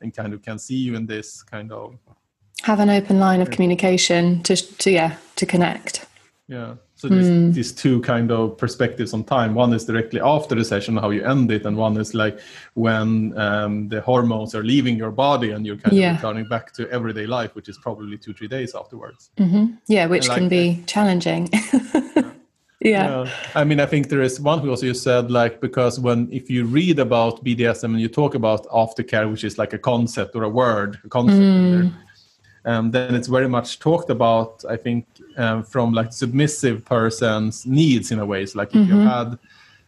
and 0.00 0.14
kind 0.14 0.32
of 0.32 0.42
can 0.42 0.58
see 0.58 0.76
you 0.76 0.94
in 0.94 1.06
this 1.06 1.42
kind 1.42 1.72
of 1.72 1.96
have 2.62 2.80
an 2.80 2.90
open 2.90 3.18
line 3.18 3.40
of 3.40 3.50
communication 3.50 4.42
to 4.42 4.56
to 4.56 4.90
yeah 4.90 5.16
to 5.36 5.46
connect 5.46 6.06
yeah 6.48 6.74
so 6.96 7.08
there's 7.08 7.26
mm. 7.26 7.52
these 7.52 7.72
two 7.72 8.00
kind 8.02 8.30
of 8.30 8.56
perspectives 8.56 9.12
on 9.12 9.24
time 9.24 9.54
one 9.54 9.72
is 9.72 9.84
directly 9.84 10.20
after 10.20 10.54
the 10.54 10.64
session 10.64 10.96
how 10.96 11.10
you 11.10 11.24
end 11.24 11.50
it 11.50 11.66
and 11.66 11.76
one 11.76 11.96
is 11.96 12.14
like 12.14 12.38
when 12.74 13.36
um, 13.38 13.88
the 13.88 14.00
hormones 14.00 14.54
are 14.54 14.62
leaving 14.62 14.96
your 14.96 15.10
body 15.10 15.50
and 15.50 15.66
you're 15.66 15.76
kind 15.76 15.96
yeah. 15.96 16.10
of 16.10 16.16
returning 16.16 16.46
back 16.48 16.72
to 16.72 16.88
everyday 16.90 17.26
life 17.26 17.54
which 17.54 17.68
is 17.68 17.78
probably 17.78 18.16
two 18.16 18.32
three 18.32 18.48
days 18.48 18.74
afterwards 18.74 19.30
mm-hmm. 19.36 19.74
yeah 19.88 20.06
which 20.06 20.28
like 20.28 20.38
can 20.38 20.48
be 20.48 20.82
challenging 20.86 21.48
yeah. 21.72 22.30
I 23.54 23.64
mean, 23.64 23.80
I 23.80 23.86
think 23.86 24.08
there 24.08 24.20
is 24.20 24.38
one 24.38 24.58
who 24.60 24.70
also 24.70 24.86
you 24.86 24.94
said 24.94 25.30
like 25.30 25.60
because 25.60 25.98
when 25.98 26.28
if 26.30 26.50
you 26.50 26.66
read 26.66 26.98
about 26.98 27.42
BDSM 27.42 27.84
and 27.84 28.00
you 28.00 28.08
talk 28.08 28.34
about 28.34 28.66
aftercare, 28.66 29.30
which 29.30 29.42
is 29.42 29.56
like 29.58 29.72
a 29.72 29.78
concept 29.78 30.36
or 30.36 30.42
a 30.44 30.48
word, 30.50 30.98
a 31.04 31.08
concept, 31.08 31.40
mm. 31.40 31.94
um, 32.66 32.90
then 32.90 33.14
it's 33.14 33.28
very 33.28 33.48
much 33.48 33.78
talked 33.78 34.10
about 34.10 34.64
i 34.70 34.76
think 34.76 35.06
um, 35.36 35.62
from 35.62 35.92
like 35.92 36.12
submissive 36.12 36.84
person's 36.84 37.66
needs 37.66 38.10
in 38.10 38.18
a 38.18 38.26
way 38.26 38.46
so 38.46 38.58
like 38.58 38.68
if 38.74 38.84
Mm-hmm. 38.84 39.00
you 39.00 39.08
had 39.08 39.38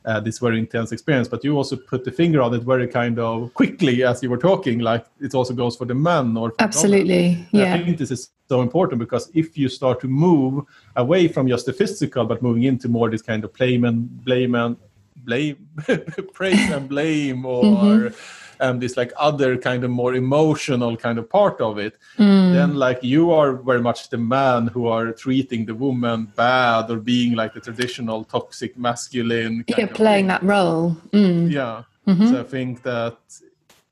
uh, 0.07 0.21
this 0.21 0.39
very 0.39 0.59
intense 0.59 0.93
experience 0.93 1.29
but 1.29 1.45
you 1.45 1.57
also 1.57 1.77
put 1.77 2.05
the 2.05 2.13
finger 2.13 2.41
on 2.41 2.55
it 2.55 2.63
very 2.63 2.87
kind 2.87 3.19
of 3.19 3.53
quickly 3.55 4.03
as 4.03 4.23
you 4.23 4.31
were 4.31 4.39
talking 4.39 4.79
like 4.79 5.05
it 5.21 5.35
also 5.35 5.55
goes 5.55 5.77
for 5.77 5.85
the 5.85 5.95
man 5.95 6.37
or. 6.37 6.53
Absolutely. 6.59 7.47
Yeah. 7.53 7.75
I 7.75 7.83
think 7.83 7.99
this 7.99 8.11
is 8.11 8.31
so 8.49 8.63
important 8.63 8.99
because 8.99 9.31
if 9.35 9.59
you 9.59 9.69
start 9.69 10.01
to 10.01 10.09
move 10.09 10.65
away 10.97 11.29
from 11.29 11.49
just 11.49 11.67
the 11.67 11.73
physical, 11.73 12.25
but 12.25 12.43
moving 12.43 12.65
into 12.65 12.89
more 12.89 13.11
this 13.11 13.23
kind 13.23 13.45
of 13.45 13.53
blame 13.53 13.85
and 13.85 14.25
blame 14.25 14.55
and 14.55 14.77
blame, 15.17 15.57
praise 16.35 16.71
and 16.71 16.89
blame, 16.89 17.45
or 17.45 17.65
Mm-hmm. 17.65 18.15
Um, 18.61 18.79
this 18.79 18.97
like 18.97 19.13
other 19.19 19.57
kind 19.57 19.85
of 19.85 19.91
more 19.91 20.15
emotional 20.15 20.97
kind 20.97 21.19
of 21.19 21.29
part 21.29 21.61
of 21.61 21.79
it, 21.79 21.95
Mm. 22.19 22.53
then 22.53 22.75
like 22.75 22.99
you 23.03 23.31
are 23.33 23.53
very 23.53 23.81
much 23.81 24.09
the 24.11 24.19
man 24.19 24.69
who 24.69 24.87
are 24.87 25.13
treating 25.13 25.67
the 25.67 25.75
woman 25.75 26.29
bad 26.37 26.91
or 26.91 26.97
being 26.99 27.35
like 27.35 27.53
the 27.55 27.61
traditional 27.61 28.25
toxic 28.25 28.77
masculine. 28.79 29.65
Of 29.69 29.95
playing 29.95 30.29
that 30.29 30.43
role. 30.43 30.97
Mm. 31.13 31.51
Yeah. 31.51 31.83
Mhm. 32.07 32.31
So 32.31 32.41
I 32.41 32.45
think 32.45 32.83
that, 32.83 33.17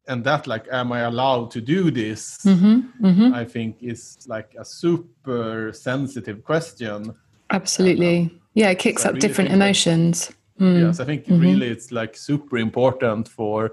and 0.08 0.22
that 0.24 0.46
like, 0.46 0.66
am 0.70 0.92
I 0.92 1.00
allowed 1.00 1.50
to 1.52 1.60
do 1.60 1.90
this? 1.90 2.42
hmm 2.42 2.80
hmm 3.00 3.34
I 3.34 3.44
think 3.44 3.76
is 3.82 4.18
like 4.28 4.54
a 4.58 4.64
super 4.64 5.72
sensitive 5.72 6.44
question. 6.44 7.14
Absolutely. 7.50 8.30
Yeah, 8.54 8.70
it 8.70 8.78
kicks 8.78 9.02
So 9.02 9.08
up 9.08 9.14
really 9.14 9.20
different 9.26 9.50
think 9.50 9.58
that- 9.60 9.64
emotions. 9.66 10.30
Mm. 10.60 10.80
Yes, 10.86 11.00
I 11.00 11.04
think 11.04 11.24
really 11.28 11.66
it's 11.66 11.90
like 11.90 12.16
super 12.16 12.58
important 12.58 13.28
for 13.28 13.72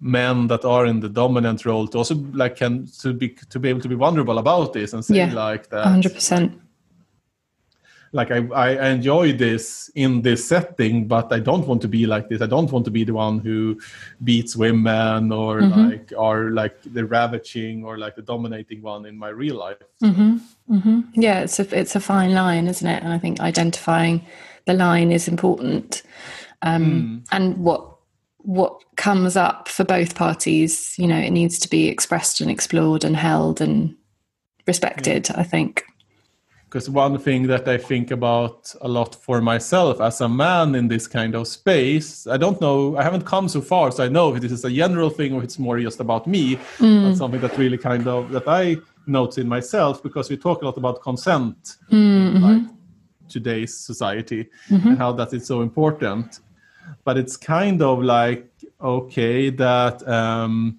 men 0.00 0.46
that 0.48 0.64
are 0.64 0.86
in 0.86 1.00
the 1.00 1.08
dominant 1.08 1.64
role 1.64 1.86
to 1.88 1.98
also 1.98 2.14
like 2.32 2.56
can 2.56 2.86
to 3.00 3.12
be 3.12 3.28
to 3.50 3.58
be 3.58 3.68
able 3.68 3.80
to 3.80 3.88
be 3.88 3.94
vulnerable 3.96 4.38
about 4.38 4.72
this 4.72 4.92
and 4.92 5.04
say 5.04 5.14
Yeah, 5.16 5.32
like 5.34 5.68
that 5.70 5.86
100%. 5.86 6.60
like 8.12 8.30
I, 8.30 8.38
I 8.54 8.88
enjoy 8.90 9.32
this 9.32 9.90
in 9.94 10.22
this 10.22 10.48
setting 10.48 11.06
but 11.06 11.30
i 11.32 11.38
don't 11.38 11.66
want 11.66 11.82
to 11.82 11.88
be 11.88 12.06
like 12.06 12.28
this 12.30 12.40
i 12.40 12.46
don't 12.46 12.70
want 12.72 12.84
to 12.86 12.90
be 12.90 13.04
the 13.04 13.12
one 13.12 13.38
who 13.38 13.78
beats 14.24 14.56
women 14.56 15.30
or 15.30 15.60
Mm-hmm. 15.62 15.90
like 15.90 16.12
are 16.16 16.50
like 16.50 16.80
the 16.94 17.04
ravaging 17.04 17.84
or 17.84 17.98
like 17.98 18.16
the 18.16 18.22
dominating 18.22 18.80
one 18.82 19.04
in 19.04 19.18
my 19.18 19.28
real 19.28 19.56
life 19.56 19.76
hmm 20.00 20.36
hmm 20.68 21.00
Yeah, 21.14 21.40
it's 21.40 21.58
a 21.60 21.78
it's 21.78 21.96
a 21.96 22.00
fine 22.00 22.32
line, 22.34 22.68
isn't 22.68 22.86
it? 22.88 23.02
And 23.02 23.12
I 23.12 23.18
think 23.18 23.40
identifying 23.40 24.24
the 24.66 24.74
line 24.74 25.12
is 25.12 25.28
important. 25.28 26.02
Um, 26.62 27.24
And 27.30 27.58
what 27.58 27.97
what 28.38 28.82
comes 28.96 29.36
up 29.36 29.68
for 29.68 29.84
both 29.84 30.14
parties, 30.14 30.94
you 30.98 31.06
know, 31.06 31.18
it 31.18 31.30
needs 31.30 31.58
to 31.60 31.68
be 31.68 31.88
expressed 31.88 32.40
and 32.40 32.50
explored 32.50 33.04
and 33.04 33.16
held 33.16 33.60
and 33.60 33.94
respected. 34.66 35.30
I 35.34 35.42
think. 35.42 35.84
because 36.68 36.90
one 36.90 37.18
thing 37.18 37.46
that 37.46 37.66
i 37.66 37.78
think 37.78 38.10
about 38.10 38.74
a 38.82 38.88
lot 38.88 39.14
for 39.14 39.40
myself 39.40 40.00
as 40.00 40.20
a 40.20 40.28
man 40.28 40.74
in 40.74 40.88
this 40.88 41.06
kind 41.06 41.34
of 41.34 41.46
space 41.46 42.26
i 42.26 42.36
don't 42.36 42.60
know 42.60 42.96
i 42.96 43.02
haven't 43.02 43.24
come 43.24 43.48
so 43.48 43.60
far 43.60 43.90
so 43.90 44.04
i 44.04 44.08
know 44.08 44.34
if 44.34 44.40
this 44.42 44.52
is 44.52 44.64
a 44.64 44.70
general 44.70 45.10
thing 45.10 45.32
or 45.32 45.42
it's 45.42 45.58
more 45.58 45.80
just 45.80 46.00
about 46.00 46.26
me 46.26 46.56
mm. 46.78 47.04
but 47.04 47.16
something 47.16 47.40
that 47.40 47.56
really 47.56 47.78
kind 47.78 48.06
of 48.06 48.30
that 48.30 48.46
i 48.46 48.76
notice 49.06 49.38
in 49.38 49.48
myself 49.48 50.02
because 50.02 50.28
we 50.28 50.36
talk 50.36 50.60
a 50.62 50.64
lot 50.64 50.76
about 50.76 51.00
consent 51.02 51.76
in 51.90 51.98
mm-hmm. 51.98 52.44
like 52.44 52.62
today's 53.28 53.74
society 53.76 54.48
and 54.68 54.80
mm-hmm. 54.80 54.94
how 54.94 55.10
that 55.12 55.32
is 55.32 55.46
so 55.46 55.62
important 55.62 56.40
but 57.04 57.16
it's 57.16 57.36
kind 57.36 57.82
of 57.82 58.02
like 58.02 58.46
okay 58.80 59.50
that 59.50 60.06
um 60.08 60.78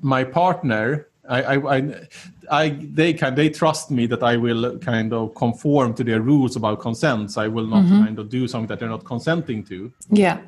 my 0.00 0.24
partner 0.24 1.08
I, 1.28 1.42
I, 1.42 1.76
I, 1.76 2.08
I, 2.50 2.68
they 2.68 3.12
can, 3.12 3.36
they 3.36 3.48
trust 3.48 3.90
me 3.90 4.06
that 4.06 4.22
I 4.22 4.36
will 4.36 4.78
kind 4.78 5.12
of 5.12 5.34
conform 5.34 5.94
to 5.94 6.04
their 6.04 6.20
rules 6.20 6.56
about 6.56 6.80
consent. 6.80 7.30
So 7.30 7.42
I 7.42 7.48
will 7.48 7.66
not 7.66 7.86
kind 7.86 8.18
of 8.18 8.28
do 8.28 8.48
something 8.48 8.66
that 8.66 8.80
they're 8.80 8.88
not 8.88 9.04
consenting 9.04 9.62
to. 9.64 9.92
Yeah. 10.10 10.40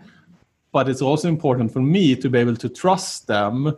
But 0.72 0.88
it's 0.88 1.00
also 1.00 1.28
important 1.28 1.72
for 1.72 1.80
me 1.80 2.16
to 2.16 2.28
be 2.28 2.38
able 2.38 2.56
to 2.56 2.68
trust 2.68 3.28
them 3.28 3.76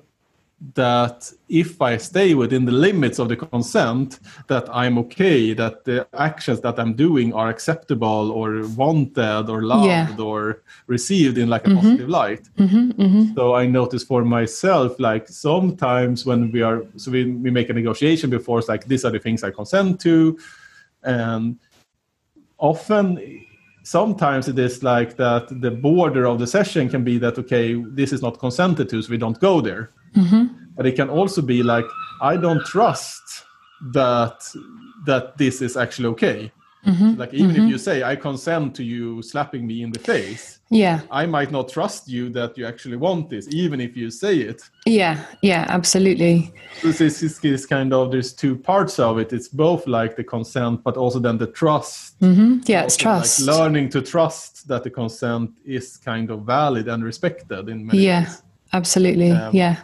that 0.74 1.30
if 1.48 1.82
I 1.82 1.98
stay 1.98 2.34
within 2.34 2.64
the 2.64 2.72
limits 2.72 3.18
of 3.18 3.28
the 3.28 3.36
consent, 3.36 4.20
that 4.48 4.66
I'm 4.72 4.96
okay, 4.98 5.52
that 5.52 5.84
the 5.84 6.06
actions 6.14 6.60
that 6.62 6.78
I'm 6.78 6.94
doing 6.94 7.34
are 7.34 7.50
acceptable 7.50 8.30
or 8.32 8.66
wanted 8.68 9.50
or 9.50 9.62
loved 9.62 9.86
Yeah. 9.86 10.16
or 10.18 10.62
received 10.86 11.36
in 11.36 11.50
like 11.50 11.66
a 11.66 11.74
positive 11.74 12.08
light. 12.08 12.48
hmm 12.56 12.90
hmm 12.90 13.34
So 13.34 13.54
I 13.54 13.66
notice 13.66 14.02
for 14.02 14.24
myself, 14.24 14.98
like 14.98 15.28
sometimes 15.28 16.24
when 16.24 16.50
we 16.50 16.62
are, 16.62 16.84
so 16.96 17.10
we, 17.10 17.30
we 17.30 17.50
make 17.50 17.68
a 17.68 17.74
negotiation 17.74 18.30
before, 18.30 18.58
it's 18.58 18.68
like 18.68 18.86
these 18.86 19.04
are 19.04 19.12
the 19.12 19.18
things 19.18 19.44
I 19.44 19.50
consent 19.50 20.00
to, 20.00 20.38
and 21.02 21.58
often, 22.58 23.44
sometimes 23.82 24.48
it 24.48 24.58
is 24.58 24.82
like 24.82 25.16
that 25.16 25.46
the 25.60 25.70
border 25.70 26.26
of 26.26 26.38
the 26.38 26.46
session 26.46 26.88
can 26.88 27.04
be 27.04 27.18
that 27.18 27.38
okay, 27.38 27.74
this 27.74 28.12
is 28.12 28.22
not 28.22 28.38
consented 28.38 28.88
to, 28.88 29.02
so 29.02 29.10
we 29.10 29.18
don't 29.18 29.38
go 29.38 29.60
there. 29.60 29.90
But 30.76 30.86
it 30.86 30.96
can 30.96 31.08
also 31.10 31.42
be 31.42 31.62
like 31.62 31.86
I 32.22 32.36
don't 32.36 32.64
trust 32.66 33.44
that 33.92 34.38
that 35.06 35.36
this 35.38 35.62
is 35.62 35.76
actually 35.76 36.08
okay. 36.08 36.52
Like 37.16 37.34
even 37.34 37.50
if 37.56 37.68
you 37.68 37.78
say 37.78 38.04
I 38.04 38.14
consent 38.14 38.76
to 38.76 38.84
you 38.84 39.20
slapping 39.20 39.66
me 39.66 39.82
in 39.82 39.90
the 39.90 39.98
face, 39.98 40.60
Yeah. 40.70 41.00
I 41.10 41.26
might 41.26 41.50
not 41.50 41.68
trust 41.68 42.08
you 42.08 42.30
that 42.30 42.56
you 42.56 42.64
actually 42.66 42.96
want 42.96 43.28
this, 43.28 43.48
even 43.48 43.80
if 43.80 43.96
you 43.96 44.08
say 44.10 44.36
it. 44.38 44.62
Yeah. 44.86 45.18
Yeah. 45.42 45.64
Absolutely. 45.68 46.52
This 46.82 47.00
is, 47.00 47.18
this 47.20 47.44
is 47.44 47.66
kind 47.66 47.92
of 47.92 48.10
there's 48.12 48.32
two 48.32 48.54
parts 48.56 49.00
of 49.00 49.18
it. 49.18 49.32
It's 49.32 49.48
both 49.48 49.86
like 49.88 50.14
the 50.16 50.22
consent, 50.24 50.84
but 50.84 50.96
also 50.96 51.18
then 51.18 51.38
the 51.38 51.48
trust. 51.48 52.14
hmm 52.20 52.58
Yeah. 52.66 52.84
It's 52.84 52.96
trust. 52.96 53.40
Like 53.40 53.56
learning 53.58 53.88
to 53.90 54.00
trust 54.00 54.68
that 54.68 54.82
the 54.84 54.90
consent 54.90 55.50
is 55.64 55.96
kind 55.96 56.30
of 56.30 56.42
valid 56.46 56.86
and 56.88 57.02
respected 57.04 57.68
in 57.68 57.84
many 57.86 57.98
Yeah. 58.06 58.20
ways. 58.26 58.42
Absolutely. 58.72 59.30
Um, 59.32 59.54
yeah. 59.56 59.76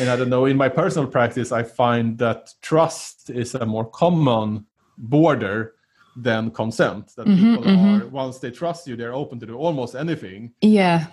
And 0.00 0.08
I 0.10 0.16
don't 0.16 0.28
know, 0.28 0.46
in 0.46 0.56
my 0.56 0.68
personal 0.68 1.08
practice, 1.08 1.50
I 1.52 1.62
find 1.62 2.18
that 2.18 2.54
trust 2.62 3.30
is 3.30 3.54
a 3.54 3.66
more 3.66 3.84
common 3.84 4.66
border 4.96 5.74
than 6.16 6.50
consent. 6.50 7.14
That 7.16 7.26
Mm-hmm, 7.26 7.56
people 7.56 7.68
are, 7.68 8.06
once 8.08 8.38
they 8.38 8.50
trust 8.50 8.86
you, 8.88 8.96
they're 8.96 9.14
open 9.14 9.38
to 9.40 9.46
do 9.46 9.56
almost 9.56 9.94
anything. 9.94 10.52
Yeah. 10.60 11.06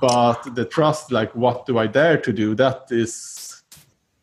but 0.00 0.42
the 0.56 0.64
trust 0.64 1.12
like 1.12 1.32
what 1.36 1.64
do 1.66 1.78
i 1.78 1.86
dare 1.86 2.18
to 2.20 2.32
do 2.32 2.54
that 2.54 2.82
is 2.90 3.62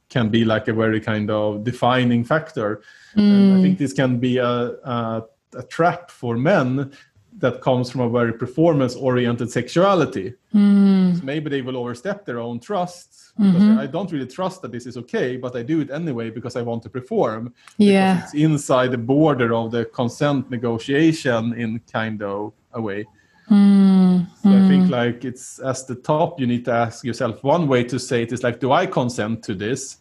can 0.09 0.27
be 0.29 0.43
like 0.43 0.67
a 0.67 0.73
very 0.73 0.99
kind 0.99 1.29
of 1.31 1.63
defining 1.63 2.25
factor 2.25 2.81
and 3.15 3.53
i 3.53 3.61
think 3.61 3.77
this 3.77 3.93
can 3.93 4.17
be 4.19 4.37
a, 4.37 4.49
a, 4.49 5.23
a 5.55 5.63
trap 5.63 6.11
for 6.11 6.35
men 6.35 6.91
that 7.37 7.61
comes 7.61 7.91
from 7.91 8.01
a 8.01 8.09
very 8.09 8.33
performance 8.33 8.95
oriented 8.95 9.51
sexuality 9.51 10.33
hmm. 10.51 11.13
So 11.15 11.23
maybe 11.23 11.49
they 11.49 11.61
will 11.61 11.77
overstep 11.77 12.25
their 12.25 12.39
own 12.39 12.59
trust 12.59 13.33
mm-hmm. 13.39 13.51
because 13.51 13.77
i 13.77 13.87
don't 13.87 14.11
really 14.11 14.27
trust 14.27 14.61
that 14.61 14.71
this 14.71 14.85
is 14.85 14.97
okay 14.97 15.37
but 15.37 15.55
i 15.55 15.61
do 15.61 15.81
it 15.81 15.91
anyway 15.91 16.29
because 16.29 16.55
i 16.55 16.61
want 16.61 16.83
to 16.83 16.89
perform. 16.89 17.53
Yeah. 17.77 18.23
it's 18.23 18.33
inside 18.33 18.91
the 18.91 18.97
border 18.97 19.53
of 19.53 19.71
the 19.71 19.85
consent 19.85 20.49
negotiation 20.49 21.53
in 21.53 21.79
kind 21.91 22.21
of 22.21 22.53
a 22.73 22.81
way. 22.81 23.05
Mm, 23.49 24.25
so 24.41 24.49
I 24.49 24.67
think 24.67 24.85
hmm. 24.85 24.91
like 24.91 25.23
it's 25.23 25.59
as 25.59 25.85
the 25.85 25.95
top, 25.95 26.39
you 26.39 26.47
need 26.47 26.65
to 26.65 26.71
ask 26.71 27.03
yourself 27.03 27.43
one 27.43 27.67
way 27.67 27.83
to 27.83 27.99
say 27.99 28.23
it 28.23 28.31
is 28.31 28.41
like, 28.43 28.59
do 28.59 28.71
I 28.71 28.87
consent 28.87 29.43
to 29.43 29.53
this? 29.53 29.97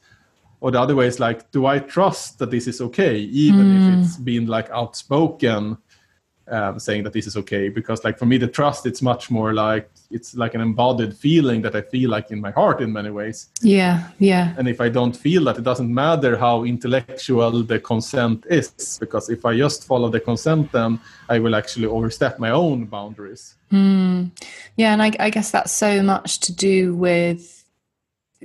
Or 0.60 0.70
the 0.70 0.80
other 0.80 0.96
way 0.96 1.06
is 1.06 1.20
like, 1.20 1.50
do 1.50 1.66
I 1.66 1.78
trust 1.78 2.38
that 2.38 2.50
this 2.50 2.66
is 2.66 2.80
okay, 2.80 3.18
even 3.18 3.76
if 3.76 3.82
hmm. 3.82 4.00
it's 4.00 4.16
been 4.16 4.46
like 4.46 4.70
outspoken 4.70 5.76
um, 6.48 6.78
saying 6.78 7.04
that 7.04 7.12
this 7.12 7.26
is 7.26 7.36
okay? 7.36 7.68
Because 7.68 8.04
like 8.04 8.18
for 8.18 8.26
me, 8.26 8.36
the 8.36 8.48
trust, 8.48 8.86
it's 8.86 9.02
much 9.02 9.30
more 9.30 9.54
like 9.54 9.90
it's 10.10 10.34
like 10.36 10.54
an 10.54 10.60
embodied 10.60 11.16
feeling 11.16 11.62
that 11.62 11.74
I 11.74 11.80
feel 11.80 12.10
like 12.10 12.30
in 12.30 12.40
my 12.40 12.50
heart 12.50 12.80
in 12.80 12.92
many 12.92 13.10
ways. 13.10 13.48
Yeah. 13.60 14.08
Yeah. 14.18 14.54
And 14.58 14.68
if 14.68 14.80
I 14.80 14.88
don't 14.88 15.16
feel 15.16 15.44
that, 15.44 15.58
it 15.58 15.64
doesn't 15.64 15.92
matter 15.92 16.36
how 16.36 16.64
intellectual 16.64 17.62
the 17.62 17.80
consent 17.80 18.46
is, 18.48 18.98
because 19.00 19.30
if 19.30 19.44
I 19.44 19.56
just 19.56 19.86
follow 19.86 20.08
the 20.08 20.20
consent, 20.20 20.70
then 20.72 21.00
I 21.28 21.38
will 21.38 21.54
actually 21.54 21.86
overstep 21.86 22.38
my 22.38 22.50
own 22.50 22.84
boundaries. 22.84 23.56
Mm. 23.72 24.30
Yeah, 24.76 24.92
and 24.92 25.02
I, 25.02 25.12
I 25.18 25.30
guess 25.30 25.50
that's 25.50 25.72
so 25.72 26.02
much 26.02 26.40
to 26.40 26.52
do 26.52 26.94
with 26.94 27.64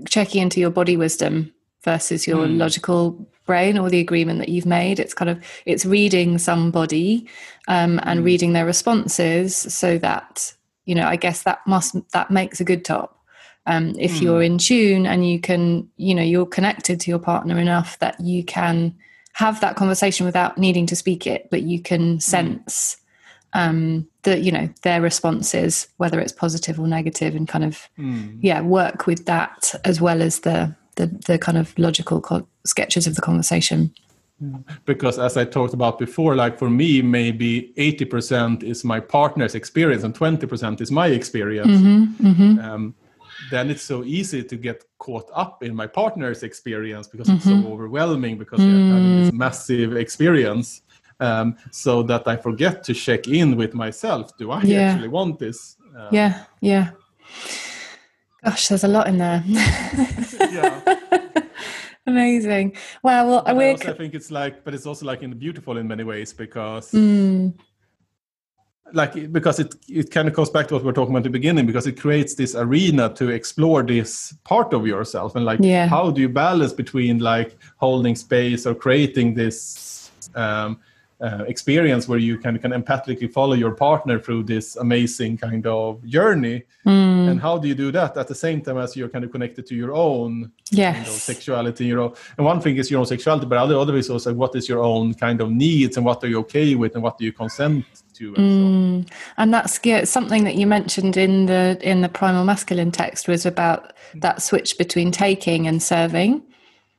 checking 0.07 0.41
into 0.41 0.59
your 0.59 0.69
body 0.69 0.95
wisdom 0.97 1.53
versus 1.83 2.27
your 2.27 2.45
Mm. 2.47 2.57
logical 2.57 3.27
brain 3.45 3.77
or 3.77 3.89
the 3.89 3.99
agreement 3.99 4.39
that 4.39 4.49
you've 4.49 4.65
made. 4.65 4.99
It's 4.99 5.13
kind 5.13 5.29
of 5.29 5.39
it's 5.65 5.85
reading 5.85 6.37
somebody 6.37 7.25
um, 7.67 7.99
and 8.03 8.23
reading 8.23 8.53
their 8.53 8.65
responses 8.65 9.55
so 9.55 9.97
that 9.99 10.53
you 10.85 10.95
know. 10.95 11.07
I 11.07 11.15
guess 11.15 11.43
that 11.43 11.59
must 11.65 11.95
that 12.11 12.29
makes 12.31 12.59
a 12.59 12.63
good 12.63 12.83
top. 12.85 13.15
Um, 13.65 13.93
if 13.99 14.21
you're 14.21 14.41
in 14.41 14.57
tune 14.57 15.05
and 15.05 15.29
you 15.29 15.39
can, 15.39 15.87
you 15.97 16.15
know, 16.15 16.23
you're 16.23 16.45
connected 16.45 16.99
to 17.01 17.11
your 17.11 17.19
partner 17.19 17.59
enough 17.59 17.99
that 17.99 18.19
you 18.19 18.43
can 18.43 18.95
have 19.33 19.61
that 19.61 19.75
conversation 19.75 20.25
without 20.25 20.57
needing 20.57 20.87
to 20.87 20.95
speak 20.95 21.27
it, 21.27 21.49
but 21.51 21.61
you 21.63 21.79
can 21.81 22.19
sense 22.19 22.97
um 23.53 24.07
the 24.23 24.37
you 24.39 24.51
know 24.51 24.69
their 24.83 25.01
responses 25.01 25.87
whether 25.97 26.19
it's 26.19 26.31
positive 26.31 26.79
or 26.79 26.87
negative 26.87 27.33
and 27.35 27.47
kind 27.47 27.63
of 27.63 27.89
Mm. 27.97 28.37
yeah 28.41 28.61
work 28.61 29.07
with 29.07 29.25
that 29.25 29.73
as 29.83 29.99
well 29.99 30.21
as 30.21 30.41
the 30.41 30.75
the 30.99 31.07
the 31.25 31.37
kind 31.37 31.57
of 31.57 31.73
logical 31.77 32.21
co- 32.21 32.47
sketches 32.65 33.07
of 33.07 33.15
the 33.15 33.21
conversation 33.21 33.91
because 34.85 35.19
as 35.19 35.35
i 35.37 35.43
talked 35.43 35.73
about 35.73 35.99
before 35.99 36.35
like 36.35 36.57
for 36.57 36.69
me 36.69 37.01
maybe 37.01 37.73
80% 37.77 38.63
is 38.63 38.83
my 38.83 38.99
partner's 38.99 39.53
experience 39.53 40.03
and 40.03 40.13
20% 40.15 40.81
is 40.81 40.91
my 40.91 41.07
experience 41.07 41.77
mm-hmm, 41.81 42.27
mm-hmm. 42.27 42.59
Um, 42.59 42.95
then 43.51 43.69
it's 43.69 43.81
so 43.81 44.03
easy 44.03 44.43
to 44.43 44.55
get 44.57 44.83
caught 44.97 45.29
up 45.33 45.63
in 45.63 45.73
my 45.73 45.87
partner's 45.87 46.43
experience 46.43 47.07
because 47.07 47.27
mm-hmm. 47.27 47.37
it's 47.37 47.45
so 47.45 47.51
mm-hmm. 47.51 47.71
overwhelming 47.71 48.37
because 48.37 48.59
mm. 48.59 48.65
they're 48.65 48.93
having 48.95 49.23
this 49.23 49.33
massive 49.33 49.95
experience 49.95 50.81
um, 51.19 51.57
so 51.71 52.03
that 52.03 52.27
i 52.27 52.35
forget 52.37 52.83
to 52.83 52.93
check 52.93 53.27
in 53.27 53.57
with 53.57 53.73
myself 53.73 54.37
do 54.37 54.51
i 54.51 54.61
yeah. 54.61 54.79
actually 54.79 55.09
want 55.09 55.37
this 55.39 55.77
um, 55.97 56.09
yeah 56.11 56.45
yeah 56.61 56.91
gosh 58.43 58.67
there's 58.67 58.83
a 58.83 58.87
lot 58.87 59.07
in 59.07 59.17
there 59.17 59.43
yeah 59.47 60.95
Amazing. 62.09 62.75
Wow. 63.03 63.27
Well, 63.27 63.43
I, 63.45 63.71
also, 63.71 63.93
I 63.93 63.97
think 63.97 64.13
it's 64.13 64.31
like, 64.31 64.63
but 64.63 64.73
it's 64.73 64.85
also 64.85 65.05
like 65.05 65.21
in 65.21 65.37
beautiful 65.37 65.77
in 65.77 65.87
many 65.87 66.03
ways 66.03 66.33
because, 66.33 66.91
mm. 66.91 67.53
like, 68.93 69.31
because 69.31 69.59
it 69.59 69.75
it 69.87 70.09
kind 70.11 70.27
of 70.27 70.33
goes 70.33 70.49
back 70.49 70.67
to 70.67 70.73
what 70.73 70.83
we 70.83 70.89
are 70.89 70.93
talking 70.93 71.11
about 71.11 71.19
at 71.19 71.23
the 71.25 71.29
beginning 71.29 71.65
because 71.65 71.85
it 71.87 71.99
creates 71.99 72.35
this 72.35 72.55
arena 72.55 73.13
to 73.13 73.29
explore 73.29 73.83
this 73.83 74.33
part 74.43 74.73
of 74.73 74.87
yourself 74.87 75.35
and 75.35 75.45
like, 75.45 75.59
yeah. 75.61 75.87
how 75.87 76.09
do 76.09 76.21
you 76.21 76.29
balance 76.29 76.73
between 76.73 77.19
like 77.19 77.57
holding 77.77 78.15
space 78.15 78.65
or 78.65 78.73
creating 78.73 79.35
this 79.35 80.11
um, 80.35 80.79
uh, 81.21 81.43
experience 81.47 82.07
where 82.07 82.19
you 82.19 82.37
can 82.37 82.57
can 82.59 82.71
empathically 82.71 83.31
follow 83.31 83.53
your 83.53 83.71
partner 83.71 84.19
through 84.19 84.43
this 84.43 84.77
amazing 84.77 85.37
kind 85.37 85.67
of 85.67 86.01
journey 86.05 86.63
mm. 86.85 87.29
and 87.29 87.41
how 87.41 87.57
do 87.57 87.67
you 87.67 87.75
do 87.75 87.91
that 87.91 88.15
at 88.15 88.27
the 88.27 88.35
same 88.35 88.61
time 88.61 88.77
as 88.77 88.95
you're 88.95 89.09
kind 89.09 89.25
of 89.25 89.31
connected 89.31 89.65
to 89.65 89.75
your 89.75 89.93
own 89.93 90.49
yes. 90.71 90.95
kind 90.95 91.07
of 91.07 91.13
sexuality 91.13 91.85
you 91.85 91.95
know 91.95 92.13
and 92.37 92.45
one 92.45 92.61
thing 92.61 92.77
is 92.77 92.89
your 92.89 93.01
own 93.01 93.05
sexuality 93.05 93.45
but 93.45 93.57
other 93.57 93.77
other 93.77 93.97
is 93.97 94.09
also 94.09 94.33
what 94.33 94.55
is 94.55 94.69
your 94.69 94.81
own 94.81 95.13
kind 95.13 95.41
of 95.41 95.51
needs 95.51 95.97
and 95.97 96.05
what 96.05 96.23
are 96.23 96.27
you 96.27 96.39
okay 96.39 96.75
with 96.75 96.93
and 96.95 97.03
what 97.03 97.17
do 97.17 97.25
you 97.25 97.33
consent 97.33 97.85
to 98.13 98.33
and, 98.35 99.05
mm. 99.05 99.11
and 99.37 99.53
that's 99.53 99.77
yeah, 99.83 100.05
something 100.05 100.45
that 100.45 100.55
you 100.55 100.65
mentioned 100.65 101.17
in 101.17 101.47
the 101.47 101.77
in 101.81 101.99
the 101.99 102.09
primal 102.09 102.45
masculine 102.45 102.91
text 102.91 103.27
was 103.27 103.45
about 103.45 103.91
that 104.15 104.41
switch 104.41 104.77
between 104.77 105.11
taking 105.11 105.67
and 105.67 105.83
serving 105.83 106.41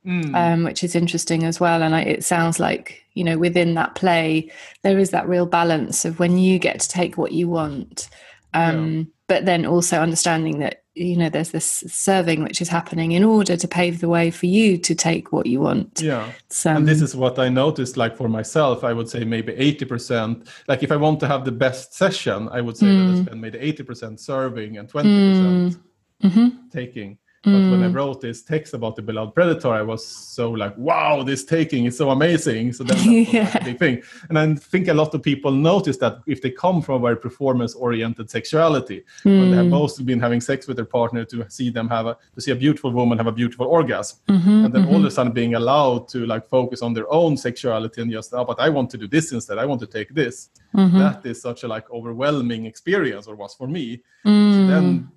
mm. 0.05 0.35
um, 0.35 0.63
which 0.63 0.83
is 0.83 0.95
interesting 0.95 1.43
as 1.43 1.59
well. 1.59 1.83
And 1.83 1.95
I, 1.95 2.01
it 2.01 2.23
sounds 2.23 2.59
like, 2.59 3.03
you 3.13 3.23
know, 3.23 3.37
within 3.37 3.73
that 3.75 3.95
play, 3.95 4.51
there 4.83 4.99
is 4.99 5.11
that 5.11 5.27
real 5.27 5.45
balance 5.45 6.05
of 6.05 6.19
when 6.19 6.37
you 6.37 6.59
get 6.59 6.79
to 6.79 6.89
take 6.89 7.17
what 7.17 7.31
you 7.31 7.47
want. 7.49 8.09
Um, 8.53 8.97
yeah. 8.97 9.03
But 9.27 9.45
then 9.45 9.65
also 9.65 9.99
understanding 10.01 10.59
that, 10.59 10.83
you 10.93 11.15
know, 11.15 11.29
there's 11.29 11.51
this 11.51 11.85
serving 11.87 12.43
which 12.43 12.61
is 12.61 12.67
happening 12.67 13.13
in 13.13 13.23
order 13.23 13.55
to 13.55 13.67
pave 13.67 14.01
the 14.01 14.09
way 14.09 14.29
for 14.29 14.45
you 14.45 14.77
to 14.79 14.93
take 14.93 15.31
what 15.31 15.45
you 15.45 15.61
want. 15.61 16.01
Yeah. 16.01 16.29
So, 16.49 16.71
and 16.71 16.85
this 16.85 17.01
is 17.01 17.15
what 17.15 17.39
I 17.39 17.47
noticed, 17.47 17.95
like 17.95 18.17
for 18.17 18.27
myself, 18.27 18.83
I 18.83 18.91
would 18.91 19.07
say 19.07 19.23
maybe 19.23 19.53
80%. 19.53 20.49
Like 20.67 20.83
if 20.83 20.91
I 20.91 20.97
want 20.97 21.21
to 21.21 21.27
have 21.27 21.45
the 21.45 21.51
best 21.51 21.93
session, 21.93 22.49
I 22.51 22.59
would 22.59 22.75
say 22.75 22.87
mm. 22.87 23.07
that 23.07 23.21
I 23.21 23.23
spend 23.23 23.41
maybe 23.41 23.59
80% 23.59 24.19
serving 24.19 24.77
and 24.77 24.89
20% 24.89 25.03
mm. 25.05 25.79
mm-hmm. 26.23 26.67
taking. 26.69 27.17
But 27.43 27.51
mm. 27.51 27.71
when 27.71 27.83
I 27.83 27.87
mm. 27.87 27.95
wrote 27.95 28.21
this 28.21 28.43
text 28.43 28.75
about 28.75 28.95
the 28.95 29.01
beloved 29.01 29.33
predator, 29.33 29.69
I 29.69 29.81
was 29.81 30.05
so 30.05 30.51
like, 30.51 30.77
wow, 30.77 31.23
this 31.23 31.43
taking 31.43 31.85
is 31.85 31.97
so 31.97 32.11
amazing. 32.11 32.71
So 32.73 32.83
then 32.83 32.97
that's 32.97 33.33
yeah. 33.33 33.57
a 33.57 33.63
big 33.63 33.79
thing. 33.79 34.03
And 34.29 34.37
I 34.37 34.53
think 34.53 34.89
a 34.89 34.93
lot 34.93 35.15
of 35.15 35.23
people 35.23 35.51
notice 35.51 35.97
that 35.97 36.19
if 36.27 36.43
they 36.43 36.51
come 36.51 36.83
from 36.83 36.95
a 36.95 36.99
very 36.99 37.17
performance 37.17 37.73
oriented 37.73 38.29
sexuality, 38.29 39.03
mm. 39.25 39.39
when 39.39 39.49
they 39.49 39.57
have 39.57 39.65
mm. 39.65 39.71
mostly 39.71 40.05
been 40.05 40.19
having 40.19 40.39
sex 40.39 40.67
with 40.67 40.77
their 40.77 40.85
partner 40.85 41.25
to 41.25 41.49
see 41.49 41.71
them 41.71 41.89
have 41.89 42.05
a 42.05 42.17
to 42.35 42.41
see 42.41 42.51
a 42.51 42.55
beautiful 42.55 42.91
woman 42.91 43.17
have 43.17 43.25
a 43.25 43.31
beautiful 43.31 43.65
orgasm. 43.65 44.19
Mm-hmm, 44.27 44.65
and 44.65 44.73
then 44.73 44.83
mm-hmm. 44.83 44.93
all 44.93 44.99
of 44.99 45.05
a 45.05 45.11
sudden 45.11 45.33
being 45.33 45.55
allowed 45.55 46.07
to 46.09 46.27
like 46.27 46.47
focus 46.47 46.83
on 46.83 46.93
their 46.93 47.11
own 47.11 47.37
sexuality 47.37 48.01
and 48.01 48.11
just, 48.11 48.33
oh, 48.35 48.45
but 48.45 48.59
I 48.59 48.69
want 48.69 48.91
to 48.91 48.97
do 48.97 49.07
this 49.07 49.31
instead. 49.31 49.57
I 49.57 49.65
want 49.65 49.81
to 49.81 49.87
take 49.87 50.13
this. 50.13 50.49
Mm-hmm. 50.75 50.99
That 50.99 51.25
is 51.25 51.41
such 51.41 51.63
a 51.63 51.67
like 51.67 51.89
overwhelming 51.89 52.65
experience, 52.65 53.25
or 53.25 53.35
was 53.35 53.55
for 53.55 53.67
me. 53.67 54.03
Mm. 54.25 54.53
So 54.53 54.67
then 54.67 55.11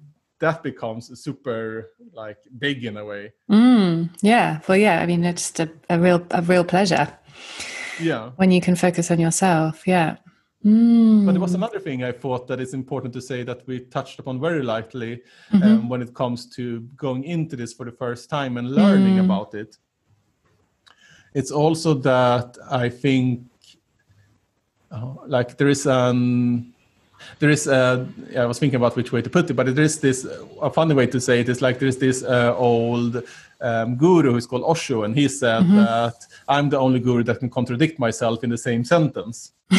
that 0.45 0.63
becomes 0.63 1.03
super 1.27 1.91
like 2.13 2.41
big 2.59 2.85
in 2.85 2.97
a 2.99 3.05
way. 3.05 3.33
Mm, 3.51 4.11
yeah. 4.21 4.61
Well, 4.69 4.77
yeah. 4.77 5.01
I 5.03 5.07
mean, 5.07 5.25
it's 5.25 5.43
just 5.43 5.61
a, 5.61 5.69
a 5.89 5.99
real 5.99 6.21
a 6.31 6.43
real 6.43 6.65
pleasure. 6.65 7.07
Yeah. 8.01 8.31
When 8.37 8.51
you 8.51 8.61
can 8.61 8.77
focus 8.77 9.11
on 9.11 9.19
yourself. 9.21 9.87
Yeah. 9.87 10.17
Mm. 10.65 11.25
But 11.25 11.33
there 11.33 11.41
was 11.41 11.55
another 11.55 11.81
thing 11.81 12.05
I 12.05 12.13
thought 12.13 12.47
that 12.49 12.61
it's 12.61 12.75
important 12.75 13.13
to 13.15 13.21
say 13.21 13.43
that 13.45 13.67
we 13.67 13.81
touched 13.81 14.19
upon 14.19 14.41
very 14.41 14.63
lightly 14.63 15.23
mm-hmm. 15.53 15.63
um, 15.63 15.89
when 15.89 16.03
it 16.03 16.13
comes 16.15 16.47
to 16.57 16.81
going 16.97 17.25
into 17.25 17.57
this 17.57 17.73
for 17.73 17.85
the 17.87 17.97
first 18.05 18.31
time 18.31 18.57
and 18.59 18.71
learning 18.71 19.17
mm. 19.17 19.25
about 19.25 19.55
it. 19.55 19.79
It's 21.35 21.51
also 21.51 21.95
that 21.95 22.57
I 22.71 22.89
think, 22.89 23.43
uh, 24.91 25.15
like, 25.27 25.57
there 25.59 25.69
is 25.69 25.87
an 25.87 26.74
there 27.39 27.51
is 27.51 27.67
uh, 27.67 28.07
I 28.37 28.45
was 28.45 28.59
thinking 28.59 28.77
about 28.77 28.97
which 28.97 29.13
way 29.13 29.23
to 29.23 29.31
put 29.31 29.51
it, 29.51 29.55
but 29.55 29.75
there 29.75 29.85
is 29.85 30.01
this 30.01 30.27
a 30.61 30.71
funny 30.71 30.95
way 30.95 31.07
to 31.07 31.21
say 31.21 31.41
it 31.41 31.49
is 31.49 31.63
like 31.63 31.79
there's 31.79 31.99
this 31.99 32.23
uh, 32.23 32.55
old 32.57 33.23
um, 33.61 33.97
guru 33.97 34.33
who's 34.33 34.47
called 34.47 34.63
Osho, 34.65 35.05
and 35.05 35.15
he 35.15 35.29
said 35.29 35.63
mm-hmm. 35.63 35.77
that 35.77 36.27
I'm 36.49 36.69
the 36.69 36.79
only 36.79 37.01
guru 37.01 37.23
that 37.25 37.39
can 37.39 37.51
contradict 37.51 37.99
myself 37.99 38.45
in 38.45 38.51
the 38.51 38.59
same 38.59 38.85
sentence. 38.85 39.53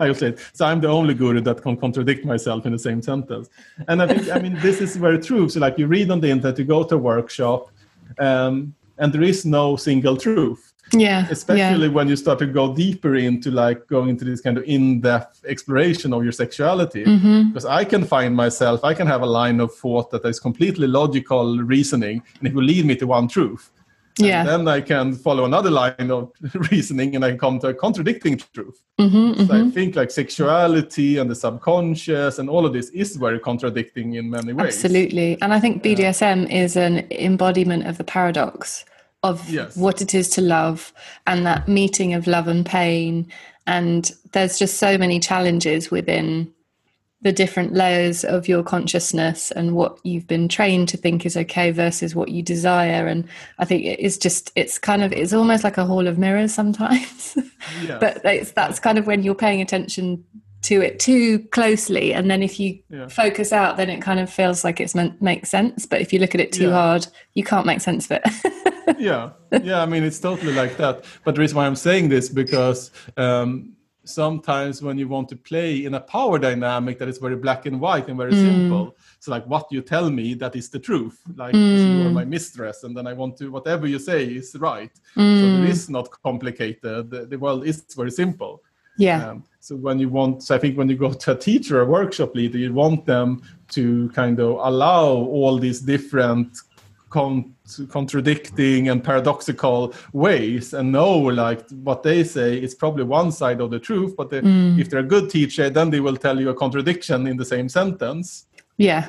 I 0.00 0.06
will 0.06 0.14
say 0.14 0.28
it. 0.28 0.40
So 0.52 0.64
I'm 0.64 0.80
the 0.80 0.88
only 0.88 1.14
guru 1.14 1.40
that 1.40 1.62
can 1.62 1.76
contradict 1.76 2.24
myself 2.24 2.66
in 2.66 2.72
the 2.72 2.78
same 2.78 3.02
sentence. 3.02 3.48
And 3.88 4.00
I 4.02 4.06
think, 4.06 4.30
I 4.30 4.38
mean, 4.38 4.54
this 4.60 4.80
is 4.80 4.96
very 4.96 5.18
true. 5.18 5.48
So, 5.48 5.60
like, 5.60 5.78
you 5.78 5.86
read 5.86 6.10
on 6.10 6.20
the 6.20 6.28
internet, 6.30 6.58
you 6.58 6.64
go 6.64 6.84
to 6.84 6.94
a 6.94 6.98
workshop, 6.98 7.70
um, 8.18 8.74
and 8.98 9.12
there 9.12 9.22
is 9.22 9.44
no 9.44 9.76
single 9.76 10.16
truth 10.16 10.67
yeah 10.92 11.26
especially 11.30 11.86
yeah. 11.86 11.92
when 11.92 12.08
you 12.08 12.16
start 12.16 12.38
to 12.38 12.46
go 12.46 12.74
deeper 12.74 13.16
into 13.16 13.50
like 13.50 13.86
going 13.88 14.08
into 14.08 14.24
this 14.24 14.40
kind 14.40 14.56
of 14.56 14.64
in-depth 14.64 15.44
exploration 15.46 16.12
of 16.12 16.22
your 16.22 16.32
sexuality. 16.32 17.04
Mm-hmm. 17.04 17.48
because 17.48 17.64
i 17.64 17.84
can 17.84 18.04
find 18.04 18.34
myself 18.34 18.84
i 18.84 18.94
can 18.94 19.06
have 19.06 19.22
a 19.22 19.26
line 19.26 19.60
of 19.60 19.74
thought 19.74 20.10
that 20.10 20.24
is 20.24 20.40
completely 20.40 20.86
logical 20.86 21.58
reasoning 21.58 22.22
and 22.38 22.48
it 22.48 22.54
will 22.54 22.64
lead 22.64 22.84
me 22.84 22.96
to 22.96 23.06
one 23.06 23.28
truth. 23.28 23.70
Yeah. 24.20 24.40
and 24.40 24.48
then 24.48 24.68
i 24.68 24.80
can 24.80 25.14
follow 25.14 25.44
another 25.44 25.70
line 25.70 26.10
of 26.10 26.32
reasoning 26.72 27.14
and 27.14 27.24
i 27.24 27.36
come 27.36 27.60
to 27.60 27.68
a 27.68 27.74
contradicting 27.74 28.38
truth. 28.38 28.82
Mm-hmm, 28.98 29.46
so 29.46 29.54
mm-hmm. 29.54 29.68
i 29.68 29.70
think 29.70 29.94
like 29.94 30.10
sexuality 30.10 31.18
and 31.18 31.30
the 31.30 31.36
subconscious 31.36 32.38
and 32.38 32.50
all 32.50 32.66
of 32.66 32.72
this 32.72 32.90
is 32.90 33.14
very 33.16 33.38
contradicting 33.38 34.14
in 34.14 34.28
many 34.28 34.52
ways. 34.52 34.74
Absolutely. 34.74 35.40
And 35.40 35.52
i 35.52 35.60
think 35.60 35.84
bdsm 35.84 36.50
is 36.50 36.76
an 36.76 37.06
embodiment 37.12 37.86
of 37.86 37.98
the 37.98 38.04
paradox 38.04 38.84
of 39.22 39.48
yes. 39.48 39.76
what 39.76 40.00
it 40.00 40.14
is 40.14 40.28
to 40.30 40.40
love 40.40 40.92
and 41.26 41.44
that 41.46 41.68
meeting 41.68 42.14
of 42.14 42.26
love 42.26 42.48
and 42.48 42.64
pain. 42.64 43.26
And 43.66 44.10
there's 44.32 44.58
just 44.58 44.78
so 44.78 44.96
many 44.96 45.18
challenges 45.20 45.90
within 45.90 46.52
the 47.22 47.32
different 47.32 47.74
layers 47.74 48.24
of 48.24 48.46
your 48.46 48.62
consciousness 48.62 49.50
and 49.50 49.74
what 49.74 49.98
you've 50.04 50.26
been 50.26 50.48
trained 50.48 50.88
to 50.88 50.96
think 50.96 51.26
is 51.26 51.36
okay 51.36 51.70
versus 51.72 52.14
what 52.14 52.28
you 52.28 52.42
desire 52.42 53.06
and 53.06 53.26
i 53.58 53.64
think 53.64 53.84
it's 53.84 54.16
just 54.16 54.52
it's 54.54 54.78
kind 54.78 55.02
of 55.02 55.12
it's 55.12 55.32
almost 55.32 55.64
like 55.64 55.78
a 55.78 55.84
hall 55.84 56.06
of 56.06 56.16
mirrors 56.16 56.54
sometimes 56.54 57.36
yeah. 57.84 57.98
but 57.98 58.24
it's 58.24 58.52
that's 58.52 58.78
kind 58.78 58.98
of 58.98 59.06
when 59.06 59.22
you're 59.22 59.34
paying 59.34 59.60
attention 59.60 60.24
to 60.62 60.80
it 60.80 60.98
too 60.98 61.40
closely 61.50 62.12
and 62.12 62.30
then 62.30 62.42
if 62.42 62.58
you 62.58 62.78
yeah. 62.90 63.08
focus 63.08 63.52
out 63.52 63.76
then 63.76 63.90
it 63.90 64.00
kind 64.00 64.20
of 64.20 64.30
feels 64.30 64.64
like 64.64 64.80
it's 64.80 64.94
meant 64.94 65.20
makes 65.20 65.48
sense 65.48 65.86
but 65.86 66.00
if 66.00 66.12
you 66.12 66.18
look 66.18 66.34
at 66.34 66.40
it 66.40 66.52
too 66.52 66.68
yeah. 66.68 66.72
hard 66.72 67.06
you 67.34 67.42
can't 67.42 67.66
make 67.66 67.80
sense 67.80 68.08
of 68.10 68.20
it 68.22 68.74
yeah 68.98 69.30
yeah 69.62 69.82
i 69.82 69.86
mean 69.86 70.02
it's 70.02 70.20
totally 70.20 70.52
like 70.52 70.76
that 70.76 71.04
but 71.24 71.34
the 71.34 71.40
reason 71.40 71.56
why 71.56 71.66
i'm 71.66 71.76
saying 71.76 72.08
this 72.08 72.28
because 72.28 72.90
um, 73.16 73.74
sometimes 74.08 74.80
when 74.80 74.96
you 74.96 75.06
want 75.06 75.28
to 75.28 75.36
play 75.36 75.84
in 75.84 75.94
a 75.94 76.00
power 76.00 76.38
dynamic 76.38 76.98
that 76.98 77.08
is 77.08 77.18
very 77.18 77.36
black 77.36 77.66
and 77.66 77.78
white 77.78 78.08
and 78.08 78.16
very 78.16 78.32
mm. 78.32 78.42
simple 78.42 78.96
so 79.20 79.30
like 79.30 79.44
what 79.46 79.66
you 79.70 79.82
tell 79.82 80.10
me 80.10 80.34
that 80.34 80.56
is 80.56 80.70
the 80.70 80.78
truth 80.78 81.20
like 81.36 81.54
mm. 81.54 82.00
you 82.00 82.06
are 82.06 82.10
my 82.10 82.24
mistress 82.24 82.84
and 82.84 82.96
then 82.96 83.06
i 83.06 83.12
want 83.12 83.36
to 83.36 83.50
whatever 83.50 83.86
you 83.86 83.98
say 83.98 84.24
is 84.24 84.56
right 84.58 84.92
mm. 85.14 85.40
so 85.40 85.62
there 85.62 85.72
mm. 85.72 85.90
not 85.90 86.10
complicated 86.22 87.10
the, 87.10 87.26
the 87.26 87.38
world 87.38 87.66
is 87.66 87.84
very 87.94 88.10
simple 88.10 88.62
yeah 88.96 89.28
um, 89.28 89.44
so 89.60 89.76
when 89.76 89.98
you 89.98 90.08
want 90.08 90.42
so 90.42 90.54
i 90.54 90.58
think 90.58 90.78
when 90.78 90.88
you 90.88 90.96
go 90.96 91.12
to 91.12 91.32
a 91.32 91.36
teacher 91.36 91.82
a 91.82 91.84
workshop 91.84 92.34
leader 92.34 92.58
you 92.58 92.72
want 92.72 93.04
them 93.04 93.42
to 93.68 94.08
kind 94.14 94.40
of 94.40 94.58
allow 94.62 95.08
all 95.08 95.58
these 95.58 95.80
different 95.80 96.56
con- 97.10 97.54
contradicting 97.90 98.88
and 98.88 99.02
paradoxical 99.02 99.94
ways 100.12 100.74
and 100.74 100.92
know 100.92 101.16
like 101.16 101.68
what 101.82 102.02
they 102.02 102.24
say 102.24 102.56
is 102.56 102.74
probably 102.74 103.04
one 103.04 103.30
side 103.32 103.60
of 103.60 103.70
the 103.70 103.78
truth 103.78 104.14
but 104.16 104.30
they, 104.30 104.40
mm. 104.40 104.78
if 104.78 104.88
they're 104.88 105.00
a 105.00 105.14
good 105.14 105.30
teacher 105.30 105.70
then 105.70 105.90
they 105.90 106.00
will 106.00 106.16
tell 106.16 106.40
you 106.40 106.50
a 106.50 106.54
contradiction 106.54 107.26
in 107.26 107.36
the 107.36 107.44
same 107.44 107.68
sentence 107.68 108.46
yeah 108.76 109.08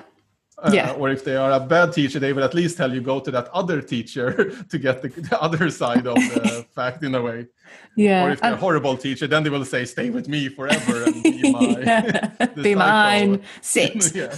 uh, 0.64 0.72
yeah. 0.74 0.92
or 0.94 1.10
if 1.10 1.24
they 1.24 1.36
are 1.36 1.52
a 1.52 1.60
bad 1.60 1.94
teacher, 1.94 2.20
they 2.20 2.34
will 2.34 2.44
at 2.44 2.54
least 2.54 2.78
tell 2.78 2.94
you 2.94 3.02
go 3.02 3.20
to 3.20 3.32
that 3.32 3.48
other 3.50 3.82
teacher 3.82 4.52
to 4.70 4.78
get 4.78 5.02
the, 5.02 5.08
the 5.10 5.42
other 5.42 5.70
side 5.70 6.06
of 6.08 6.16
the 6.16 6.66
fact 6.76 7.04
in 7.04 7.16
a 7.16 7.22
way. 7.22 7.48
Yeah. 7.96 8.26
Or 8.26 8.32
if 8.32 8.42
they're 8.42 8.54
a 8.54 8.58
horrible 8.58 8.98
teacher, 8.98 9.28
then 9.28 9.44
they 9.44 9.50
will 9.50 9.66
say, 9.66 9.86
"Stay 9.86 10.10
with 10.10 10.28
me 10.28 10.50
forever 10.50 11.04
and 11.06 11.22
be 11.24 11.52
my 11.52 12.52
be 12.64 12.76
mine, 12.76 13.42
sit." 13.62 14.16
yeah. 14.16 14.34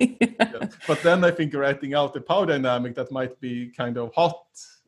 yeah. 0.00 0.66
but 0.86 1.02
then 1.02 1.24
I 1.24 1.30
think 1.30 1.54
writing 1.54 1.94
out 1.94 2.14
the 2.14 2.20
power 2.20 2.46
dynamic 2.46 2.94
that 2.96 3.10
might 3.12 3.38
be 3.40 3.72
kind 3.76 3.96
of 3.96 4.12
hot 4.14 4.42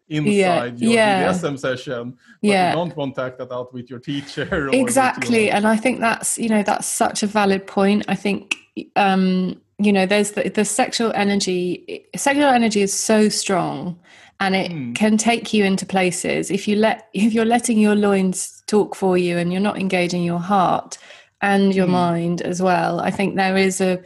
inside 0.09 0.31
Yeah, 0.31 0.65
your 0.65 0.93
yeah. 0.93 1.33
BDSM 1.33 1.59
session, 1.59 2.11
but 2.13 2.19
Yeah. 2.49 2.71
you 2.71 2.77
don't 2.77 2.97
want 2.97 3.15
to 3.17 3.23
act 3.23 3.39
that 3.39 3.53
out 3.53 3.73
with 3.73 3.89
your 3.91 4.01
teacher. 4.01 4.69
or 4.69 4.75
exactly 4.75 5.47
your- 5.47 5.55
and 5.55 5.67
i 5.67 5.77
think 5.77 6.01
that's 6.01 6.37
you 6.39 6.49
know 6.49 6.63
that's 6.63 6.87
such 6.87 7.23
a 7.23 7.27
valid 7.27 7.67
point 7.67 8.05
i 8.09 8.15
think 8.15 8.55
um 8.97 9.61
you 9.85 9.93
know 9.93 10.07
there's 10.07 10.33
the, 10.33 10.49
the 10.49 10.65
sexual 10.65 11.13
energy 11.15 12.07
sexual 12.17 12.47
energy 12.47 12.83
is 12.83 12.93
so 12.93 13.29
strong 13.29 13.99
and 14.41 14.55
it 14.55 14.71
Hmm. 14.71 14.93
can 14.95 15.17
take 15.17 15.53
you 15.53 15.65
into 15.65 15.87
places 15.87 16.51
if 16.51 16.67
you 16.67 16.77
let 16.77 17.09
if 17.13 17.33
you're 17.33 17.45
letting 17.45 17.79
your 17.79 17.95
loins 17.95 18.63
talk 18.67 18.95
for 18.95 19.17
you 19.19 19.39
and 19.39 19.53
you're 19.53 19.61
not 19.61 19.79
engaging 19.79 20.23
your 20.25 20.39
heart 20.41 20.99
and 21.43 21.75
your 21.75 21.87
Hmm. 21.87 21.93
mind 21.93 22.43
as 22.43 22.63
well 22.63 23.01
i 23.01 23.11
think 23.11 23.37
there 23.37 23.57
is 23.57 23.81
a 23.81 24.03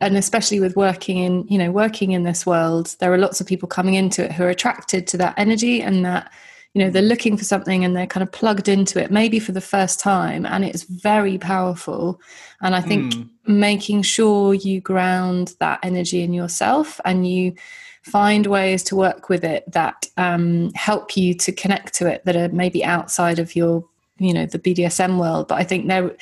and 0.00 0.16
especially 0.16 0.60
with 0.60 0.76
working 0.76 1.18
in 1.18 1.46
you 1.48 1.58
know 1.58 1.70
working 1.70 2.12
in 2.12 2.22
this 2.22 2.46
world 2.46 2.96
there 3.00 3.12
are 3.12 3.18
lots 3.18 3.40
of 3.40 3.46
people 3.46 3.68
coming 3.68 3.94
into 3.94 4.24
it 4.24 4.32
who 4.32 4.44
are 4.44 4.48
attracted 4.50 5.06
to 5.06 5.16
that 5.16 5.34
energy 5.36 5.82
and 5.82 6.04
that 6.04 6.30
you 6.74 6.84
know 6.84 6.90
they're 6.90 7.02
looking 7.02 7.36
for 7.36 7.44
something 7.44 7.84
and 7.84 7.96
they're 7.96 8.06
kind 8.06 8.22
of 8.22 8.30
plugged 8.32 8.68
into 8.68 9.02
it 9.02 9.10
maybe 9.10 9.38
for 9.40 9.52
the 9.52 9.60
first 9.60 9.98
time 9.98 10.46
and 10.46 10.64
it's 10.64 10.84
very 10.84 11.36
powerful 11.38 12.20
and 12.60 12.74
i 12.76 12.80
think 12.80 13.12
Mm. 13.14 13.28
making 13.46 14.02
sure 14.02 14.54
you 14.54 14.80
ground 14.80 15.54
that 15.58 15.80
energy 15.82 16.22
in 16.22 16.32
yourself 16.32 17.00
and 17.04 17.28
you 17.28 17.54
find 18.02 18.46
ways 18.46 18.82
to 18.84 18.96
work 18.96 19.28
with 19.28 19.44
it 19.44 19.70
that 19.72 20.06
um, 20.16 20.70
help 20.74 21.16
you 21.16 21.34
to 21.34 21.52
connect 21.52 21.92
to 21.94 22.06
it 22.06 22.24
that 22.24 22.36
are 22.36 22.48
maybe 22.48 22.84
outside 22.84 23.38
of 23.38 23.54
your 23.56 23.84
you 24.18 24.32
know 24.32 24.46
the 24.46 24.58
bdsm 24.58 25.18
world 25.18 25.48
but 25.48 25.56
i 25.56 25.64
think 25.64 25.88
there 25.88 26.14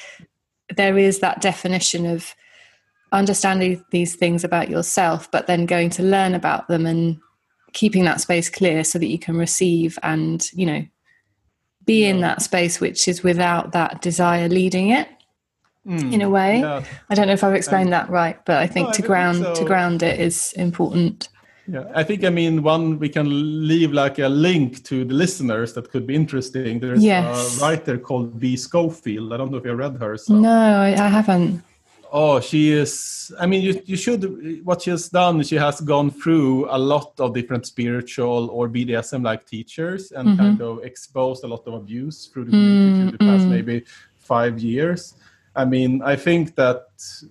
there 0.76 0.98
is 0.98 1.18
that 1.20 1.40
definition 1.40 2.06
of 2.06 2.34
understanding 3.12 3.82
these 3.90 4.14
things 4.16 4.44
about 4.44 4.68
yourself 4.68 5.30
but 5.30 5.46
then 5.46 5.66
going 5.66 5.90
to 5.90 6.02
learn 6.02 6.34
about 6.34 6.68
them 6.68 6.86
and 6.86 7.18
keeping 7.80 8.04
that 8.04 8.20
space 8.26 8.48
clear 8.58 8.82
so 8.90 8.96
that 8.98 9.10
you 9.14 9.18
can 9.26 9.36
receive 9.46 9.90
and 10.02 10.38
you 10.60 10.66
know 10.70 10.82
be 11.90 11.98
in 12.10 12.20
that 12.26 12.42
space 12.48 12.74
which 12.84 13.00
is 13.12 13.22
without 13.30 13.64
that 13.72 13.92
desire 14.08 14.48
leading 14.60 14.88
it 15.00 15.08
Mm. 15.86 16.12
in 16.14 16.20
a 16.22 16.28
way 16.38 16.52
Yeah. 16.60 16.82
i 17.10 17.14
don't 17.14 17.28
know 17.28 17.32
if 17.40 17.44
i've 17.44 17.54
explained 17.62 17.92
that 17.96 18.06
right 18.20 18.36
but 18.48 18.56
i 18.64 18.66
think 18.74 18.86
No, 18.86 18.90
I 18.90 18.92
to 18.92 19.02
think 19.02 19.06
ground 19.12 19.38
to 19.58 19.64
ground 19.64 19.98
it 20.10 20.16
is 20.28 20.36
important 20.66 21.18
Yeah, 21.74 21.84
I 22.00 22.02
think 22.08 22.20
I 22.24 22.30
mean 22.40 22.54
one 22.74 22.84
we 23.04 23.08
can 23.16 23.26
leave 23.72 23.90
like 24.04 24.16
a 24.28 24.28
link 24.48 24.68
to 24.90 24.96
the 25.10 25.14
listeners 25.24 25.68
that 25.74 25.84
could 25.92 26.04
be 26.10 26.14
interesting. 26.22 26.80
There's 26.80 27.02
Yes. 27.12 27.26
a 27.28 27.60
writer 27.62 27.96
called 28.08 28.28
B. 28.42 28.56
Schofield. 28.56 29.28
I 29.32 29.36
don't 29.38 29.50
know 29.52 29.60
if 29.62 29.66
you 29.70 29.76
read 29.84 29.94
her. 30.04 30.12
So. 30.16 30.30
no 30.50 30.60
I, 30.88 30.90
I 31.06 31.08
haven't 31.18 31.50
Oh, 32.10 32.40
she 32.40 32.72
is. 32.72 33.30
I 33.38 33.46
mean, 33.46 33.62
you 33.62 33.82
you 33.84 33.96
should. 33.96 34.22
What 34.64 34.82
she 34.82 34.90
has 34.90 35.08
done, 35.10 35.42
she 35.42 35.56
has 35.56 35.80
gone 35.80 36.10
through 36.10 36.66
a 36.70 36.78
lot 36.78 37.12
of 37.20 37.34
different 37.34 37.66
spiritual 37.66 38.48
or 38.50 38.68
BDSM 38.68 39.22
like 39.22 39.44
teachers 39.44 40.12
and 40.12 40.28
Mhm. 40.28 40.36
kind 40.38 40.62
of 40.62 40.84
exposed 40.84 41.44
a 41.44 41.46
lot 41.46 41.66
of 41.66 41.74
abuse 41.74 42.26
through 42.26 42.44
the 42.46 42.50
community 42.52 43.00
through 43.02 43.18
the 43.18 43.18
past 43.18 43.44
Mm, 43.44 43.50
maybe 43.50 43.84
five 44.16 44.58
years. 44.58 45.14
I 45.54 45.64
mean, 45.64 46.00
I 46.02 46.16
think 46.16 46.54
that 46.54 46.84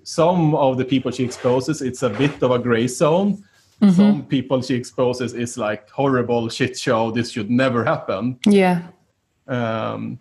some 0.03 0.53
of 0.55 0.77
the 0.77 0.85
people 0.85 1.11
she 1.11 1.23
exposes, 1.23 1.81
it's 1.81 2.03
a 2.03 2.09
bit 2.09 2.43
of 2.43 2.51
a 2.51 2.59
gray 2.59 2.87
zone. 2.87 3.43
Mhm. 3.81 3.91
Some 3.95 4.23
people 4.25 4.61
she 4.61 4.75
exposes 4.75 5.33
is 5.33 5.57
like 5.57 5.89
horrible 5.89 6.49
shit 6.49 6.77
show. 6.77 7.11
This 7.11 7.31
should 7.31 7.49
never 7.49 7.83
happen. 7.83 8.37
yeah 8.45 8.77
Um, 9.47 10.19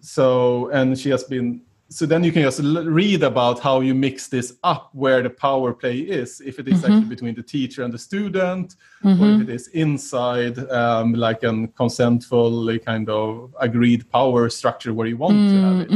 so, 0.00 0.70
and 0.70 0.96
she 0.98 1.10
has 1.10 1.24
been. 1.24 1.60
So 1.90 2.04
then 2.04 2.22
you 2.22 2.32
can 2.32 2.42
just 2.42 2.60
l- 2.60 2.84
read 2.84 3.22
about 3.22 3.60
how 3.60 3.80
you 3.80 3.94
mix 3.94 4.28
this 4.28 4.54
up, 4.62 4.90
where 4.92 5.22
the 5.22 5.30
power 5.30 5.72
play 5.72 5.98
is. 6.00 6.40
If 6.44 6.58
it 6.58 6.68
is 6.68 6.84
actually 6.84 7.08
between 7.08 7.34
the 7.34 7.42
teacher 7.42 7.82
and 7.82 7.92
the 7.92 7.98
student, 7.98 8.76
or 9.02 9.08
Mhm. 9.26 9.34
if 9.34 9.40
it 9.48 9.48
is 9.54 9.68
inside, 9.68 10.58
um, 10.70 11.14
like 11.14 11.42
a 11.44 11.52
consentful 11.80 12.78
kind 12.84 13.08
of 13.08 13.54
agreed 13.58 14.08
power 14.10 14.50
structure 14.50 14.92
where 14.92 15.06
you 15.06 15.16
want 15.16 15.38
to 15.50 15.56
have 15.66 15.80
it. 15.80 15.90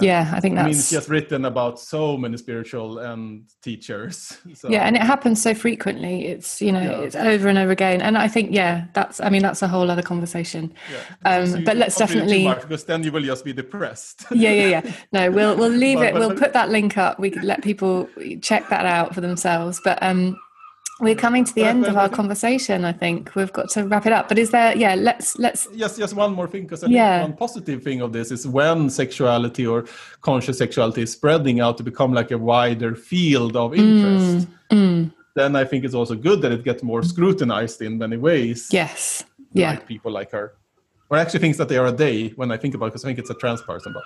Yeah 0.00 0.30
i 0.34 0.40
think 0.40 0.58
I 0.58 0.62
mean, 0.64 0.72
that's 0.72 0.88
she 0.88 0.94
has 0.96 1.08
written 1.08 1.44
about 1.44 1.78
so 1.80 2.16
many 2.16 2.36
spiritual 2.36 2.98
and 2.98 3.44
teachers. 3.62 4.38
So, 4.54 4.68
yeah 4.68 4.82
and 4.86 4.96
it 4.96 5.02
happens 5.02 5.40
so 5.40 5.54
frequently 5.54 6.26
it's 6.26 6.60
you 6.60 6.72
know 6.72 6.82
Yeah. 6.82 7.00
it's 7.06 7.16
over 7.16 7.48
and 7.48 7.58
over 7.58 7.72
again 7.72 8.02
and 8.02 8.18
i 8.18 8.28
think 8.28 8.50
yeah 8.52 8.86
that's 8.94 9.20
i 9.20 9.28
mean 9.30 9.42
that's 9.42 9.62
a 9.62 9.68
whole 9.68 9.90
other 9.90 10.02
conversation 10.02 10.72
yeah. 10.92 11.30
um, 11.30 11.46
So 11.46 11.60
but 11.64 11.76
let's 11.76 11.96
don't 11.96 12.08
read 12.08 12.12
too 12.14 12.18
definitely 12.20 12.44
much, 12.44 12.60
because 12.62 12.84
then 12.84 13.02
you 13.04 13.12
will 13.12 13.22
just 13.22 13.44
be 13.44 13.52
depressed. 13.52 14.24
yeah 14.32 14.52
yeah 14.52 14.68
yeah 14.74 14.92
no 15.12 15.30
we'll 15.30 15.56
we'll 15.56 15.70
leave 15.86 15.98
But- 15.98 16.06
it 16.08 16.12
but- 16.12 16.20
we'll 16.20 16.28
but- 16.30 16.38
put 16.38 16.52
that 16.52 16.68
link 16.70 16.98
up 16.98 17.18
we 17.18 17.30
could 17.30 17.44
let 17.44 17.62
people 17.62 18.08
check 18.42 18.68
that 18.68 18.84
out 18.86 19.14
for 19.14 19.20
themselves 19.20 19.80
but 19.84 19.98
um 20.02 20.36
we're 21.00 21.14
coming 21.14 21.44
to 21.44 21.54
the 21.54 21.64
end 21.64 21.86
of 21.86 21.96
our 21.96 22.08
conversation 22.08 22.84
i 22.84 22.92
think. 22.92 23.34
We've 23.34 23.52
got 23.52 23.70
to 23.70 23.84
wrap 23.84 24.06
it 24.06 24.12
up. 24.12 24.28
But 24.28 24.38
is 24.38 24.50
there 24.50 24.76
yeah 24.76 24.94
let's 24.94 25.38
let's 25.38 25.68
Yes, 25.72 25.96
just 25.96 26.14
one 26.14 26.32
more 26.34 26.48
thing 26.48 26.62
because 26.64 26.82
Yeah. 26.88 27.22
one 27.22 27.34
positive 27.34 27.82
thing 27.82 28.00
of 28.02 28.12
this 28.12 28.30
is 28.30 28.46
when 28.46 28.90
sexuality 28.90 29.66
or 29.66 29.84
conscious 30.20 30.58
sexuality 30.58 31.02
is 31.02 31.12
spreading 31.12 31.60
out 31.60 31.76
to 31.78 31.82
become 31.82 32.12
like 32.12 32.30
a 32.30 32.38
wider 32.38 32.94
field 32.94 33.56
of 33.56 33.74
interest 33.74 34.48
mm, 34.70 35.10
then 35.34 35.56
i 35.56 35.64
think 35.64 35.84
it's 35.84 35.94
also 35.94 36.14
good 36.14 36.40
that 36.42 36.52
it 36.52 36.62
gets 36.64 36.82
more 36.82 37.02
scrutinized 37.02 37.80
in 37.82 37.98
many 37.98 38.16
ways. 38.16 38.68
Yes. 38.70 39.24
Yeah. 39.52 39.70
like 39.70 39.86
people 39.86 40.12
like 40.12 40.30
her. 40.32 40.54
Or 41.08 41.16
actually 41.16 41.40
thinks 41.40 41.58
that 41.58 41.68
they 41.68 41.76
are 41.76 41.86
a 41.86 41.96
day 42.08 42.18
when 42.40 42.50
i 42.52 42.56
think 42.56 42.74
about 42.74 42.86
it 42.86 42.90
because 42.90 43.04
i 43.04 43.08
think 43.08 43.18
it's 43.18 43.30
a 43.30 43.34
trans 43.42 43.62
person 43.62 43.92
but 43.92 44.04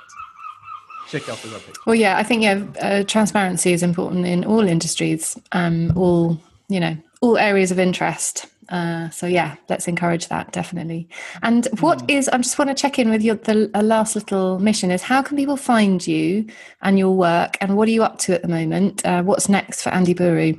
check 1.09 1.29
out 1.29 1.39
the 1.43 1.49
webpage. 1.49 1.77
Well, 1.87 1.95
yeah, 1.95 2.17
I 2.17 2.23
think 2.23 2.43
yeah, 2.43 2.65
uh, 2.81 3.05
transparency 3.05 3.73
is 3.73 3.83
important 3.83 4.27
in 4.27 4.45
all 4.45 4.67
industries, 4.67 5.39
um, 5.53 5.93
all 5.97 6.41
you 6.69 6.81
know, 6.81 6.97
all 7.21 7.37
areas 7.39 7.71
of 7.71 7.79
interest. 7.79 8.47
Uh, 8.71 9.11
so 9.11 9.27
yeah, 9.27 9.57
let's 9.69 9.87
encourage 9.89 10.29
that 10.29 10.51
definitely. 10.53 11.07
And 11.43 11.69
what 11.81 12.09
is? 12.11 12.29
I 12.31 12.39
just 12.39 12.59
want 12.59 12.71
to 12.71 12.75
check 12.75 12.99
in 12.99 13.11
with 13.11 13.23
your 13.23 13.37
the 13.37 13.71
last 13.83 14.15
little 14.15 14.59
mission 14.59 14.91
is 14.91 15.03
how 15.03 15.21
can 15.23 15.37
people 15.37 15.57
find 15.59 16.07
you 16.07 16.47
and 16.81 16.99
your 16.99 17.15
work, 17.15 17.57
and 17.61 17.77
what 17.77 17.89
are 17.89 17.93
you 17.93 18.03
up 18.03 18.19
to 18.21 18.35
at 18.35 18.43
the 18.43 18.49
moment? 18.49 19.05
Uh, 19.05 19.23
what's 19.23 19.49
next 19.49 19.83
for 19.83 19.91
Andy 19.91 20.15
Buru? 20.15 20.55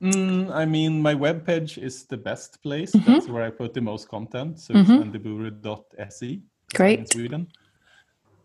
Mm, 0.00 0.50
I 0.54 0.64
mean, 0.64 1.02
my 1.02 1.14
webpage 1.14 1.76
is 1.76 2.06
the 2.06 2.16
best 2.16 2.62
place. 2.62 2.92
Mm-hmm. 2.92 3.12
That's 3.12 3.28
where 3.28 3.42
I 3.42 3.50
put 3.50 3.74
the 3.74 3.80
most 3.80 4.08
content. 4.08 4.60
So 4.60 4.74
it's 4.76 4.88
andyburu.se 4.88 6.40
Great. 6.74 6.98
in 7.00 7.06
Sweden. 7.06 7.48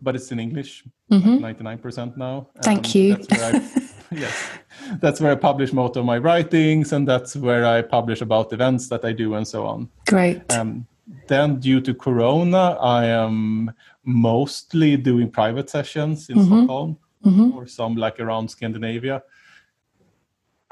But 0.01 0.15
it's 0.15 0.31
in 0.31 0.39
English, 0.39 0.83
Mhm. 1.11 1.41
like 1.41 1.59
99% 1.59 2.17
now. 2.17 2.49
Thank 2.63 2.95
you. 2.95 3.17
That's 4.15 4.21
where 4.21 4.51
I, 4.51 4.91
yes, 4.91 4.99
that's 5.01 5.21
where 5.21 5.31
I 5.31 5.35
publish 5.35 5.73
most 5.73 5.95
of 5.97 6.05
my 6.05 6.17
writings, 6.17 6.93
and 6.93 7.07
that's 7.07 7.35
where 7.35 7.65
I 7.65 7.81
publish 7.81 8.21
about 8.21 8.53
events 8.53 8.89
that 8.89 9.05
I 9.05 9.13
do 9.13 9.35
and 9.35 9.47
so 9.47 9.65
on. 9.65 9.89
Great. 10.07 10.41
Um, 10.53 10.85
then, 11.27 11.59
due 11.59 11.81
to 11.81 11.93
Corona, 11.93 12.77
I 12.81 13.05
am 13.05 13.71
mostly 14.05 14.97
doing 14.97 15.29
private 15.29 15.69
sessions 15.69 16.29
in 16.29 16.43
Stockholm 16.45 16.97
Mhm. 17.25 17.53
or 17.55 17.67
some 17.67 17.95
like 17.95 18.19
around 18.19 18.49
Scandinavia. 18.49 19.23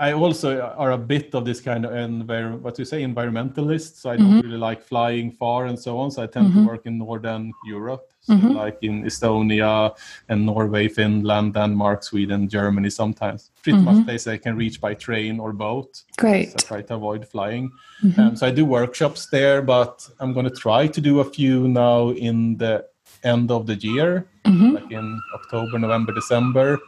I 0.02 0.14
also 0.14 0.60
are 0.60 0.94
a 0.94 0.98
bit 0.98 1.36
of 1.36 1.45
this 1.45 1.61
kind 1.61 1.86
of 1.86 1.91
envir- 1.91 2.60
what 2.60 2.80
you 2.80 2.86
say 2.86 3.03
environmentalist, 3.03 3.98
so 4.02 4.10
I 4.10 4.18
don't 4.18 4.26
mm-hmm. 4.26 4.48
really 4.48 4.57
like 4.57 4.82
flying 4.82 5.32
far 5.32 5.65
and 5.65 5.78
so 5.78 5.99
on. 5.99 6.10
So 6.10 6.23
I 6.23 6.26
tend 6.26 6.48
to 6.48 6.57
mm-hmm. 6.57 6.65
work 6.65 6.88
in 6.88 6.98
northern 6.98 7.53
Europe, 7.68 8.11
so 8.22 8.34
mm-hmm. 8.34 8.53
like 8.64 8.80
in 8.82 9.03
Estonia 9.03 9.95
and 10.28 10.44
Norway, 10.44 10.88
Finland, 10.88 11.53
Denmark, 11.53 12.03
Sweden, 12.03 12.49
Germany. 12.49 12.90
Sometimes 12.90 13.52
pretty 13.61 13.78
much 13.78 14.03
places 14.06 14.28
I 14.28 14.38
can 14.38 14.57
reach 14.57 14.82
by 14.82 14.95
train 14.95 15.40
or 15.40 15.53
boat. 15.53 16.02
Great. 16.18 16.49
So 16.49 16.56
I 16.57 16.61
try 16.61 16.82
to 16.82 16.95
avoid 16.95 17.28
flying. 17.28 17.72
Um, 18.18 18.36
so 18.36 18.48
I 18.48 18.52
do 18.52 18.65
workshops 18.65 19.28
there, 19.30 19.61
but 19.61 20.10
I'm 20.19 20.34
going 20.34 20.49
to 20.49 20.56
try 20.56 20.88
to 20.88 20.99
do 20.99 21.19
a 21.19 21.23
few 21.38 21.68
now 21.68 22.10
in 22.10 22.57
the 22.57 22.86
end 23.23 23.52
of 23.52 23.68
the 23.68 23.76
year, 23.76 24.26
like 24.45 24.91
in 24.91 25.22
October, 25.36 25.78
November, 25.78 26.11
December. 26.11 26.80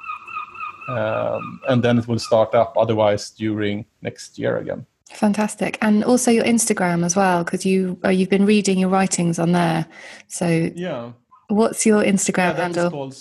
Um, 0.89 1.59
and 1.69 1.81
then 1.83 1.97
it 1.99 2.07
will 2.07 2.19
start 2.19 2.53
up 2.55 2.75
otherwise 2.77 3.29
during 3.31 3.85
next 4.01 4.37
year 4.37 4.57
again. 4.57 4.85
Fantastic, 5.11 5.77
and 5.81 6.03
also 6.03 6.31
your 6.31 6.43
Instagram 6.45 7.05
as 7.05 7.15
well, 7.15 7.43
because 7.43 7.65
you 7.65 7.99
uh, 8.03 8.09
you've 8.09 8.29
been 8.29 8.45
reading 8.45 8.79
your 8.79 8.89
writings 8.89 9.37
on 9.39 9.51
there. 9.51 9.85
So, 10.27 10.69
Yeah. 10.75 11.11
what's 11.49 11.85
your 11.85 12.03
Instagram 12.03 12.53
is 12.53 12.59
handle? 12.59 12.89
called 12.89 13.15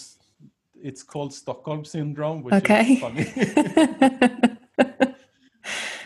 it's 0.83 1.03
called 1.05 1.33
Stockholm 1.33 1.85
syndrome, 1.85 2.43
which 2.43 2.55
Okay. 2.55 2.95
is 2.95 3.01
funny. 3.01 3.25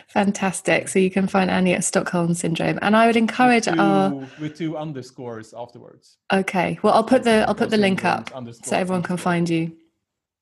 Fantastic. 0.09 0.89
So 0.89 0.99
you 0.99 1.11
can 1.11 1.27
find 1.27 1.51
Annie 1.51 1.75
at 1.75 1.85
Stockholm 1.85 2.33
Syndrome, 2.35 2.79
and 2.83 2.97
I 2.97 3.07
would 3.07 3.17
encourage 3.17 3.67
with, 3.67 3.79
our. 3.79 4.11
with 4.41 4.57
two 4.57 4.77
underscores 4.77 5.53
afterwards. 5.57 6.17
Okay, 6.33 6.79
well, 6.83 6.95
I'll 6.95 7.05
put 7.05 7.23
the 7.25 7.45
I'll 7.47 7.55
put 7.55 7.71
the 7.71 7.77
link 7.77 8.05
up 8.05 8.31
so 8.63 8.77
everyone 8.77 9.03
can 9.03 9.17
find 9.19 9.49
you. 9.49 9.73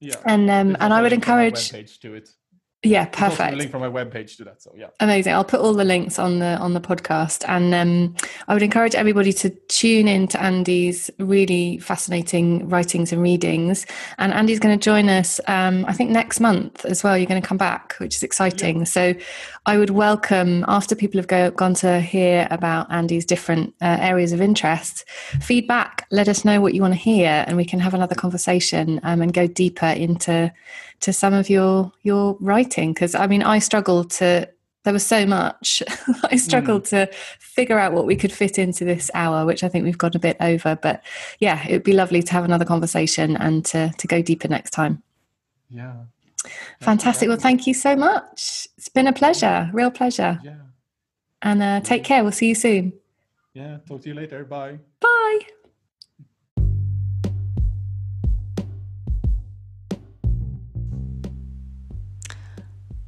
Yeah. 0.01 0.21
And 0.25 0.51
um 0.51 0.77
and 0.81 0.93
I 0.93 1.03
would 1.03 1.12
a 1.12 1.16
link 1.16 1.29
on 1.29 1.37
my 1.37 1.45
encourage 1.45 1.71
webpage 1.73 2.01
to 2.01 2.15
it. 2.15 2.31
Yeah, 2.85 3.06
perfect. 3.06 3.55
A 3.55 3.56
link 3.56 3.70
from 3.70 3.81
my 3.81 3.89
webpage 3.89 4.36
to 4.36 4.44
that. 4.44 4.62
So 4.62 4.73
yeah, 4.77 4.89
amazing. 5.01 5.32
I'll 5.32 5.44
put 5.44 5.61
all 5.61 5.73
the 5.73 5.85
links 5.85 6.19
on 6.19 6.39
the 6.39 6.56
on 6.59 6.74
the 6.74 6.81
podcast, 6.81 7.44
and 7.48 7.74
um, 7.74 8.15
I 8.48 8.55
would 8.55 8.62
encourage 8.62 8.94
everybody 8.94 9.32
to 9.35 9.51
tune 9.51 10.09
in 10.09 10.28
to 10.28 10.43
Andy's 10.43 11.11
really 11.19 11.78
fascinating 11.78 12.69
writings 12.69 13.12
and 13.12 13.23
readings. 13.23 13.86
And 14.19 14.32
Andy's 14.32 14.59
going 14.61 14.78
to 14.78 14.82
join 14.82 15.09
us, 15.09 15.40
um, 15.48 15.85
I 15.86 15.93
think, 15.93 16.11
next 16.11 16.40
month 16.40 16.85
as 16.85 17.02
well. 17.02 17.16
You're 17.16 17.27
going 17.27 17.40
to 17.40 17.47
come 17.47 17.59
back, 17.59 17.94
which 17.98 18.16
is 18.16 18.23
exciting. 18.23 18.78
Yeah. 18.78 18.85
So 18.85 19.15
I 19.66 19.78
would 19.78 19.90
welcome 19.90 20.65
after 20.69 20.94
people 20.94 21.19
have 21.19 21.28
go, 21.28 21.51
gone 21.51 21.74
to 21.74 22.01
hear 22.01 22.47
about 22.51 22.90
Andy's 22.93 23.24
different 23.24 23.74
uh, 23.81 23.97
areas 24.01 24.32
of 24.32 24.40
interest, 24.40 25.05
feedback. 25.40 26.06
Let 26.11 26.28
us 26.28 26.44
know 26.44 26.61
what 26.61 26.74
you 26.74 26.82
want 26.82 26.94
to 26.94 27.01
hear, 27.01 27.44
and 27.47 27.56
we 27.56 27.65
can 27.65 27.81
have 27.81 27.94
another 27.94 28.15
conversation 28.15 29.01
um, 29.02 29.23
and 29.23 29.32
go 29.32 29.47
deeper 29.47 29.86
into 29.86 30.52
to 31.01 31.12
some 31.12 31.35
of 31.35 31.49
your 31.51 31.93
your 32.03 32.37
writing? 32.41 32.93
Because 32.93 33.15
i 33.15 33.27
mean 33.27 33.43
i 33.43 33.59
struggled 33.59 34.11
to 34.11 34.49
there 34.85 34.93
was 34.93 35.07
so 35.07 35.25
much. 35.25 35.83
I 36.25 36.37
struggled 36.37 36.83
mm. 36.85 36.91
to 36.91 37.11
figure 37.39 37.79
out 37.79 37.95
what 37.95 38.05
we 38.05 38.16
could 38.16 38.33
fit 38.33 38.59
into 38.59 38.85
this 38.85 39.11
hour 39.15 39.47
which 39.47 39.65
i 39.65 39.69
think 39.69 39.85
we've 39.85 39.99
gone 39.99 40.12
a 40.15 40.19
bit 40.19 40.37
over. 40.41 40.77
But 40.81 41.03
yeah 41.41 41.66
it 41.66 41.73
would 41.73 41.85
be 41.85 41.95
lovely 41.95 42.23
to 42.23 42.33
have 42.33 42.45
another 42.45 42.65
conversation 42.65 43.37
and 43.37 43.65
to 43.66 43.93
to 43.97 44.07
go 44.07 44.23
deeper 44.23 44.49
next 44.49 44.71
time. 44.71 45.03
Yeah. 45.71 45.95
Fantastic. 46.81 47.29
Well 47.29 47.39
thank 47.39 47.66
you 47.66 47.75
so 47.75 47.97
much. 47.97 48.69
It's 48.77 48.89
been 48.89 49.07
a 49.07 49.12
pleasure 49.12 49.71
real 49.73 49.91
pleasure. 49.91 50.41
Yeah. 50.45 50.57
And 51.43 51.62
uh, 51.62 51.81
take 51.81 52.05
care. 52.05 52.23
We'll 52.23 52.33
see 52.33 52.49
you 52.49 52.55
soon. 52.55 52.93
Yeah 53.55 53.79
talk 53.89 54.03
to 54.03 54.09
you 54.09 54.15
later. 54.15 54.45
Bye. 54.45 54.79
Bye 55.01 55.41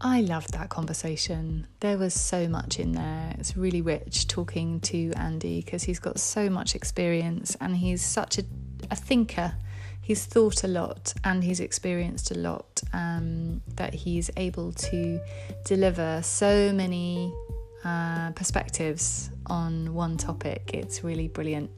I 0.01 0.21
loved 0.21 0.53
that 0.53 0.69
conversation. 0.69 1.67
There 1.81 1.97
was 1.97 2.13
so 2.13 2.49
much 2.49 2.79
in 2.79 2.93
there. 2.93 3.35
It's 3.39 3.57
really 3.57 3.81
rich 3.81 4.29
talking 4.29 4.81
to 4.81 5.13
Andy 5.17 5.63
because 5.63 5.85
he's 5.85 5.99
got 5.99 6.21
so 6.21 6.51
much 6.51 6.75
experience 6.75 7.57
and 7.61 7.75
he's 7.75 8.03
such 8.05 8.39
a, 8.39 8.45
a 8.91 8.97
thinker. 8.97 9.55
He's 10.03 10.25
thought 10.27 10.65
a 10.65 10.69
lot 10.69 11.15
and 11.25 11.43
he's 11.43 11.61
experienced 11.61 12.31
a 12.31 12.35
lot 12.35 12.83
um, 12.93 13.63
that 13.77 13.95
he's 13.95 14.31
able 14.37 14.73
to 14.73 15.19
deliver 15.65 16.21
so 16.23 16.73
many 16.73 17.33
uh, 17.83 18.33
perspectives 18.33 19.31
on 19.47 19.95
one 19.95 20.19
topic. 20.19 20.73
It's 20.75 21.03
really 21.03 21.29
brilliant. 21.29 21.71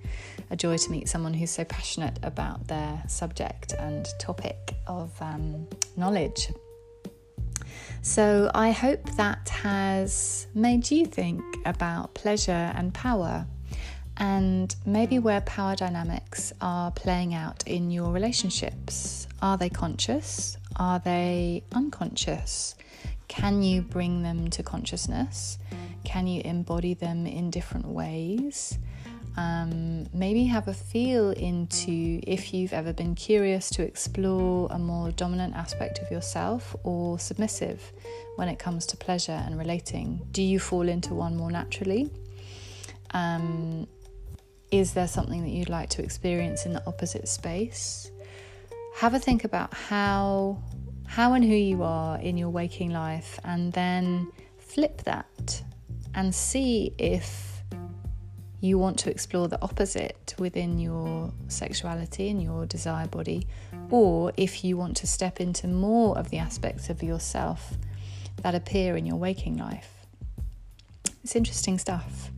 A 0.51 0.57
joy 0.57 0.77
to 0.77 0.91
meet 0.91 1.09
someone 1.09 1.35
who's 1.35 1.53
so 1.53 1.65
passionate 1.65 2.19
about 2.25 2.67
their 2.67 3.01
subject 3.07 3.75
and 3.79 4.09
topic 4.19 4.75
of 4.89 5.13
um, 5.23 5.69
knowledge. 5.97 6.49
So 8.03 8.51
I 8.55 8.71
hope 8.71 9.05
that 9.17 9.49
has 9.49 10.47
made 10.55 10.91
you 10.91 11.07
think 11.07 11.43
about 11.65 12.15
pleasure 12.15 12.73
and 12.75 12.95
power 12.95 13.47
and 14.17 14.75
maybe 14.85 15.19
where 15.19 15.41
power 15.43 15.77
dynamics 15.77 16.53
are 16.61 16.91
playing 16.91 17.35
out 17.35 17.63
in 17.67 17.91
your 17.91 18.13
relationships. 18.13 19.29
Are 19.41 19.57
they 19.57 19.69
conscious? 19.69 20.57
Are 20.77 20.99
they 20.99 21.65
unconscious? 21.73 22.75
Can 23.29 23.63
you 23.63 23.83
bring 23.83 24.23
them 24.23 24.49
to 24.51 24.63
consciousness? 24.63 25.59
Can 26.05 26.27
you 26.27 26.43
embody 26.45 26.95
them 26.95 27.27
in 27.27 27.51
different 27.51 27.87
ways? 27.87 28.79
Um, 29.39 30.09
maybe 30.13 30.47
have 30.47 30.67
a 30.67 30.75
feel 30.75 31.31
into 31.31 32.19
if 32.27 32.53
you've 32.53 32.73
ever 32.73 32.93
been 32.93 33.15
curious 33.15 33.71
to 33.71 33.85
explore 33.85 34.67
a 34.73 34.81
more 34.81 35.13
dominant 35.13 35.55
aspect 35.55 36.01
of 36.01 36.11
yourself 36.11 36.75
or 36.83 37.21
submissive 37.21 37.81
when 38.35 38.49
it 38.49 38.59
comes 38.59 38.85
to 38.87 38.97
pleasure 38.97 39.41
and 39.47 39.57
relating. 39.57 40.27
Do 40.33 40.43
you 40.43 40.59
fall 40.59 40.89
into 40.89 41.15
one 41.15 41.37
more 41.37 41.53
naturally? 41.53 42.11
Um, 43.13 43.87
is 44.73 44.93
there 44.95 45.07
something 45.07 45.43
that 45.43 45.51
you'd 45.51 45.69
like 45.69 45.91
to 45.91 46.03
experience 46.03 46.67
in 46.67 46.73
the 46.73 46.85
opposite 46.85 47.29
space? 47.29 48.11
Have 48.97 49.15
a 49.15 49.21
think 49.21 49.45
about 49.45 49.73
how 49.73 50.61
how 51.07 51.35
and 51.35 51.45
who 51.45 51.55
you 51.55 51.85
are 51.85 52.19
in 52.19 52.37
your 52.37 52.51
waking 52.51 52.91
life 52.91 53.39
and 53.45 53.73
then 53.73 54.33
flip 54.59 55.03
that 55.05 55.63
and 56.17 56.35
see 56.35 56.93
if 56.99 57.48
you 58.61 58.79
want 58.79 58.99
to 59.01 59.11
explore 59.11 59.49
the 59.49 59.61
opposite 59.63 60.35
within 60.39 60.79
your 60.79 61.33
sexuality 61.49 62.29
and 62.31 62.43
your 62.43 62.67
desire 62.67 63.07
body, 63.07 63.47
or 63.91 64.33
if 64.37 64.65
you 64.65 64.77
want 64.77 64.97
to 64.99 65.07
step 65.07 65.41
into 65.41 65.69
more 65.69 66.19
of 66.19 66.31
the 66.31 66.39
aspects 66.39 66.91
of 66.91 67.03
yourself 67.03 67.75
that 68.43 68.55
appear 68.55 68.97
in 68.97 69.07
your 69.07 69.17
waking 69.17 69.57
life. 69.57 70.07
It's 71.23 71.37
interesting 71.37 71.79
stuff, 71.79 72.31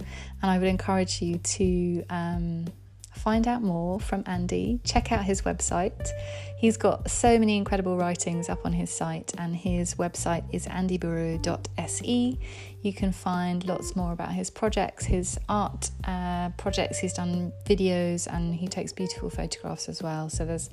and 0.43 0.51
I 0.51 0.59
would 0.59 0.69
encourage 0.69 1.23
you 1.23 1.39
to 1.39 2.05
um, 2.11 2.67
find 3.15 3.47
out 3.47 3.63
more 3.63 4.01
from 4.01 4.23
Andy, 4.27 4.81
check 4.85 5.13
out 5.13 5.25
his 5.25 5.43
website. 5.43 6.11
He's 6.57 6.77
got 6.77 7.11
so 7.11 7.39
many 7.39 7.57
incredible 7.57 7.97
writings 7.97 8.49
up 8.49 8.65
on 8.65 8.73
his 8.73 8.91
site, 8.91 9.33
and 9.39 9.55
his 9.55 9.95
website 9.95 10.45
is 10.53 10.67
andyburu.se. 10.67 12.39
You 12.83 12.95
can 12.95 13.13
find 13.13 13.63
lots 13.67 13.95
more 13.95 14.13
about 14.13 14.33
his 14.33 14.49
projects, 14.49 15.05
his 15.05 15.39
art 15.49 15.91
uh, 16.05 16.49
projects. 16.57 16.99
He's 16.99 17.13
done 17.13 17.53
videos 17.67 18.27
and 18.27 18.55
he 18.55 18.69
takes 18.69 18.93
beautiful 18.93 19.29
photographs 19.29 19.89
as 19.89 20.03
well. 20.03 20.31
So 20.31 20.47
there's 20.47 20.71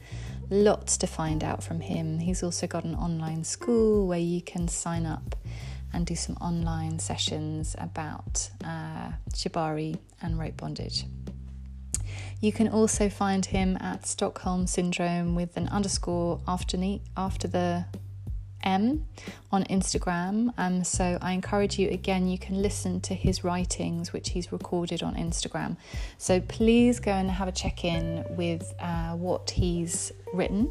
lots 0.50 0.96
to 0.98 1.08
find 1.08 1.44
out 1.44 1.64
from 1.64 1.82
him. 1.82 2.20
He's 2.20 2.44
also 2.44 2.66
got 2.66 2.86
an 2.86 2.96
online 2.96 3.44
school 3.44 4.08
where 4.08 4.20
you 4.20 4.42
can 4.42 4.70
sign 4.70 5.06
up 5.06 5.36
and 5.94 6.06
do 6.06 6.16
some 6.16 6.38
online 6.38 7.00
sessions 7.00 7.76
about 7.78 8.50
uh, 8.64 9.12
shibari 9.34 9.98
and 10.22 10.40
rope 10.40 10.58
bondage. 10.58 11.06
You 12.40 12.54
can 12.54 12.70
also 12.70 13.10
find 13.10 13.46
him 13.46 13.78
at 13.82 14.06
Stockholm 14.06 14.68
Syndrome 14.68 15.36
with 15.36 15.58
an 15.58 15.68
underscore 15.70 16.40
after, 16.48 16.78
after 17.18 17.48
the 17.48 17.86
M 18.64 19.06
on 19.52 19.64
Instagram. 19.66 20.54
Um, 20.58 20.84
so 20.84 21.18
I 21.22 21.34
encourage 21.34 21.80
you 21.80 21.90
again, 21.90 22.28
you 22.28 22.38
can 22.38 22.62
listen 22.62 23.02
to 23.02 23.14
his 23.14 23.44
writings, 23.44 24.14
which 24.14 24.30
he's 24.30 24.52
recorded 24.52 25.04
on 25.04 25.16
Instagram. 25.16 25.78
So 26.18 26.42
please 26.42 27.00
go 27.00 27.12
and 27.12 27.30
have 27.30 27.48
a 27.48 27.52
check 27.52 27.86
in 27.86 28.26
with 28.30 28.74
uh, 28.80 29.14
what 29.14 29.52
he's 29.52 30.12
written 30.34 30.70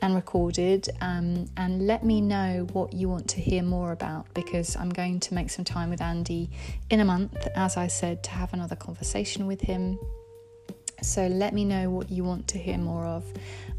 and 0.00 0.14
recorded 0.14 0.88
um, 1.00 1.46
and 1.56 1.86
let 1.86 2.04
me 2.04 2.20
know 2.20 2.66
what 2.72 2.92
you 2.92 3.08
want 3.08 3.28
to 3.28 3.40
hear 3.40 3.62
more 3.62 3.92
about 3.92 4.26
because 4.34 4.76
I'm 4.76 4.90
going 4.90 5.20
to 5.20 5.34
make 5.34 5.48
some 5.48 5.64
time 5.64 5.90
with 5.90 6.00
Andy 6.00 6.50
in 6.90 7.00
a 7.00 7.04
month, 7.04 7.46
as 7.54 7.76
I 7.76 7.86
said, 7.86 8.24
to 8.24 8.30
have 8.30 8.52
another 8.52 8.76
conversation 8.76 9.46
with 9.46 9.60
him 9.60 9.98
so 11.04 11.26
let 11.26 11.52
me 11.52 11.64
know 11.64 11.90
what 11.90 12.10
you 12.10 12.24
want 12.24 12.48
to 12.48 12.58
hear 12.58 12.78
more 12.78 13.04
of. 13.04 13.24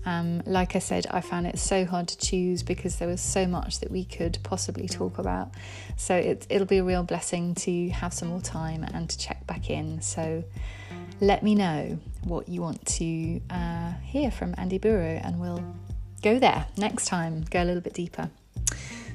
Um, 0.06 0.42
like 0.46 0.76
I 0.76 0.80
said, 0.80 1.08
I 1.10 1.22
found 1.22 1.48
it 1.48 1.58
so 1.58 1.86
hard 1.86 2.10
to 2.10 2.18
choose 2.18 2.62
because 2.62 2.98
there 2.98 3.08
was 3.08 3.22
so 3.22 3.48
much 3.48 3.80
that 3.80 3.90
we 3.90 4.04
could 4.04 4.38
possibly 4.44 4.88
talk 4.88 5.18
about. 5.18 5.52
So 5.96 6.16
it, 6.16 6.46
it'll 6.50 6.68
be 6.68 6.80
a 6.80 6.84
real 6.84 7.04
blessing 7.04 7.56
to 7.56 7.90
have 7.90 8.14
some 8.14 8.28
more 8.28 8.42
time 8.42 8.84
and 8.84 9.10
to 9.10 9.18
check 9.18 9.48
back 9.48 9.70
in. 9.70 10.02
So 10.02 10.44
let 11.22 11.42
me 11.44 11.56
know 11.56 11.98
what 12.24 12.50
you 12.50 12.62
want 12.62 12.86
to 12.86 13.42
uh, 13.50 13.94
hear 14.04 14.30
from 14.30 14.54
Andy 14.58 14.78
Buru, 14.78 15.20
and 15.24 15.40
we'll 15.40 15.64
go 16.22 16.40
there 16.40 16.66
next 16.78 17.06
time, 17.06 17.46
go 17.50 17.64
a 17.64 17.66
little 17.66 17.82
bit 17.82 17.94
deeper. 17.94 18.30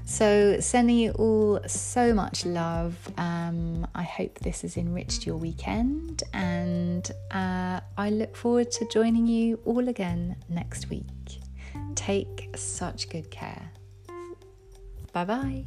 So, 0.08 0.58
sending 0.58 0.96
you 0.96 1.10
all 1.12 1.60
so 1.66 2.14
much 2.14 2.46
love. 2.46 2.96
Um, 3.18 3.86
I 3.94 4.02
hope 4.04 4.38
this 4.38 4.62
has 4.62 4.78
enriched 4.78 5.26
your 5.26 5.36
weekend, 5.36 6.22
and 6.32 7.08
uh, 7.30 7.80
I 7.98 8.08
look 8.08 8.34
forward 8.34 8.70
to 8.72 8.88
joining 8.88 9.26
you 9.26 9.60
all 9.66 9.86
again 9.86 10.36
next 10.48 10.88
week. 10.88 11.40
Take 11.94 12.48
such 12.56 13.10
good 13.10 13.30
care. 13.30 13.70
Bye 15.12 15.24
bye. 15.26 15.64